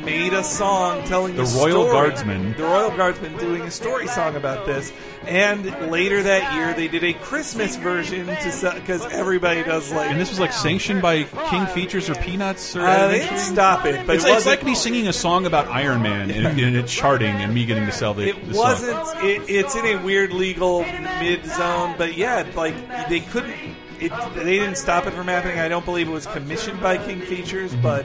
made 0.00 0.32
a 0.32 0.42
song 0.44 1.04
telling 1.04 1.36
The 1.36 1.42
the, 1.44 1.58
Royal 1.58 1.82
story. 1.86 1.92
Guardsmen. 1.92 2.52
The 2.56 2.62
Royal 2.64 2.90
Guardsmen 2.96 3.36
doing 3.38 3.62
a 3.62 3.70
story 3.70 4.06
song 4.08 4.36
about 4.36 4.66
this, 4.66 4.92
and 5.26 5.64
later 5.90 6.22
that 6.22 6.54
year 6.54 6.74
they 6.74 6.88
did 6.88 7.04
a 7.04 7.12
Christmas 7.14 7.76
version 7.76 8.26
to 8.26 8.72
because 8.74 9.04
everybody 9.12 9.62
does 9.62 9.92
like. 9.92 10.10
And 10.10 10.20
this 10.20 10.30
was 10.30 10.40
like 10.40 10.52
sanctioned 10.52 11.02
by 11.02 11.24
King 11.50 11.66
Features 11.66 12.08
or 12.10 12.14
Peanuts 12.16 12.74
or 12.76 12.82
Uh, 12.82 13.08
they 13.08 13.20
didn't 13.20 13.38
stop 13.38 13.84
it, 13.86 14.06
but 14.06 14.16
it's, 14.16 14.24
it 14.24 14.36
it's 14.36 14.46
like 14.46 14.64
me 14.64 14.74
singing 14.74 15.08
a 15.08 15.12
song 15.12 15.46
about 15.46 15.68
Iron 15.68 16.02
Man 16.02 16.30
and, 16.30 16.58
and 16.60 16.76
it 16.76 16.86
charting 16.86 17.34
and 17.36 17.54
me 17.54 17.64
getting 17.66 17.86
to 17.86 17.92
sell 17.92 18.14
the, 18.14 18.28
It 18.30 18.46
the 18.48 18.54
song. 18.54 18.62
wasn't. 18.62 19.24
It, 19.24 19.42
it's 19.48 19.74
in 19.76 19.84
a 19.86 19.96
weird 20.02 20.32
legal 20.32 20.82
mid 21.20 21.44
zone, 21.46 21.94
but 21.98 22.16
yeah, 22.16 22.46
like 22.54 22.74
they 23.08 23.20
couldn't. 23.20 23.54
It, 24.00 24.10
they 24.34 24.58
didn't 24.58 24.78
stop 24.78 25.06
it 25.06 25.12
from 25.12 25.28
happening. 25.28 25.60
I 25.60 25.68
don't 25.68 25.84
believe 25.84 26.08
it 26.08 26.12
was 26.12 26.26
commissioned 26.26 26.80
by 26.80 26.98
King 26.98 27.20
Features, 27.20 27.72
but 27.76 28.04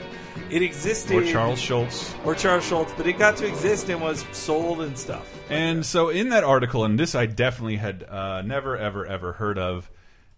it 0.50 0.62
existed. 0.62 1.16
Or 1.16 1.24
Charles 1.24 1.60
Schulz. 1.60 2.14
Or 2.24 2.34
Charles 2.34 2.64
Schulz, 2.64 2.92
but 2.96 3.06
it 3.06 3.18
got 3.18 3.36
to 3.38 3.46
exist 3.46 3.88
and 3.88 4.00
was 4.00 4.24
sold 4.32 4.80
and 4.80 4.96
stuff. 4.98 5.26
And 5.50 5.84
so 5.84 6.08
in 6.08 6.30
that 6.30 6.44
article, 6.44 6.84
and 6.84 6.98
this 6.98 7.14
I 7.14 7.26
definitely 7.26 7.76
had 7.76 8.02
uh, 8.04 8.42
never, 8.42 8.76
ever, 8.76 9.06
ever 9.06 9.32
heard 9.32 9.58
of, 9.58 9.90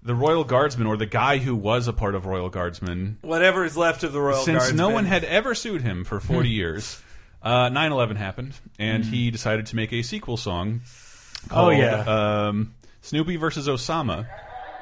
the 0.03 0.14
Royal 0.14 0.44
Guardsmen 0.44 0.86
or 0.86 0.96
the 0.96 1.07
guy 1.07 1.38
who 1.38 1.55
was 1.55 1.86
a 1.88 1.92
part 1.92 2.14
of 2.14 2.24
Royal 2.26 2.48
Guardsmen, 2.48 3.18
Whatever 3.20 3.64
is 3.64 3.76
left 3.76 4.03
of 4.03 4.12
the 4.12 4.20
Royal 4.20 4.36
Guardsmen. 4.36 4.55
since 4.55 4.62
Guardsmen. 4.70 4.76
no 4.88 4.94
one 4.94 5.05
had 5.05 5.24
ever 5.24 5.55
sued 5.55 5.82
him 5.82 6.05
for 6.05 6.20
40 6.20 6.48
years, 6.48 7.01
uh, 7.42 7.68
9/11 7.68 8.16
happened, 8.16 8.55
and 8.78 9.05
he 9.05 9.30
decided 9.30 9.66
to 9.66 9.76
make 9.76 9.92
a 9.92 10.01
sequel 10.03 10.36
song. 10.38 10.80
Oh, 11.51 11.68
yeah. 11.70 12.46
um, 12.48 12.74
Snoopy 13.03 13.36
versus 13.36 13.68
Osama, 13.68 14.26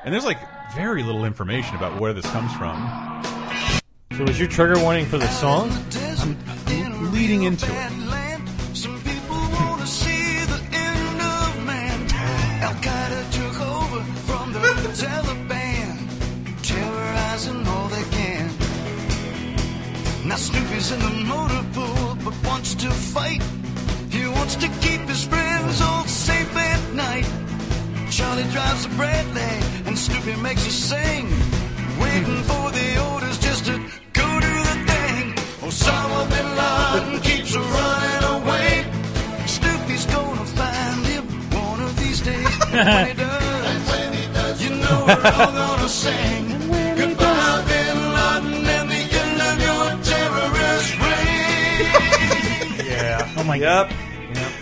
and 0.04 0.14
there's 0.14 0.24
like 0.24 0.38
very 0.74 1.02
little 1.02 1.24
information 1.24 1.74
about 1.76 2.00
where 2.00 2.12
this 2.12 2.26
comes 2.26 2.52
from. 2.54 2.76
So 4.18 4.24
was 4.24 4.36
your 4.36 4.48
trigger 4.48 4.82
warning 4.82 5.06
for 5.06 5.16
the 5.16 5.28
song? 5.28 5.70
leading 7.12 7.44
into 7.44 7.66
it. 7.66 8.76
Some 8.76 9.00
people 9.02 9.36
want 9.36 9.80
to 9.80 9.86
see 9.86 10.44
the 10.44 10.60
end 10.72 11.20
of 11.20 11.64
man. 11.64 12.00
Al 12.66 12.74
Qaeda 12.82 13.22
took 13.38 13.60
over 13.60 14.02
from 14.26 14.52
the 14.54 14.58
Taliban, 15.02 15.94
terrorizing 16.66 17.64
all 17.68 17.86
they 17.86 18.02
can. 18.10 18.50
Now 20.26 20.34
Snoopy's 20.34 20.90
in 20.90 20.98
the 20.98 21.14
motor 21.32 21.64
pool, 21.72 22.18
but 22.24 22.34
wants 22.44 22.74
to 22.74 22.90
fight. 22.90 23.40
He 24.10 24.26
wants 24.26 24.56
to 24.56 24.66
keep 24.80 25.02
his 25.02 25.24
friends 25.26 25.80
all 25.80 26.04
safe 26.06 26.56
at 26.56 26.92
night. 26.92 27.30
Charlie 28.10 28.50
drives 28.50 28.84
a 28.84 28.88
Bradley, 28.96 29.54
and 29.86 29.96
Snoopy 29.96 30.34
makes 30.42 30.66
a 30.66 30.72
sing, 30.72 31.30
waiting 32.00 32.42
for 32.50 32.72
the 32.72 33.12
orders 33.12 33.38
just 33.38 33.66
to 33.66 33.97
Laden 37.54 37.62
keeps 37.62 37.72
running 37.80 38.42
away. 38.42 38.84
Snoopy's 39.46 40.06
gonna 40.06 40.44
find 40.44 41.06
him 41.06 41.24
one 41.50 41.80
of 41.80 41.96
these 41.98 42.20
days. 42.20 42.44
when 42.70 43.06
he 44.12 44.26
does, 44.32 44.62
you 44.62 44.70
know 44.70 45.04
we're 45.06 45.14
all 45.32 45.52
gonna 45.52 45.88
sing. 45.88 46.48
Goodbye, 46.96 47.64
bin 47.68 47.96
Laden, 48.12 48.66
and 48.66 48.90
the 48.90 49.02
end 49.22 49.40
of 49.40 49.60
your 49.62 50.04
terrorist 50.04 50.98
reign. 51.00 52.86
Yeah. 52.98 53.34
Oh 53.38 53.44
my 53.44 53.56
Yep. 53.56 53.92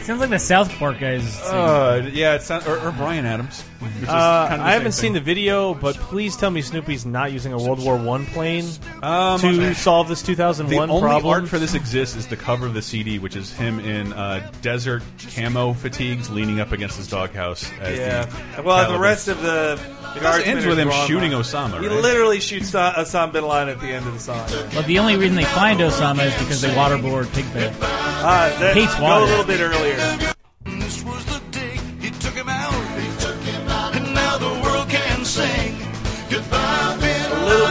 Sounds 0.03 0.21
like 0.21 0.31
the 0.31 0.39
South 0.39 0.71
Park 0.79 1.01
guys. 1.01 1.25
sing. 1.25 1.53
Uh, 1.55 2.09
yeah, 2.13 2.35
it 2.35 2.43
sounds 2.43 2.67
or, 2.67 2.79
or 2.79 2.93
Bryan 2.93 3.27
Adams. 3.27 3.65
Which 4.01 4.03
is 4.03 4.09
Uh, 4.09 4.47
kind 4.49 4.61
of 4.61 4.67
I 4.67 4.73
haven't 4.73 4.93
same 4.93 5.03
seen 5.07 5.13
the 5.15 5.21
video, 5.21 5.75
but 5.75 5.97
please 5.97 6.37
tell 6.37 6.51
me 6.51 6.63
Snoopy's 6.63 7.07
not 7.07 7.33
using 7.33 7.53
a 7.53 7.59
World 7.59 7.83
War 7.83 7.97
One 7.97 8.27
plane 8.27 8.69
Um, 9.03 9.41
to 9.41 9.75
solve 9.75 10.09
this 10.09 10.23
2001 10.23 10.89
The 10.89 10.93
only 10.95 11.03
problem. 11.09 11.33
art 11.33 11.49
for 11.49 11.59
this 11.59 11.75
exists 11.75 12.15
is 12.17 12.27
the 12.27 12.37
cover 12.37 12.67
of 12.67 12.75
the 12.75 12.83
CD, 12.83 13.19
which 13.19 13.37
is 13.37 13.53
him 13.53 13.81
in 13.81 14.13
uh, 14.13 14.51
desert 14.63 15.03
camo 15.35 15.73
fatigues, 15.73 16.31
leaning 16.31 16.61
up 16.61 16.73
against 16.73 16.97
his 16.97 17.09
doghouse. 17.09 17.71
As 17.81 17.99
Yeah. 17.99 18.27
The 18.57 18.63
Well, 18.63 18.93
the 18.93 18.99
rest 18.99 19.29
of 19.29 19.41
the 19.43 19.79
It 20.15 20.23
Guardsmen 20.23 20.49
ends 20.57 20.67
with 20.67 20.79
him 20.79 20.91
shooting 21.07 21.33
by- 21.33 21.39
Osama, 21.39 21.81
He 21.81 21.89
literally 21.89 22.41
shoots 22.41 22.73
Osama 22.73 23.33
bin 23.33 23.47
Laden 23.47 23.69
at 23.71 23.81
the 23.81 23.89
end 23.89 24.07
of 24.07 24.15
the 24.15 24.21
song. 24.21 24.45
Well, 24.75 24.83
the 24.83 24.99
only 24.99 25.17
reason 25.17 25.37
they 25.37 25.45
find 25.45 25.81
Osama 25.81 26.27
is 26.27 26.35
because 26.35 26.61
they 26.61 26.69
waterboard 26.75 27.33
Pigpen. 27.33 27.73
That, 27.81 28.75
Hates 28.75 28.95
go 28.97 29.25
a 29.25 29.25
little 29.25 29.45
bit 29.45 29.61
earlier. 29.61 30.33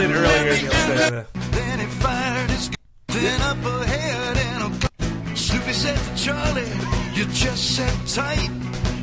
Earlier. 0.03 0.55
Neil 0.61 0.71
Sedana. 0.71 1.25
Then 1.51 1.79
he 1.79 1.85
fired 1.85 2.49
his 2.49 2.69
gun. 2.69 3.41
Up 3.41 3.65
ahead 3.81 4.37
and 4.37 4.61
a 4.67 5.35
Snoopy 5.35 5.73
said 5.73 5.97
to 5.97 6.23
Charlie, 6.23 6.71
You 7.13 7.25
just 7.25 7.75
sit 7.75 7.93
tight. 8.13 8.49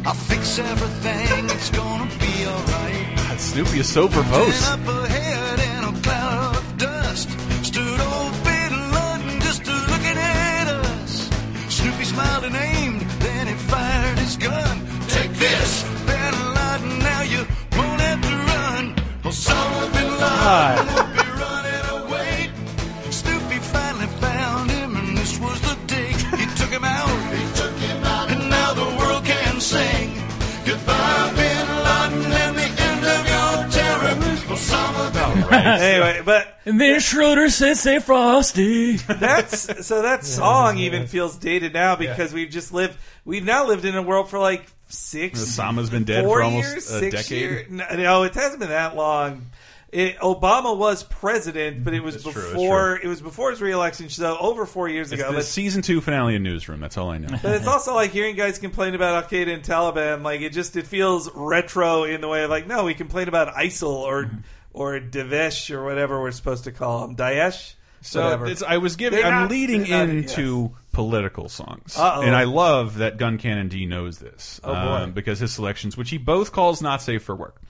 I'll 0.05 0.15
fix 0.15 0.59
everything. 0.59 1.45
It's 1.51 1.71
gonna 1.71 2.09
be 2.19 2.47
alright. 2.47 3.17
God, 3.17 3.39
Snoopy 3.41 3.79
is 3.81 3.89
so 3.93 4.09
verbose. 4.09 4.61
Then 4.61 4.81
up 4.81 5.05
ahead 5.05 5.59
in 5.71 5.97
a 5.97 6.01
cloud 6.03 6.57
of 6.57 6.77
dust 6.79 7.31
stood 7.65 8.01
old 8.01 8.33
Peter 8.45 8.83
London 8.99 9.41
just 9.41 9.67
looking 9.67 10.19
at 10.19 10.67
us. 10.69 11.31
Snoopy 11.69 12.05
smiled 12.05 12.45
and 12.45 12.57
aimed, 12.57 13.01
then 13.21 13.47
he 13.47 13.55
fired 13.55 14.19
his 14.19 14.37
gun. 14.37 14.77
Take 15.09 15.33
this, 15.33 15.85
Bin 16.07 16.35
Laden, 16.57 16.99
now 16.99 17.23
you 17.23 17.47
won't 17.77 18.01
have 18.01 18.21
to 18.21 18.37
run. 18.53 18.95
Osama 19.25 19.93
bin 19.95 20.11
Laden 20.21 20.82
anyway, 36.03 36.23
but 36.25 36.59
And 36.65 36.81
then 36.81 37.01
Schroeder 37.01 37.49
says, 37.51 37.81
"Say 37.81 37.99
Frosty." 37.99 38.97
that's 38.97 39.87
so 39.87 40.03
that 40.03 40.25
song 40.25 40.79
even 40.79 41.07
feels 41.07 41.37
dated 41.37 41.73
now 41.73 41.97
because 41.97 42.33
we've 42.33 42.51
just 42.51 42.73
lived. 42.73 42.97
We've 43.25 43.45
now 43.45 43.67
lived 43.67 43.85
in 43.85 43.95
a 43.97 44.03
world 44.03 44.31
for 44.31 44.39
like 44.39 44.65
six. 44.89 45.41
Osama's 45.41 45.91
been 45.91 46.05
dead 46.05 46.25
four 46.25 46.39
for 46.39 46.43
almost 46.43 46.69
years, 46.71 46.91
a 46.91 46.99
six 47.01 47.17
decade. 47.29 47.41
year- 47.41 47.67
No, 47.71 47.87
no, 47.97 48.23
it 48.25 48.35
hasn't 48.35 48.61
been 48.61 48.69
that 48.71 48.95
long. 48.97 49.47
It, 49.91 50.17
Obama 50.21 50.75
was 50.75 51.03
president, 51.03 51.85
but 51.85 51.93
it 51.93 52.03
was 52.03 52.15
It's 52.15 52.25
true, 52.25 52.33
it's 52.33 52.51
before 52.53 52.97
it 53.03 53.07
was 53.07 53.21
before 53.21 53.51
his 53.51 53.61
reelection. 53.61 54.09
So 54.09 54.39
over 54.41 54.65
four 54.65 54.89
years 54.89 55.13
It's 55.13 55.21
ago. 55.21 55.31
the 55.33 55.39
But, 55.39 55.45
season 55.45 55.83
two 55.83 56.01
finale 56.01 56.35
of 56.35 56.41
Newsroom. 56.41 56.81
That's 56.81 56.97
all 56.97 57.11
I 57.11 57.19
know. 57.19 57.29
but 57.43 57.53
it's 57.57 57.67
also 57.67 57.95
like 57.95 58.11
hearing 58.11 58.35
guys 58.35 58.59
complain 58.59 58.95
about 58.95 59.23
Al 59.25 59.29
Qaeda 59.29 59.53
and 59.53 59.63
Taliban. 59.63 60.23
Like 60.23 60.41
it 60.41 60.55
just 60.55 60.77
it 60.77 60.87
feels 60.87 61.31
retro 61.35 62.05
in 62.05 62.23
the 62.23 62.29
way 62.29 62.43
of 62.43 62.49
like 62.49 62.67
no, 62.67 62.85
we 62.85 62.95
complain 62.95 63.29
about 63.29 63.55
ISIL 63.55 63.91
or 63.91 64.31
or 64.73 64.99
Daesh 65.01 65.71
or 65.75 65.85
whatever 65.85 66.21
we're 66.21 66.31
supposed 66.33 66.65
to 66.65 66.73
call 66.73 67.07
them, 67.07 67.17
Daesh. 67.17 67.75
So 68.05 68.45
it's, 68.47 68.63
I 68.65 68.79
was 68.79 68.97
giving. 68.97 69.21
They're 69.21 69.29
I'm 69.29 69.43
not- 69.43 69.51
leading 69.51 69.85
they're 69.85 70.07
not- 70.07 70.15
into 70.15 70.73
political 70.93 71.49
songs, 71.49 71.97
Uh-oh. 71.97 72.23
and 72.23 72.35
I 72.35 72.45
love 72.45 72.99
that 72.99 73.17
Gun 73.17 73.39
Cannon 73.39 73.69
D 73.69 73.87
knows 73.87 74.19
this. 74.19 74.61
Oh, 74.65 74.73
boy. 74.73 74.79
um, 74.79 75.13
because 75.13 75.39
his 75.39 75.53
selections, 75.53 75.97
which 75.97 76.11
he 76.11 76.19
both 76.19 76.51
calls 76.53 76.83
not 76.83 77.01
safe 77.01 77.23
for 77.23 77.35
work. 77.37 77.61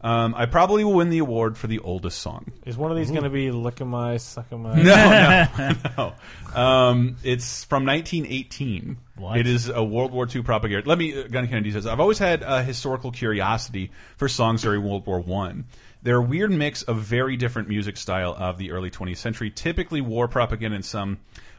Um, 0.00 0.34
I 0.34 0.46
probably 0.46 0.84
will 0.84 0.94
win 0.94 1.10
the 1.10 1.18
award 1.18 1.58
for 1.58 1.66
the 1.66 1.80
oldest 1.80 2.20
song. 2.20 2.50
Is 2.64 2.78
one 2.78 2.90
of 2.90 2.96
these 2.96 3.10
going 3.10 3.24
to 3.24 3.28
be 3.30 3.50
"Licking 3.50 3.88
My, 3.88 4.16
Sucking 4.16 4.62
My"? 4.62 4.74
No, 4.74 5.46
no, 5.58 6.14
no. 6.54 6.58
Um, 6.58 7.16
it's 7.22 7.64
from 7.64 7.84
1918. 7.84 8.96
What? 9.16 9.38
It 9.38 9.46
is 9.46 9.68
a 9.68 9.84
World 9.84 10.12
War 10.12 10.26
II 10.34 10.42
propaganda. 10.42 10.88
Let 10.88 10.96
me, 10.96 11.18
uh, 11.20 11.28
Gun 11.28 11.46
Kennedy 11.48 11.72
says, 11.72 11.86
I've 11.86 12.00
always 12.00 12.18
had 12.18 12.42
a 12.42 12.62
historical 12.62 13.12
curiosity 13.12 13.90
for 14.16 14.28
songs 14.28 14.62
during 14.62 14.82
World 14.82 15.06
War 15.06 15.20
One. 15.20 15.64
They're 16.06 16.18
a 16.18 16.22
weird 16.22 16.52
mix 16.52 16.84
of 16.84 16.98
very 16.98 17.36
different 17.36 17.68
music 17.68 17.96
style 17.96 18.32
of 18.38 18.58
the 18.58 18.70
early 18.70 18.92
20th 18.92 19.16
century, 19.16 19.50
typically 19.50 20.00
war 20.00 20.28
propaganda 20.28 20.76
and 20.76 20.84
some, 20.84 21.18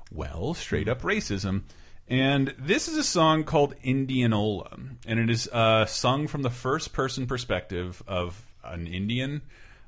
well, 0.09 0.53
straight 0.53 0.87
up 0.87 1.01
racism. 1.01 1.63
And 2.07 2.55
this 2.57 2.87
is 2.87 2.95
a 2.95 3.03
song 3.03 3.43
called 3.43 3.75
Indianola, 3.83 4.69
and 5.05 5.19
it 5.19 5.29
is 5.29 5.49
uh, 5.49 5.85
sung 5.85 6.27
from 6.27 6.43
the 6.43 6.49
first 6.49 6.93
person 6.93 7.27
perspective 7.27 8.01
of 8.07 8.41
an 8.63 8.87
Indian 8.87 9.41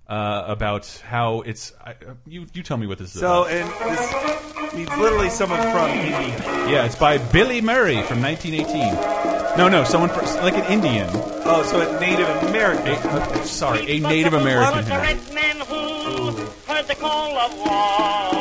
uh, 0.09 0.43
about 0.47 0.87
how 1.07 1.39
it's. 1.39 1.71
I, 1.81 1.91
uh, 1.91 2.15
you 2.27 2.45
you 2.53 2.61
tell 2.61 2.75
me 2.75 2.85
what 2.85 2.97
this 2.97 3.15
is 3.15 3.21
So 3.21 3.43
about. 3.43 3.53
and 3.53 3.69
this, 3.69 4.73
he's 4.73 4.97
literally 4.97 5.29
someone 5.29 5.61
from 5.71 5.89
India. 5.91 6.37
Yeah, 6.69 6.85
it's 6.85 6.97
by 6.97 7.17
Billy 7.17 7.61
Murray 7.61 8.01
from 8.01 8.21
1918. 8.21 9.38
No, 9.57 9.67
no, 9.67 9.83
someone 9.83 10.09
from, 10.09 10.25
like 10.43 10.55
an 10.55 10.65
Indian. 10.71 11.09
Oh, 11.13 11.63
so 11.63 11.81
a 11.81 11.99
Native 11.99 12.29
American. 12.49 12.93
A- 12.93 13.45
sorry, 13.45 13.81
a 13.89 13.99
Native 13.99 14.33
American. 14.33 14.85
The 14.85 14.91
red 14.91 15.33
man 15.33 15.57
who 15.61 16.31
heard 16.71 16.87
the 16.87 16.95
call 16.95 17.37
of 17.37 17.53
war. 17.57 18.31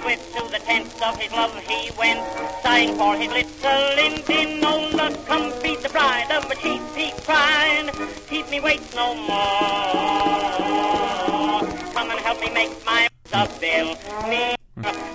Swift 0.00 0.34
to 0.36 0.42
the 0.50 0.58
tent 0.64 1.02
of 1.02 1.18
his 1.18 1.32
love 1.32 1.58
he 1.68 1.90
went, 1.98 2.20
sighing 2.62 2.96
for 2.96 3.16
his 3.16 3.30
little 3.30 3.98
Indianola. 3.98 5.10
Oh, 5.10 5.24
come 5.26 5.52
feed 5.60 5.80
the 5.80 5.88
bride 5.90 6.30
of 6.32 6.50
a 6.50 6.54
chief, 6.54 6.82
he 6.96 7.12
cried. 7.22 7.90
Keep 8.28 8.48
me 8.50 8.60
wait 8.60 8.80
no 8.94 9.14
more. 9.14 9.28
Come 11.92 12.10
and 12.10 12.20
help 12.20 12.40
me 12.40 12.50
make 12.50 12.72
my 12.86 13.08
a 13.32 13.48
bill. 13.60 13.96
Me, 14.28 14.57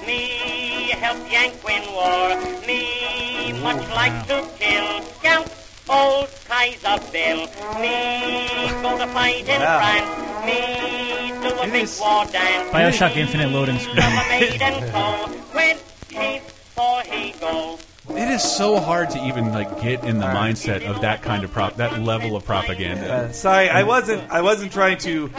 me 0.05 0.89
help 0.91 1.31
yank 1.31 1.63
win 1.63 1.83
war. 1.93 2.29
Me 2.67 3.53
much 3.61 3.87
like 3.89 4.27
to 4.27 4.47
kill. 4.59 5.01
Scout 5.19 5.49
old 5.89 6.29
Kaiser 6.47 6.99
Bill. 7.11 7.47
Me 7.79 8.69
go 8.81 8.97
to 8.97 9.07
fight 9.07 9.47
in 9.47 9.61
Wow. 9.61 9.79
France. 9.79 10.45
Me 10.45 11.29
do 11.41 11.55
a 11.59 11.65
big 11.71 11.87
war 11.99 12.25
dance. 12.25 12.69
Bioshock 12.71 13.15
Me 13.15 13.21
Infinite 13.21 13.51
loading 13.51 13.79
screen. 13.79 13.97
a 13.97 14.25
maiden 14.29 14.91
so 14.91 15.27
when 15.53 15.77
chief 16.09 16.41
for 16.75 17.01
he 17.03 17.31
go. 17.39 17.77
It 18.09 18.29
is 18.29 18.43
so 18.43 18.79
hard 18.79 19.11
to 19.11 19.25
even 19.25 19.53
like 19.53 19.81
get 19.81 20.03
in 20.03 20.19
the 20.19 20.25
mindset 20.25 20.85
of 20.85 21.01
that 21.01 21.21
kind 21.21 21.43
of 21.45 21.51
prop, 21.51 21.77
that 21.77 22.01
level 22.01 22.35
of 22.35 22.43
propaganda. 22.45 23.11
Uh, 23.13 23.31
sorry, 23.31 23.69
I 23.69 23.83
wasn't. 23.83 24.29
I 24.29 24.41
wasn't 24.41 24.73
trying 24.73 24.97
to 24.99 25.29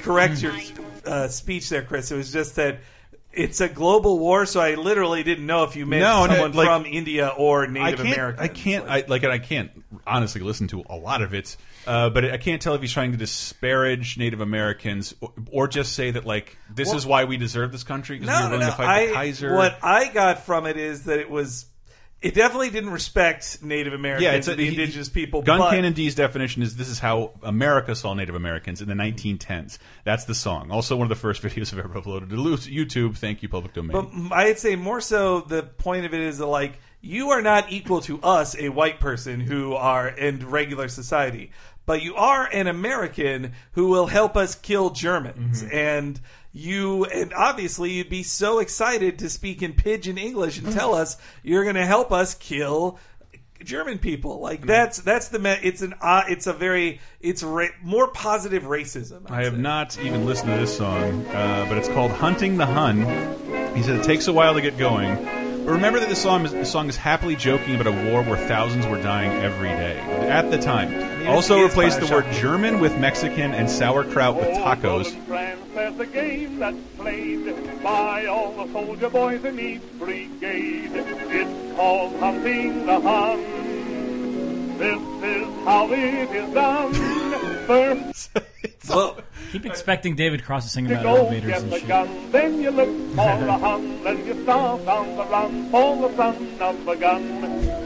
correct 0.00 0.42
your 0.42 0.52
uh, 1.06 1.28
speech 1.28 1.70
there, 1.70 1.82
Chris. 1.82 2.10
It 2.12 2.16
was 2.16 2.30
just 2.30 2.56
that 2.56 2.78
it's 3.32 3.60
a 3.60 3.68
global 3.68 4.18
war, 4.18 4.44
so 4.46 4.60
I 4.60 4.74
literally 4.74 5.22
didn't 5.22 5.46
know 5.46 5.64
if 5.64 5.76
you 5.76 5.86
meant 5.86 6.02
No, 6.02 6.26
no, 6.26 6.32
someone 6.32 6.52
like- 6.52 6.66
from 6.66 6.86
India 6.86 7.28
or 7.28 7.64
I 7.64 7.68
Native 7.68 8.00
can't, 8.00 8.12
American. 8.14 8.42
I 8.44 8.48
can't, 8.48 8.88
I, 8.88 9.04
like, 9.06 9.24
I 9.24 9.38
can't 9.38 9.70
honestly 10.06 10.40
listen 10.40 10.66
to 10.68 10.82
a 10.90 10.96
lot 10.96 11.22
of 11.22 11.32
it, 11.34 11.56
uh, 11.86 12.10
but 12.10 12.24
I 12.24 12.36
can't 12.38 12.60
tell 12.60 12.74
if 12.74 12.80
he's 12.80 12.92
trying 12.92 13.12
to 13.12 13.18
disparage 13.18 14.18
Native 14.18 14.40
Americans 14.40 15.14
or, 15.20 15.32
or 15.50 15.68
just 15.68 15.92
say 15.94 16.10
that, 16.10 16.24
like, 16.26 16.56
this 16.74 16.88
Well- 16.88 16.96
is 16.96 17.06
why 17.06 17.24
we 17.24 17.36
deserve 17.36 17.72
this 17.72 17.84
country 17.84 18.18
because 18.18 18.32
we 18.34 18.38
No, 18.38 18.40
were 18.40 18.48
no, 18.50 18.50
willing 18.58 18.66
no. 18.66 18.70
to 18.72 18.76
fight 18.76 19.06
the 19.08 19.12
Kaiser. 19.14 19.54
what 19.54 19.78
I 19.82 20.08
got 20.08 20.44
from 20.44 20.66
it 20.66 20.76
is 20.76 21.04
that 21.04 21.18
it 21.20 21.30
was. 21.30 21.66
It 22.22 22.34
definitely 22.34 22.68
didn't 22.68 22.90
respect 22.90 23.62
Native 23.62 23.94
Americans, 23.94 24.24
yeah, 24.24 24.32
it's 24.32 24.46
a, 24.48 24.50
and 24.50 24.60
the 24.60 24.64
he- 24.64 24.68
indigenous 24.70 25.08
people. 25.08 25.40
Gun 25.40 25.58
but, 25.58 25.70
Cannon 25.70 25.94
D's 25.94 26.14
definition 26.14 26.62
is 26.62 26.76
this 26.76 26.88
is 26.90 26.98
how 26.98 27.32
America 27.42 27.94
saw 27.94 28.12
Native 28.12 28.34
Americans 28.34 28.82
in 28.82 28.88
the 28.88 28.94
1910s. 28.94 29.78
That's 30.04 30.26
the 30.26 30.34
song. 30.34 30.70
Also, 30.70 30.96
one 30.96 31.06
of 31.06 31.08
the 31.08 31.14
first 31.14 31.42
videos 31.44 31.72
I've 31.72 31.78
ever 31.78 32.00
uploaded 32.00 32.28
to 32.30 32.36
YouTube. 32.36 33.16
Thank 33.16 33.42
you, 33.42 33.48
public 33.48 33.72
domain. 33.72 34.28
But 34.28 34.36
I'd 34.36 34.58
say 34.58 34.76
more 34.76 35.00
so 35.00 35.40
the 35.40 35.62
point 35.62 36.04
of 36.04 36.12
it 36.12 36.20
is 36.20 36.38
that, 36.38 36.46
like 36.46 36.78
you 37.00 37.30
are 37.30 37.40
not 37.40 37.72
equal 37.72 38.02
to 38.02 38.20
us, 38.22 38.54
a 38.58 38.68
white 38.68 39.00
person 39.00 39.40
who 39.40 39.72
are 39.72 40.06
in 40.06 40.46
regular 40.50 40.88
society, 40.88 41.52
but 41.86 42.02
you 42.02 42.16
are 42.16 42.46
an 42.52 42.66
American 42.66 43.52
who 43.72 43.86
will 43.88 44.06
help 44.06 44.36
us 44.36 44.54
kill 44.54 44.90
Germans 44.90 45.62
Mm-hmm. 45.62 45.74
and. 45.74 46.20
You 46.52 47.04
and 47.04 47.32
obviously 47.32 47.92
you'd 47.92 48.10
be 48.10 48.24
so 48.24 48.58
excited 48.58 49.20
to 49.20 49.30
speak 49.30 49.62
in 49.62 49.72
pidgin 49.72 50.18
English 50.18 50.58
and 50.58 50.72
tell 50.72 50.94
us 50.94 51.16
you're 51.44 51.62
going 51.62 51.76
to 51.76 51.86
help 51.86 52.10
us 52.10 52.34
kill 52.34 52.98
German 53.62 53.98
people. 53.98 54.34
Mm-hmm. 54.34 54.42
Like 54.42 54.66
that's 54.66 54.98
that's 54.98 55.28
the 55.28 55.38
me- 55.38 55.58
it's 55.62 55.82
an 55.82 55.94
uh, 56.00 56.24
it's 56.28 56.46
a 56.46 56.52
very 56.52 57.00
it's 57.20 57.42
ra- 57.42 57.68
more 57.82 58.08
positive 58.08 58.64
racism. 58.64 59.30
I 59.30 59.44
have 59.44 59.58
not 59.58 59.98
even 60.00 60.26
listened 60.26 60.50
to 60.50 60.58
this 60.58 60.76
song, 60.76 61.26
uh, 61.26 61.66
but 61.68 61.78
it's 61.78 61.88
called 61.88 62.10
"Hunting 62.10 62.56
the 62.56 62.66
Hun." 62.66 62.98
He 63.76 63.82
said 63.82 64.00
it 64.00 64.04
takes 64.04 64.26
a 64.26 64.32
while 64.32 64.54
to 64.54 64.60
get 64.60 64.76
going, 64.76 65.14
but 65.64 65.72
remember 65.72 66.00
that 66.00 66.08
this 66.08 66.20
song 66.20 66.44
is, 66.44 66.52
this 66.52 66.72
song 66.72 66.88
is 66.88 66.96
happily 66.96 67.36
joking 67.36 67.76
about 67.76 67.86
a 67.86 68.10
war 68.10 68.22
where 68.22 68.36
thousands 68.36 68.86
were 68.86 69.00
dying 69.00 69.30
every 69.42 69.68
day 69.68 69.98
at 70.28 70.50
the 70.50 70.58
time. 70.58 70.90
mean, 70.90 71.28
Also 71.28 71.58
it 71.58 71.64
is 71.64 71.70
replaced 71.70 72.00
the 72.00 72.06
word 72.12 72.26
German 72.32 72.80
with 72.80 72.98
Mexican 72.98 73.52
and 73.52 73.70
sauerkraut 73.70 74.36
with 74.36 74.48
tacos. 74.48 75.14
France 75.80 75.92
as 75.92 75.96
the 75.96 76.06
game 76.06 76.58
that's 76.58 76.76
played 76.98 77.82
by 77.82 78.26
all 78.26 78.52
the 78.52 78.72
soldier 78.72 79.08
boys 79.08 79.44
in 79.44 79.58
each 79.58 79.82
brigade. 79.98 80.90
It's 80.92 81.76
called 81.76 82.18
hunting 82.20 82.86
the 82.86 83.00
Hun. 83.00 83.38
This 84.78 85.00
is 85.24 85.64
how 85.64 85.90
it 85.92 86.30
is 86.30 86.54
done. 86.54 86.92
First 87.66 88.30
Well, 88.88 89.18
Keep 89.52 89.66
expecting 89.66 90.14
David 90.14 90.44
Cross 90.44 90.64
to 90.64 90.70
sing 90.70 90.86
about 90.90 91.02
go 91.02 91.16
elevators 91.16 91.50
get 91.50 91.62
and 91.62 91.72
the 91.72 91.78
shit. 91.80 91.88
gun, 91.88 92.30
then 92.30 92.60
you 92.62 92.70
look 92.70 92.88
for 93.16 93.22
a 93.46 93.58
Hun, 93.58 94.02
then 94.04 94.24
you 94.26 94.42
start 94.44 94.80
on 94.86 95.16
the 95.16 95.24
run 95.24 95.70
for 95.70 96.08
the 96.08 96.16
son 96.16 96.36
of 96.60 96.88
a 96.88 96.96
gun. 96.96 97.22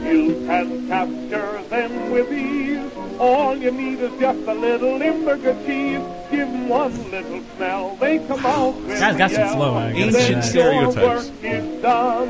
You 0.05 0.45
can 0.45 0.87
capture 0.87 1.61
them 1.69 2.11
with 2.11 2.31
ease. 2.31 2.91
All 3.19 3.55
you 3.57 3.71
need 3.71 3.99
is 3.99 4.11
just 4.19 4.39
a 4.47 4.53
little 4.53 4.97
Limburger 4.97 5.55
cheese. 5.65 6.01
Give 6.29 6.47
'em 6.47 6.69
one 6.69 7.11
little 7.11 7.41
smell, 7.55 7.95
they 7.99 8.19
come 8.27 8.45
out 8.45 8.75
with 8.75 8.99
Guy's 8.99 9.17
got 9.17 9.31
some 9.31 9.47
flow, 9.55 9.75
I 9.75 9.91
gotta 9.91 10.03
Ancient 10.05 10.43
say 10.43 10.61
Then 10.61 10.83
that. 10.83 10.91
stereotypes. 10.93 11.29
Work 11.31 11.43
is 11.43 11.81
done. 11.81 12.29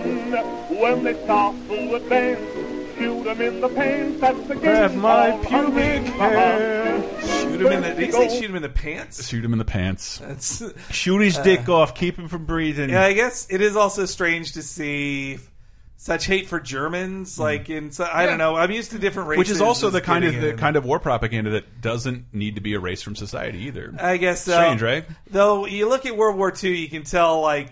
When 0.79 1.03
they 1.03 1.23
start 1.25 1.55
to 1.67 1.95
advance, 1.95 2.41
shoot 2.97 3.27
'em 3.27 3.41
in 3.41 3.61
the 3.61 3.69
pants. 3.69 4.21
That's 4.21 4.47
the 4.47 4.53
game. 4.55 4.61
Grab 4.63 4.93
my 4.95 5.31
pubic 5.31 5.49
hunting 5.49 6.03
the 6.05 6.11
Hun. 6.11 6.31
hair. 6.31 7.03
Shoot 7.41 7.61
him 7.61 7.67
in 7.71 7.81
the. 7.81 7.89
Did 7.95 8.07
you 8.07 8.11
say 8.11 8.39
shoot 8.39 8.49
him 8.49 8.55
in 8.55 8.61
the 8.61 8.69
pants? 8.69 9.27
Shoot 9.27 9.43
him 9.45 9.53
in 9.53 9.59
the 9.59 9.65
pants. 9.65 10.17
That's, 10.19 10.63
Shoot 10.91 11.19
his 11.21 11.37
uh, 11.37 11.43
dick 11.43 11.69
off. 11.69 11.95
Keep 11.95 12.17
him 12.17 12.27
from 12.27 12.45
breathing. 12.45 12.89
Yeah, 12.89 13.03
I 13.03 13.13
guess 13.13 13.47
it 13.49 13.61
is 13.61 13.75
also 13.75 14.05
strange 14.05 14.53
to 14.53 14.61
see 14.63 15.37
such 15.97 16.25
hate 16.25 16.47
for 16.47 16.59
Germans. 16.59 17.39
Like 17.39 17.69
in, 17.69 17.91
so, 17.91 18.03
I 18.03 18.23
Yeah. 18.23 18.29
don't 18.31 18.37
know. 18.37 18.55
I'm 18.55 18.71
used 18.71 18.91
to 18.91 18.99
different 18.99 19.29
races. 19.29 19.39
Which 19.39 19.49
is 19.49 19.61
also 19.61 19.89
the 19.89 20.01
kind 20.01 20.23
of 20.25 20.31
getting 20.33 20.41
the 20.47 20.53
in. 20.53 20.57
kind 20.57 20.75
of 20.75 20.85
war 20.85 20.99
propaganda 20.99 21.51
that 21.51 21.81
doesn't 21.81 22.25
need 22.33 22.55
to 22.55 22.61
be 22.61 22.73
erased 22.73 23.03
from 23.03 23.15
society 23.15 23.59
either. 23.63 23.93
I 23.99 24.17
guess 24.17 24.43
so. 24.43 24.51
strange, 24.53 24.81
right? 24.81 25.05
Though 25.29 25.65
you 25.65 25.87
look 25.89 26.05
at 26.05 26.15
World 26.15 26.37
War 26.37 26.53
II, 26.63 26.75
you 26.77 26.89
can 26.89 27.03
tell 27.03 27.41
like 27.41 27.71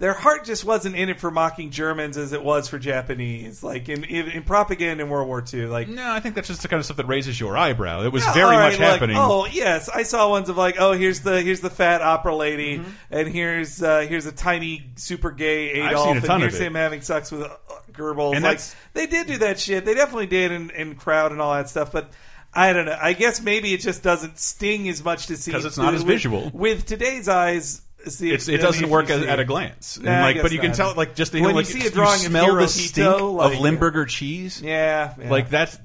their 0.00 0.12
heart 0.12 0.44
just 0.44 0.64
wasn't 0.64 0.94
in 0.94 1.08
it 1.08 1.18
for 1.18 1.30
mocking 1.30 1.70
Germans 1.70 2.16
as 2.16 2.32
it 2.32 2.42
was 2.44 2.68
for 2.68 2.78
Japanese. 2.78 3.62
Like 3.62 3.88
in 3.88 4.04
in, 4.04 4.28
in 4.28 4.42
propaganda 4.44 5.02
in 5.04 5.10
World 5.10 5.26
War 5.26 5.42
II, 5.52 5.66
like 5.66 5.88
No, 5.88 6.10
I 6.12 6.20
think 6.20 6.34
that's 6.34 6.46
just 6.48 6.62
the 6.62 6.68
kind 6.68 6.78
of 6.78 6.84
stuff 6.84 6.98
that 6.98 7.06
raises 7.06 7.38
your 7.40 7.56
eyebrow. 7.56 8.02
It 8.02 8.12
was 8.12 8.24
Yeah, 8.24 8.32
very 8.34 8.56
all 8.56 8.62
much 8.62 8.78
like, 8.78 8.80
happening. 8.80 9.16
oh 9.18 9.46
yes, 9.46 9.88
I 9.88 10.04
saw 10.04 10.30
ones 10.30 10.48
of 10.48 10.56
like, 10.56 10.76
oh 10.78 10.92
here's 10.92 11.20
the 11.20 11.42
here's 11.42 11.60
the 11.60 11.70
fat 11.70 12.00
opera 12.00 12.34
lady, 12.36 12.78
Mm-hmm. 12.78 12.90
and 13.10 13.28
here's 13.28 13.82
uh, 13.82 14.00
here's 14.08 14.26
a 14.26 14.32
tiny 14.32 14.90
super 14.96 15.30
gay 15.32 15.82
I've 15.82 15.90
Adolf, 15.92 16.06
seen 16.08 16.16
a 16.18 16.20
ton 16.20 16.34
and 16.36 16.44
of 16.44 16.50
here's 16.50 16.60
it. 16.60 16.66
him 16.66 16.74
having 16.74 17.00
sex 17.00 17.32
with 17.32 17.42
uh, 17.42 17.48
Goebbels. 17.92 18.34
And 18.36 18.44
like 18.44 18.60
they 18.94 19.06
did 19.06 19.26
do 19.26 19.38
that 19.38 19.58
shit. 19.58 19.84
They 19.84 19.94
definitely 19.94 20.26
did 20.26 20.52
in, 20.52 20.70
in 20.70 20.94
crowd 20.94 21.32
and 21.32 21.40
all 21.40 21.54
that 21.54 21.68
stuff, 21.68 21.92
but. 21.92 22.10
I 22.50 22.72
don't 22.72 22.86
know. 22.86 22.96
I 22.98 23.12
guess 23.12 23.42
maybe 23.42 23.74
it 23.74 23.82
just 23.82 24.02
doesn't 24.02 24.38
sting 24.38 24.88
as 24.88 25.04
much 25.04 25.26
to 25.26 25.36
see 25.36 25.52
'Cause 25.52 25.66
it's 25.66 25.76
not 25.76 25.92
as 25.92 26.00
with- 26.00 26.08
visual. 26.08 26.50
With 26.54 26.86
today's 26.86 27.28
eyes, 27.28 27.82
see, 28.06 28.30
It's, 28.30 28.48
it 28.48 28.60
doesn't 28.60 28.88
work 28.88 29.10
at, 29.10 29.22
at 29.22 29.40
a 29.40 29.44
glance, 29.44 29.98
Nah, 29.98 30.22
like, 30.22 30.42
but 30.42 30.52
you 30.52 30.58
can 30.58 30.68
not. 30.68 30.76
tell, 30.76 30.94
like, 30.94 31.14
just 31.14 31.32
the 31.32 31.40
when 31.42 31.54
like, 31.54 31.66
you 31.66 31.80
see 31.80 31.86
a 31.86 31.90
you 31.90 32.06
smell 32.18 32.52
of 32.52 32.58
the 32.58 32.68
stink 32.68 33.20
like, 33.20 33.54
of 33.54 33.60
Limburger 33.60 34.06
cheese. 34.06 34.62
Yeah, 34.62 35.14
yeah. 35.20 35.30
like 35.30 35.50
that's 35.50 35.78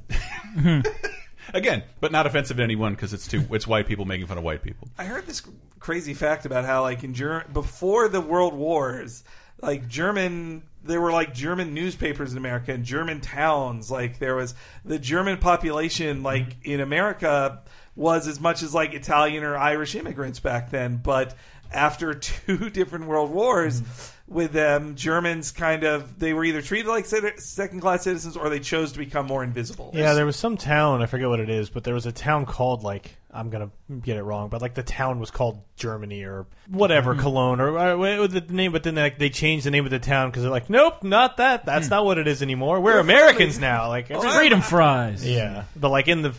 again, 1.53 1.83
but 1.99 2.11
not 2.11 2.25
offensive 2.25 2.57
to 2.57 2.63
anyone 2.63 2.93
because 2.93 3.13
it's 3.13 3.27
too 3.27 3.43
it's 3.51 3.67
white 3.67 3.87
people 3.87 4.05
making 4.05 4.27
fun 4.27 4.37
of 4.37 4.43
white 4.43 4.61
people. 4.61 4.87
I 4.97 5.05
heard 5.05 5.25
this 5.25 5.41
crazy 5.79 6.13
fact 6.13 6.45
about 6.45 6.65
how, 6.65 6.81
like, 6.81 7.03
in 7.03 7.13
Ger- 7.13 7.45
before 7.51 8.07
the 8.09 8.21
World 8.21 8.53
Wars, 8.53 9.23
like 9.61 9.87
German, 9.87 10.63
there 10.83 11.01
were 11.01 11.11
like 11.11 11.33
German 11.33 11.73
newspapers 11.73 12.31
in 12.31 12.37
America 12.37 12.73
and 12.73 12.83
German 12.83 13.21
towns. 13.21 13.89
Like, 13.89 14.19
there 14.19 14.35
was 14.35 14.55
the 14.85 14.99
German 14.99 15.37
population, 15.37 16.23
like 16.23 16.57
in 16.63 16.79
America, 16.79 17.61
was 17.95 18.27
as 18.27 18.39
much 18.39 18.63
as 18.63 18.73
like 18.73 18.93
Italian 18.93 19.43
or 19.43 19.57
Irish 19.57 19.95
immigrants 19.95 20.39
back 20.39 20.71
then. 20.71 20.97
But 20.97 21.35
after 21.73 22.13
two 22.13 22.69
different 22.69 23.05
world 23.05 23.31
wars. 23.31 23.81
Mm-hmm. 23.81 24.09
With 24.25 24.53
them, 24.53 24.95
Germans 24.95 25.51
kind 25.51 25.83
of 25.83 26.17
they 26.17 26.33
were 26.33 26.45
either 26.45 26.61
treated 26.61 26.87
like 26.87 27.05
second 27.05 27.81
class 27.81 28.03
citizens 28.03 28.37
or 28.37 28.49
they 28.49 28.61
chose 28.61 28.93
to 28.93 28.97
become 28.97 29.27
more 29.27 29.43
invisible. 29.43 29.91
Yeah, 29.93 30.13
there 30.13 30.25
was 30.25 30.37
some 30.37 30.55
town, 30.55 31.01
I 31.01 31.07
forget 31.07 31.27
what 31.27 31.41
it 31.41 31.49
is, 31.49 31.69
but 31.69 31.83
there 31.83 31.93
was 31.93 32.05
a 32.05 32.11
town 32.11 32.45
called 32.45 32.83
like 32.83 33.17
I'm 33.33 33.49
gonna 33.49 33.69
get 34.01 34.17
it 34.17 34.23
wrong, 34.23 34.49
but 34.49 34.61
like 34.61 34.75
the 34.75 34.83
town 34.83 35.19
was 35.19 35.31
called 35.31 35.59
Germany 35.75 36.23
or 36.23 36.45
whatever, 36.67 37.13
mm-hmm. 37.13 37.21
Cologne 37.21 37.59
or, 37.59 37.77
uh, 37.77 37.93
or 37.93 37.97
what- 37.97 38.31
the 38.31 38.41
name. 38.41 38.71
But 38.71 38.83
then 38.83 38.95
like, 38.95 39.17
they 39.17 39.29
changed 39.29 39.65
the 39.65 39.71
name 39.71 39.85
of 39.85 39.91
the 39.91 39.99
town 39.99 40.29
because 40.29 40.43
they're 40.43 40.51
like, 40.51 40.69
nope, 40.69 41.03
not 41.03 41.37
that. 41.37 41.65
That's 41.65 41.87
hmm. 41.87 41.91
not 41.91 42.05
what 42.05 42.17
it 42.17 42.27
is 42.27 42.41
anymore. 42.41 42.79
We're 42.79 42.93
We're 42.93 42.99
Americans 42.99 43.57
friendly. 43.57 43.77
now. 43.77 43.87
Like 43.89 44.11
oh, 44.11 44.21
It's 44.21 44.35
freedom 44.35 44.61
fries. 44.61 45.27
Yeah, 45.27 45.65
but 45.75 45.89
like 45.89 46.07
in 46.07 46.21
the 46.21 46.33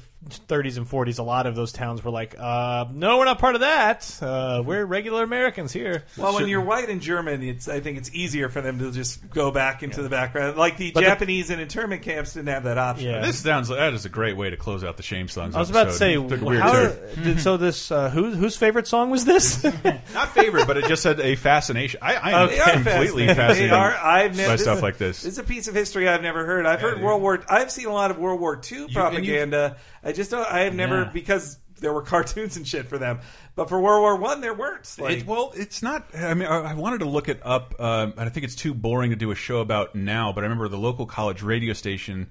30s 0.49 0.77
and 0.77 0.89
40s, 0.89 1.19
a 1.19 1.23
lot 1.23 1.47
of 1.47 1.55
those 1.55 1.73
towns 1.73 2.03
were 2.03 2.11
like, 2.11 2.35
uh, 2.39 2.87
no, 2.93 3.19
we're 3.19 3.25
not 3.25 3.39
part 3.39 3.55
of 3.55 3.61
that. 3.63 4.19
Uh, 4.23 4.63
we're 4.65 4.85
regular 4.85 5.23
Americans 5.23 5.73
here. 5.73 6.05
Well, 6.17 6.35
when 6.35 6.49
you're 6.49 6.61
white 6.63 6.89
and 6.89 7.01
German, 7.01 7.43
it's 7.43 7.69
I 7.69 7.81
think 7.81 7.99
it's 7.99 8.13
easier 8.15 8.49
for 8.49 8.61
them 8.61 8.79
to 8.79 8.91
just 8.93 9.29
go 9.31 9.51
back 9.51 9.83
into 9.83 10.03
the 10.03 10.09
background. 10.09 10.57
Like 10.57 10.77
the 10.77 10.91
But 10.93 11.01
the- 11.01 11.07
Japanese 11.07 11.51
in 11.51 11.61
internment 11.61 12.03
camps 12.03 12.35
didn't 12.35 12.49
have 12.49 12.65
that 12.65 12.79
option. 12.79 13.09
Yeah. 13.11 13.21
This 13.21 13.39
sounds 13.39 13.69
that 13.69 13.95
is 13.95 14.05
a 14.05 14.09
great 14.09 14.37
way 14.37 14.51
to 14.51 14.57
close 14.57 14.83
out 14.85 14.97
the 14.97 15.03
shame 15.03 15.29
songs. 15.29 15.55
I 15.55 15.61
was 15.61 15.71
about 15.71 15.85
to 15.85 15.93
say, 15.93 16.15
episode. 16.17 16.29
Took 16.31 16.41
a 16.41 16.45
weird 16.45 16.63
how, 16.63 16.73
turn. 16.73 16.99
did, 17.23 17.41
so 17.41 17.57
this 17.57 17.91
uh, 17.91 18.11
who, 18.11 18.31
whose 18.31 18.57
favorite 18.57 18.87
song 18.87 19.11
was 19.11 19.25
this? 19.25 19.63
not 20.15 20.29
favorite, 20.35 20.67
but 20.67 20.77
it 20.77 20.87
just 20.87 21.05
had 21.05 21.21
a 21.21 21.37
fascination. 21.37 22.01
I, 22.03 22.15
I 22.17 22.43
am 22.43 22.49
They 22.49 22.61
are 22.61 22.73
completely 22.73 23.27
fascinated 23.29 23.73
are. 23.73 23.95
I've 23.95 24.37
never 24.37 24.53
by 24.53 24.57
stuff 24.57 24.79
is- 24.79 24.83
like 24.83 24.99
this. 24.99 25.25
It's 25.25 25.39
a 25.39 25.45
piece 25.45 25.69
of 25.69 25.75
history 25.75 26.09
I've 26.09 26.23
never 26.23 26.45
heard. 26.45 26.67
I've 26.67 26.81
heard 26.81 27.01
World 27.03 27.21
War. 27.23 27.43
I've 27.49 27.71
seen 27.71 27.87
a 27.87 27.93
lot 27.93 28.11
of 28.11 28.19
World 28.19 28.41
War 28.41 28.61
II 28.71 28.89
propaganda. 28.93 29.77
I 30.05 30.13
just 30.13 30.31
don't. 30.31 30.47
I 30.47 30.61
have 30.61 30.75
never 30.75 31.03
Yeah. 31.03 31.11
because 31.13 31.59
there 31.81 31.93
were 31.93 32.03
cartoons 32.15 32.57
and 32.57 32.67
shit 32.67 32.87
for 32.87 32.99
them. 32.99 33.21
But 33.57 33.69
for 33.69 33.81
World 33.81 34.01
War 34.03 34.17
One, 34.17 34.41
there 34.41 34.55
weren't. 34.55 34.89
Like, 34.99 35.19
It- 35.21 35.27
well, 35.27 35.53
it's 35.57 35.83
not. 35.83 36.07
I 36.15 36.35
mean, 36.35 36.47
I, 36.49 36.73
I 36.73 36.75
wanted 36.75 36.99
to 36.99 37.07
look 37.07 37.29
it 37.29 37.41
up, 37.43 37.75
um, 37.81 38.13
and 38.17 38.21
I 38.21 38.29
think 38.29 38.45
it's 38.45 38.55
too 38.55 38.75
boring 38.75 39.11
to 39.11 39.17
do 39.17 39.31
a 39.31 39.35
show 39.35 39.59
about 39.61 39.95
now. 39.95 40.33
But 40.33 40.43
I 40.43 40.47
remember 40.47 40.69
the 40.69 40.79
local 40.79 41.07
college 41.07 41.43
radio 41.43 41.73
station 41.73 42.31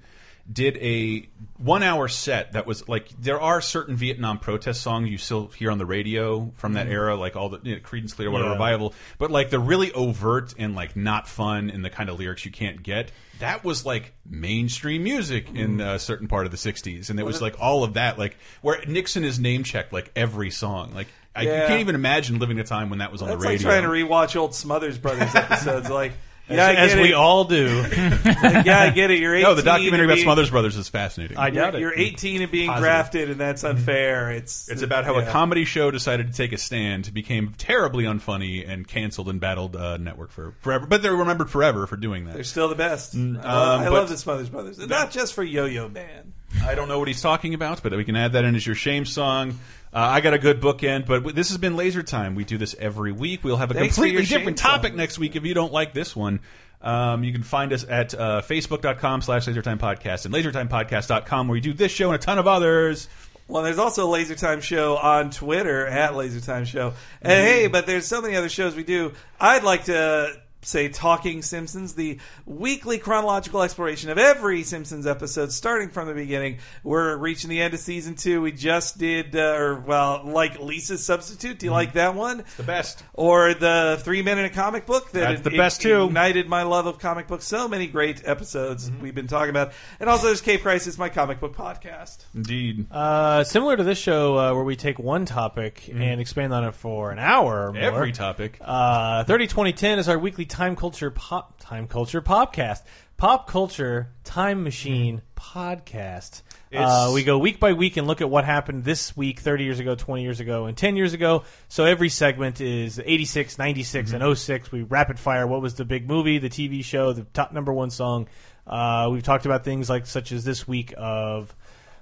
did 0.52 0.76
a 0.76 1.26
one-hour 1.56 2.06
set 2.08 2.52
that 2.52 2.66
was 2.66 2.86
like 2.88 3.08
there 3.18 3.40
are 3.40 3.60
certain 3.62 3.96
Vietnam 3.96 4.38
protest 4.38 4.82
songs 4.82 5.08
you 5.08 5.16
still 5.16 5.46
hear 5.48 5.70
on 5.70 5.78
the 5.78 5.86
radio 5.86 6.52
from 6.56 6.74
that 6.74 6.86
Mhm. 6.86 6.90
era, 6.92 7.16
like 7.16 7.34
all 7.36 7.48
the 7.48 7.60
you 7.62 7.74
know, 7.76 7.80
Creedence 7.80 8.14
Clearwater 8.14 8.44
Yeah. 8.44 8.52
Revival, 8.52 8.92
but 9.18 9.30
like 9.30 9.48
the 9.50 9.58
really 9.58 9.90
overt 9.92 10.54
and 10.58 10.74
like 10.74 10.96
not 10.96 11.26
fun 11.28 11.70
and 11.70 11.82
the 11.84 11.88
kind 11.90 12.10
of 12.10 12.18
lyrics 12.18 12.44
you 12.44 12.50
can't 12.50 12.82
get. 12.82 13.10
That 13.38 13.64
was 13.64 13.86
like 13.86 14.12
mainstream 14.28 15.02
music 15.04 15.48
in 15.54 15.80
a 15.80 15.98
certain 15.98 16.28
part 16.28 16.44
of 16.44 16.50
the 16.52 16.58
'60s, 16.58 17.08
and 17.10 17.18
it 17.18 17.24
was 17.24 17.40
like 17.40 17.56
all 17.58 17.82
of 17.82 17.94
that, 17.94 18.18
like 18.18 18.36
where 18.60 18.84
Nixon 18.86 19.24
is 19.24 19.38
name 19.38 19.64
checked 19.64 19.92
like 19.92 20.10
every 20.14 20.50
song, 20.50 20.92
like. 20.94 21.08
I 21.36 21.42
you 21.42 21.48
can't 21.48 21.80
even 21.80 21.96
imagine 21.96 22.38
living 22.38 22.60
a 22.60 22.64
time 22.64 22.90
when 22.90 23.00
that 23.00 23.10
was 23.10 23.20
on 23.20 23.26
that's 23.26 23.40
the 23.42 23.48
like 23.48 23.54
radio. 23.58 23.68
trying 23.68 23.82
to 23.82 23.88
rewatch 23.88 24.36
old 24.36 24.54
Smothers 24.54 24.98
Brothers 24.98 25.34
episodes. 25.34 25.90
like, 25.90 26.12
yeah, 26.48 26.66
I 26.66 26.72
as 26.74 26.94
we 26.94 27.10
it. 27.10 27.14
all 27.14 27.44
do. 27.44 27.80
Like, 27.82 27.92
yeah, 28.66 28.80
I 28.80 28.90
get 28.90 29.10
it. 29.10 29.18
You're 29.18 29.34
18 29.34 29.42
No, 29.48 29.54
the 29.54 29.62
documentary 29.62 30.00
and 30.04 30.10
about 30.10 30.14
being- 30.16 30.24
Smothers 30.24 30.50
Brothers 30.50 30.76
is 30.76 30.88
fascinating. 30.88 31.36
I 31.38 31.48
you're, 31.48 31.78
You're 31.78 31.94
18 31.98 32.42
and 32.42 32.50
being 32.50 32.68
Positive. 32.68 32.84
drafted, 32.84 33.30
and 33.30 33.40
that's 33.40 33.64
unfair. 33.64 34.30
It's 34.30 34.68
It's 34.68 34.82
about 34.82 35.04
how 35.04 35.18
a 35.18 35.26
comedy 35.26 35.64
show 35.64 35.90
decided 35.90 36.28
to 36.28 36.32
take 36.34 36.52
a 36.52 36.58
stand, 36.58 37.12
became 37.14 37.54
terribly 37.56 38.04
unfunny, 38.04 38.68
and 38.68 38.86
canceled 38.86 39.28
and 39.28 39.40
battled 39.40 39.74
uh, 39.76 39.96
network 39.96 40.30
for 40.30 40.52
forever. 40.60 40.86
But 40.86 41.02
they're 41.02 41.16
remembered 41.16 41.50
forever 41.50 41.86
for 41.86 41.96
doing 41.96 42.26
that. 42.26 42.34
They're 42.34 42.44
still 42.44 42.68
the 42.68 42.74
best. 42.74 43.16
Mm, 43.16 43.42
I 43.42 43.52
love, 43.54 43.80
um, 43.80 43.86
I 43.86 43.88
love 43.88 44.08
the 44.08 44.16
Smothers 44.18 44.50
Brothers, 44.50 44.78
and 44.78 44.90
not 44.90 45.10
just 45.10 45.34
for 45.34 45.42
Yo-Yo 45.42 45.88
Man. 45.88 46.32
I 46.62 46.76
don't 46.76 46.86
know 46.88 47.00
what 47.00 47.08
he's 47.08 47.20
talking 47.22 47.54
about, 47.54 47.82
but 47.82 47.92
we 47.96 48.04
can 48.04 48.14
add 48.14 48.34
that 48.34 48.44
in 48.44 48.54
as 48.54 48.64
your 48.64 48.76
shame 48.76 49.04
song. 49.06 49.58
Uh, 49.94 49.98
I 50.00 50.20
got 50.20 50.34
a 50.34 50.38
good 50.38 50.60
bookend, 50.60 51.06
but 51.06 51.34
this 51.36 51.50
has 51.50 51.58
been 51.58 51.76
Laser 51.76 52.02
Time. 52.02 52.34
We 52.34 52.44
do 52.44 52.58
this 52.58 52.74
every 52.78 53.12
week. 53.12 53.44
We'll 53.44 53.56
have 53.58 53.70
a 53.70 53.74
Thanks 53.74 53.94
completely 53.94 54.24
different 54.24 54.58
topic 54.58 54.94
next 54.94 55.18
week 55.20 55.36
if 55.36 55.44
you 55.44 55.54
don't 55.54 55.72
like 55.72 55.94
this 55.94 56.16
one. 56.16 56.40
Um, 56.82 57.22
you 57.24 57.32
can 57.32 57.44
find 57.44 57.72
us 57.72 57.84
at 57.88 58.12
uh, 58.12 58.42
facebook.com 58.42 59.22
slash 59.22 59.46
lasertime 59.46 59.78
podcast 59.78 60.24
and 60.26 60.34
lasertimepodcast.com 60.34 61.48
where 61.48 61.52
we 61.54 61.60
do 61.60 61.72
this 61.72 61.92
show 61.92 62.10
and 62.10 62.16
a 62.16 62.18
ton 62.18 62.38
of 62.38 62.46
others. 62.46 63.08
Well, 63.46 63.62
there's 63.62 63.78
also 63.78 64.06
a 64.06 64.10
Laser 64.10 64.34
Time 64.34 64.60
show 64.60 64.96
on 64.96 65.30
Twitter 65.30 65.86
at 65.86 66.14
Laser 66.16 66.40
Time 66.40 66.64
Show. 66.64 66.94
And 67.22 67.32
Mm-hmm. 67.32 67.46
hey, 67.46 67.66
but 67.68 67.86
there's 67.86 68.06
so 68.06 68.20
many 68.22 68.36
other 68.36 68.48
shows 68.48 68.74
we 68.74 68.84
do. 68.84 69.12
I'd 69.38 69.62
like 69.64 69.84
to 69.84 70.40
say 70.64 70.88
Talking 70.88 71.42
Simpsons, 71.42 71.94
the 71.94 72.18
weekly 72.46 72.98
chronological 72.98 73.62
exploration 73.62 74.10
of 74.10 74.18
every 74.18 74.62
Simpsons 74.62 75.06
episode, 75.06 75.52
starting 75.52 75.88
from 75.90 76.08
the 76.08 76.14
beginning. 76.14 76.58
We're 76.82 77.16
reaching 77.16 77.50
the 77.50 77.60
end 77.60 77.74
of 77.74 77.80
season 77.80 78.14
two. 78.16 78.40
We 78.42 78.52
just 78.52 78.98
did, 78.98 79.36
uh, 79.36 79.54
or 79.56 79.80
well, 79.80 80.22
like 80.24 80.58
Lisa's 80.60 81.04
Substitute. 81.04 81.58
Do 81.58 81.66
you 81.66 81.72
like 81.72 81.92
that 81.94 82.14
one? 82.14 82.40
Mm-hmm. 82.40 82.56
the 82.56 82.62
best. 82.62 83.02
Or 83.12 83.54
the 83.54 84.00
Three 84.02 84.22
Men 84.22 84.38
in 84.38 84.44
a 84.44 84.50
Comic 84.50 84.86
Book 84.86 85.10
that 85.12 85.20
That's 85.20 85.40
the 85.42 85.50
best, 85.50 85.82
too. 85.82 86.04
ignited 86.04 86.48
my 86.48 86.62
love 86.62 86.86
of 86.86 86.98
comic 86.98 87.28
books. 87.28 87.46
So 87.46 87.68
many 87.68 87.86
great 87.86 88.22
episodes 88.26 88.64
Mm-hmm. 88.90 89.02
we've 89.02 89.14
been 89.14 89.26
talking 89.26 89.50
about. 89.50 89.72
And 90.00 90.08
also 90.08 90.26
there's 90.26 90.40
Cape 90.40 90.62
Crisis, 90.62 90.96
my 90.98 91.08
comic 91.08 91.40
book 91.40 91.54
podcast. 91.56 92.18
Indeed. 92.34 92.86
Uh, 92.90 93.44
similar 93.44 93.76
to 93.76 93.82
this 93.84 93.98
show, 93.98 94.36
uh, 94.38 94.54
where 94.54 94.64
we 94.64 94.76
take 94.76 94.98
one 94.98 95.24
topic 95.26 95.88
and 95.92 96.20
expand 96.20 96.52
on 96.52 96.64
it 96.64 96.74
for 96.74 97.10
an 97.10 97.18
hour. 97.18 97.68
Or 97.68 97.72
more. 97.72 97.82
Every 97.82 98.12
topic. 98.12 98.58
Uh, 98.60 99.24
30 99.24 99.46
2010 99.48 99.98
is 99.98 100.08
our 100.08 100.18
weekly 100.18 100.44
time 100.54 100.76
culture 100.76 101.10
pop 101.10 101.58
time 101.58 101.88
culture 101.88 102.22
podcast. 102.22 102.80
Pop 103.16 103.48
culture 103.48 104.10
time 104.22 104.62
machine 104.62 105.20
podcast. 105.36 106.42
Uh, 106.72 107.10
we 107.12 107.24
go 107.24 107.38
week 107.38 107.58
by 107.58 107.72
week 107.72 107.96
and 107.96 108.06
look 108.06 108.20
at 108.20 108.30
what 108.30 108.44
happened 108.44 108.84
this 108.84 109.16
week, 109.16 109.40
30 109.40 109.64
years 109.64 109.80
ago, 109.80 109.96
20 109.96 110.22
years 110.22 110.38
ago, 110.38 110.66
and 110.66 110.76
10 110.76 110.94
years 110.94 111.12
ago. 111.12 111.42
So 111.68 111.84
every 111.84 112.08
segment 112.08 112.60
is 112.60 113.00
86, 113.04 113.58
96, 113.58 114.12
and 114.12 114.38
06. 114.38 114.70
We 114.70 114.82
rapid 114.82 115.18
fire 115.18 115.44
what 115.44 115.60
was 115.60 115.74
the 115.74 115.84
big 115.84 116.08
movie, 116.08 116.38
the 116.38 116.50
TV 116.50 116.84
show, 116.84 117.12
the 117.12 117.24
top 117.24 117.52
number 117.52 117.72
one 117.72 117.90
song. 117.90 118.28
Uh, 118.64 119.08
we've 119.10 119.24
talked 119.24 119.46
about 119.46 119.64
things 119.64 119.90
like 119.90 120.06
such 120.06 120.30
as 120.30 120.44
this 120.44 120.68
week 120.68 120.94
of 120.96 121.52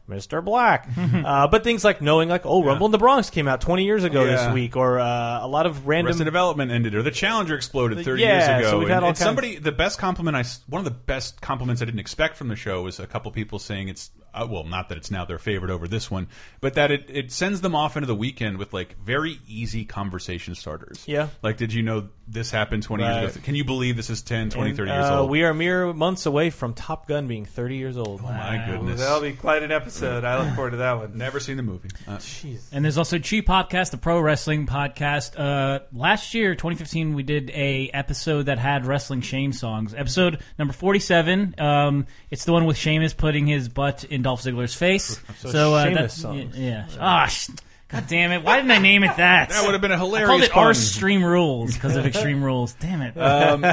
Mr. 0.09 0.45
Black, 0.45 0.89
uh, 0.99 1.47
but 1.49 1.63
things 1.65 1.85
like 1.85 2.03
knowing 2.03 2.29
like 2.29 2.45
oh 2.45 2.63
Rumble 2.65 2.87
in 2.87 2.93
the 2.93 2.99
Bronx 2.99 3.31
came 3.31 3.47
out 3.49 3.61
20 3.61 3.85
years 3.85 4.05
ago 4.05 4.25
Yeah. 4.25 4.47
this 4.47 4.55
week, 4.55 4.77
or 4.77 4.99
uh, 4.99 5.41
a 5.45 5.47
lot 5.49 5.65
of 5.67 5.87
random 5.87 6.09
Arrested 6.09 6.25
Development 6.25 6.71
ended, 6.71 6.95
or 6.95 7.03
the 7.03 7.11
Challenger 7.11 7.55
exploded 7.55 7.99
The- 7.99 8.05
30 8.05 8.23
yeah, 8.23 8.29
years 8.59 8.61
ago. 8.61 8.71
so 8.73 8.79
we've 8.81 8.89
had 8.89 8.97
and, 8.97 9.05
all 9.05 9.09
and 9.11 9.17
kinds- 9.17 9.25
somebody, 9.25 9.57
the 9.59 9.73
best 9.73 9.99
compliment 9.99 10.37
I, 10.37 10.41
s- 10.41 10.61
one 10.67 10.81
of 10.81 10.85
the 10.85 10.91
best 10.91 11.41
compliments 11.41 11.83
I 11.83 11.85
didn't 11.87 12.01
expect 12.01 12.37
from 12.37 12.49
the 12.49 12.57
show 12.57 12.83
was 12.83 12.99
a 13.01 13.07
couple 13.07 13.31
people 13.33 13.59
saying 13.59 13.89
it's 13.89 14.11
uh, 14.35 14.47
well, 14.49 14.65
not 14.65 14.89
that 14.89 14.99
it's 14.99 15.11
now 15.11 15.25
their 15.25 15.39
favorite 15.39 15.71
over 15.71 15.87
this 15.87 16.11
one, 16.11 16.29
but 16.61 16.75
that 16.75 16.91
it, 16.91 17.07
it 17.09 17.33
sends 17.33 17.61
them 17.61 17.75
off 17.75 17.97
into 17.97 18.07
the 18.07 18.15
weekend 18.15 18.59
with 18.59 18.73
like 18.73 18.97
very 19.05 19.39
easy 19.47 19.85
conversation 19.85 20.55
starters. 20.55 21.05
Yeah. 21.07 21.29
Like, 21.43 21.57
did 21.57 21.73
you 21.73 21.83
know 21.83 22.09
this 22.27 22.51
happened 22.51 22.83
20 22.83 23.03
years 23.05 23.37
ago? 23.37 23.45
Can 23.45 23.55
you 23.55 23.65
believe 23.65 23.97
this 23.97 24.11
is 24.11 24.23
10, 24.23 24.51
20, 24.51 24.71
And, 24.71 24.77
30 24.77 24.91
years 24.91 25.05
uh, 25.05 25.21
old? 25.21 25.31
We 25.31 25.43
are 25.43 25.53
mere 25.53 25.93
months 25.93 26.27
away 26.27 26.51
from 26.51 26.73
Top 26.75 27.07
Gun 27.09 27.27
being 27.27 27.45
30 27.45 27.77
years 27.77 27.97
old. 27.97 28.21
Oh 28.23 28.29
my 28.29 28.65
goodness. 28.67 29.01
That'll 29.01 29.21
be 29.21 29.33
quite 29.33 29.63
an 29.63 29.73
episode. 29.73 30.25
I 30.25 30.43
look 30.43 30.55
forward 30.55 30.71
to 30.71 30.77
that 30.79 30.93
one. 30.95 31.17
Never 31.19 31.41
seen 31.41 31.57
the 31.57 31.63
movie. 31.63 31.91
Uh, 32.09 32.19
And 32.73 32.85
there's 32.85 32.99
also 32.99 33.19
Chi 33.19 33.41
Podcast, 33.43 33.91
the 33.91 33.99
pro 33.99 34.21
wrestling 34.21 34.67
podcast. 34.67 35.39
Uh, 35.39 35.81
last 35.93 36.35
year, 36.35 36.55
2015, 36.55 37.15
we 37.15 37.23
did 37.23 37.51
a 37.51 37.91
episode 37.93 38.47
that 38.47 38.59
had 38.59 38.87
wrestling 38.87 39.21
shame 39.21 39.53
songs. 39.53 39.95
Episode 39.95 40.39
number 40.59 40.73
47. 40.73 41.55
Um, 41.59 42.07
it's 42.31 42.45
the 42.45 42.53
one 42.53 42.65
with 42.65 42.77
Sheamus 42.77 43.13
putting 43.15 43.47
his 43.47 43.69
butt 43.69 44.05
in 44.05 44.22
Dolph 44.23 44.43
Ziggler's 44.43 44.75
face. 44.75 45.21
So 45.37 45.75
uh, 45.75 45.85
Sheamus 45.85 46.15
that- 46.15 46.21
songs. 46.21 46.57
Yeah. 46.59 46.87
Ah, 46.99 47.27
sh- 47.27 47.51
God 47.89 48.07
damn 48.07 48.33
it! 48.33 48.43
Why 48.43 48.57
didn't 48.57 48.71
I 48.71 48.79
name 48.79 49.05
it 49.05 49.17
that? 49.19 49.51
That 49.51 49.65
would 49.65 49.73
have 49.73 49.81
been 49.83 49.91
a 49.93 49.97
I 49.97 49.99
called 49.99 50.15
hilarious 50.15 50.47
it 50.47 50.57
our 50.57 50.65
pun. 50.65 50.71
Extreme 50.71 51.25
Rules 51.25 51.75
because 51.75 51.95
of 51.97 52.07
Extreme 52.07 52.43
Rules. 52.43 52.73
Damn 52.75 53.03
it! 53.03 53.17
um, 53.19 53.67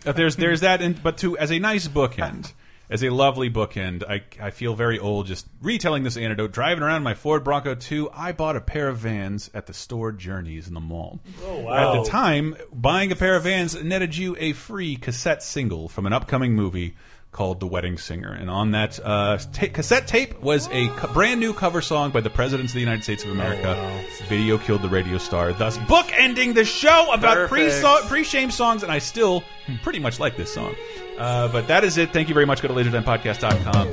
there's 0.16 0.36
there's 0.36 0.60
that, 0.60 0.80
and, 0.80 1.02
but 1.02 1.18
to 1.18 1.36
as 1.36 1.50
a 1.52 1.58
nice 1.58 1.86
bookend, 1.86 2.52
as 2.88 3.04
a 3.04 3.10
lovely 3.10 3.50
bookend, 3.50 4.02
I 4.08 4.22
I 4.42 4.48
feel 4.50 4.74
very 4.74 4.98
old 4.98 5.26
just 5.26 5.46
retelling 5.60 6.04
this 6.04 6.16
anecdote. 6.16 6.52
Driving 6.52 6.82
around 6.82 7.02
my 7.02 7.12
Ford 7.12 7.44
Bronco 7.44 7.74
2, 7.74 8.08
I 8.14 8.32
bought 8.32 8.56
a 8.56 8.62
pair 8.62 8.88
of 8.88 8.96
Vans 8.98 9.50
at 9.52 9.66
the 9.66 9.74
store 9.74 10.10
Journeys 10.12 10.66
in 10.66 10.72
the 10.72 10.80
mall. 10.80 11.20
Oh, 11.44 11.58
wow. 11.60 11.98
At 11.98 12.02
the 12.04 12.08
time, 12.08 12.56
buying 12.72 13.12
a 13.12 13.16
pair 13.16 13.36
of 13.36 13.42
Vans 13.42 13.74
netted 13.82 14.16
you 14.16 14.36
a 14.38 14.54
free 14.54 14.96
cassette 14.96 15.42
single 15.42 15.88
from 15.90 16.06
an 16.06 16.14
upcoming 16.14 16.54
movie 16.54 16.94
called 17.32 17.60
The 17.60 17.66
Wedding 17.66 17.96
Singer. 17.96 18.32
And 18.32 18.50
on 18.50 18.72
that 18.72 18.98
uh, 19.02 19.38
cassette 19.52 20.06
tape 20.06 20.40
was 20.42 20.68
a 20.72 20.88
brand 21.12 21.40
new 21.40 21.52
cover 21.52 21.80
song 21.80 22.10
by 22.10 22.20
the 22.20 22.30
Presidents 22.30 22.72
of 22.72 22.74
the 22.74 22.80
United 22.80 23.02
States 23.02 23.24
of 23.24 23.30
America. 23.30 23.76
Oh, 23.76 23.82
wow. 23.82 24.26
Video 24.28 24.58
killed 24.58 24.82
the 24.82 24.88
radio 24.88 25.18
star, 25.18 25.52
thus 25.52 25.78
bookending 25.78 26.54
the 26.54 26.64
show 26.64 27.12
about 27.12 27.48
pre 27.48 27.70
pre 28.08 28.24
shame 28.24 28.50
songs. 28.50 28.82
And 28.82 28.90
I 28.90 28.98
still 28.98 29.44
pretty 29.82 30.00
much 30.00 30.18
like 30.18 30.36
this 30.36 30.52
song. 30.52 30.74
Uh, 31.18 31.48
but 31.48 31.68
that 31.68 31.84
is 31.84 31.98
it. 31.98 32.12
Thank 32.12 32.28
you 32.28 32.34
very 32.34 32.46
much. 32.46 32.62
Go 32.62 32.68
to 32.68 32.74
lasertimepodcast.com. 32.74 33.88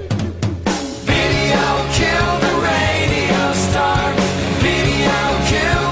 Video 1.05 1.63
killed 1.93 2.41
the 2.41 2.55
radio 2.63 3.53
star. 3.53 4.13
Video 4.61 5.47
killed. 5.49 5.86